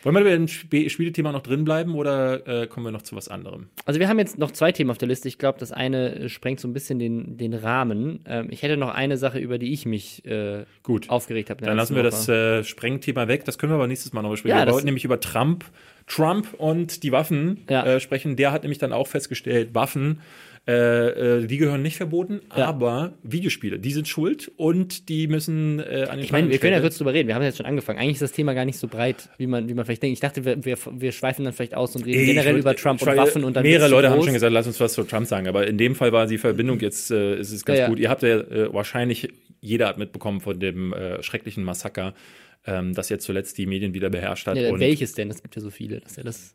Wollen 0.02 0.14
wir 0.14 0.22
bei 0.24 0.30
dem 0.30 0.44
Sp 0.48 0.88
Spielethema 0.88 1.30
noch 1.30 1.42
drin 1.42 1.64
bleiben 1.64 1.94
oder 1.94 2.62
äh, 2.62 2.66
kommen 2.68 2.86
wir 2.86 2.90
noch 2.92 3.02
zu 3.02 3.16
was 3.16 3.28
anderem? 3.28 3.68
Also 3.84 4.00
wir 4.00 4.08
haben 4.08 4.18
jetzt 4.18 4.38
noch 4.38 4.50
zwei 4.52 4.72
Themen 4.72 4.88
auf 4.90 4.96
der 4.96 5.08
Liste. 5.08 5.28
Ich 5.28 5.36
glaube, 5.36 5.58
das 5.58 5.72
eine 5.72 6.14
äh, 6.14 6.28
sprengt 6.30 6.58
so 6.60 6.68
ein 6.68 6.72
bisschen 6.72 6.98
den, 6.98 7.36
den 7.36 7.52
Rahmen. 7.52 8.20
Ähm, 8.26 8.46
ich 8.50 8.62
hätte 8.62 8.78
noch 8.78 8.94
eine 8.94 9.18
Sache, 9.18 9.38
über 9.38 9.58
die 9.58 9.72
ich 9.74 9.84
mich 9.84 10.24
äh, 10.24 10.64
Gut. 10.84 11.10
aufgeregt 11.10 11.50
habe. 11.50 11.62
Dann 11.66 11.76
lassen 11.76 11.96
wir 11.96 12.02
das 12.02 12.26
äh, 12.30 12.64
Sprengthema 12.64 13.28
weg. 13.28 13.44
Das 13.44 13.58
können 13.58 13.72
wir 13.72 13.74
aber 13.74 13.88
nächstes 13.88 14.14
Mal 14.14 14.22
noch 14.22 14.30
besprechen. 14.30 14.56
Ja, 14.58 14.64
wir 14.64 14.72
wollten 14.72 14.86
nämlich 14.86 15.04
über 15.04 15.20
Trump, 15.20 15.66
Trump 16.06 16.54
und 16.56 17.02
die 17.02 17.12
Waffen 17.12 17.64
Ja. 17.68 17.84
äh, 17.84 18.00
sprechen. 18.00 18.36
Der 18.36 18.52
hat 18.52 18.62
nämlich 18.62 18.78
dann 18.78 18.94
auch 18.94 19.08
festgestellt, 19.08 19.74
Waffen, 19.74 20.20
äh, 20.68 21.38
äh, 21.38 21.46
die 21.46 21.56
gehören 21.56 21.80
nicht 21.80 21.96
verboten, 21.96 22.40
Ja. 22.54 22.66
aber 22.66 23.14
Videospiele, 23.22 23.78
die 23.78 23.90
sind 23.92 24.06
schuld 24.06 24.52
und 24.58 25.08
die 25.08 25.26
müssen 25.26 25.78
äh, 25.80 26.06
an 26.10 26.18
den 26.18 26.24
Ich 26.26 26.30
meine, 26.30 26.50
wir 26.50 26.58
können 26.58 26.74
ja 26.74 26.80
kurz 26.80 26.98
drüber 26.98 27.14
reden. 27.14 27.26
Wir 27.26 27.34
haben 27.34 27.42
jetzt 27.42 27.56
schon 27.56 27.64
angefangen. 27.64 27.98
Eigentlich 27.98 28.16
ist 28.16 28.22
das 28.22 28.32
Thema 28.32 28.52
gar 28.52 28.66
nicht 28.66 28.78
so 28.78 28.86
breit, 28.86 29.30
wie 29.38 29.46
man, 29.46 29.66
wie 29.68 29.72
man 29.72 29.86
vielleicht 29.86 30.02
denkt. 30.02 30.12
Ich 30.12 30.20
dachte, 30.20 30.44
wir, 30.44 30.62
wir, 30.64 30.76
wir 30.92 31.12
schweifen 31.12 31.44
dann 31.46 31.54
vielleicht 31.54 31.74
aus 31.74 31.96
und 31.96 32.04
reden 32.04 32.20
ich 32.20 32.26
generell 32.26 32.54
würd- 32.56 32.58
über 32.60 32.76
Trump 32.76 33.00
und 33.00 33.16
Waffen 33.16 33.44
und 33.44 33.56
dann 33.56 33.62
Mehrere 33.62 33.88
Leute 33.88 34.10
haben 34.10 34.16
groß. 34.16 34.26
schon 34.26 34.34
gesagt, 34.34 34.52
lass 34.52 34.66
uns 34.66 34.78
was 34.78 34.92
zu 34.92 35.04
Trump 35.04 35.26
sagen, 35.26 35.48
aber 35.48 35.66
in 35.66 35.78
dem 35.78 35.94
Fall 35.94 36.12
war 36.12 36.26
die 36.26 36.36
Verbindung 36.38 36.78
jetzt, 36.80 37.10
äh, 37.10 37.38
ist 37.38 37.50
es 37.50 37.64
ganz 37.64 37.78
Ja, 37.78 37.84
ja. 37.84 37.88
gut. 37.88 37.98
Ihr 37.98 38.10
habt 38.10 38.22
ja 38.22 38.36
äh, 38.38 38.72
wahrscheinlich, 38.74 39.28
jeder 39.62 39.88
hat 39.88 39.96
mitbekommen 39.96 40.40
von 40.40 40.60
dem 40.60 40.92
äh, 40.92 41.22
schrecklichen 41.22 41.64
Massaker, 41.64 42.12
ähm, 42.66 42.92
das 42.92 43.08
jetzt 43.08 43.24
zuletzt 43.24 43.56
die 43.56 43.64
Medien 43.64 43.94
wieder 43.94 44.10
beherrscht 44.10 44.46
hat. 44.46 44.58
Ja, 44.58 44.78
welches 44.78 45.14
denn? 45.14 45.30
Es 45.30 45.42
gibt 45.42 45.56
ja 45.56 45.62
so 45.62 45.70
viele. 45.70 46.00
Das 46.00 46.10
ist 46.10 46.16
ja 46.18 46.24
das, 46.24 46.54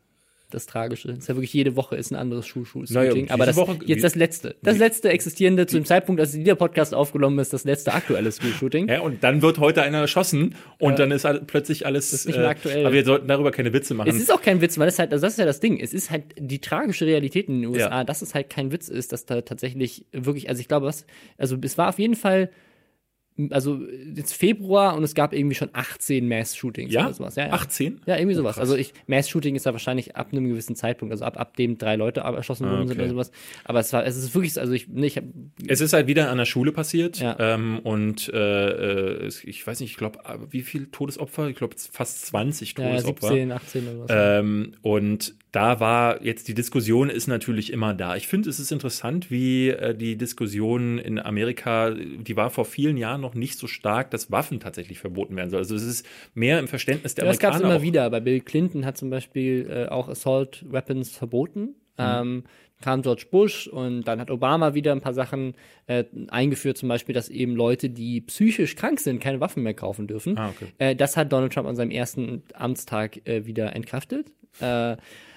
das 0.50 0.66
Tragische. 0.66 1.08
Das 1.08 1.18
ist 1.18 1.28
ja 1.28 1.34
wirklich 1.34 1.52
jede 1.52 1.74
Woche 1.74 1.96
ist 1.96 2.12
ein 2.12 2.16
anderes 2.16 2.46
Schuh-Schuh-Shooting. 2.46 3.24
Naja, 3.24 3.34
aber 3.34 3.46
das 3.46 3.56
Woche- 3.56 3.78
jetzt 3.86 4.04
das 4.04 4.14
letzte. 4.14 4.54
Das 4.62 4.78
letzte 4.78 5.08
existierende, 5.08 5.66
zu 5.66 5.76
dem 5.76 5.84
Zeitpunkt, 5.84 6.20
als 6.20 6.32
dieser 6.32 6.54
Podcast 6.54 6.94
aufgenommen 6.94 7.38
ist, 7.40 7.52
das 7.52 7.64
letzte 7.64 7.92
aktuelle 7.92 8.30
Schuh-Shooting. 8.30 8.88
Ja, 8.88 9.00
und 9.00 9.24
dann 9.24 9.42
wird 9.42 9.58
heute 9.58 9.82
einer 9.82 9.98
erschossen 9.98 10.54
und 10.78 10.98
dann 10.98 11.10
ist 11.10 11.26
plötzlich 11.46 11.86
alles. 11.86 12.12
ist 12.12 12.26
nicht 12.26 12.38
mehr 12.38 12.48
aktuell. 12.48 12.84
Aber 12.86 12.94
wir 12.94 13.04
sollten 13.04 13.26
darüber 13.26 13.50
keine 13.50 13.72
Witze 13.72 13.94
machen. 13.94 14.08
Es 14.10 14.16
ist 14.16 14.32
auch 14.32 14.42
kein 14.42 14.60
Witz, 14.60 14.78
weil 14.78 14.88
es 14.88 14.98
halt, 14.98 15.12
also 15.12 15.22
das 15.26 15.32
ist 15.34 15.38
ja 15.38 15.46
das 15.46 15.60
Ding. 15.60 15.80
Es 15.80 15.92
ist 15.92 16.10
halt 16.10 16.24
die 16.38 16.60
tragische 16.60 17.06
Realität 17.06 17.48
in 17.48 17.62
den 17.62 17.70
USA, 17.70 17.88
Ja. 17.88 18.04
dass 18.04 18.22
es 18.22 18.34
halt 18.34 18.48
kein 18.50 18.70
Witz 18.70 18.88
ist, 18.88 19.12
dass 19.12 19.26
da 19.26 19.40
tatsächlich 19.40 20.06
wirklich, 20.12 20.48
also 20.48 20.60
ich 20.60 20.68
glaube, 20.68 20.86
was, 20.86 21.04
also 21.38 21.56
es 21.62 21.76
war 21.78 21.88
auf 21.88 21.98
jeden 21.98 22.14
Fall, 22.16 22.50
also 23.50 23.80
jetzt 24.14 24.32
Februar 24.34 24.96
und 24.96 25.02
es 25.02 25.14
gab 25.14 25.32
irgendwie 25.32 25.56
schon 25.56 25.68
18 25.72 26.28
Mass-Shootings 26.28 26.92
ja? 26.92 27.06
oder 27.06 27.14
sowas. 27.14 27.34
Ja, 27.34 27.46
ja. 27.46 27.52
18? 27.52 28.00
Ja, 28.06 28.16
irgendwie 28.16 28.36
sowas. 28.36 28.54
krass. 28.54 28.60
Also 28.60 28.76
ich, 28.76 28.94
Mass-Shooting 29.08 29.56
ist 29.56 29.66
ja 29.66 29.72
wahrscheinlich 29.72 30.14
ab 30.14 30.28
einem 30.32 30.48
gewissen 30.48 30.76
Zeitpunkt, 30.76 31.10
also 31.12 31.24
ab, 31.24 31.38
ab 31.38 31.56
dem 31.56 31.76
drei 31.76 31.96
Leute 31.96 32.20
erschossen 32.20 32.66
worden 32.70 32.86
sind 32.86 32.98
Ah, 32.98 33.02
okay. 33.02 33.10
oder 33.12 33.24
sowas. 33.24 33.30
Aber 33.64 33.80
es 33.80 33.92
war, 33.92 34.06
es 34.06 34.16
ist 34.16 34.34
wirklich, 34.34 34.52
so- 34.52 34.60
also 34.60 34.72
ich, 34.72 34.86
nee, 34.88 35.06
ich 35.06 35.16
hab, 35.16 35.24
Es 35.66 35.80
ist 35.80 35.92
halt 35.92 36.06
wieder 36.06 36.30
an 36.30 36.38
der 36.38 36.44
Schule 36.44 36.70
passiert. 36.70 37.18
Ja. 37.18 37.36
Ähm, 37.40 37.80
und 37.82 38.28
äh, 38.32 39.24
äh, 39.26 39.30
ich 39.44 39.66
weiß 39.66 39.80
nicht, 39.80 39.90
ich 39.90 39.96
glaube, 39.96 40.20
wie 40.50 40.62
viele 40.62 40.90
Todesopfer? 40.90 41.48
Ich 41.48 41.56
glaube, 41.56 41.74
fast 41.92 42.26
20 42.26 42.74
ja, 42.78 42.88
Todesopfer. 42.88 43.28
17, 43.28 43.52
18 43.52 43.88
oder 43.88 43.98
was. 44.00 44.10
Ähm, 44.10 44.72
und 44.82 45.34
da 45.54 45.78
war 45.78 46.20
jetzt 46.20 46.48
die 46.48 46.54
Diskussion 46.54 47.08
ist 47.08 47.28
natürlich 47.28 47.72
immer 47.72 47.94
da. 47.94 48.16
Ich 48.16 48.26
finde, 48.26 48.50
es 48.50 48.58
ist 48.58 48.72
interessant, 48.72 49.30
wie 49.30 49.68
äh, 49.68 49.94
die 49.94 50.16
Diskussion 50.16 50.98
in 50.98 51.20
Amerika, 51.20 51.90
die 51.90 52.36
war 52.36 52.50
vor 52.50 52.64
vielen 52.64 52.96
Jahren 52.96 53.20
noch 53.20 53.34
nicht 53.34 53.56
so 53.56 53.68
stark, 53.68 54.10
dass 54.10 54.32
Waffen 54.32 54.58
tatsächlich 54.58 54.98
verboten 54.98 55.36
werden 55.36 55.50
sollen. 55.50 55.62
Also 55.62 55.76
es 55.76 55.84
ist 55.84 56.06
mehr 56.34 56.58
im 56.58 56.66
Verständnis 56.66 57.14
der 57.14 57.24
Ja, 57.24 57.30
das 57.30 57.38
gab 57.38 57.50
es 57.52 57.60
Amerikaner. 57.60 57.74
immer 57.76 57.80
auch. 57.80 57.86
wieder. 57.86 58.10
Bei 58.10 58.18
Bill 58.18 58.40
Clinton 58.40 58.84
hat 58.84 58.96
zum 58.98 59.10
Beispiel 59.10 59.68
äh, 59.70 59.86
auch 59.90 60.08
Assault 60.08 60.64
Weapons 60.68 61.10
verboten. 61.10 61.60
Mhm. 61.60 61.74
Ähm, 61.98 62.44
kam 62.80 63.02
George 63.02 63.26
Bush 63.30 63.68
und 63.68 64.02
dann 64.02 64.20
hat 64.20 64.32
Obama 64.32 64.74
wieder 64.74 64.90
ein 64.90 65.00
paar 65.00 65.14
Sachen 65.14 65.54
äh, 65.86 66.02
eingeführt, 66.28 66.76
zum 66.76 66.88
Beispiel, 66.88 67.14
dass 67.14 67.28
eben 67.28 67.54
Leute, 67.54 67.90
die 67.90 68.20
psychisch 68.22 68.74
krank 68.74 68.98
sind, 68.98 69.20
keine 69.20 69.38
Waffen 69.38 69.62
mehr 69.62 69.74
kaufen 69.74 70.08
dürfen. 70.08 70.36
Ah, 70.36 70.48
okay. 70.48 70.66
äh, 70.78 70.96
das 70.96 71.16
hat 71.16 71.32
Donald 71.32 71.52
Trump 71.52 71.68
an 71.68 71.76
seinem 71.76 71.92
ersten 71.92 72.42
Amtstag 72.54 73.26
äh, 73.28 73.46
wieder 73.46 73.76
entkraftet. 73.76 74.32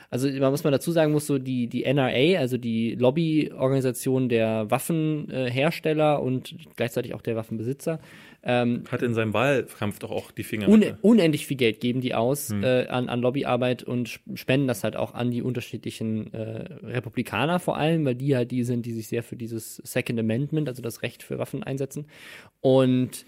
Also 0.10 0.30
man 0.30 0.52
muss 0.52 0.64
man 0.64 0.72
dazu 0.72 0.92
sagen 0.92 1.12
muss, 1.12 1.28
so 1.28 1.38
die, 1.38 1.68
die 1.68 1.84
NRA, 1.84 2.40
also 2.40 2.58
die 2.58 2.96
Lobbyorganisation 2.96 4.30
der 4.30 4.70
Waffenhersteller 4.72 6.22
und 6.22 6.56
gleichzeitig 6.76 7.14
auch 7.14 7.22
der 7.22 7.36
Waffenbesitzer, 7.36 8.00
ähm, 8.44 8.84
Hat 8.90 9.02
in 9.02 9.14
seinem 9.14 9.34
Wahlkampf 9.34 10.00
doch 10.00 10.12
auch 10.12 10.32
die 10.32 10.44
Finger. 10.44 10.70
un 10.70 10.80
mit- 10.80 10.96
unendlich 11.02 11.46
viel 11.46 11.58
Geld 11.58 11.80
geben 11.82 12.00
die 12.02 12.14
aus 12.14 12.50
Hm. 12.50 12.64
äh, 12.64 12.86
an, 12.88 13.10
an 13.10 13.20
Lobbyarbeit 13.22 13.84
und 13.84 14.08
sp- 14.08 14.24
spenden 14.36 14.68
das 14.68 14.84
halt 14.84 14.96
auch 14.96 15.14
an 15.14 15.32
die 15.32 15.42
unterschiedlichen 15.42 16.34
äh, 16.34 16.64
Republikaner 16.84 17.60
vor 17.60 17.78
allem, 17.78 18.06
weil 18.06 18.16
die 18.16 18.36
halt 18.36 18.52
die 18.52 18.64
sind, 18.64 18.86
die 18.86 18.94
sich 18.94 19.08
sehr 19.08 19.24
für 19.24 19.36
dieses 19.36 19.78
Second 19.78 20.20
Amendment, 20.20 20.70
also 20.70 20.82
das 20.82 21.02
Recht 21.02 21.24
für 21.24 21.38
Waffen 21.40 21.64
einsetzen. 21.64 22.06
Und 22.62 23.26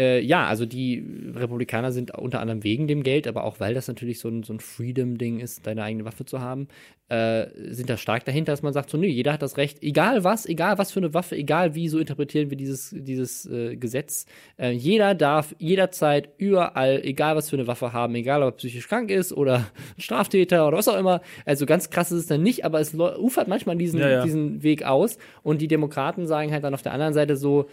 äh, 0.00 0.20
ja, 0.20 0.46
also 0.46 0.64
die 0.64 1.04
Republikaner 1.34 1.92
sind 1.92 2.16
unter 2.16 2.40
anderem 2.40 2.64
wegen 2.64 2.88
dem 2.88 3.02
Geld, 3.02 3.28
aber 3.28 3.44
auch 3.44 3.60
weil 3.60 3.74
das 3.74 3.86
natürlich 3.86 4.18
so 4.18 4.28
ein, 4.28 4.42
so 4.42 4.54
ein 4.54 4.60
Freedom-Ding 4.60 5.40
ist, 5.40 5.66
deine 5.66 5.82
eigene 5.82 6.06
Waffe 6.06 6.24
zu 6.24 6.40
haben, 6.40 6.68
äh, 7.10 7.48
sind 7.68 7.90
da 7.90 7.98
stark 7.98 8.24
dahinter, 8.24 8.52
dass 8.52 8.62
man 8.62 8.72
sagt, 8.72 8.88
so, 8.88 8.96
nee, 8.96 9.08
jeder 9.08 9.34
hat 9.34 9.42
das 9.42 9.58
Recht, 9.58 9.82
egal 9.82 10.24
was, 10.24 10.46
egal 10.46 10.78
was 10.78 10.90
für 10.90 11.00
eine 11.00 11.12
Waffe, 11.12 11.36
egal 11.36 11.74
wie, 11.74 11.88
so 11.88 11.98
interpretieren 11.98 12.48
wir 12.48 12.56
dieses, 12.56 12.94
dieses 12.96 13.44
äh, 13.44 13.76
Gesetz. 13.76 14.24
Äh, 14.56 14.70
jeder 14.70 15.14
darf 15.14 15.54
jederzeit, 15.58 16.30
überall, 16.38 17.02
egal 17.04 17.36
was 17.36 17.50
für 17.50 17.56
eine 17.56 17.66
Waffe 17.66 17.92
haben, 17.92 18.14
egal 18.14 18.42
ob 18.42 18.54
er 18.54 18.56
psychisch 18.56 18.88
krank 18.88 19.10
ist 19.10 19.34
oder 19.34 19.56
ein 19.98 20.00
Straftäter 20.00 20.66
oder 20.66 20.78
was 20.78 20.88
auch 20.88 20.98
immer. 20.98 21.20
Also 21.44 21.66
ganz 21.66 21.90
krass 21.90 22.10
ist 22.10 22.20
es 22.20 22.26
dann 22.26 22.42
nicht, 22.42 22.64
aber 22.64 22.80
es 22.80 22.94
ufert 22.94 23.48
manchmal 23.48 23.76
diesen, 23.76 24.00
Ja, 24.00 24.08
ja. 24.08 24.24
diesen 24.24 24.62
Weg 24.62 24.84
aus. 24.84 25.18
Und 25.42 25.60
die 25.60 25.68
Demokraten 25.68 26.26
sagen 26.26 26.52
halt 26.52 26.64
dann 26.64 26.72
auf 26.72 26.82
der 26.82 26.92
anderen 26.92 27.12
Seite 27.12 27.36
so, 27.36 27.68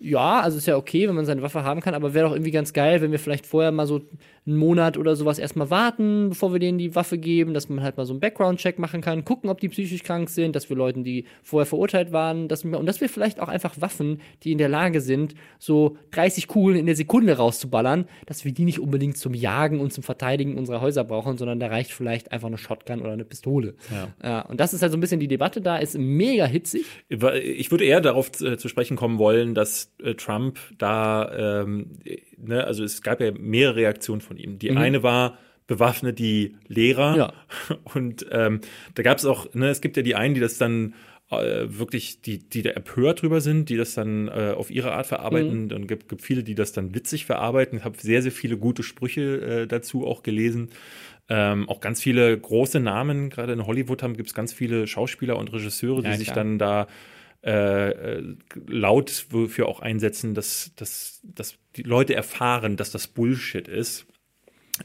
ja, 0.00 0.40
also 0.40 0.56
ist 0.56 0.66
ja 0.66 0.76
okay, 0.76 1.06
wenn 1.08 1.14
man 1.14 1.26
seine 1.26 1.42
Waffe 1.42 1.62
haben 1.62 1.82
kann, 1.82 1.94
aber 1.94 2.14
wäre 2.14 2.26
doch 2.26 2.34
irgendwie 2.34 2.50
ganz 2.50 2.72
geil, 2.72 3.02
wenn 3.02 3.12
wir 3.12 3.18
vielleicht 3.18 3.46
vorher 3.46 3.70
mal 3.70 3.86
so 3.86 4.00
einen 4.50 4.58
Monat 4.58 4.98
oder 4.98 5.16
sowas 5.16 5.38
erstmal 5.38 5.70
warten, 5.70 6.28
bevor 6.30 6.52
wir 6.52 6.60
denen 6.60 6.78
die 6.78 6.94
Waffe 6.94 7.18
geben, 7.18 7.54
dass 7.54 7.68
man 7.68 7.82
halt 7.82 7.96
mal 7.96 8.04
so 8.04 8.12
einen 8.12 8.20
Background-Check 8.20 8.78
machen 8.78 9.00
kann, 9.00 9.24
gucken, 9.24 9.48
ob 9.48 9.60
die 9.60 9.68
psychisch 9.68 10.02
krank 10.02 10.28
sind, 10.28 10.56
dass 10.56 10.68
wir 10.68 10.76
Leuten, 10.76 11.04
die 11.04 11.24
vorher 11.42 11.66
verurteilt 11.66 12.12
waren, 12.12 12.48
dass 12.48 12.64
wir, 12.64 12.78
und 12.78 12.86
dass 12.86 13.00
wir 13.00 13.08
vielleicht 13.08 13.40
auch 13.40 13.48
einfach 13.48 13.80
Waffen, 13.80 14.20
die 14.42 14.52
in 14.52 14.58
der 14.58 14.68
Lage 14.68 15.00
sind, 15.00 15.34
so 15.58 15.96
30 16.10 16.48
Kugeln 16.48 16.78
in 16.78 16.86
der 16.86 16.96
Sekunde 16.96 17.36
rauszuballern, 17.36 18.06
dass 18.26 18.44
wir 18.44 18.52
die 18.52 18.64
nicht 18.64 18.80
unbedingt 18.80 19.16
zum 19.16 19.34
Jagen 19.34 19.80
und 19.80 19.92
zum 19.92 20.02
Verteidigen 20.02 20.58
unserer 20.58 20.80
Häuser 20.80 21.04
brauchen, 21.04 21.38
sondern 21.38 21.60
da 21.60 21.68
reicht 21.68 21.92
vielleicht 21.92 22.32
einfach 22.32 22.48
eine 22.48 22.58
Shotgun 22.58 23.00
oder 23.00 23.12
eine 23.12 23.24
Pistole. 23.24 23.74
Ja. 23.90 24.08
Ja, 24.22 24.40
und 24.42 24.60
das 24.60 24.74
ist 24.74 24.82
halt 24.82 24.92
so 24.92 24.98
ein 24.98 25.00
bisschen 25.00 25.20
die 25.20 25.28
Debatte 25.28 25.60
da, 25.60 25.76
ist 25.76 25.96
mega 25.96 26.44
hitzig. 26.44 26.84
Ich 27.08 27.70
würde 27.70 27.84
eher 27.84 28.00
darauf 28.00 28.40
äh, 28.40 28.56
zu 28.56 28.68
sprechen 28.68 28.96
kommen 28.96 29.18
wollen, 29.18 29.54
dass 29.54 29.92
äh, 30.02 30.14
Trump 30.14 30.58
da, 30.78 31.62
ähm, 31.62 31.90
ne, 32.42 32.64
also 32.64 32.84
es 32.84 33.02
gab 33.02 33.20
ja 33.20 33.32
mehrere 33.32 33.76
Reaktionen 33.76 34.20
von 34.20 34.36
ihm. 34.36 34.58
Die 34.58 34.70
eine 34.70 35.02
war, 35.02 35.38
bewaffnet 35.66 36.18
die 36.18 36.56
Lehrer. 36.66 37.16
Ja. 37.16 37.32
Und 37.94 38.26
ähm, 38.32 38.60
da 38.94 39.02
gab 39.02 39.18
es 39.18 39.24
auch, 39.24 39.54
ne, 39.54 39.68
es 39.68 39.80
gibt 39.80 39.96
ja 39.96 40.02
die 40.02 40.16
einen, 40.16 40.34
die 40.34 40.40
das 40.40 40.58
dann 40.58 40.94
äh, 41.30 41.66
wirklich, 41.68 42.22
die, 42.22 42.38
die 42.38 42.62
da 42.62 42.70
empört 42.70 43.22
drüber 43.22 43.40
sind, 43.40 43.68
die 43.68 43.76
das 43.76 43.94
dann 43.94 44.28
äh, 44.28 44.52
auf 44.56 44.70
ihre 44.70 44.92
Art 44.92 45.06
verarbeiten. 45.06 45.66
Mhm. 45.66 45.72
Und 45.72 45.86
gibt, 45.86 46.08
gibt 46.08 46.22
viele, 46.22 46.42
die 46.42 46.56
das 46.56 46.72
dann 46.72 46.94
witzig 46.94 47.24
verarbeiten. 47.24 47.78
Ich 47.78 47.84
habe 47.84 47.96
sehr, 48.00 48.20
sehr 48.20 48.32
viele 48.32 48.56
gute 48.56 48.82
Sprüche 48.82 49.40
äh, 49.40 49.66
dazu 49.66 50.06
auch 50.06 50.22
gelesen. 50.22 50.70
Ähm, 51.28 51.68
auch 51.68 51.80
ganz 51.80 52.02
viele 52.02 52.36
große 52.36 52.80
Namen, 52.80 53.30
gerade 53.30 53.52
in 53.52 53.64
Hollywood 53.64 54.02
haben 54.02 54.16
gibt 54.16 54.30
es 54.30 54.34
ganz 54.34 54.52
viele 54.52 54.88
Schauspieler 54.88 55.38
und 55.38 55.52
Regisseure, 55.52 56.02
Ja, 56.02 56.10
die 56.10 56.16
sich 56.16 56.32
klar. 56.32 56.36
dann 56.36 56.58
da 56.58 56.88
äh, 57.42 58.22
laut 58.66 59.10
für 59.10 59.66
auch 59.66 59.80
einsetzen, 59.80 60.34
dass, 60.34 60.72
dass, 60.76 61.20
dass 61.22 61.56
die 61.76 61.82
Leute 61.82 62.14
erfahren, 62.14 62.76
dass 62.76 62.90
das 62.90 63.06
Bullshit 63.06 63.66
ist. 63.66 64.06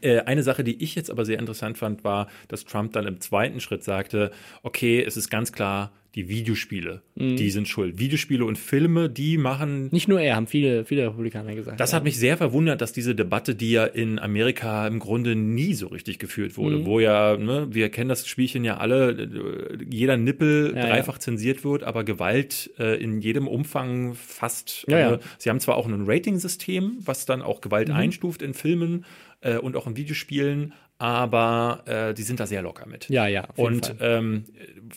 Äh, 0.01 0.21
Eine 0.21 0.43
Sache, 0.43 0.63
die 0.63 0.81
ich 0.83 0.95
jetzt 0.95 1.11
aber 1.11 1.25
sehr 1.25 1.39
interessant 1.39 1.77
fand, 1.77 2.03
war, 2.03 2.27
dass 2.47 2.65
Trump 2.65 2.93
dann 2.93 3.07
im 3.07 3.19
zweiten 3.19 3.59
Schritt 3.59 3.83
sagte, 3.83 4.31
okay, 4.63 5.03
es 5.03 5.17
ist 5.17 5.29
ganz 5.29 5.51
klar, 5.51 5.91
die 6.15 6.29
Videospiele, 6.29 7.01
Mhm. 7.15 7.35
die 7.35 7.49
sind 7.49 7.67
schuld. 7.67 7.99
Videospiele 7.99 8.43
und 8.45 8.57
Filme, 8.57 9.09
die 9.09 9.37
machen 9.37 9.89
Nicht 9.91 10.07
nur 10.07 10.19
er, 10.21 10.35
haben 10.37 10.47
viele, 10.47 10.85
viele 10.85 11.03
Republikaner 11.07 11.53
gesagt. 11.55 11.79
das 11.79 11.91
ja. 11.91 11.97
hat 11.97 12.03
mich 12.05 12.17
sehr 12.17 12.37
verwundert, 12.37 12.81
dass 12.81 12.93
diese 12.93 13.15
Debatte, 13.15 13.53
die 13.53 13.71
ja 13.71 13.85
in 13.85 14.17
Amerika 14.19 14.87
im 14.87 14.99
Grunde 14.99 15.35
nie 15.35 15.73
so 15.73 15.87
richtig 15.87 16.17
geführt 16.19 16.57
wurde, 16.57 16.77
Mhm. 16.77 16.85
wo 16.85 16.99
ja, 16.99 17.35
ne, 17.37 17.67
wir 17.71 17.89
kennen 17.89 18.09
das 18.09 18.27
Spielchen 18.27 18.63
ja 18.63 18.77
alle, 18.77 19.29
jeder 19.89 20.17
Nippel 20.17 20.73
Ja, 20.75 20.87
dreifach 20.87 21.17
zensiert 21.19 21.63
wird, 21.63 21.83
aber 21.83 22.03
Gewalt 22.03 22.71
äh, 22.79 22.95
in 23.01 23.19
jedem 23.19 23.47
Umfang 23.47 24.13
fast. 24.15 24.85
Ja, 24.87 24.99
ja. 24.99 25.13
äh, 25.15 25.19
Sie 25.37 25.49
haben 25.49 25.59
zwar 25.59 25.75
auch 25.75 25.85
ein 25.87 26.03
Rating-System, 26.07 26.97
was 27.03 27.25
dann 27.25 27.41
auch 27.41 27.61
Gewalt 27.61 27.89
Mhm. 27.89 27.95
einstuft 27.95 28.41
in 28.41 28.53
Filmen 28.53 29.05
äh, 29.41 29.57
und 29.57 29.75
auch 29.75 29.85
in 29.85 29.95
Videospielen, 29.97 30.73
aber 30.97 31.83
äh, 31.87 32.13
die 32.13 32.23
sind 32.23 32.39
da 32.39 32.47
sehr 32.47 32.61
locker 32.61 32.85
mit. 32.85 33.09
Ja, 33.09 33.27
ja. 33.27 33.47
Und 33.57 33.95
ähm, 33.99 34.45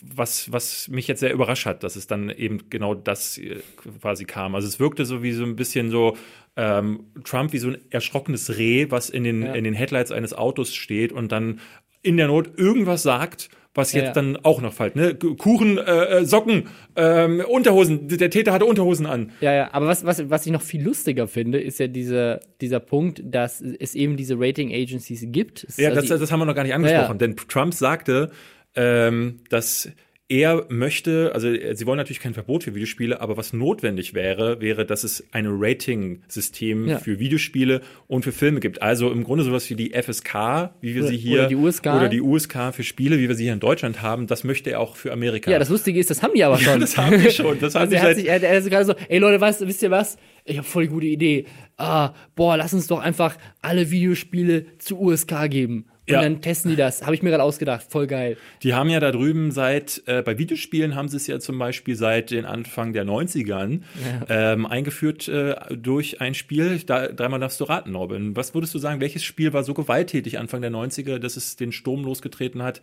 was, 0.01 0.51
was 0.51 0.87
mich 0.87 1.07
jetzt 1.07 1.19
sehr 1.19 1.33
überrascht 1.33 1.65
hat, 1.65 1.83
dass 1.83 1.95
es 1.95 2.07
dann 2.07 2.29
eben 2.29 2.69
genau 2.69 2.95
das 2.95 3.37
äh, 3.37 3.57
quasi 4.01 4.25
kam. 4.25 4.55
Also 4.55 4.67
es 4.67 4.79
wirkte 4.79 5.05
so 5.05 5.23
wie 5.23 5.33
so 5.33 5.43
ein 5.43 5.55
bisschen 5.57 5.89
so 5.89 6.17
ähm, 6.55 7.05
Trump 7.25 7.51
wie 7.53 7.57
so 7.57 7.69
ein 7.69 7.77
erschrockenes 7.89 8.57
Reh, 8.57 8.87
was 8.89 9.09
in 9.09 9.23
den, 9.23 9.41
Ja. 9.43 9.53
in 9.53 9.63
den 9.65 9.73
Headlights 9.73 10.11
eines 10.11 10.33
Autos 10.33 10.73
steht 10.73 11.11
und 11.11 11.31
dann 11.31 11.59
in 12.01 12.15
der 12.15 12.27
Not 12.27 12.57
irgendwas 12.57 13.03
sagt, 13.03 13.49
was 13.75 13.93
jetzt 13.93 14.01
Ja, 14.01 14.07
ja. 14.07 14.13
dann 14.13 14.37
auch 14.37 14.61
noch 14.61 14.73
fällt. 14.73 14.95
Ne? 14.95 15.13
Kuchen, 15.15 15.77
äh, 15.77 15.81
äh, 16.19 16.25
Socken, 16.25 16.67
ähm, 16.95 17.41
Unterhosen. 17.47 18.07
Der 18.07 18.29
Täter 18.29 18.51
hatte 18.51 18.65
Unterhosen 18.65 19.05
an. 19.05 19.31
Ja, 19.41 19.53
ja, 19.53 19.69
aber 19.73 19.87
was, 19.87 20.03
was, 20.05 20.29
was 20.29 20.45
ich 20.45 20.51
noch 20.51 20.61
viel 20.63 20.83
lustiger 20.83 21.27
finde, 21.27 21.59
ist 21.61 21.79
ja 21.79 21.87
dieser, 21.87 22.39
dieser 22.61 22.79
Punkt, 22.79 23.21
dass 23.23 23.61
es 23.61 23.93
eben 23.95 24.17
diese 24.17 24.35
Rating 24.39 24.73
Agencies 24.73 25.23
gibt. 25.27 25.63
Es 25.65 25.77
Ja, 25.77 25.89
also 25.89 26.01
das, 26.01 26.09
die- 26.09 26.19
das 26.19 26.31
haben 26.31 26.39
wir 26.39 26.45
noch 26.45 26.55
gar 26.55 26.63
nicht 26.63 26.73
angesprochen. 26.73 27.11
Ja. 27.13 27.27
Denn 27.27 27.35
Trump 27.35 27.73
sagte, 27.73 28.31
ähm, 28.75 29.39
dass 29.49 29.89
er 30.31 30.65
möchte, 30.69 31.31
also 31.33 31.47
äh, 31.47 31.75
sie 31.75 31.87
wollen 31.87 31.97
natürlich 31.97 32.19
kein 32.19 32.35
Verbot 32.35 32.63
für 32.63 32.75
Videospiele, 32.75 33.19
aber 33.19 33.35
was 33.35 33.51
notwendig 33.51 34.13
wäre, 34.13 34.61
wäre, 34.61 34.85
dass 34.85 35.03
es 35.03 35.23
ein 35.31 35.47
Rating-System 35.49 36.87
Ja. 36.87 36.99
für 36.99 37.19
Videospiele 37.19 37.81
und 38.07 38.23
für 38.23 38.31
Filme 38.31 38.59
gibt. 38.59 38.81
Also 38.81 39.11
im 39.11 39.23
Grunde 39.23 39.43
sowas 39.43 39.69
wie 39.69 39.75
die 39.75 39.91
FSK, 39.93 40.71
wie 40.81 40.93
wir 40.95 41.01
Oder- 41.01 41.09
sie 41.11 41.17
hier 41.17 41.39
oder 41.39 41.47
die 41.47 41.55
USK. 41.55 41.85
oder 41.87 42.09
die 42.09 42.21
USK 42.21 42.71
für 42.73 42.83
Spiele, 42.83 43.17
wie 43.19 43.27
wir 43.27 43.35
sie 43.35 43.45
hier 43.45 43.53
in 43.53 43.59
Deutschland 43.59 44.01
haben, 44.01 44.27
das 44.27 44.43
möchte 44.43 44.69
er 44.71 44.79
auch 44.79 44.95
für 44.95 45.11
Amerika. 45.11 45.49
ja, 45.49 45.59
das 45.59 45.69
Lustige 45.69 45.99
ist, 45.99 46.09
das 46.09 46.21
haben 46.21 46.33
die 46.35 46.43
aber 46.43 46.57
schon. 46.59 46.79
das 46.79 46.97
haben 46.97 47.19
die 47.21 47.31
schon. 47.31 47.59
Das 47.59 47.73
haben 47.75 47.81
Also 47.81 47.91
die 47.91 47.97
er 47.97 48.01
hat 48.09 48.15
sich, 48.15 48.27
er, 48.27 48.43
er 48.43 48.57
ist 48.59 48.69
gerade 48.69 48.85
so, 48.85 48.93
ey 49.07 49.17
Leute, 49.19 49.41
weißt, 49.41 49.65
wisst 49.67 49.81
ihr 49.83 49.91
was? 49.91 50.17
Ich 50.45 50.57
habe 50.57 50.67
voll 50.67 50.83
die 50.83 50.89
gute 50.89 51.05
Idee. 51.07 51.45
Ah, 51.77 52.13
boah, 52.35 52.55
lass 52.57 52.73
uns 52.73 52.87
doch 52.87 52.99
einfach 52.99 53.37
alle 53.61 53.89
Videospiele 53.91 54.65
zu 54.79 54.99
USK 54.99 55.47
geben. 55.49 55.85
Und 56.09 56.15
Ja. 56.15 56.21
dann 56.21 56.41
testen 56.41 56.71
die 56.71 56.75
das. 56.77 57.03
Habe 57.03 57.13
ich 57.15 57.21
mir 57.23 57.29
gerade 57.29 57.43
ausgedacht. 57.43 57.85
Voll 57.89 58.07
geil. 58.07 58.35
Die 58.63 58.73
haben 58.73 58.89
ja 58.89 58.99
da 58.99 59.11
drüben 59.11 59.51
seit, 59.51 60.01
äh, 60.07 60.21
bei 60.23 60.37
Videospielen 60.37 60.95
haben 60.95 61.07
sie 61.07 61.17
es 61.17 61.27
ja 61.27 61.39
zum 61.39 61.57
Beispiel 61.59 61.95
seit 61.95 62.31
den 62.31 62.45
Anfang 62.45 62.93
der 62.93 63.05
90ern 63.05 63.81
ähm, 64.27 64.65
eingeführt 64.65 65.27
äh, 65.27 65.55
durch 65.75 66.19
ein 66.21 66.33
Spiel. 66.33 66.79
Da, 66.85 67.07
dreimal 67.07 67.39
darfst 67.39 67.59
du 67.59 67.65
raten, 67.65 67.95
Robin. 67.95 68.35
Was 68.35 68.53
würdest 68.53 68.73
du 68.73 68.79
sagen, 68.79 69.01
welches 69.01 69.23
Spiel 69.23 69.53
war 69.53 69.63
so 69.63 69.73
gewalttätig 69.73 70.39
Anfang 70.39 70.61
der 70.61 70.71
90er, 70.71 71.19
dass 71.19 71.37
es 71.37 71.55
den 71.55 71.71
Sturm 71.71 72.03
losgetreten 72.03 72.63
hat, 72.63 72.81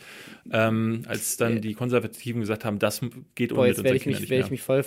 ähm, 0.52 1.02
als 1.08 1.36
dann 1.36 1.60
die 1.60 1.74
Konservativen 1.74 2.40
gesagt 2.40 2.64
haben, 2.64 2.78
das 2.78 3.00
geht 3.34 3.52
Boah, 3.54 3.62
mit 3.66 3.76
jetzt 3.76 3.84
werde 3.84 3.96
ich, 3.96 4.02
Kindern 4.04 4.20
mich, 4.22 4.28
nicht 4.28 4.30
werd 4.30 4.38
mehr. 4.38 4.46
ich 4.46 4.50
mich 4.52 4.62
voll, 4.62 4.84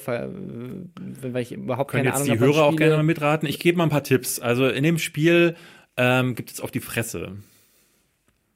weil 1.21 1.41
ich 1.41 1.51
überhaupt 1.51 1.91
Können 1.91 2.03
keine 2.05 2.15
jetzt 2.15 2.25
Ahnung 2.29 2.37
die. 2.37 2.43
Hörer 2.43 2.63
auch 2.65 2.75
gerne 2.75 2.95
mal 2.97 3.03
mitraten. 3.03 3.47
Ich 3.47 3.59
gebe 3.59 3.77
mal 3.77 3.83
ein 3.85 3.89
paar 3.89 4.03
Tipps. 4.03 4.39
Also 4.39 4.67
in 4.67 4.83
dem 4.83 4.97
Spiel 4.97 5.55
ähm, 5.97 6.35
gibt 6.35 6.51
es 6.51 6.61
auf 6.61 6.71
die 6.71 6.79
Fresse. 6.79 7.33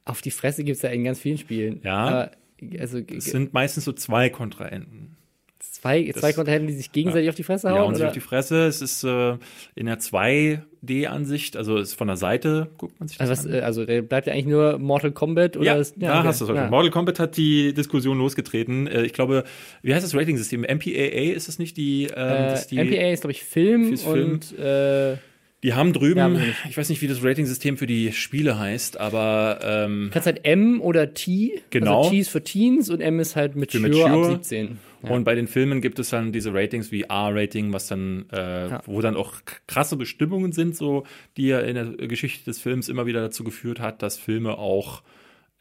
Auf 0.04 0.20
die 0.22 0.30
Fresse 0.30 0.64
gibt 0.64 0.76
es 0.76 0.82
ja 0.82 0.90
in 0.90 1.04
ganz 1.04 1.18
vielen 1.20 1.38
Spielen. 1.38 1.80
Ja. 1.82 1.96
Aber, 1.96 2.30
also 2.78 2.98
Es 2.98 3.24
sind 3.26 3.52
meistens 3.54 3.84
so 3.84 3.92
zwei 3.92 4.28
Kontrahenten. 4.30 5.16
zwei, 5.58 6.12
zwei 6.16 6.32
Kontrahenten, 6.32 6.68
die 6.68 6.74
sich 6.74 6.92
gegenseitig 6.92 7.28
auf 7.30 7.34
die 7.34 7.42
Fresse 7.42 7.68
hauen? 7.70 7.76
Ja, 7.76 7.82
und 7.84 7.94
sich 7.96 8.04
auf 8.04 8.12
die 8.12 8.20
Fresse. 8.20 8.66
Es 8.66 8.80
ist 8.82 9.02
äh, 9.04 9.36
in 9.74 9.86
der 9.86 9.98
2D-Ansicht, 9.98 11.56
also 11.56 11.76
ist 11.78 11.94
von 11.94 12.06
der 12.06 12.16
Seite, 12.16 12.70
guckt 12.78 12.98
man 13.00 13.08
sich 13.08 13.18
das 13.18 13.28
also, 13.30 13.42
was, 13.44 13.46
an. 13.52 13.58
äh, 13.58 13.62
also 13.62 13.84
der 13.84 14.02
bleibt 14.02 14.26
ja 14.26 14.32
eigentlich 14.34 14.46
nur 14.46 14.78
Mortal 14.78 15.12
Kombat 15.12 15.56
oder 15.56 15.66
Ja, 15.66 15.74
ist, 15.76 15.94
da 15.98 16.18
okay. 16.20 16.28
hast 16.28 16.40
du 16.40 16.44
es. 16.46 16.50
Ja. 16.54 16.68
Mortal 16.70 16.90
Kombat 16.90 17.18
hat 17.18 17.36
die 17.36 17.72
Diskussion 17.74 18.18
losgetreten. 18.18 18.86
Äh, 18.86 19.02
ich 19.04 19.12
glaube, 19.12 19.44
wie 19.82 19.94
heißt 19.94 20.04
das 20.04 20.14
Rating-System? 20.14 20.62
MPAA 20.62 21.32
ist 21.34 21.48
es 21.48 21.58
nicht 21.58 21.76
die, 21.76 22.04
ähm, 22.04 22.10
Äh, 22.14 22.50
das 22.50 22.60
ist 22.62 22.70
die 22.70 22.76
MPA 22.78 23.10
ist, 23.12 23.20
glaube 23.20 23.32
ich, 23.32 23.42
Film 23.44 23.96
Film. 23.96 24.32
und 24.32 24.58
äh, 24.58 25.16
Die 25.64 25.72
haben 25.72 25.94
drüben, 25.94 26.18
Ja, 26.18 26.42
ich 26.68 26.76
weiß 26.76 26.90
nicht, 26.90 27.00
wie 27.00 27.06
das 27.06 27.24
Rating-System 27.24 27.78
für 27.78 27.86
die 27.86 28.12
Spiele 28.12 28.58
heißt, 28.58 29.00
aber 29.00 29.60
ähm, 29.62 30.10
kannst 30.12 30.26
halt 30.26 30.44
M 30.44 30.82
oder 30.82 31.14
T. 31.14 31.62
Genau. 31.70 32.00
Also 32.00 32.10
T 32.10 32.18
ist 32.18 32.28
für 32.28 32.44
Teens 32.44 32.90
und 32.90 33.00
M 33.00 33.18
ist 33.18 33.34
halt 33.34 33.56
Mature, 33.56 33.88
Mature. 33.88 34.34
ab 34.34 34.44
17. 34.44 34.78
Ja. 35.02 35.10
Und 35.10 35.24
bei 35.24 35.34
den 35.34 35.48
Filmen 35.48 35.80
gibt 35.80 35.98
es 35.98 36.10
dann 36.10 36.32
diese 36.32 36.52
Ratings 36.52 36.92
wie 36.92 37.04
R-Rating, 37.04 37.72
was 37.72 37.86
dann, 37.86 38.28
äh, 38.28 38.78
wo 38.84 39.00
dann 39.00 39.16
auch 39.16 39.36
krasse 39.66 39.96
Bestimmungen 39.96 40.52
sind, 40.52 40.76
so 40.76 41.04
die 41.38 41.46
ja 41.46 41.60
in 41.60 41.74
der 41.76 42.08
Geschichte 42.08 42.44
des 42.44 42.60
Films 42.60 42.90
immer 42.90 43.06
wieder 43.06 43.22
dazu 43.22 43.42
geführt 43.42 43.80
hat, 43.80 44.02
dass 44.02 44.18
Filme 44.18 44.58
auch 44.58 45.02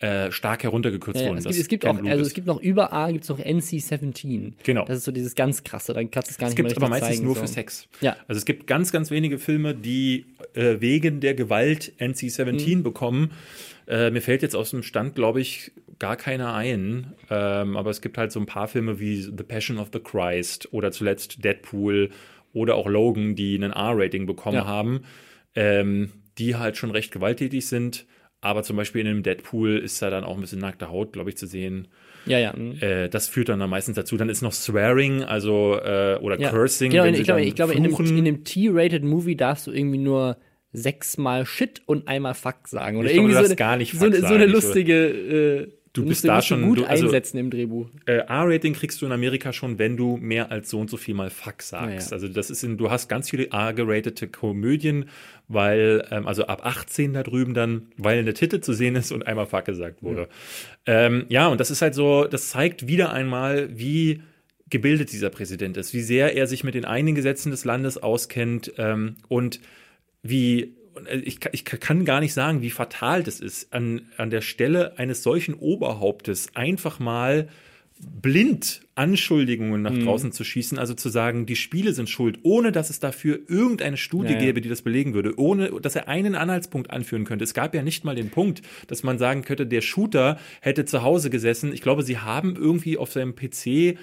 äh, 0.03 0.31
stark 0.31 0.63
heruntergekürzt 0.63 1.19
Ja, 1.19 1.27
ja, 1.27 1.29
wurden. 1.29 1.37
es 1.39 1.45
gibt, 1.45 1.59
es 1.61 1.67
gibt 1.69 1.85
auch, 1.85 1.97
Blut 1.97 2.09
also 2.11 2.23
es 2.25 2.33
gibt 2.33 2.47
noch 2.47 2.61
über 2.61 2.91
A 2.91 3.09
gibt 3.11 3.23
es 3.23 3.29
noch 3.29 3.39
NC-17. 3.39 4.53
Genau. 4.63 4.85
Das 4.85 4.97
ist 4.97 5.03
so 5.05 5.11
dieses 5.11 5.35
ganz 5.35 5.63
krasse, 5.63 5.93
dann 5.93 6.11
kannst 6.11 6.29
du 6.29 6.31
es 6.33 6.37
gar 6.37 6.47
Es 6.49 6.51
nicht 6.55 6.57
gibt 6.57 6.69
mehr 6.69 6.77
aber 6.77 6.95
richtig 6.95 7.01
meistens 7.01 7.15
zeigen, 7.17 7.25
nur 7.25 7.35
so. 7.35 7.41
für 7.41 7.47
Sex. 7.47 7.87
Ja. 8.01 8.15
Also 8.27 8.37
es 8.39 8.45
gibt 8.45 8.67
ganz, 8.67 8.91
ganz 8.91 9.11
wenige 9.11 9.39
Filme, 9.39 9.73
die 9.75 10.25
äh, 10.53 10.81
wegen 10.81 11.19
der 11.19 11.33
Gewalt 11.35 11.93
NC-17 11.99 12.77
Mhm. 12.77 12.83
bekommen. 12.83 13.31
Äh, 13.87 14.11
mir 14.11 14.21
fällt 14.21 14.41
jetzt 14.41 14.55
aus 14.55 14.71
dem 14.71 14.83
Stand, 14.83 15.15
glaube 15.15 15.41
ich, 15.41 15.71
gar 15.99 16.15
keiner 16.15 16.53
ein. 16.53 17.13
Ähm, 17.29 17.77
aber 17.77 17.89
es 17.89 18.01
gibt 18.01 18.17
halt 18.17 18.31
so 18.31 18.39
ein 18.39 18.45
paar 18.45 18.67
Filme 18.67 18.99
wie 18.99 19.21
The 19.21 19.43
Passion 19.47 19.77
of 19.77 19.89
the 19.93 19.99
Christ 19.99 20.69
oder 20.73 20.91
zuletzt 20.91 21.43
Deadpool 21.43 22.09
oder 22.53 22.75
auch 22.75 22.87
Logan, 22.87 23.35
die 23.35 23.55
einen 23.55 23.71
R-Rating 23.71 24.25
bekommen 24.25 24.57
Ja. 24.57 24.65
haben, 24.65 25.01
ähm, 25.55 26.11
die 26.37 26.55
halt 26.55 26.77
schon 26.77 26.91
recht 26.91 27.11
gewalttätig 27.11 27.65
sind. 27.67 28.05
Aber 28.43 28.63
zum 28.63 28.75
Beispiel 28.75 28.99
in 28.99 29.07
einem 29.07 29.23
Deadpool 29.23 29.77
ist 29.77 30.01
da 30.01 30.09
dann 30.09 30.25
auch 30.25 30.35
ein 30.35 30.41
bisschen 30.41 30.59
nackte 30.59 30.89
Haut, 30.89 31.13
glaube 31.13 31.29
ich, 31.29 31.37
zu 31.37 31.47
sehen. 31.47 31.87
Ja, 32.25 32.39
ja. 32.39 32.53
mhm. 32.53 32.77
Äh, 32.81 33.07
das 33.07 33.29
führt 33.29 33.47
dann, 33.47 33.59
dann 33.59 33.69
meistens 33.69 33.95
dazu. 33.95 34.17
Dann 34.17 34.27
ist 34.27 34.41
noch 34.41 34.51
Swearing, 34.51 35.23
also 35.23 35.79
äh, 35.79 36.17
oder 36.21 36.37
ja. 36.37 36.49
Cursing. 36.49 36.91
Genau, 36.91 37.03
wenn 37.03 37.11
in, 37.11 37.15
sie 37.15 37.21
ich 37.21 37.27
glaube, 37.27 37.41
ich 37.41 37.55
glaube 37.55 37.73
in, 37.73 37.85
einem, 37.85 38.17
in 38.17 38.27
einem 38.27 38.43
T-rated 38.43 39.03
Movie 39.05 39.37
darfst 39.37 39.67
du 39.67 39.71
irgendwie 39.71 39.97
nur 39.97 40.35
sechsmal 40.73 41.45
Shit 41.45 41.83
und 41.85 42.09
einmal 42.09 42.33
Fuck 42.33 42.67
sagen. 42.67 42.97
Oder 42.97 43.07
Ich 43.07 43.13
glaube, 43.13 43.29
irgendwie 43.29 43.41
du 43.41 43.45
so 43.45 43.45
eine, 43.45 43.55
gar 43.55 43.77
nicht 43.77 43.93
so, 43.93 44.11
so 44.11 44.33
eine 44.33 44.45
lustige. 44.45 45.07
Äh, 45.07 45.67
Du 45.93 46.01
musst 46.01 46.09
bist 46.09 46.23
du- 46.23 46.27
da 46.27 46.37
du 46.37 46.41
schon- 46.45 46.61
gut 46.63 46.79
du- 46.79 46.85
also- 46.85 47.05
einsetzen 47.05 47.37
im 47.37 47.49
Drehbuch. 47.51 47.87
Äh, 48.07 48.13
R-Rating 48.27 48.73
kriegst 48.73 48.99
du 49.01 49.05
in 49.05 49.11
Amerika 49.11 49.53
schon, 49.53 49.77
wenn 49.77 49.95
du 49.95 50.17
mehr 50.17 50.51
als 50.51 50.69
so 50.71 50.79
und 50.79 50.89
so 50.89 50.97
viel 50.97 51.13
mal 51.13 51.29
Fuck 51.29 51.61
sagst. 51.61 52.09
Ja. 52.09 52.15
Also 52.15 52.27
das 52.27 52.49
ist 52.49 52.63
in, 52.63 52.77
du 52.77 52.89
hast 52.89 53.09
ganz 53.09 53.29
viele 53.29 53.51
R-geratete 53.51 54.27
Komödien, 54.27 55.05
weil, 55.47 56.05
ähm, 56.09 56.25
also 56.27 56.47
ab 56.47 56.65
18 56.65 57.13
da 57.13 57.21
drüben 57.21 57.53
dann, 57.53 57.87
weil 57.97 58.17
eine 58.19 58.33
Titel 58.33 58.59
zu 58.59 58.73
sehen 58.73 58.95
ist 58.95 59.11
und 59.11 59.27
einmal 59.27 59.45
Fuck 59.45 59.65
gesagt 59.65 60.01
wurde. 60.01 60.27
Ja. 60.87 61.05
Ähm, 61.05 61.25
ja, 61.29 61.47
und 61.47 61.59
das 61.59 61.69
ist 61.69 61.81
halt 61.83 61.93
so, 61.93 62.25
das 62.25 62.49
zeigt 62.49 62.87
wieder 62.87 63.13
einmal, 63.13 63.69
wie 63.77 64.21
gebildet 64.69 65.11
dieser 65.11 65.29
Präsident 65.29 65.77
ist, 65.77 65.93
wie 65.93 66.01
sehr 66.01 66.35
er 66.35 66.47
sich 66.47 66.63
mit 66.63 66.73
den 66.73 66.85
eigenen 66.85 67.13
Gesetzen 67.13 67.51
des 67.51 67.65
Landes 67.65 67.97
auskennt 68.01 68.73
ähm, 68.79 69.17
und 69.27 69.59
wie 70.23 70.73
ich, 71.23 71.39
ich 71.51 71.65
kann 71.65 72.05
gar 72.05 72.19
nicht 72.19 72.33
sagen, 72.33 72.61
wie 72.61 72.69
fatal 72.69 73.23
das 73.23 73.39
ist, 73.39 73.73
an, 73.73 74.03
an 74.17 74.29
der 74.29 74.41
Stelle 74.41 74.97
eines 74.97 75.23
solchen 75.23 75.53
Oberhauptes 75.53 76.49
einfach 76.55 76.99
mal 76.99 77.47
blind 78.21 78.81
Anschuldigungen 78.95 79.81
nach 79.81 79.93
Mhm. 79.93 80.03
draußen 80.05 80.31
zu 80.31 80.43
schießen, 80.43 80.77
also 80.77 80.93
zu 80.93 81.09
sagen, 81.09 81.45
die 81.45 81.55
Spiele 81.55 81.93
sind 81.93 82.09
schuld, 82.09 82.39
ohne 82.43 82.71
dass 82.71 82.89
es 82.89 82.99
dafür 82.99 83.39
irgendeine 83.47 83.97
Studie 83.97 84.33
Ja, 84.33 84.39
ja. 84.39 84.45
gäbe, 84.45 84.61
die 84.61 84.69
das 84.69 84.81
belegen 84.81 85.13
würde, 85.13 85.37
ohne 85.39 85.69
dass 85.81 85.95
er 85.95 86.07
einen 86.07 86.35
Anhaltspunkt 86.35 86.91
anführen 86.91 87.23
könnte. 87.23 87.43
Es 87.43 87.53
gab 87.53 87.73
ja 87.73 87.81
nicht 87.81 88.03
mal 88.03 88.15
den 88.15 88.29
Punkt, 88.29 88.61
dass 88.87 89.03
man 89.03 89.17
sagen 89.17 89.43
könnte, 89.43 89.65
der 89.65 89.81
Shooter 89.81 90.37
hätte 90.61 90.85
zu 90.85 91.01
Hause 91.01 91.29
gesessen. 91.29 91.71
Ich 91.73 91.81
glaube, 91.81 92.03
sie 92.03 92.17
haben 92.17 92.55
irgendwie 92.55 92.97
auf 92.97 93.11
seinem 93.11 93.35
PC 93.35 93.97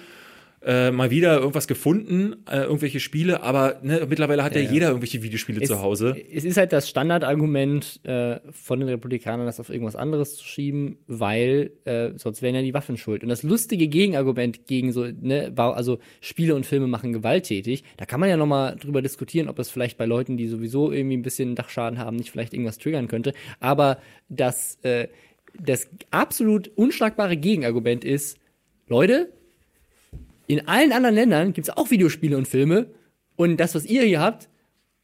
äh, 0.63 0.91
mal 0.91 1.09
wieder 1.09 1.39
irgendwas 1.39 1.67
gefunden, 1.67 2.35
äh, 2.49 2.57
irgendwelche 2.61 2.99
Spiele, 2.99 3.41
aber 3.41 3.79
ne, 3.81 4.05
mittlerweile 4.07 4.43
hat 4.43 4.53
ja, 4.55 4.61
Ja. 4.61 4.71
jeder 4.71 4.87
irgendwelche 4.89 5.23
Videospiele 5.23 5.59
Es- 5.61 5.67
zu 5.69 5.81
Hause. 5.81 6.15
Es 6.31 6.43
ist 6.45 6.57
halt 6.57 6.71
das 6.71 6.87
Standardargument 6.87 7.99
äh, 8.03 8.39
von 8.51 8.79
den 8.79 8.89
Republikanern, 8.89 9.45
das 9.47 9.59
auf 9.59 9.69
irgendwas 9.69 9.95
anderes 9.95 10.35
zu 10.35 10.45
schieben, 10.45 10.97
weil 11.07 11.71
äh, 11.85 12.11
sonst 12.15 12.41
wären 12.41 12.53
ja 12.55 12.61
die 12.61 12.73
Waffen 12.73 12.97
schuld. 12.97 13.23
Und 13.23 13.29
das 13.29 13.41
lustige 13.43 13.87
Gegenargument 13.87 14.67
gegen 14.67 14.91
so, 14.91 15.05
ne, 15.05 15.51
war, 15.55 15.75
also 15.75 15.97
Spiele 16.21 16.53
und 16.55 16.65
Filme 16.65 16.87
machen 16.87 17.11
gewalttätig, 17.13 17.83
da 17.97 18.05
kann 18.05 18.19
man 18.19 18.29
ja 18.29 18.37
nochmal 18.37 18.75
drüber 18.75 19.01
diskutieren, 19.01 19.49
ob 19.49 19.55
das 19.55 19.71
vielleicht 19.71 19.97
bei 19.97 20.05
Leuten, 20.05 20.37
die 20.37 20.47
sowieso 20.47 20.91
irgendwie 20.91 21.17
ein 21.17 21.21
bisschen 21.23 21.55
Dachschaden 21.55 21.97
haben, 21.97 22.17
nicht 22.17 22.29
vielleicht 22.31 22.53
irgendwas 22.53 22.77
triggern 22.77 23.07
könnte. 23.07 23.33
Aber 23.59 23.97
das, 24.29 24.77
äh, 24.83 25.07
das 25.59 25.89
absolut 26.11 26.69
unschlagbare 26.75 27.35
Gegenargument 27.35 28.05
ist, 28.05 28.37
Leute, 28.87 29.31
in 30.51 30.67
allen 30.67 30.91
anderen 30.91 31.15
Ländern 31.15 31.53
gibt 31.53 31.67
es 31.67 31.75
auch 31.77 31.89
Videospiele 31.91 32.37
und 32.37 32.47
Filme 32.47 32.87
und 33.35 33.57
das, 33.57 33.75
was 33.75 33.85
ihr 33.85 34.03
hier 34.03 34.19
habt, 34.19 34.49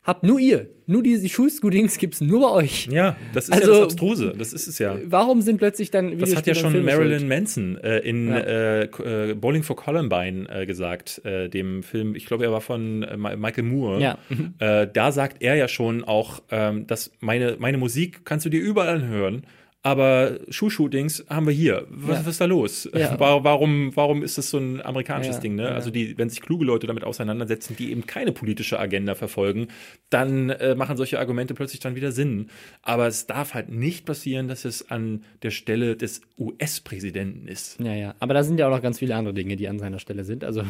habt 0.03 0.23
nur 0.23 0.39
ihr. 0.39 0.69
Nur 0.89 1.03
diese 1.03 1.27
Schulscootings 1.27 1.97
gibt's 1.97 2.21
nur 2.21 2.39
bei 2.39 2.49
euch. 2.51 2.87
Ja, 2.89 3.17
das 3.33 3.45
ist 3.49 3.51
Also- 3.53 3.71
ja 3.73 3.77
das 3.79 3.83
Abstruse. 3.87 4.33
Das 4.37 4.53
ist 4.53 4.65
es 4.67 4.79
ja. 4.79 4.97
Warum 5.05 5.41
sind 5.41 5.57
plötzlich 5.57 5.91
dann 5.91 6.17
Das 6.17 6.33
hat 6.33 6.47
ja 6.47 6.55
schon 6.55 6.71
Marilyn 6.85 7.19
schuld? 7.19 7.29
Manson 7.29 7.77
äh, 7.83 7.97
in 7.99 8.29
Ja. 8.29 8.37
äh, 8.37 8.83
äh, 8.83 9.33
Bowling 9.33 9.63
for 9.63 9.75
Columbine 9.75 10.47
äh, 10.49 10.65
gesagt, 10.65 11.21
äh, 11.25 11.49
dem 11.49 11.83
Film, 11.83 12.15
ich 12.15 12.25
glaube, 12.25 12.45
er 12.45 12.53
war 12.53 12.61
von 12.61 13.03
äh, 13.03 13.17
Michael 13.17 13.63
Moore. 13.65 13.99
Ja. 14.01 14.17
Äh, 14.59 14.87
da 14.91 15.11
sagt 15.11 15.41
er 15.41 15.55
ja 15.55 15.67
schon 15.67 16.05
auch, 16.05 16.41
ähm, 16.51 16.87
dass 16.87 17.11
meine, 17.19 17.57
meine 17.59 17.77
Musik 17.77 18.21
kannst 18.23 18.45
du 18.45 18.49
dir 18.49 18.61
überall 18.61 19.05
hören, 19.05 19.43
aber 19.83 20.39
Schuhshootings 20.49 21.25
haben 21.29 21.45
wir 21.47 21.53
hier. 21.53 21.85
Was, 21.89 22.17
Ja. 22.17 22.25
was 22.25 22.27
ist 22.33 22.41
da 22.41 22.45
los? 22.45 22.89
Ja. 22.93 23.17
Wa- 23.19 23.43
Warum, 23.43 23.95
warum 23.95 24.21
ist 24.23 24.37
das 24.37 24.49
so 24.49 24.57
ein 24.57 24.81
amerikanisches 24.81 25.35
Ja, 25.35 25.41
Ding? 25.41 25.55
Ne? 25.55 25.69
Also 25.69 25.91
die, 25.91 26.17
wenn 26.17 26.29
sich 26.29 26.41
kluge 26.41 26.65
Leute 26.65 26.87
damit 26.87 27.03
auseinandersetzen, 27.05 27.75
die 27.77 27.91
eben 27.91 28.05
keine 28.05 28.31
politische 28.33 28.79
Agenda 28.79 29.15
verfolgen, 29.15 29.67
dann 30.09 30.49
äh, 30.49 30.75
machen 30.75 30.97
solche 30.97 31.19
Argumente 31.19 31.53
plötzlich 31.53 31.79
dann 31.79 31.95
wieder 31.95 32.11
Sinn. 32.11 32.49
Aber 32.81 33.07
es 33.07 33.27
darf 33.27 33.53
halt 33.53 33.69
nicht 33.69 34.05
passieren, 34.05 34.47
dass 34.47 34.65
es 34.65 34.89
an 34.91 35.23
der 35.43 35.51
Stelle 35.51 35.95
des 35.95 36.21
US-Präsidenten 36.37 37.47
ist. 37.47 37.79
Ja, 37.79 37.93
ja. 37.93 38.15
Aber 38.19 38.33
da 38.33 38.43
sind 38.43 38.59
ja 38.59 38.67
auch 38.67 38.71
noch 38.75 38.81
ganz 38.81 38.99
viele 38.99 39.15
andere 39.15 39.33
Dinge, 39.33 39.55
die 39.55 39.67
an 39.69 39.79
seiner 39.79 39.99
Stelle 39.99 40.23
sind. 40.25 40.43
Also, 40.43 40.63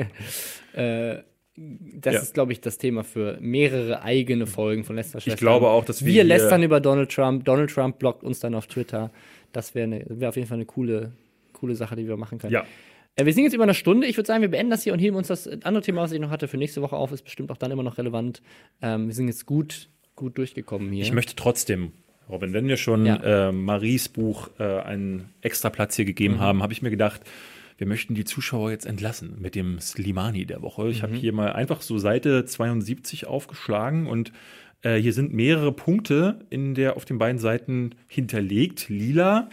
äh, 0.74 1.16
das 1.56 2.14
Ja. 2.14 2.20
ist, 2.20 2.34
glaube 2.34 2.52
ich, 2.52 2.60
das 2.60 2.76
Thema 2.78 3.02
für 3.04 3.38
mehrere 3.40 4.02
eigene 4.02 4.46
Folgen 4.46 4.84
von 4.84 4.96
Lester 4.96 5.20
Schwestern. 5.20 5.38
glaube 5.40 5.68
auch, 5.68 5.84
dass 5.84 6.04
wir 6.04 6.12
Wir 6.12 6.24
lästern 6.24 6.62
über 6.62 6.80
Donald 6.80 7.10
Trump. 7.10 7.44
Donald 7.44 7.70
Trump 7.70 7.98
blockt 7.98 8.22
uns 8.24 8.40
dann 8.40 8.54
auf 8.54 8.66
Twitter. 8.66 9.10
Das 9.52 9.74
wäre 9.74 9.88
ne, 9.88 10.04
wär 10.08 10.28
auf 10.28 10.36
jeden 10.36 10.48
Fall 10.48 10.56
eine 10.58 10.66
coole, 10.66 11.12
coole 11.54 11.74
Sache, 11.74 11.96
die 11.96 12.06
wir 12.06 12.16
machen 12.18 12.38
können. 12.38 12.52
Ja. 12.52 12.64
Äh, 13.14 13.24
wir 13.24 13.32
sind 13.32 13.44
jetzt 13.44 13.54
über 13.54 13.62
eine 13.62 13.72
Stunde. 13.74 14.06
Ich 14.06 14.18
würde 14.18 14.26
sagen, 14.26 14.42
wir 14.42 14.50
beenden 14.50 14.70
das 14.70 14.82
hier 14.82 14.92
und 14.92 14.98
heben 14.98 15.16
uns 15.16 15.28
das 15.28 15.48
andere 15.64 15.82
Thema, 15.82 16.02
was 16.02 16.12
ich 16.12 16.20
noch 16.20 16.30
hatte, 16.30 16.46
für 16.48 16.58
nächste 16.58 16.82
Woche 16.82 16.96
auf. 16.96 17.10
Ist 17.12 17.22
bestimmt 17.22 17.50
auch 17.50 17.56
dann 17.56 17.70
immer 17.70 17.82
noch 17.82 17.96
relevant. 17.96 18.42
Ähm, 18.82 19.06
wir 19.06 19.14
sind 19.14 19.28
jetzt 19.28 19.46
gut, 19.46 19.88
gut 20.14 20.36
durchgekommen 20.36 20.92
hier. 20.92 21.02
Ich 21.04 21.12
möchte 21.12 21.34
trotzdem, 21.36 21.92
Robin, 22.28 22.52
wenn 22.52 22.68
wir 22.68 22.76
schon 22.76 23.06
Ja. 23.06 23.48
äh, 23.48 23.52
Maries 23.52 24.10
Buch 24.10 24.50
äh, 24.58 24.64
einen 24.80 25.30
extra 25.40 25.70
Platz 25.70 25.96
hier 25.96 26.04
gegeben 26.04 26.34
Mhm. 26.34 26.40
haben, 26.40 26.62
habe 26.62 26.74
ich 26.74 26.82
mir 26.82 26.90
gedacht, 26.90 27.22
wir 27.78 27.86
möchten 27.86 28.14
die 28.14 28.24
Zuschauer 28.24 28.70
jetzt 28.70 28.86
entlassen 28.86 29.36
mit 29.40 29.54
dem 29.54 29.78
Slimani 29.80 30.46
der 30.46 30.62
Woche. 30.62 30.88
Ich 30.88 31.02
habe 31.02 31.12
Mhm. 31.12 31.16
hier 31.16 31.32
mal 31.32 31.52
einfach 31.52 31.82
so 31.82 31.98
Seite 31.98 32.44
72 32.44 33.26
aufgeschlagen 33.26 34.06
und 34.06 34.32
äh, 34.82 34.96
hier 34.96 35.12
sind 35.12 35.32
mehrere 35.34 35.72
Punkte 35.72 36.40
in 36.50 36.74
der 36.74 36.96
auf 36.96 37.04
den 37.04 37.18
beiden 37.18 37.38
Seiten 37.38 37.94
hinterlegt, 38.08 38.88
lila. 38.88 39.48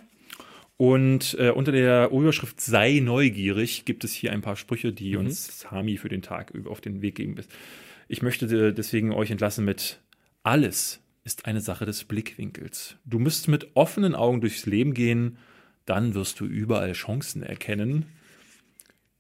Und 0.77 1.35
äh, 1.39 1.51
unter 1.51 1.71
der 1.71 2.09
Überschrift 2.11 2.59
sei 2.59 2.99
neugierig 3.01 3.85
gibt 3.85 4.03
es 4.03 4.13
hier 4.13 4.31
ein 4.31 4.41
paar 4.41 4.55
Sprüche, 4.55 4.91
die 4.91 5.13
Mhm. 5.13 5.19
uns 5.25 5.59
Sami 5.59 5.97
für 5.97 6.09
den 6.09 6.21
Tag 6.21 6.51
auf 6.65 6.81
den 6.81 7.01
Weg 7.01 7.15
geben. 7.15 7.35
Ich 8.07 8.21
möchte 8.21 8.45
äh, 8.45 8.73
deswegen 8.73 9.11
euch 9.11 9.31
entlassen 9.31 9.65
mit 9.65 9.99
alles 10.43 10.99
ist 11.23 11.45
eine 11.45 11.61
Sache 11.61 11.85
des 11.85 12.03
Blickwinkels. 12.03 12.97
Du 13.05 13.17
musst 13.19 13.47
mit 13.47 13.67
offenen 13.75 14.13
Augen 14.13 14.41
durchs 14.41 14.65
Leben 14.65 14.93
gehen, 14.93 15.37
dann 15.85 16.13
wirst 16.13 16.39
du 16.39 16.45
überall 16.45 16.93
Chancen 16.93 17.43
erkennen. 17.43 18.05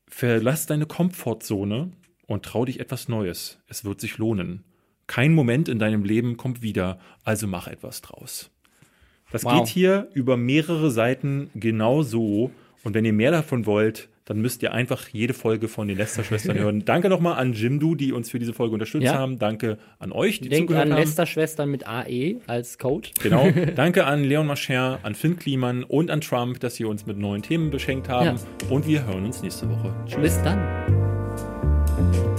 Verlass 0.07 0.65
deine 0.65 0.85
Komfortzone 0.85 1.91
und 2.27 2.45
trau 2.45 2.65
dich 2.65 2.79
etwas 2.79 3.07
Neues. 3.09 3.59
Es 3.67 3.83
wird 3.83 3.99
sich 3.99 4.17
lohnen. 4.17 4.63
Kein 5.07 5.33
Moment 5.33 5.67
in 5.67 5.79
deinem 5.79 6.03
Leben 6.03 6.37
kommt 6.37 6.61
wieder, 6.61 6.99
also 7.23 7.47
mach 7.47 7.67
etwas 7.67 8.01
draus. 8.01 8.49
Das 9.31 9.43
Wow. 9.43 9.59
geht 9.63 9.67
hier 9.73 10.09
über 10.13 10.37
mehrere 10.37 10.91
Seiten 10.91 11.49
genau 11.55 12.03
so. 12.03 12.51
Und 12.83 12.93
wenn 12.93 13.05
ihr 13.05 13.13
mehr 13.13 13.31
davon 13.31 13.65
wollt, 13.65 14.09
dann 14.25 14.39
müsst 14.41 14.63
ihr 14.63 14.73
einfach 14.73 15.07
jede 15.09 15.33
Folge 15.33 15.67
von 15.67 15.87
den 15.87 15.97
Lester-Schwestern 15.97 16.57
hören. 16.59 16.85
Danke 16.85 17.09
nochmal 17.09 17.37
an 17.37 17.53
Jimdo, 17.53 17.95
die 17.95 18.11
uns 18.13 18.29
für 18.29 18.39
diese 18.39 18.53
Folge 18.53 18.73
unterstützt 18.73 19.03
Ja. 19.05 19.15
haben. 19.15 19.37
Danke 19.39 19.77
an 19.99 20.11
euch, 20.11 20.39
die 20.39 20.49
Denkt 20.49 20.69
zugehört 20.69 20.87
an 20.87 20.93
haben. 20.93 20.99
Lester-Schwestern 21.01 21.69
mit 21.69 21.87
AE 21.87 22.37
als 22.47 22.77
Code. 22.77 23.09
Genau. 23.21 23.49
Danke 23.75 24.05
an 24.05 24.23
Leon 24.23 24.47
Mascher, 24.47 24.99
an 25.03 25.15
Finn 25.15 25.37
Kliman 25.37 25.83
und 25.83 26.09
an 26.11 26.21
Trump, 26.21 26.59
dass 26.59 26.75
sie 26.75 26.85
uns 26.85 27.05
mit 27.05 27.17
neuen 27.17 27.41
Themen 27.41 27.69
beschenkt 27.69 28.09
haben. 28.09 28.39
Und 28.69 28.87
wir 28.87 29.05
hören 29.05 29.25
uns 29.25 29.41
nächste 29.41 29.69
Woche. 29.69 29.93
Tschüss. 30.07 30.21
Bis 30.21 30.41
dann. 30.43 32.32